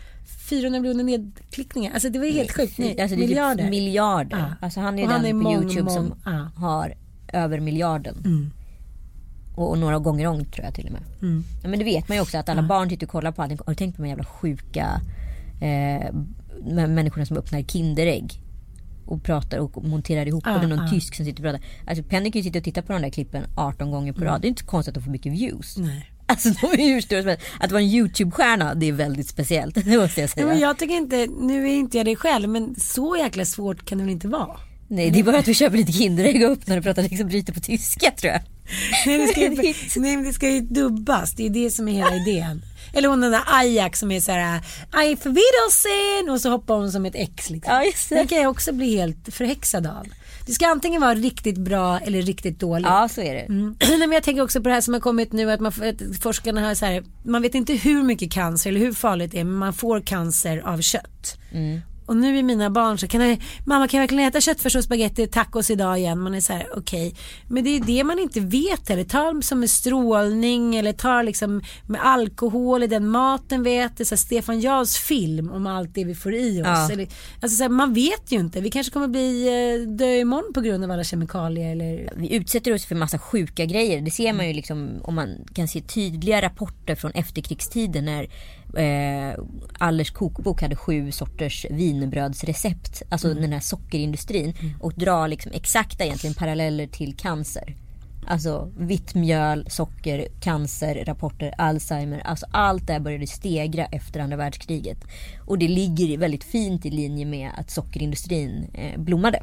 400 0.51 0.81
miljoner 0.81 1.05
nedklickningar. 1.05 1.93
Alltså 1.93 2.09
det 2.09 2.19
var 2.19 2.27
helt 2.27 2.53
sjukt. 2.57 2.79
Nej, 2.79 3.01
Alltså 3.01 3.17
är 3.17 3.21
miljarder. 3.21 3.63
Typ 3.63 3.71
miljarder. 3.71 4.39
Ja. 4.39 4.45
Alltså 4.61 4.81
han 4.81 4.99
är 4.99 5.03
Och 5.03 5.09
den 5.09 5.25
är 5.25 5.31
på 5.31 5.37
mång, 5.37 5.55
Youtube 5.55 5.83
mång- 5.83 5.95
som 5.95 6.15
ja. 6.25 6.31
Mm. 6.31 6.47
har 6.57 6.95
över 7.33 7.61
miljarden. 7.61 8.51
Och, 9.57 9.71
och 9.71 9.79
några 9.79 9.99
gånger 9.99 10.27
om 10.27 10.45
tror 10.45 10.65
jag 10.65 10.75
till 10.75 10.87
och 10.87 10.93
med. 10.93 11.03
Mm. 11.23 11.45
Ja, 11.63 11.69
men 11.69 11.79
det 11.79 11.85
vet 11.85 12.09
man 12.09 12.17
ju 12.17 12.23
också 12.23 12.39
att 12.39 12.49
alla 12.49 12.63
barn 12.63 12.91
sitter 12.91 13.07
och 13.07 13.11
kollar 13.13 13.33
på 13.33 13.43
allting. 13.43 13.59
Har 13.67 13.73
du 13.73 13.77
tänkt 13.77 13.97
på 13.97 14.03
de 14.03 14.09
jävla 14.09 14.25
sjuka 14.25 15.01
eh, 15.61 16.13
människorna 16.89 17.27
som 17.27 17.37
öppnar 17.37 17.63
Kinderägg? 17.63 18.41
Och 19.07 19.23
pratar 19.23 19.59
och 19.59 19.85
monterar 19.85 20.27
ihop. 20.27 20.43
Ja, 20.47 20.55
och 20.55 20.61
det 20.61 20.67
är 20.67 20.69
någon 20.69 20.85
ja. 20.87 20.91
tysk 20.91 21.15
som 21.15 21.25
sitter 21.25 21.47
och 21.47 21.53
pratar. 21.53 21.69
Alltså 21.87 22.05
Penny 22.05 22.31
kan 22.31 22.41
ju 22.41 22.45
sitta 22.45 22.59
och 22.59 22.65
titta 22.65 22.83
på 22.83 22.93
de 22.93 23.03
där 23.03 23.11
klippen 23.11 23.45
18 23.57 23.91
gånger 23.91 24.13
på 24.13 24.25
rad. 24.25 24.41
Det 24.41 24.47
är 24.47 24.49
inte 24.49 24.65
konstigt 24.65 24.91
att 24.91 24.95
de 24.95 25.05
får 25.05 25.11
mycket 25.11 25.33
views. 25.33 25.77
Mm. 25.77 25.89
Nej. 25.89 26.13
Alltså 26.29 26.49
de 26.49 26.67
är 26.67 26.95
hur 26.95 27.01
stora 27.01 27.21
som 27.21 27.29
helst. 27.29 27.47
Att 27.61 27.73
vara 27.73 27.83
en 27.83 27.89
YouTube-stjärna 27.89 28.75
det 28.75 28.89
är 28.89 28.93
väldigt 28.93 29.29
speciellt. 29.29 29.75
Det 29.85 29.99
måste 29.99 30.21
jag 30.21 30.31
säga. 30.31 30.47
Ja, 30.47 30.53
men 30.53 30.59
jag 30.59 30.79
tycker 30.79 30.95
inte, 30.95 31.27
nu 31.41 31.69
är 31.69 31.75
inte 31.75 31.97
jag 31.97 32.07
det 32.07 32.17
själv, 32.17 32.49
men 32.49 32.75
så 32.75 33.17
jäkla 33.17 33.45
svårt 33.45 33.85
kan 33.85 33.99
det 33.99 34.05
väl 34.05 34.13
inte 34.13 34.29
vara? 34.29 34.61
Nej 34.89 35.11
det 35.11 35.19
är 35.19 35.25
bara 35.25 35.39
att 35.39 35.45
du 35.45 35.55
köper 35.55 35.77
lite 35.77 35.93
Kinderägg 35.93 36.45
och 36.45 36.51
öppnar 36.51 36.77
och 36.77 36.83
pratar 36.83 37.03
liksom 37.03 37.29
bryter 37.29 37.53
på 37.53 37.61
tyska 37.61 38.11
tror 38.11 38.33
jag. 38.33 38.43
Nej, 39.07 39.19
det 39.19 39.27
ska 39.27 39.41
ju, 39.41 39.75
nej, 39.97 40.17
det 40.17 40.33
ska 40.33 40.51
ju 40.51 40.61
dubbas. 40.61 41.33
Det 41.33 41.47
är 41.47 41.51
det 41.51 41.71
som 41.71 41.89
är 41.89 41.93
hela 41.93 42.17
idén. 42.17 42.63
Eller 42.97 43.09
hon 43.09 43.21
den 43.21 43.33
där 43.33 43.43
Ajax 43.47 44.01
som 44.01 44.11
är 44.11 44.21
så 44.21 44.33
här, 44.33 44.61
aj 44.91 45.17
för 45.17 45.31
Wiedersehen 45.31 46.31
och 46.31 46.41
så 46.41 46.51
hoppar 46.51 46.75
hon 46.75 46.93
som 46.93 47.07
ett 47.07 47.15
ex. 47.15 47.51
Liksom. 47.51 47.75
Ja, 47.75 47.85
just 47.85 48.09
det. 48.09 48.15
Den 48.15 48.27
kan 48.27 48.39
jag 48.39 48.51
också 48.51 48.73
bli 48.73 48.97
helt 48.97 49.35
förhäxad 49.35 49.87
av. 49.87 50.07
Det 50.47 50.53
ska 50.53 50.67
antingen 50.67 51.01
vara 51.01 51.15
riktigt 51.15 51.59
bra 51.59 51.99
eller 51.99 52.23
riktigt 52.23 52.61
dåligt. 52.61 52.87
Ja 52.87 53.09
så 53.09 53.21
är 53.21 53.35
det. 53.35 53.41
Mm. 53.41 53.77
Nej, 53.81 53.99
men 53.99 54.13
jag 54.13 54.23
tänker 54.23 54.43
också 54.43 54.61
på 54.63 54.69
det 54.69 54.75
här 54.75 54.81
som 54.81 54.95
har 54.95 55.01
kommit 55.01 55.33
nu 55.33 55.51
att, 55.51 55.61
man, 55.61 55.73
att 55.83 56.23
forskarna 56.23 56.61
har 56.61 56.75
så 56.75 56.87
här, 56.87 57.05
man 57.25 57.43
vet 57.43 57.55
inte 57.55 57.73
hur 57.73 58.03
mycket 58.03 58.33
cancer 58.33 58.71
eller 58.71 58.81
hur 58.81 58.93
farligt 58.93 59.33
det 59.33 59.41
är 59.41 59.45
men 59.45 59.57
man 59.57 59.73
får 59.73 60.01
cancer 60.01 60.63
av 60.65 60.81
kött. 60.81 61.39
Och 62.07 62.17
nu 62.17 62.39
är 62.39 62.43
mina 62.43 62.71
barn 62.71 62.99
så 62.99 63.09
kan 63.09 63.29
jag, 63.29 63.43
mamma 63.65 63.89
kan 63.89 63.99
jag 63.99 64.03
verkligen 64.03 64.29
äta 64.29 64.41
köttfärs 64.41 64.77
och 64.77 64.85
spagetti 64.85 65.27
tacos 65.27 65.71
idag 65.71 65.99
igen? 65.99 66.21
Man 66.21 66.35
är 66.35 66.41
så 66.41 66.53
här 66.53 66.67
okej. 66.77 67.15
Men 67.49 67.65
det 67.65 67.71
är 67.71 67.81
det 67.81 68.05
man 68.05 68.19
inte 68.19 68.41
vet 68.41 68.91
eller 68.91 69.05
tar 69.05 69.41
som 69.41 69.61
med 69.61 69.71
strålning 69.71 70.77
eller 70.77 70.93
tar 70.93 71.23
liksom 71.23 71.63
med 71.87 72.07
alkohol 72.07 72.83
i 72.83 72.87
den 72.87 73.09
maten 73.09 73.63
vi 73.63 73.79
äter. 73.79 74.05
Så 74.05 74.15
här 74.15 74.17
Stefan 74.19 74.61
Jarls 74.61 74.97
film 74.97 75.51
om 75.51 75.67
allt 75.67 75.95
det 75.95 76.05
vi 76.05 76.15
får 76.15 76.35
i 76.35 76.63
oss. 76.63 76.67
Ja. 76.67 76.91
Eller, 76.91 77.09
alltså 77.43 77.57
så 77.57 77.63
här, 77.63 77.69
man 77.69 77.95
vet 77.95 78.33
ju 78.33 78.39
inte. 78.39 78.61
Vi 78.61 78.71
kanske 78.71 78.93
kommer 78.93 79.09
bli 79.09 79.47
eh, 79.47 79.89
dö 79.89 80.17
imorgon 80.17 80.53
på 80.53 80.61
grund 80.61 80.85
av 80.85 80.91
alla 80.91 81.05
kemikalier 81.05 81.73
eller 81.73 82.13
Vi 82.17 82.35
utsätter 82.35 82.75
oss 82.75 82.87
för 82.87 82.95
massa 82.95 83.19
sjuka 83.19 83.65
grejer. 83.65 84.01
Det 84.01 84.11
ser 84.11 84.33
man 84.33 84.49
ju 84.49 84.53
liksom 84.53 85.01
om 85.03 85.15
man 85.15 85.29
kan 85.55 85.69
se 85.69 85.81
tydliga 85.81 86.43
rapporter 86.43 86.95
från 86.95 87.11
efterkrigstiden 87.11 88.05
när 88.05 88.29
eh, 88.75 89.45
Allers 89.79 90.11
kokbok 90.11 90.63
hade 90.63 90.77
sju 90.77 91.13
sorters 91.13 91.67
wienerbrödsrecept. 91.71 93.03
Alltså 93.09 93.35
den 93.35 93.53
här 93.53 93.61
sockerindustrin. 93.61 94.55
Och 94.81 94.93
dra 94.93 95.27
liksom 95.27 95.53
exakta 95.53 96.05
egentligen 96.05 96.35
paralleller 96.35 96.87
till 96.87 97.17
cancer. 97.17 97.77
Alltså 98.29 98.73
vitt 98.79 99.15
mjöl, 99.15 99.67
socker, 99.71 100.29
cancer, 100.41 101.05
rapporter, 101.05 101.55
Alzheimer. 101.59 102.21
Alltså 102.25 102.47
allt 102.51 102.87
det 102.87 102.93
här 102.93 103.01
började 103.01 103.27
stegra 103.27 103.85
efter 103.85 104.21
andra 104.21 104.37
världskriget. 104.37 104.99
Och 105.41 105.59
det 105.59 105.69
ligger 105.69 106.19
väldigt 106.19 106.45
fint 106.45 106.87
i 106.87 106.91
linje 106.91 107.27
med 107.27 107.51
att 107.59 107.71
sockerindustrin 107.71 108.71
eh, 108.75 109.01
blommade. 109.01 109.43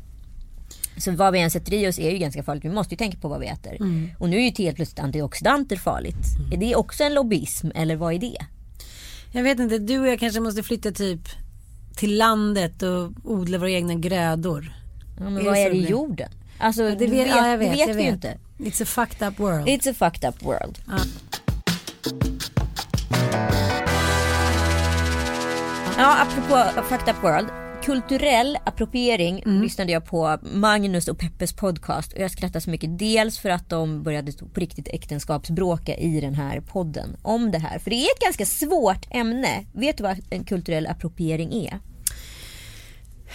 Så 0.97 1.11
vad 1.11 1.33
vi 1.33 1.39
än 1.39 1.51
sätter 1.51 1.73
i 1.73 1.87
oss 1.87 1.99
är 1.99 2.11
ju 2.11 2.17
ganska 2.17 2.43
farligt. 2.43 2.65
Vi 2.65 2.69
måste 2.69 2.93
ju 2.93 2.97
tänka 2.97 3.17
på 3.17 3.27
vad 3.27 3.39
vi 3.39 3.47
äter. 3.47 3.77
Och 4.19 4.29
nu 4.29 4.37
är 4.37 4.41
ju 4.41 4.63
helt 4.63 4.75
plötsligt 4.75 4.99
antioxidanter 4.99 5.75
farligt. 5.75 6.25
Är 6.53 6.57
det 6.57 6.75
också 6.75 7.03
en 7.03 7.13
lobbyism 7.13 7.67
eller 7.75 7.95
vad 7.95 8.13
är 8.13 8.19
det? 8.19 8.37
Jag 9.35 9.43
vet 9.43 9.59
inte, 9.59 9.77
du 9.77 9.99
och 9.99 10.07
jag 10.07 10.19
kanske 10.19 10.39
måste 10.39 10.63
flytta 10.63 10.91
typ 10.91 11.19
till 11.95 12.17
landet 12.17 12.83
och 12.83 13.11
odla 13.23 13.57
våra 13.57 13.69
egna 13.69 13.93
grödor. 13.93 14.73
Ja, 15.19 15.23
men 15.23 15.37
Är 15.37 15.43
vad 15.45 15.53
det 15.53 15.59
är 15.59 15.69
det 15.69 15.75
i 15.75 15.85
jorden? 15.89 16.29
Alltså 16.57 16.83
Det 16.83 16.95
det 16.95 17.07
vet, 17.07 17.11
vet, 17.11 17.27
ja, 17.27 17.47
jag 17.47 17.57
vet, 17.57 17.71
vet 17.71 17.79
jag 17.79 17.87
vi 17.87 17.93
vet. 17.93 18.13
inte. 18.13 18.37
It's 18.57 18.83
a 18.83 18.85
fucked 18.85 19.27
up 19.27 19.39
world. 19.39 19.67
It's 19.67 19.89
a 19.91 19.93
fucked 19.93 20.29
up 20.29 20.43
world. 20.43 20.79
Ja. 20.87 20.97
Ja, 25.97 26.17
apropå 26.21 26.81
fucked 26.89 27.15
up 27.15 27.23
world. 27.23 27.62
Kulturell 27.85 28.57
appropriering 28.65 29.43
lyssnade 29.45 29.91
jag 29.91 30.05
på 30.05 30.37
Magnus 30.41 31.07
och 31.07 31.19
Peppes 31.19 31.53
podcast 31.53 32.13
och 32.13 32.19
jag 32.19 32.31
skrattade 32.31 32.61
så 32.61 32.69
mycket. 32.69 32.99
Dels 32.99 33.39
för 33.39 33.49
att 33.49 33.69
de 33.69 34.03
började 34.03 34.31
på 34.31 34.59
riktigt 34.59 34.87
äktenskapsbråka 34.87 35.95
i 35.95 36.21
den 36.21 36.33
här 36.33 36.61
podden 36.61 37.17
om 37.21 37.51
det 37.51 37.57
här. 37.57 37.79
För 37.79 37.89
det 37.89 37.95
är 37.95 38.15
ett 38.15 38.21
ganska 38.21 38.45
svårt 38.45 39.07
ämne. 39.09 39.65
Vet 39.73 39.97
du 39.97 40.03
vad 40.03 40.17
en 40.29 40.43
kulturell 40.43 40.87
appropriering 40.87 41.53
är? 41.53 41.79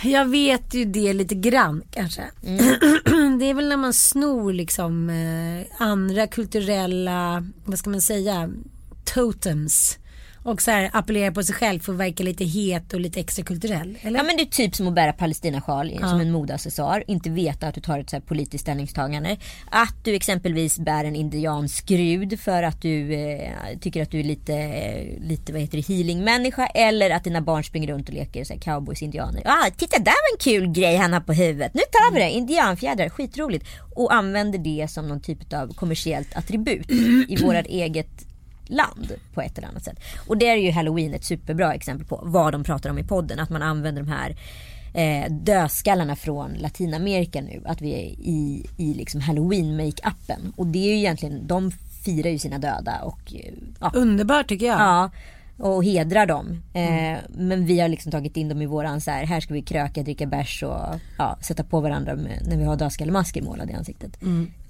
Jag 0.03 0.25
vet 0.25 0.75
ju 0.75 0.85
det 0.85 1.13
lite 1.13 1.35
grann 1.35 1.83
kanske. 1.91 2.23
Mm. 2.47 2.59
det 3.39 3.45
är 3.45 3.55
väl 3.55 3.69
när 3.69 3.77
man 3.77 3.93
snor 3.93 4.53
liksom 4.53 5.11
eh, 5.11 5.83
andra 5.87 6.27
kulturella, 6.27 7.47
vad 7.65 7.79
ska 7.79 7.91
man 7.91 8.01
säga, 8.01 8.51
totems. 9.05 9.99
Och 10.43 10.63
så 10.63 10.71
här 10.71 10.91
appellerar 10.93 11.31
på 11.31 11.43
sig 11.43 11.55
själv 11.55 11.81
för 11.81 11.93
att 11.93 11.99
verka 11.99 12.23
lite 12.23 12.45
het 12.45 12.95
och 12.95 13.01
lite 13.01 13.21
extra 13.21 13.45
kulturell. 13.45 13.99
Eller? 14.03 14.19
Ja 14.19 14.25
men 14.25 14.37
det 14.37 14.43
är 14.43 14.47
typ 14.47 14.75
som 14.75 14.89
att 14.89 14.95
bära 14.95 15.13
palestinasjal 15.13 15.99
som 16.01 16.21
en 16.21 16.33
modeaccessoar. 16.33 17.05
Inte 17.07 17.31
veta 17.31 17.67
att 17.67 17.75
du 17.75 17.81
tar 17.81 17.99
ett 17.99 18.11
så 18.11 18.17
här 18.17 18.21
politiskt 18.21 18.63
ställningstagande. 18.63 19.37
Att 19.71 20.05
du 20.05 20.15
exempelvis 20.15 20.79
bär 20.79 21.05
en 21.05 21.17
indianskrud 21.17 22.41
för 22.41 22.63
att 22.63 22.83
du 22.83 23.15
eh, 23.15 23.51
tycker 23.81 24.03
att 24.03 24.11
du 24.11 24.21
är 24.21 24.25
lite, 24.25 24.55
eh, 24.55 25.29
lite 25.29 25.53
vad 25.53 25.61
heter 25.61 25.79
det, 25.79 25.95
healing-människa. 25.95 26.67
Eller 26.67 27.11
att 27.11 27.25
dina 27.25 27.41
barn 27.41 27.65
springer 27.65 27.89
runt 27.89 28.09
och 28.09 28.15
leker 28.15 28.45
så 28.45 28.53
här 28.53 28.61
cowboys, 28.61 29.03
indianer. 29.03 29.43
Ah, 29.45 29.71
titta 29.77 29.99
där 29.99 30.05
var 30.05 30.37
en 30.37 30.39
kul 30.39 30.73
grej 30.73 30.97
han 30.97 31.13
har 31.13 31.21
på 31.21 31.33
huvudet. 31.33 31.75
Nu 31.75 31.83
tar 31.93 32.13
vi 32.15 32.21
det, 32.21 32.31
indianfjädrar, 32.31 33.09
skitroligt. 33.09 33.67
Och 33.95 34.15
använder 34.15 34.59
det 34.59 34.91
som 34.91 35.09
någon 35.09 35.21
typ 35.21 35.53
av 35.53 35.75
kommersiellt 35.75 36.37
attribut 36.37 36.91
i 37.29 37.37
vårat 37.43 37.67
eget 37.67 38.28
land 38.69 39.13
på 39.35 39.41
ett 39.41 39.59
eller 39.59 39.69
annat 39.69 39.85
sätt. 39.85 40.01
Och 40.27 40.39
det 40.39 40.49
är 40.49 40.57
ju 40.57 40.71
halloween 40.71 41.15
ett 41.15 41.25
superbra 41.25 41.75
exempel 41.75 42.07
på 42.07 42.21
vad 42.23 42.53
de 42.53 42.65
pratar 42.65 42.91
om 42.91 42.99
i 42.99 43.05
podden. 43.05 43.41
Att 43.41 43.51
man 43.51 43.63
använder 43.63 44.03
de 44.03 44.11
här 44.11 44.37
eh, 44.95 45.33
dödskallarna 45.33 46.17
från 46.17 46.55
Latinamerika 46.55 47.41
nu. 47.41 47.63
Att 47.67 47.81
vi 47.81 47.93
är 47.93 48.05
i, 48.07 48.67
i 48.77 48.95
liksom 48.95 49.21
halloween 49.21 49.81
make-upen. 49.81 50.53
Och 50.57 50.67
det 50.67 50.79
är 50.79 50.91
ju 50.91 50.99
egentligen, 50.99 51.47
de 51.47 51.71
firar 52.05 52.31
ju 52.31 52.39
sina 52.39 52.59
döda 52.59 53.01
och 53.03 53.35
eh, 53.35 53.53
ja, 53.81 53.91
Underbart 53.95 54.49
tycker 54.49 54.67
jag. 54.67 54.81
Ja, 54.81 55.11
och 55.59 55.85
hedrar 55.85 56.27
dem. 56.27 56.63
Eh, 56.75 57.19
men 57.29 57.67
vi 57.67 57.81
har 57.81 57.89
liksom 57.89 58.13
tagit 58.13 58.37
in 58.37 58.49
dem 58.49 58.63
i 58.63 58.67
våran 58.67 59.01
så 59.01 59.11
här, 59.11 59.25
här 59.25 59.41
ska 59.41 59.55
vi 59.55 59.63
kröka, 59.63 60.03
dricka 60.03 60.27
bärs 60.27 60.63
och 60.63 60.81
ja, 61.19 61.39
sätta 61.43 61.65
på 61.65 61.81
varandra 61.81 62.15
med, 62.17 62.43
när 62.49 62.57
vi 62.57 62.65
har 62.65 62.77
dödskallemasker 62.77 63.43
målade 63.43 63.73
i 63.73 63.75
ansiktet. 63.75 64.17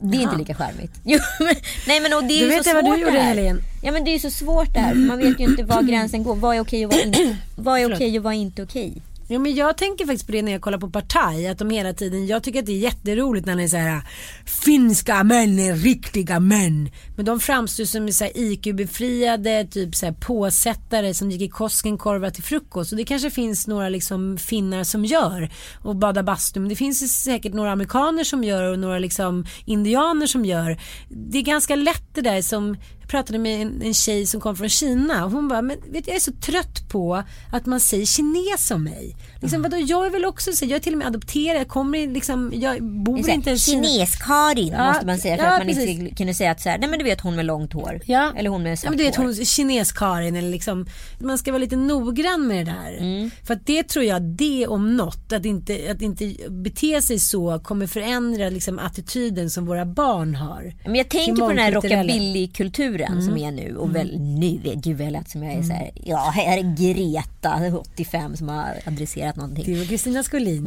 Det 0.00 0.16
är 0.16 0.20
inte 0.22 0.36
lika 0.36 0.54
charmigt. 0.54 0.92
Jo, 1.04 1.18
men, 1.40 1.54
nej 1.86 2.00
men 2.00 2.12
och 2.12 2.24
det 2.24 2.34
är 2.34 2.38
Du 2.38 2.44
ju 2.44 2.48
vet 2.48 2.64
så 2.64 2.70
jag 2.70 2.74
vad 2.74 2.84
svårt 2.84 2.94
du 2.96 3.00
gjorde 3.00 3.12
det 3.12 3.18
i 3.18 3.20
här. 3.20 3.34
helgen. 3.34 3.60
Ja 3.82 3.92
men 3.92 4.04
det 4.04 4.10
är 4.10 4.12
ju 4.12 4.18
så 4.18 4.30
svårt 4.30 4.74
det 4.74 4.80
här. 4.80 4.94
Man 4.94 5.18
vet 5.18 5.40
ju 5.40 5.44
inte 5.44 5.62
var 5.64 5.82
gränsen 5.88 6.22
går. 6.22 6.36
Vad 6.36 6.56
är 6.56 6.60
okej 6.60 6.86
och 6.86 6.92
vad 6.92 7.00
är 7.00 7.06
inte, 7.06 7.36
vad 7.56 7.80
är 7.80 7.94
okej 7.94 8.18
och 8.18 8.24
vad 8.24 8.32
är 8.34 8.38
inte 8.38 8.62
okej? 8.62 9.02
Jo 9.30 9.40
men 9.40 9.54
jag 9.54 9.76
tänker 9.76 10.06
faktiskt 10.06 10.26
på 10.26 10.32
det 10.32 10.42
när 10.42 10.52
jag 10.52 10.60
kollar 10.60 10.78
på 10.78 10.90
Partaj. 10.90 11.48
Att 11.48 11.58
de 11.58 11.70
hela 11.70 11.92
tiden, 11.92 12.26
jag 12.26 12.42
tycker 12.42 12.58
att 12.60 12.66
det 12.66 12.72
är 12.72 12.78
jätteroligt 12.78 13.46
när 13.46 13.56
det 13.56 13.62
är 13.62 13.68
så 13.68 13.76
här 13.76 14.02
finska 14.44 15.24
män 15.24 15.58
är 15.58 15.74
riktiga 15.74 16.40
män. 16.40 16.90
Men 17.16 17.24
de 17.24 17.40
framstår 17.40 17.84
som 17.84 18.12
så 18.12 18.24
här 18.24 18.32
IQ-befriade, 18.36 19.64
typ 19.64 19.94
så 19.94 20.06
här 20.06 20.12
påsättare 20.12 21.14
som 21.14 21.30
gick 21.30 21.42
i 21.42 21.48
Koskenkorva 21.48 22.30
till 22.30 22.42
frukost. 22.42 22.92
Och 22.92 22.98
det 22.98 23.04
kanske 23.04 23.30
finns 23.30 23.66
några 23.66 23.88
liksom 23.88 24.38
finnar 24.38 24.84
som 24.84 25.04
gör 25.04 25.50
och 25.82 25.96
badar 25.96 26.22
bastu. 26.22 26.60
Men 26.60 26.68
det 26.68 26.76
finns 26.76 27.22
säkert 27.22 27.54
några 27.54 27.72
amerikaner 27.72 28.24
som 28.24 28.44
gör 28.44 28.62
och 28.62 28.78
några 28.78 28.98
liksom 28.98 29.46
indianer 29.64 30.26
som 30.26 30.44
gör. 30.44 30.80
Det 31.08 31.38
är 31.38 31.42
ganska 31.42 31.76
lätt 31.76 32.14
det 32.14 32.20
där 32.20 32.42
som 32.42 32.76
pratade 33.08 33.38
med 33.38 33.62
en, 33.62 33.82
en 33.82 33.94
tjej 33.94 34.26
som 34.26 34.40
kom 34.40 34.56
från 34.56 34.68
Kina 34.68 35.24
och 35.24 35.30
hon 35.30 35.48
bara, 35.48 35.62
men 35.62 35.76
vet 35.80 36.04
du, 36.04 36.10
jag 36.10 36.16
är 36.16 36.20
så 36.20 36.32
trött 36.32 36.88
på 36.88 37.22
att 37.52 37.66
man 37.66 37.80
säger 37.80 38.06
kines 38.06 38.70
om 38.70 38.84
mig. 38.84 39.16
Liksom, 39.40 39.62
vadå, 39.62 39.76
jag 39.76 40.06
är 40.06 40.10
väl 40.10 40.24
också 40.24 40.52
så, 40.52 40.64
jag 40.64 40.72
är 40.72 40.80
till 40.80 40.92
och 40.92 40.98
med 40.98 41.06
adopterad, 41.06 41.60
jag 41.60 41.68
kommer 41.68 42.06
liksom, 42.06 42.52
jag 42.54 42.82
bor 42.82 43.18
inte 43.18 43.50
ens. 43.50 43.66
Kines-Karin 43.66 44.72
Ja, 44.72 44.88
måste 44.88 45.06
man 45.06 45.18
säga 45.18 45.36
för 45.36 45.44
ja, 45.44 45.50
att 45.50 45.58
man 45.58 45.66
precis. 45.66 45.88
inte 45.98 46.14
kunde 46.14 46.34
säga 46.34 46.50
att 46.50 46.60
så 46.60 46.68
här, 46.68 46.78
nej 46.78 46.88
men 46.88 46.98
du 46.98 47.04
vet 47.04 47.20
hon 47.20 47.36
med 47.36 47.44
långt 47.44 47.72
hår. 47.72 48.00
Ja. 48.04 48.32
Eller 48.36 48.50
hon 48.50 48.62
med 48.62 48.72
Ja, 48.72 48.76
svart 48.76 48.90
men 48.90 48.98
du 48.98 49.04
vet 49.04 49.16
hon 49.16 49.34
kines-Karin 49.34 50.36
eller 50.36 50.50
liksom, 50.50 50.86
man 51.18 51.38
ska 51.38 51.52
vara 51.52 51.58
lite 51.58 51.76
noggrann 51.76 52.46
med 52.46 52.66
det 52.66 52.72
där. 52.72 52.96
Mm. 52.98 53.30
För 53.46 53.54
att 53.54 53.66
det 53.66 53.88
tror 53.88 54.04
jag, 54.04 54.22
det 54.22 54.66
om 54.66 54.96
något, 54.96 55.32
att 55.32 55.44
inte, 55.44 55.78
att 55.90 56.02
inte 56.02 56.34
bete 56.48 57.02
sig 57.02 57.18
så 57.18 57.58
kommer 57.58 57.86
förändra 57.86 58.48
liksom 58.50 58.78
attityden 58.78 59.50
som 59.50 59.66
våra 59.66 59.84
barn 59.84 60.34
har. 60.34 60.74
Men 60.84 60.94
jag 60.94 61.08
tänker 61.08 61.42
på 61.42 61.48
den 61.48 61.58
här 61.58 61.72
rockabilly-kulturen 61.72 63.22
som 63.22 63.38
är 63.38 63.50
nu 63.50 63.76
och 63.76 63.96
väl 63.96 64.18
nu, 64.20 64.60
gud 64.74 64.98
vad 64.98 65.06
jag 65.06 65.12
lät 65.12 65.30
som 65.30 65.42
jag 65.42 65.52
är 65.52 65.62
så 65.62 65.72
här, 65.72 65.90
ja 66.04 66.32
här 66.34 66.58
är 66.58 66.76
Greta 66.76 67.60
85 67.80 68.36
som 68.36 68.48
har 68.48 68.74
adresserat 68.86 69.27
någonting. 69.36 69.64
Det 69.64 69.78
var 69.78 69.86
Kristina 69.86 70.22
Skolin, 70.22 70.66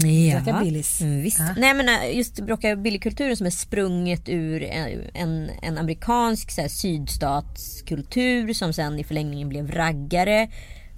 Ja, 0.99 1.05
mm, 1.05 1.22
visst. 1.22 1.39
Ja. 1.39 1.53
Nej 1.57 1.74
men 1.74 1.89
äh, 1.89 2.18
just 2.18 2.39
rockabillykulturen 2.39 3.38
som 3.38 3.45
är 3.45 3.51
sprunget 3.51 4.30
ur 4.30 4.64
en, 4.64 5.49
en, 5.64 5.78
amerikansk 5.78 6.51
så 6.51 6.62
här, 6.62 6.68
sydstatskultur 6.68 8.53
som 8.53 8.74
sen 8.74 8.99
i 8.99 9.03
förlängningen 9.03 9.49
blev 9.49 9.72
raggare. 9.72 10.49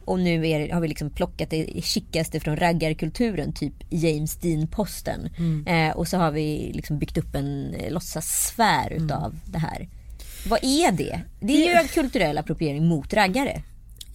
Och 0.06 0.20
nu 0.20 0.48
är, 0.48 0.74
har 0.74 0.82
vi 0.82 0.88
liksom 0.88 1.10
plockat 1.10 1.50
det 1.50 1.84
chickaste 1.84 2.40
från 2.40 2.58
raggarkulturen, 2.58 3.54
typ 3.54 3.74
James 3.90 4.36
Dean-posten. 4.36 5.30
Eh, 5.68 5.96
och 5.96 6.08
så 6.08 6.18
har 6.18 6.32
vi 6.32 6.72
liksom 6.74 7.00
byggt 7.00 7.18
upp 7.18 7.36
en 7.36 7.74
eh, 7.74 7.92
låtsassfär 7.92 8.92
utav 8.92 9.40
det 9.46 9.60
här. 9.60 9.88
Vad 10.48 10.60
är 10.64 10.92
det? 10.92 11.22
Det 11.40 11.54
är 11.54 11.68
ju 11.68 11.74
en 11.74 11.88
kulturell 11.88 12.38
appropriering 12.38 12.88
mot 12.88 13.14
raggare. 13.14 13.64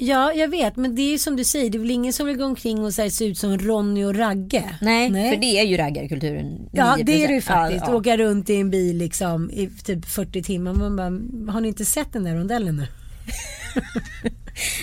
Ja, 0.01 0.33
jag 0.33 0.49
vet, 0.49 0.77
men 0.77 0.95
det 0.95 1.03
är 1.03 1.11
ju 1.11 1.19
som 1.19 1.37
du 1.37 1.45
säger, 1.45 1.71
det 1.71 1.79
är 1.79 1.81
väl 1.81 1.91
ingen 1.91 2.13
som 2.13 2.27
vill 2.27 2.37
gå 2.37 2.45
omkring 2.45 2.85
och 2.85 2.93
här, 2.93 3.09
se 3.11 3.25
ut 3.25 3.39
som 3.39 3.59
Ronny 3.59 4.05
och 4.05 4.17
Ragge. 4.17 4.65
Nej, 4.81 5.11
för 5.11 5.37
det 5.41 5.59
är 5.59 5.65
ju 5.65 5.77
raggarkulturen. 5.77 6.69
Ja 6.73 6.97
9%. 6.99 7.05
det 7.05 7.25
är 7.25 7.29
det 7.29 7.35
ju 7.35 7.41
faktiskt. 7.41 7.85
Ja, 7.87 7.91
ja. 7.93 7.97
Åka 7.97 8.17
runt 8.17 8.51
i 8.51 8.57
en 8.57 8.71
bil 8.71 8.97
liksom 8.97 9.51
i 9.51 9.71
typ 9.85 10.05
40 10.05 10.43
timmar. 10.43 10.75
Man 10.75 10.97
bara, 10.97 11.53
har 11.53 11.61
ni 11.61 11.69
inte 11.69 11.85
sett 11.85 12.13
den 12.13 12.25
där 12.25 12.35
rondellen 12.35 12.77
nu? 12.77 12.87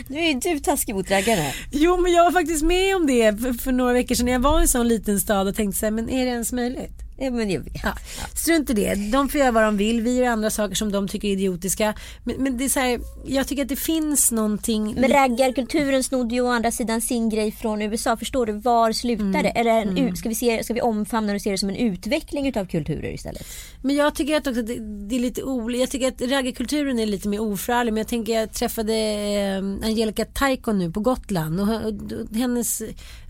Nu 0.07 0.19
är 0.19 0.33
ju 0.33 0.39
du 0.39 0.59
taskig 0.59 0.95
mot 0.95 1.11
raggarna. 1.11 1.51
Jo 1.71 1.97
men 1.97 2.11
jag 2.11 2.23
var 2.23 2.31
faktiskt 2.31 2.63
med 2.63 2.95
om 2.95 3.07
det 3.07 3.41
för, 3.41 3.53
för 3.53 3.71
några 3.71 3.93
veckor 3.93 4.15
sedan. 4.15 4.27
Jag 4.27 4.39
var 4.39 4.59
i 4.59 4.61
en 4.61 4.67
sån 4.67 4.87
liten 4.87 5.19
stad 5.19 5.47
och 5.47 5.55
tänkte 5.55 5.79
så 5.79 5.85
här, 5.85 5.91
men 5.91 6.09
är 6.09 6.25
det 6.25 6.31
ens 6.31 6.53
möjligt? 6.53 7.04
Ja, 7.17 7.31
men 7.31 7.49
jag 7.49 7.59
vet. 7.61 7.73
Ja, 7.83 7.93
strunt 8.35 8.69
i 8.69 8.73
det. 8.73 8.95
De 9.11 9.29
får 9.29 9.39
göra 9.39 9.51
vad 9.51 9.63
de 9.63 9.77
vill. 9.77 10.01
Vi 10.01 10.15
gör 10.17 10.27
andra 10.27 10.49
saker 10.49 10.75
som 10.75 10.91
de 10.91 11.07
tycker 11.07 11.27
är 11.27 11.31
idiotiska. 11.31 11.93
Men, 12.23 12.35
men 12.43 12.57
det 12.57 12.65
är 12.65 12.69
så 12.69 12.79
här, 12.79 12.99
jag 13.25 13.47
tycker 13.47 13.63
att 13.63 13.69
det 13.69 13.75
finns 13.75 14.31
någonting. 14.31 14.93
Men 14.97 15.09
raggarkulturen 15.11 16.03
snodde 16.03 16.35
ju 16.35 16.41
å 16.41 16.47
andra 16.51 16.71
sidan 16.71 17.01
sin 17.01 17.29
grej 17.29 17.51
från 17.51 17.81
USA. 17.81 18.17
Förstår 18.17 18.45
du? 18.45 18.53
Var 18.53 18.91
slutar 18.91 19.43
det? 19.43 19.49
Eller 19.49 19.71
en, 19.71 19.97
ut- 19.97 20.17
ska, 20.17 20.29
vi 20.29 20.35
se, 20.35 20.63
ska 20.63 20.73
vi 20.73 20.81
omfamna 20.81 21.31
det 21.31 21.35
och 21.35 21.41
se 21.41 21.51
det 21.51 21.57
som 21.57 21.69
en 21.69 21.75
utveckling 21.75 22.47
utav 22.47 22.65
kulturer 22.65 23.13
istället? 23.13 23.47
Men 23.81 23.95
jag 23.95 24.15
tycker 24.15 24.37
att 24.37 24.47
också 24.47 24.61
det, 24.61 24.75
det 25.09 25.15
är 25.15 25.19
lite 25.19 25.43
olika. 25.43 25.79
Jag 25.81 25.89
tycker 25.89 26.07
att 26.07 26.21
raggarkulturen 26.21 26.99
är 26.99 27.05
lite 27.05 27.27
mer 27.27 27.39
oförarglig. 27.41 27.93
Men 27.93 27.97
jag 28.01 28.07
tänker 28.07 28.39
jag 28.39 28.53
träffade 28.53 28.93
eh, 28.93 29.87
Angelica 29.87 30.25
Taikon 30.25 30.79
nu 30.79 30.91
på 30.91 30.99
Gotland. 30.99 31.59
Och, 31.59 31.67
och, 31.67 31.85
och 32.29 32.35
hennes, 32.35 32.81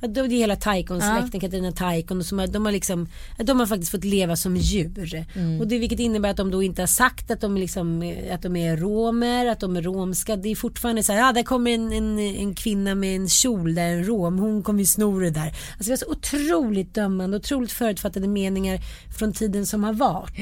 då 0.08 0.24
är 0.24 0.28
det 0.28 0.36
hela 0.36 0.56
Taikons 0.56 1.04
Ja. 1.04 1.40
Katarina 1.40 1.72
Taikon. 1.72 2.20
Och 2.20 2.26
som 2.26 2.40
har, 2.40 2.48
de, 2.48 2.66
har 2.66 2.72
liksom, 2.72 3.08
de 3.38 3.60
har 3.60 3.66
faktiskt 3.76 3.92
fått 3.92 4.04
leva 4.04 4.36
som 4.36 4.58
djur. 4.58 5.26
Och 5.60 5.68
det, 5.68 5.80
vilket 5.80 6.00
innebär 6.00 6.30
att 6.30 6.38
de 6.38 6.52
då 6.52 6.64
inte 6.64 6.82
har 6.82 6.88
sagt 6.88 7.32
att 7.32 7.42
de, 7.42 7.58
liksom, 7.58 8.14
att 8.32 8.42
de 8.42 8.56
är 8.56 8.78
romer, 8.78 9.46
att 9.46 9.60
de 9.60 9.78
är 9.78 9.82
romska. 9.82 10.36
Det 10.36 10.50
är 10.50 10.56
fortfarande 10.56 11.04
så 11.04 11.12
här, 11.14 11.20
ja 11.20 11.32
där 11.32 11.44
kommer 11.44 11.72
en, 11.72 11.92
en, 11.92 12.20
en 12.20 12.56
kvinna 12.56 12.96
med 12.96 13.16
en 13.16 13.30
kjol 13.30 13.76
där, 13.76 13.88
en 13.88 14.04
rom, 14.06 14.40
hon 14.40 14.64
kommer 14.64 14.80
ju 14.80 14.86
sno 14.86 15.20
det 15.20 15.30
där. 15.30 15.48
Alltså 15.48 15.84
det 15.84 15.90
var 15.90 15.98
så 15.98 16.12
otroligt 16.12 16.94
dömande, 16.94 17.38
otroligt 17.38 17.72
förutfattade 17.72 18.28
meningar 18.28 18.80
från 19.18 19.34
tiden 19.34 19.66
som 19.66 19.84
har 19.84 19.94
varit. 19.94 20.38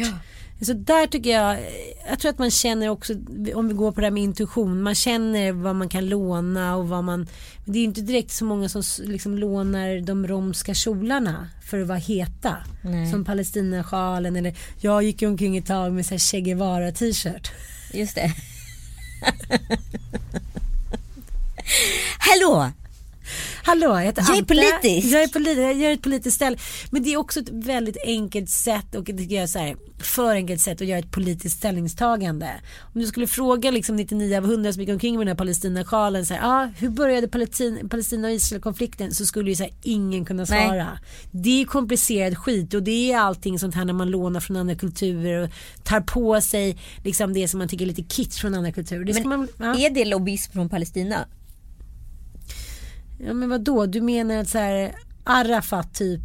Så 0.62 0.74
där 0.74 1.08
tycker 1.08 1.30
jag, 1.30 1.60
jag 2.10 2.20
tror 2.20 2.32
att 2.32 2.40
man 2.40 2.52
känner 2.52 2.90
också, 2.90 3.14
om 3.56 3.68
vi 3.68 3.74
går 3.74 3.92
på 3.92 4.02
det 4.02 4.06
här 4.06 4.12
med 4.12 4.24
intuition, 4.24 4.82
man 4.82 4.96
känner 4.96 5.52
vad 5.52 5.76
man 5.76 5.90
kan 5.90 6.06
låna 6.06 6.76
och 6.76 6.90
vad 6.90 7.04
man, 7.04 7.28
det 7.66 7.72
är 7.72 7.82
ju 7.82 7.88
inte 7.88 8.02
direkt 8.02 8.32
så 8.32 8.46
många 8.46 8.70
som 8.70 8.84
liksom 9.00 9.38
lånar 9.38 10.02
de 10.02 10.28
romska 10.28 10.74
kjolarna 10.74 11.50
för 11.66 11.82
att 11.82 11.88
vara 11.88 11.98
heta. 11.98 12.58
Nej. 12.82 13.12
Som 13.12 13.26
palestinasjalen 13.26 14.36
eller 14.36 14.56
jag 14.80 15.04
gick 15.04 15.22
ju 15.22 15.28
omkring 15.28 15.58
ett 15.58 15.66
tag 15.66 15.94
med 15.94 16.06
så 16.06 16.14
här 16.14 16.20
Che 16.20 16.42
Guevara 16.42 16.92
t-shirt. 16.92 17.52
Just 17.94 18.16
det. 18.16 18.34
Hallå! 22.18 22.72
Hallå, 23.64 23.88
jag 23.88 24.02
heter 24.02 24.26
Jag 24.28 24.38
är 24.38 24.44
politisk. 24.44 25.14
Jag 25.14 25.24
är 25.24 25.28
politisk. 25.28 25.60
Jag 25.60 25.74
gör 25.74 25.92
ett 25.92 26.02
politiskt 26.02 26.36
ställe. 26.36 26.58
Men 26.92 27.04
det 27.04 27.14
är 27.14 27.18
också 27.18 27.40
ett 27.40 27.50
väldigt 27.50 27.98
enkelt 28.06 28.50
sätt 28.50 28.96
och 28.96 29.04
det 29.04 29.38
är 29.38 29.48
så 29.48 29.60
här, 29.60 29.76
för 30.00 30.36
enkelt 30.36 30.62
sätt 30.62 30.82
att 30.82 30.88
göra 30.88 31.00
ett 31.00 31.12
politiskt 31.12 31.58
ställningstagande. 31.58 32.50
Om 32.94 33.02
du 33.02 33.08
skulle 33.08 33.28
fråga 33.28 33.72
liksom 33.72 33.96
99 33.96 34.38
av 34.38 34.44
100 34.44 34.74
som 34.74 34.82
gick 34.82 34.90
omkring 34.90 35.16
med 35.18 35.22
den 35.22 35.28
här 35.28 35.36
Palestinasjalen 35.36 36.26
så 36.26 36.34
här, 36.34 36.42
ah, 36.44 36.70
hur 36.78 36.90
började 36.90 37.28
Palestina, 37.28 37.90
Palestina 37.90 38.28
och 38.28 38.34
Israel 38.34 38.62
konflikten 38.62 39.12
så 39.12 39.26
skulle 39.26 39.50
ju 39.50 39.56
så 39.56 39.64
här, 39.64 39.74
ingen 39.82 40.26
kunna 40.26 40.46
Nej. 40.50 40.68
svara. 40.68 41.00
Det 41.32 41.62
är 41.62 41.66
komplicerad 41.66 42.38
skit 42.38 42.74
och 42.74 42.84
det 42.84 43.12
är 43.12 43.18
allting 43.18 43.60
sånt 43.60 43.76
här 43.76 43.86
när 43.86 43.94
man 43.94 44.12
lånar 44.12 44.40
från 44.40 44.58
andra 44.58 44.76
kulturer 44.76 45.44
och 45.44 45.50
tar 45.84 46.02
på 46.02 46.42
sig 46.42 46.78
liksom 47.04 47.34
det 47.34 47.48
som 47.48 47.58
man 47.58 47.68
tycker 47.68 47.86
är 47.86 47.88
lite 47.88 48.16
kitsch 48.16 48.42
från 48.42 48.56
andra 48.56 48.72
kulturer. 48.72 49.04
Det 49.04 49.14
Men 49.14 49.30
man, 49.30 49.48
ja. 49.58 49.86
är 49.86 49.90
det 49.90 50.06
lobbyism 50.06 50.52
från 50.52 50.70
Palestina? 50.70 51.26
Ja 53.26 53.34
men 53.34 53.50
vad 53.50 53.62
då? 53.62 53.86
Du 53.86 54.02
menar 54.02 54.36
att 54.38 54.50
så 54.50 54.58
här 54.58 54.96
Arafat 55.24 55.94
typ 55.94 56.22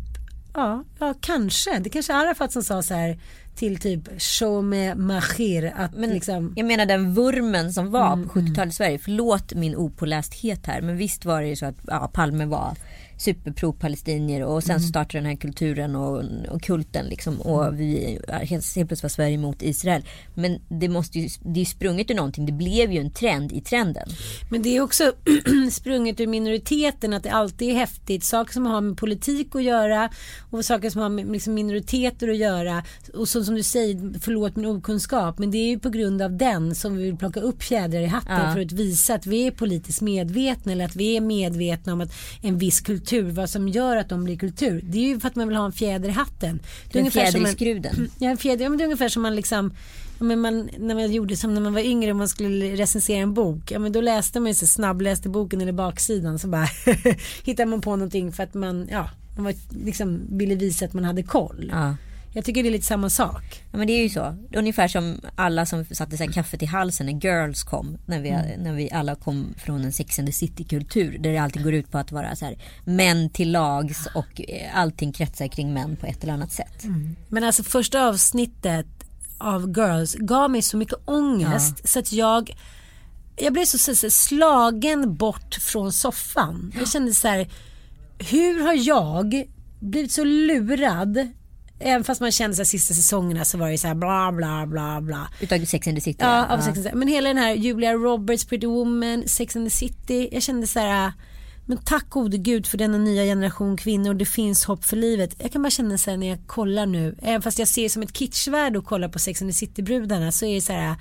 Ja, 0.54 0.84
Ja, 0.98 1.14
kanske. 1.20 1.78
Det 1.78 1.90
kanske 1.90 2.12
är 2.12 2.16
Arafat 2.16 2.52
som 2.52 2.62
sa 2.62 2.82
så 2.82 2.94
här 2.94 3.18
till 3.56 3.78
typ 3.78 4.22
show 4.22 4.64
me 4.64 4.94
mahir. 4.94 5.72
Att 5.76 5.94
Men 5.94 6.10
liksom, 6.10 6.52
jag 6.56 6.66
menar 6.66 6.86
den 6.86 7.14
vurmen 7.14 7.72
som 7.72 7.90
var 7.90 8.12
Mm, 8.12 8.28
på 8.28 8.38
70-talet 8.38 8.72
i 8.72 8.76
Sverige. 8.76 8.98
Förlåt 8.98 9.54
min 9.54 9.76
opålästhet 9.76 10.66
här. 10.66 10.80
Men 10.80 10.96
visst 10.96 11.24
var 11.24 11.42
det 11.42 11.48
ju 11.48 11.56
så 11.56 11.66
att 11.66 11.76
ja, 11.86 12.10
Palme 12.12 12.44
var 12.44 12.74
superpro-palestinier 13.18 14.42
och 14.44 14.62
sen 14.62 14.70
Mm. 14.70 14.82
så 14.82 14.88
startade 14.88 15.18
den 15.18 15.26
här 15.30 15.36
kulturen 15.36 15.96
och, 15.96 16.24
och 16.48 16.62
kulten 16.62 17.06
liksom 17.06 17.34
Mm. 17.34 17.46
och 17.46 17.80
vi 17.80 18.18
helt, 18.28 18.50
helt 18.50 18.88
plötsligt 18.88 19.02
var 19.02 19.08
Sverige 19.08 19.38
mot 19.38 19.62
Israel. 19.62 20.02
Men 20.34 20.58
det 20.68 20.88
måste 20.88 21.18
ju, 21.18 21.28
det 21.54 21.60
är 21.60 21.64
sprunget 21.64 22.10
ur 22.10 22.14
någonting. 22.14 22.46
Det 22.46 22.52
blev 22.52 22.92
ju 22.92 23.00
en 23.00 23.10
trend 23.12 23.52
i 23.52 23.60
trenden. 23.60 24.08
Men 24.50 24.62
det 24.62 24.76
är 24.76 24.80
också 24.80 25.12
sprunget 25.72 26.20
ur 26.20 26.26
minoriteten 26.26 27.12
att 27.12 27.22
det 27.22 27.30
alltid 27.30 27.68
är 27.70 27.74
häftigt. 27.74 28.24
Saker 28.24 28.52
som 28.52 28.66
har 28.66 28.80
med 28.80 28.96
politik 28.96 29.54
att 29.54 29.62
göra 29.62 30.10
och 30.50 30.64
saker 30.64 30.90
som 30.90 31.00
har 31.02 31.08
med 31.08 31.32
liksom 31.32 31.54
minoriteter 31.54 32.28
att 32.28 32.36
göra. 32.36 32.82
Och 33.14 33.28
så, 33.28 33.44
som 33.44 33.54
du 33.54 33.62
säger, 33.62 34.20
förlåt 34.20 34.56
min 34.56 34.66
okunskap. 34.66 35.38
Men 35.38 35.50
det 35.50 35.58
är 35.58 35.68
ju 35.68 35.78
på 35.78 35.88
grund 35.90 36.22
av 36.22 36.36
den 36.36 36.74
som 36.74 36.96
vi 36.96 37.04
vill 37.04 37.16
plocka 37.16 37.40
upp 37.40 37.62
fjädrar 37.62 38.00
i 38.00 38.06
hatten 38.06 38.46
Ja. 38.46 38.52
för 38.54 38.60
att 38.60 38.72
visa 38.72 39.14
att 39.14 39.26
vi 39.26 39.46
är 39.46 39.50
politiskt 39.50 40.00
medvetna 40.00 40.72
eller 40.72 40.84
att 40.84 40.96
vi 40.96 41.16
är 41.16 41.20
medvetna 41.20 41.92
om 41.92 42.00
att 42.00 42.12
en 42.42 42.58
viss 42.58 42.80
kultur, 42.80 43.07
vad 43.12 43.50
som 43.50 43.68
gör 43.68 43.96
att 43.96 44.08
de 44.08 44.24
blir 44.24 44.36
kultur. 44.36 44.80
Det 44.84 44.98
är 44.98 45.02
ju 45.08 45.20
för 45.20 45.28
att 45.28 45.36
man 45.36 45.48
vill 45.48 45.56
ha 45.56 45.66
en 45.66 45.72
fjäder 45.72 46.08
i 46.08 46.12
hatten. 46.12 46.60
Det 46.92 46.98
är 46.98 47.04
En 47.04 47.10
fjäder 47.10 47.38
i 47.38 47.44
en- 47.44 47.52
skruden. 47.52 48.10
Ja, 48.18 48.30
en 48.30 48.36
fjäder, 48.36 48.62
ja, 48.64 48.68
men 48.68 48.78
det 48.78 48.84
är 48.84 48.86
ungefär 48.86 49.08
som 49.08 49.22
man 49.22 49.36
liksom 49.36 49.72
Ja, 50.18 50.24
men 50.24 50.40
man, 50.40 50.70
när 50.78 50.94
man 50.94 51.12
gjorde 51.12 51.36
som 51.36 51.54
när 51.54 51.60
man 51.60 51.72
var 51.74 51.80
yngre 51.80 52.10
och 52.10 52.16
man 52.16 52.28
skulle 52.28 52.76
recensera 52.76 53.18
en 53.18 53.34
bok. 53.34 53.70
Ja, 53.70 53.78
men 53.78 53.92
då 53.92 54.00
läste 54.00 54.40
man 54.40 54.48
ju 54.50 54.54
så 54.54 54.66
snabbläste 54.66 55.28
boken 55.28 55.60
eller 55.60 55.72
baksidan 55.72 56.38
så 56.38 56.48
bara 56.48 56.68
hittade 57.44 57.66
man 57.70 57.80
på 57.80 57.96
någonting 57.96 58.32
för 58.32 58.42
att 58.42 58.54
man, 58.54 58.88
ja, 58.90 59.10
man 59.36 59.44
var, 59.44 59.54
liksom 59.84 60.20
ville 60.30 60.54
visa 60.54 60.84
att 60.84 60.92
man 60.92 61.04
hade 61.04 61.22
koll. 61.22 61.70
Ja. 61.74 61.94
Jag 62.38 62.44
tycker 62.44 62.62
det 62.62 62.68
är 62.68 62.70
lite 62.70 62.86
samma 62.86 63.10
sak. 63.10 63.62
Ja 63.72 63.78
men 63.78 63.86
det 63.86 63.92
är 63.92 64.02
ju 64.02 64.08
så. 64.08 64.36
Ungefär 64.56 64.88
som 64.88 65.20
alla 65.36 65.66
som 65.66 65.84
satte 65.84 66.16
sig 66.16 66.28
kaffet 66.32 66.62
i 66.62 66.66
halsen 66.66 67.06
när 67.06 67.12
Girls 67.20 67.62
kom. 67.62 67.98
När 68.06 68.20
vi, 68.20 68.28
Mm. 68.28 68.62
när 68.62 68.72
vi 68.72 68.90
alla 68.90 69.14
kom 69.14 69.54
från 69.58 69.84
en 69.84 69.92
Sex 69.92 70.18
and 70.18 70.28
the 70.28 70.32
City-kultur. 70.32 71.18
Där 71.18 71.32
det 71.32 71.38
alltid 71.38 71.64
går 71.64 71.74
ut 71.74 71.90
på 71.90 71.98
att 71.98 72.12
vara 72.12 72.36
så 72.36 72.44
här, 72.44 72.58
män 72.84 73.30
till 73.30 73.52
lags 73.52 74.08
och 74.14 74.40
eh, 74.50 74.78
allting 74.78 75.12
kretsar 75.12 75.48
kring 75.48 75.74
män 75.74 75.96
på 75.96 76.06
ett 76.06 76.22
eller 76.22 76.32
annat 76.32 76.52
sätt. 76.52 76.84
Men 77.28 77.44
alltså 77.44 77.62
första 77.62 78.08
avsnittet 78.08 78.86
av 79.38 79.68
Girls 79.76 80.14
gav 80.14 80.50
mig 80.50 80.62
så 80.62 80.76
mycket 80.76 80.98
ångest 81.04 81.88
så 81.88 81.98
att 81.98 82.12
jag 82.12 82.50
jag 83.36 83.52
blev 83.52 83.64
så, 83.64 83.78
så, 83.78 83.94
så 83.94 84.10
slagen 84.10 85.14
bort 85.14 85.54
från 85.54 85.92
soffan. 85.92 86.72
Jag 86.78 86.88
kände 86.88 87.14
så 87.14 87.28
här, 87.28 87.48
hur 88.18 88.62
har 88.62 88.74
jag 88.74 89.44
blivit 89.80 90.12
så 90.12 90.24
lurad? 90.24 91.28
Även 91.80 92.04
fast 92.04 92.20
man 92.20 92.32
kände 92.32 92.56
här, 92.56 92.64
sista 92.64 92.94
säsongerna 92.94 93.44
så 93.44 93.58
var 93.58 93.70
det 93.70 93.78
så 93.78 93.86
här 93.88 93.94
bla 93.94 94.32
bla 94.32 94.66
bla 94.66 95.00
bla. 95.00 95.28
Utav 95.40 95.64
Sex 95.64 95.86
and 95.86 95.96
the 95.96 96.00
City. 96.00 96.18
Ja, 96.20 96.46
av 96.46 96.58
Sex 96.58 96.66
and 96.66 96.76
the 96.76 96.82
City. 96.82 96.94
Men 96.94 97.08
hela 97.08 97.28
den 97.28 97.38
här 97.38 97.54
Julia 97.54 97.92
Roberts, 97.92 98.44
Pretty 98.44 98.66
Woman, 98.66 99.28
Sex 99.28 99.56
and 99.56 99.66
the 99.66 99.70
City. 99.70 100.28
Jag 100.32 100.42
kände 100.42 100.66
så 100.66 100.80
här, 100.80 101.12
men 101.66 101.78
tack 101.78 102.10
gode 102.10 102.38
gud 102.38 102.66
för 102.66 102.78
denna 102.78 102.98
nya 102.98 103.24
generation 103.24 103.76
kvinnor. 103.76 104.14
Det 104.14 104.24
finns 104.24 104.64
hopp 104.64 104.84
för 104.84 104.96
livet. 104.96 105.34
Jag 105.38 105.52
kan 105.52 105.62
bara 105.62 105.70
känna 105.70 105.98
så 105.98 106.10
här 106.10 106.16
när 106.16 106.28
jag 106.28 106.38
kollar 106.46 106.86
nu, 106.86 107.16
även 107.22 107.42
fast 107.42 107.58
jag 107.58 107.68
ser 107.68 107.82
det 107.82 107.88
som 107.88 108.02
ett 108.02 108.16
kitschvärde 108.16 108.78
att 108.78 108.84
kolla 108.84 109.08
på 109.08 109.18
Sex 109.18 109.42
and 109.42 109.50
the 109.50 109.54
City-brudarna 109.54 110.32
så 110.32 110.46
är 110.46 110.54
det 110.54 110.60
så 110.60 110.72
här, 110.72 110.96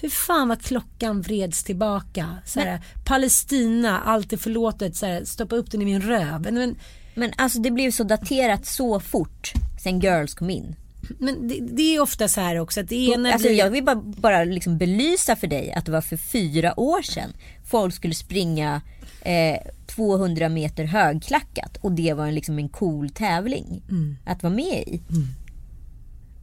för 0.00 0.08
fan 0.08 0.48
vad 0.48 0.62
klockan 0.62 1.22
vreds 1.22 1.64
tillbaka. 1.64 2.36
Så 2.46 2.60
här, 2.60 2.80
Palestina, 3.04 4.00
allt 4.00 4.32
är 4.32 4.36
förlåtet, 4.36 4.96
så 4.96 5.06
här, 5.06 5.24
stoppa 5.24 5.56
upp 5.56 5.70
den 5.70 5.82
i 5.82 5.84
min 5.84 6.02
röv. 6.02 6.52
Men, 6.52 6.76
men, 7.14 7.32
alltså 7.36 7.58
det 7.60 7.70
blev 7.70 7.90
så 7.90 8.04
daterat 8.04 8.66
så 8.66 9.00
fort 9.00 9.52
sen 9.82 10.00
Girls 10.00 10.34
kom 10.34 10.50
in. 10.50 10.76
men 11.18 11.48
det, 11.48 11.60
det 11.60 11.96
är 11.96 12.00
ofta 12.00 12.28
så 12.28 12.40
här 12.40 12.58
också 12.58 12.80
att 12.80 12.88
det 12.88 12.96
ena 12.96 13.32
Alltså, 13.32 13.48
blir... 13.48 13.58
jag 13.58 13.70
vill 13.70 13.84
bara, 13.84 13.96
bara 13.96 14.44
liksom 14.44 14.78
belysa 14.78 15.36
för 15.36 15.46
dig 15.46 15.72
att 15.72 15.86
det 15.86 15.92
var 15.92 16.00
för 16.00 16.16
fyra 16.16 16.80
år 16.80 17.02
sedan 17.02 17.32
folk 17.70 17.94
skulle 17.94 18.14
springa 18.14 18.82
eh, 19.22 19.58
200 19.86 20.48
meter 20.48 20.84
högklackat 20.84 21.76
och 21.80 21.92
det 21.92 22.12
var 22.14 22.26
en, 22.26 22.34
liksom 22.34 22.58
en 22.58 22.68
cool 22.68 23.10
tävling 23.10 23.82
att 24.24 24.42
vara 24.42 24.54
med 24.54 24.82
i. 24.86 25.02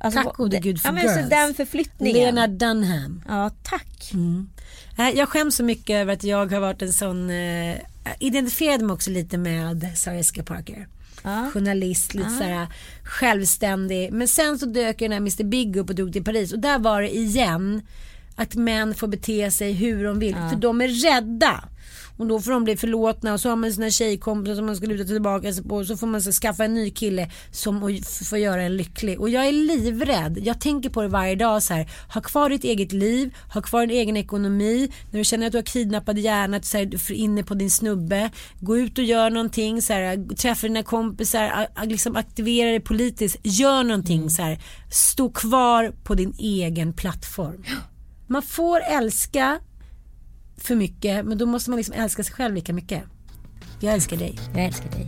Alltså, 0.03 0.19
Mm. 0.19 0.25
Tack 0.27 0.35
gode 0.37 0.59
gud 0.59 0.81
för 0.81 0.89
ja, 0.89 0.93
men 0.93 1.03
Girls. 1.03 1.23
så 1.23 1.29
Den 1.29 1.53
förflyttningen. 1.53 2.35
Lena 2.35 2.47
Dunham. 2.47 3.23
Ja, 3.27 3.49
tack. 3.63 4.11
Nej, 4.97 5.17
Jag 5.17 5.29
skäms 5.29 5.55
så 5.55 5.63
mycket 5.63 5.93
över 5.95 6.13
att 6.13 6.23
jag 6.23 6.51
har 6.51 6.59
varit 6.59 6.81
en 6.81 6.93
sån, 6.93 7.29
eh, 7.29 7.75
identifierade 8.19 8.85
mig 8.85 8.93
också 8.93 9.09
lite 9.09 9.37
med 9.37 9.91
Sarah 9.95 10.17
Jessica 10.17 10.43
Parker. 10.43 10.87
Ja. 11.23 11.49
Journalist, 11.53 12.13
lite 12.13 12.29
såhär 12.29 12.67
självständig. 13.03 14.13
Men 14.13 14.27
sen 14.27 14.59
så 14.59 14.65
dök 14.65 15.01
ju 15.01 15.07
den 15.07 15.11
här 15.11 15.17
Mr 15.17 15.43
Big 15.43 15.75
upp 15.75 15.89
och 15.89 15.95
drog 15.95 16.13
till 16.13 16.23
Paris 16.23 16.53
och 16.53 16.59
där 16.59 16.79
var 16.79 17.01
det 17.01 17.15
igen 17.15 17.81
att 18.35 18.55
män 18.55 18.95
får 18.95 19.07
bete 19.07 19.51
sig 19.51 19.73
hur 19.73 20.03
de 20.03 20.19
vill 20.19 20.35
för 20.35 20.55
de 20.55 20.81
är 20.81 20.87
rädda. 20.87 21.63
Och 22.17 22.27
då 22.27 22.41
får 22.41 22.51
de 22.51 22.63
bli 22.63 22.77
förlåtna 22.77 23.33
och 23.33 23.39
så 23.39 23.49
har 23.49 23.55
man 23.55 23.73
sina 23.73 23.89
tjejkompisar 23.89 24.55
som 24.55 24.65
man 24.65 24.75
ska 24.75 24.85
luta 24.85 25.03
tillbaka 25.03 25.53
sig 25.53 25.63
på 25.63 25.75
och 25.75 25.87
så 25.87 25.97
får 25.97 26.07
man 26.07 26.21
så 26.21 26.31
skaffa 26.31 26.65
en 26.65 26.73
ny 26.73 26.89
kille 26.89 27.31
som 27.51 27.99
får 28.29 28.37
göra 28.37 28.61
en 28.61 28.77
lycklig. 28.77 29.19
Och 29.19 29.29
jag 29.29 29.47
är 29.47 29.51
livrädd. 29.51 30.37
Jag 30.41 30.61
tänker 30.61 30.89
på 30.89 31.01
det 31.01 31.07
varje 31.07 31.35
dag 31.35 31.63
så 31.63 31.73
här. 31.73 31.89
Ha 32.13 32.21
kvar 32.21 32.49
ditt 32.49 32.63
eget 32.63 32.91
liv, 32.91 33.35
ha 33.53 33.61
kvar 33.61 33.85
din 33.85 33.97
egen 33.97 34.17
ekonomi. 34.17 34.91
När 35.11 35.19
du 35.19 35.23
känner 35.23 35.45
att 35.45 35.51
du 35.51 35.57
har 35.57 35.63
kidnappad 35.63 36.17
hjärna, 36.17 36.61
så 36.61 36.77
här, 36.77 36.85
du 36.85 36.97
är 36.97 37.11
inne 37.11 37.43
på 37.43 37.53
din 37.53 37.71
snubbe. 37.71 38.29
Gå 38.59 38.77
ut 38.77 38.97
och 38.97 39.03
gör 39.03 39.29
någonting, 39.29 39.81
så 39.81 39.93
här, 39.93 40.35
träffa 40.35 40.67
dina 40.67 40.83
kompisar, 40.83 41.67
liksom 41.85 42.15
aktivera 42.15 42.69
dig 42.69 42.79
politiskt. 42.79 43.37
Gör 43.43 43.83
någonting 43.83 44.29
så 44.29 44.41
här. 44.41 44.59
Stå 44.91 45.29
kvar 45.29 45.93
på 46.03 46.15
din 46.15 46.33
egen 46.39 46.93
plattform. 46.93 47.63
Man 48.27 48.41
får 48.41 48.79
älska 48.79 49.59
för 50.63 50.75
mycket 50.75 51.25
men 51.25 51.37
då 51.37 51.45
måste 51.45 51.69
man 51.69 51.77
liksom 51.77 51.95
älska 51.95 52.23
sig 52.23 52.33
själv 52.33 52.55
lika 52.55 52.73
mycket. 52.73 53.03
Jag 53.79 53.93
älskar 53.93 54.17
dig. 54.17 54.39
Jag 54.53 54.65
älskar 54.65 54.89
dig. 54.89 55.07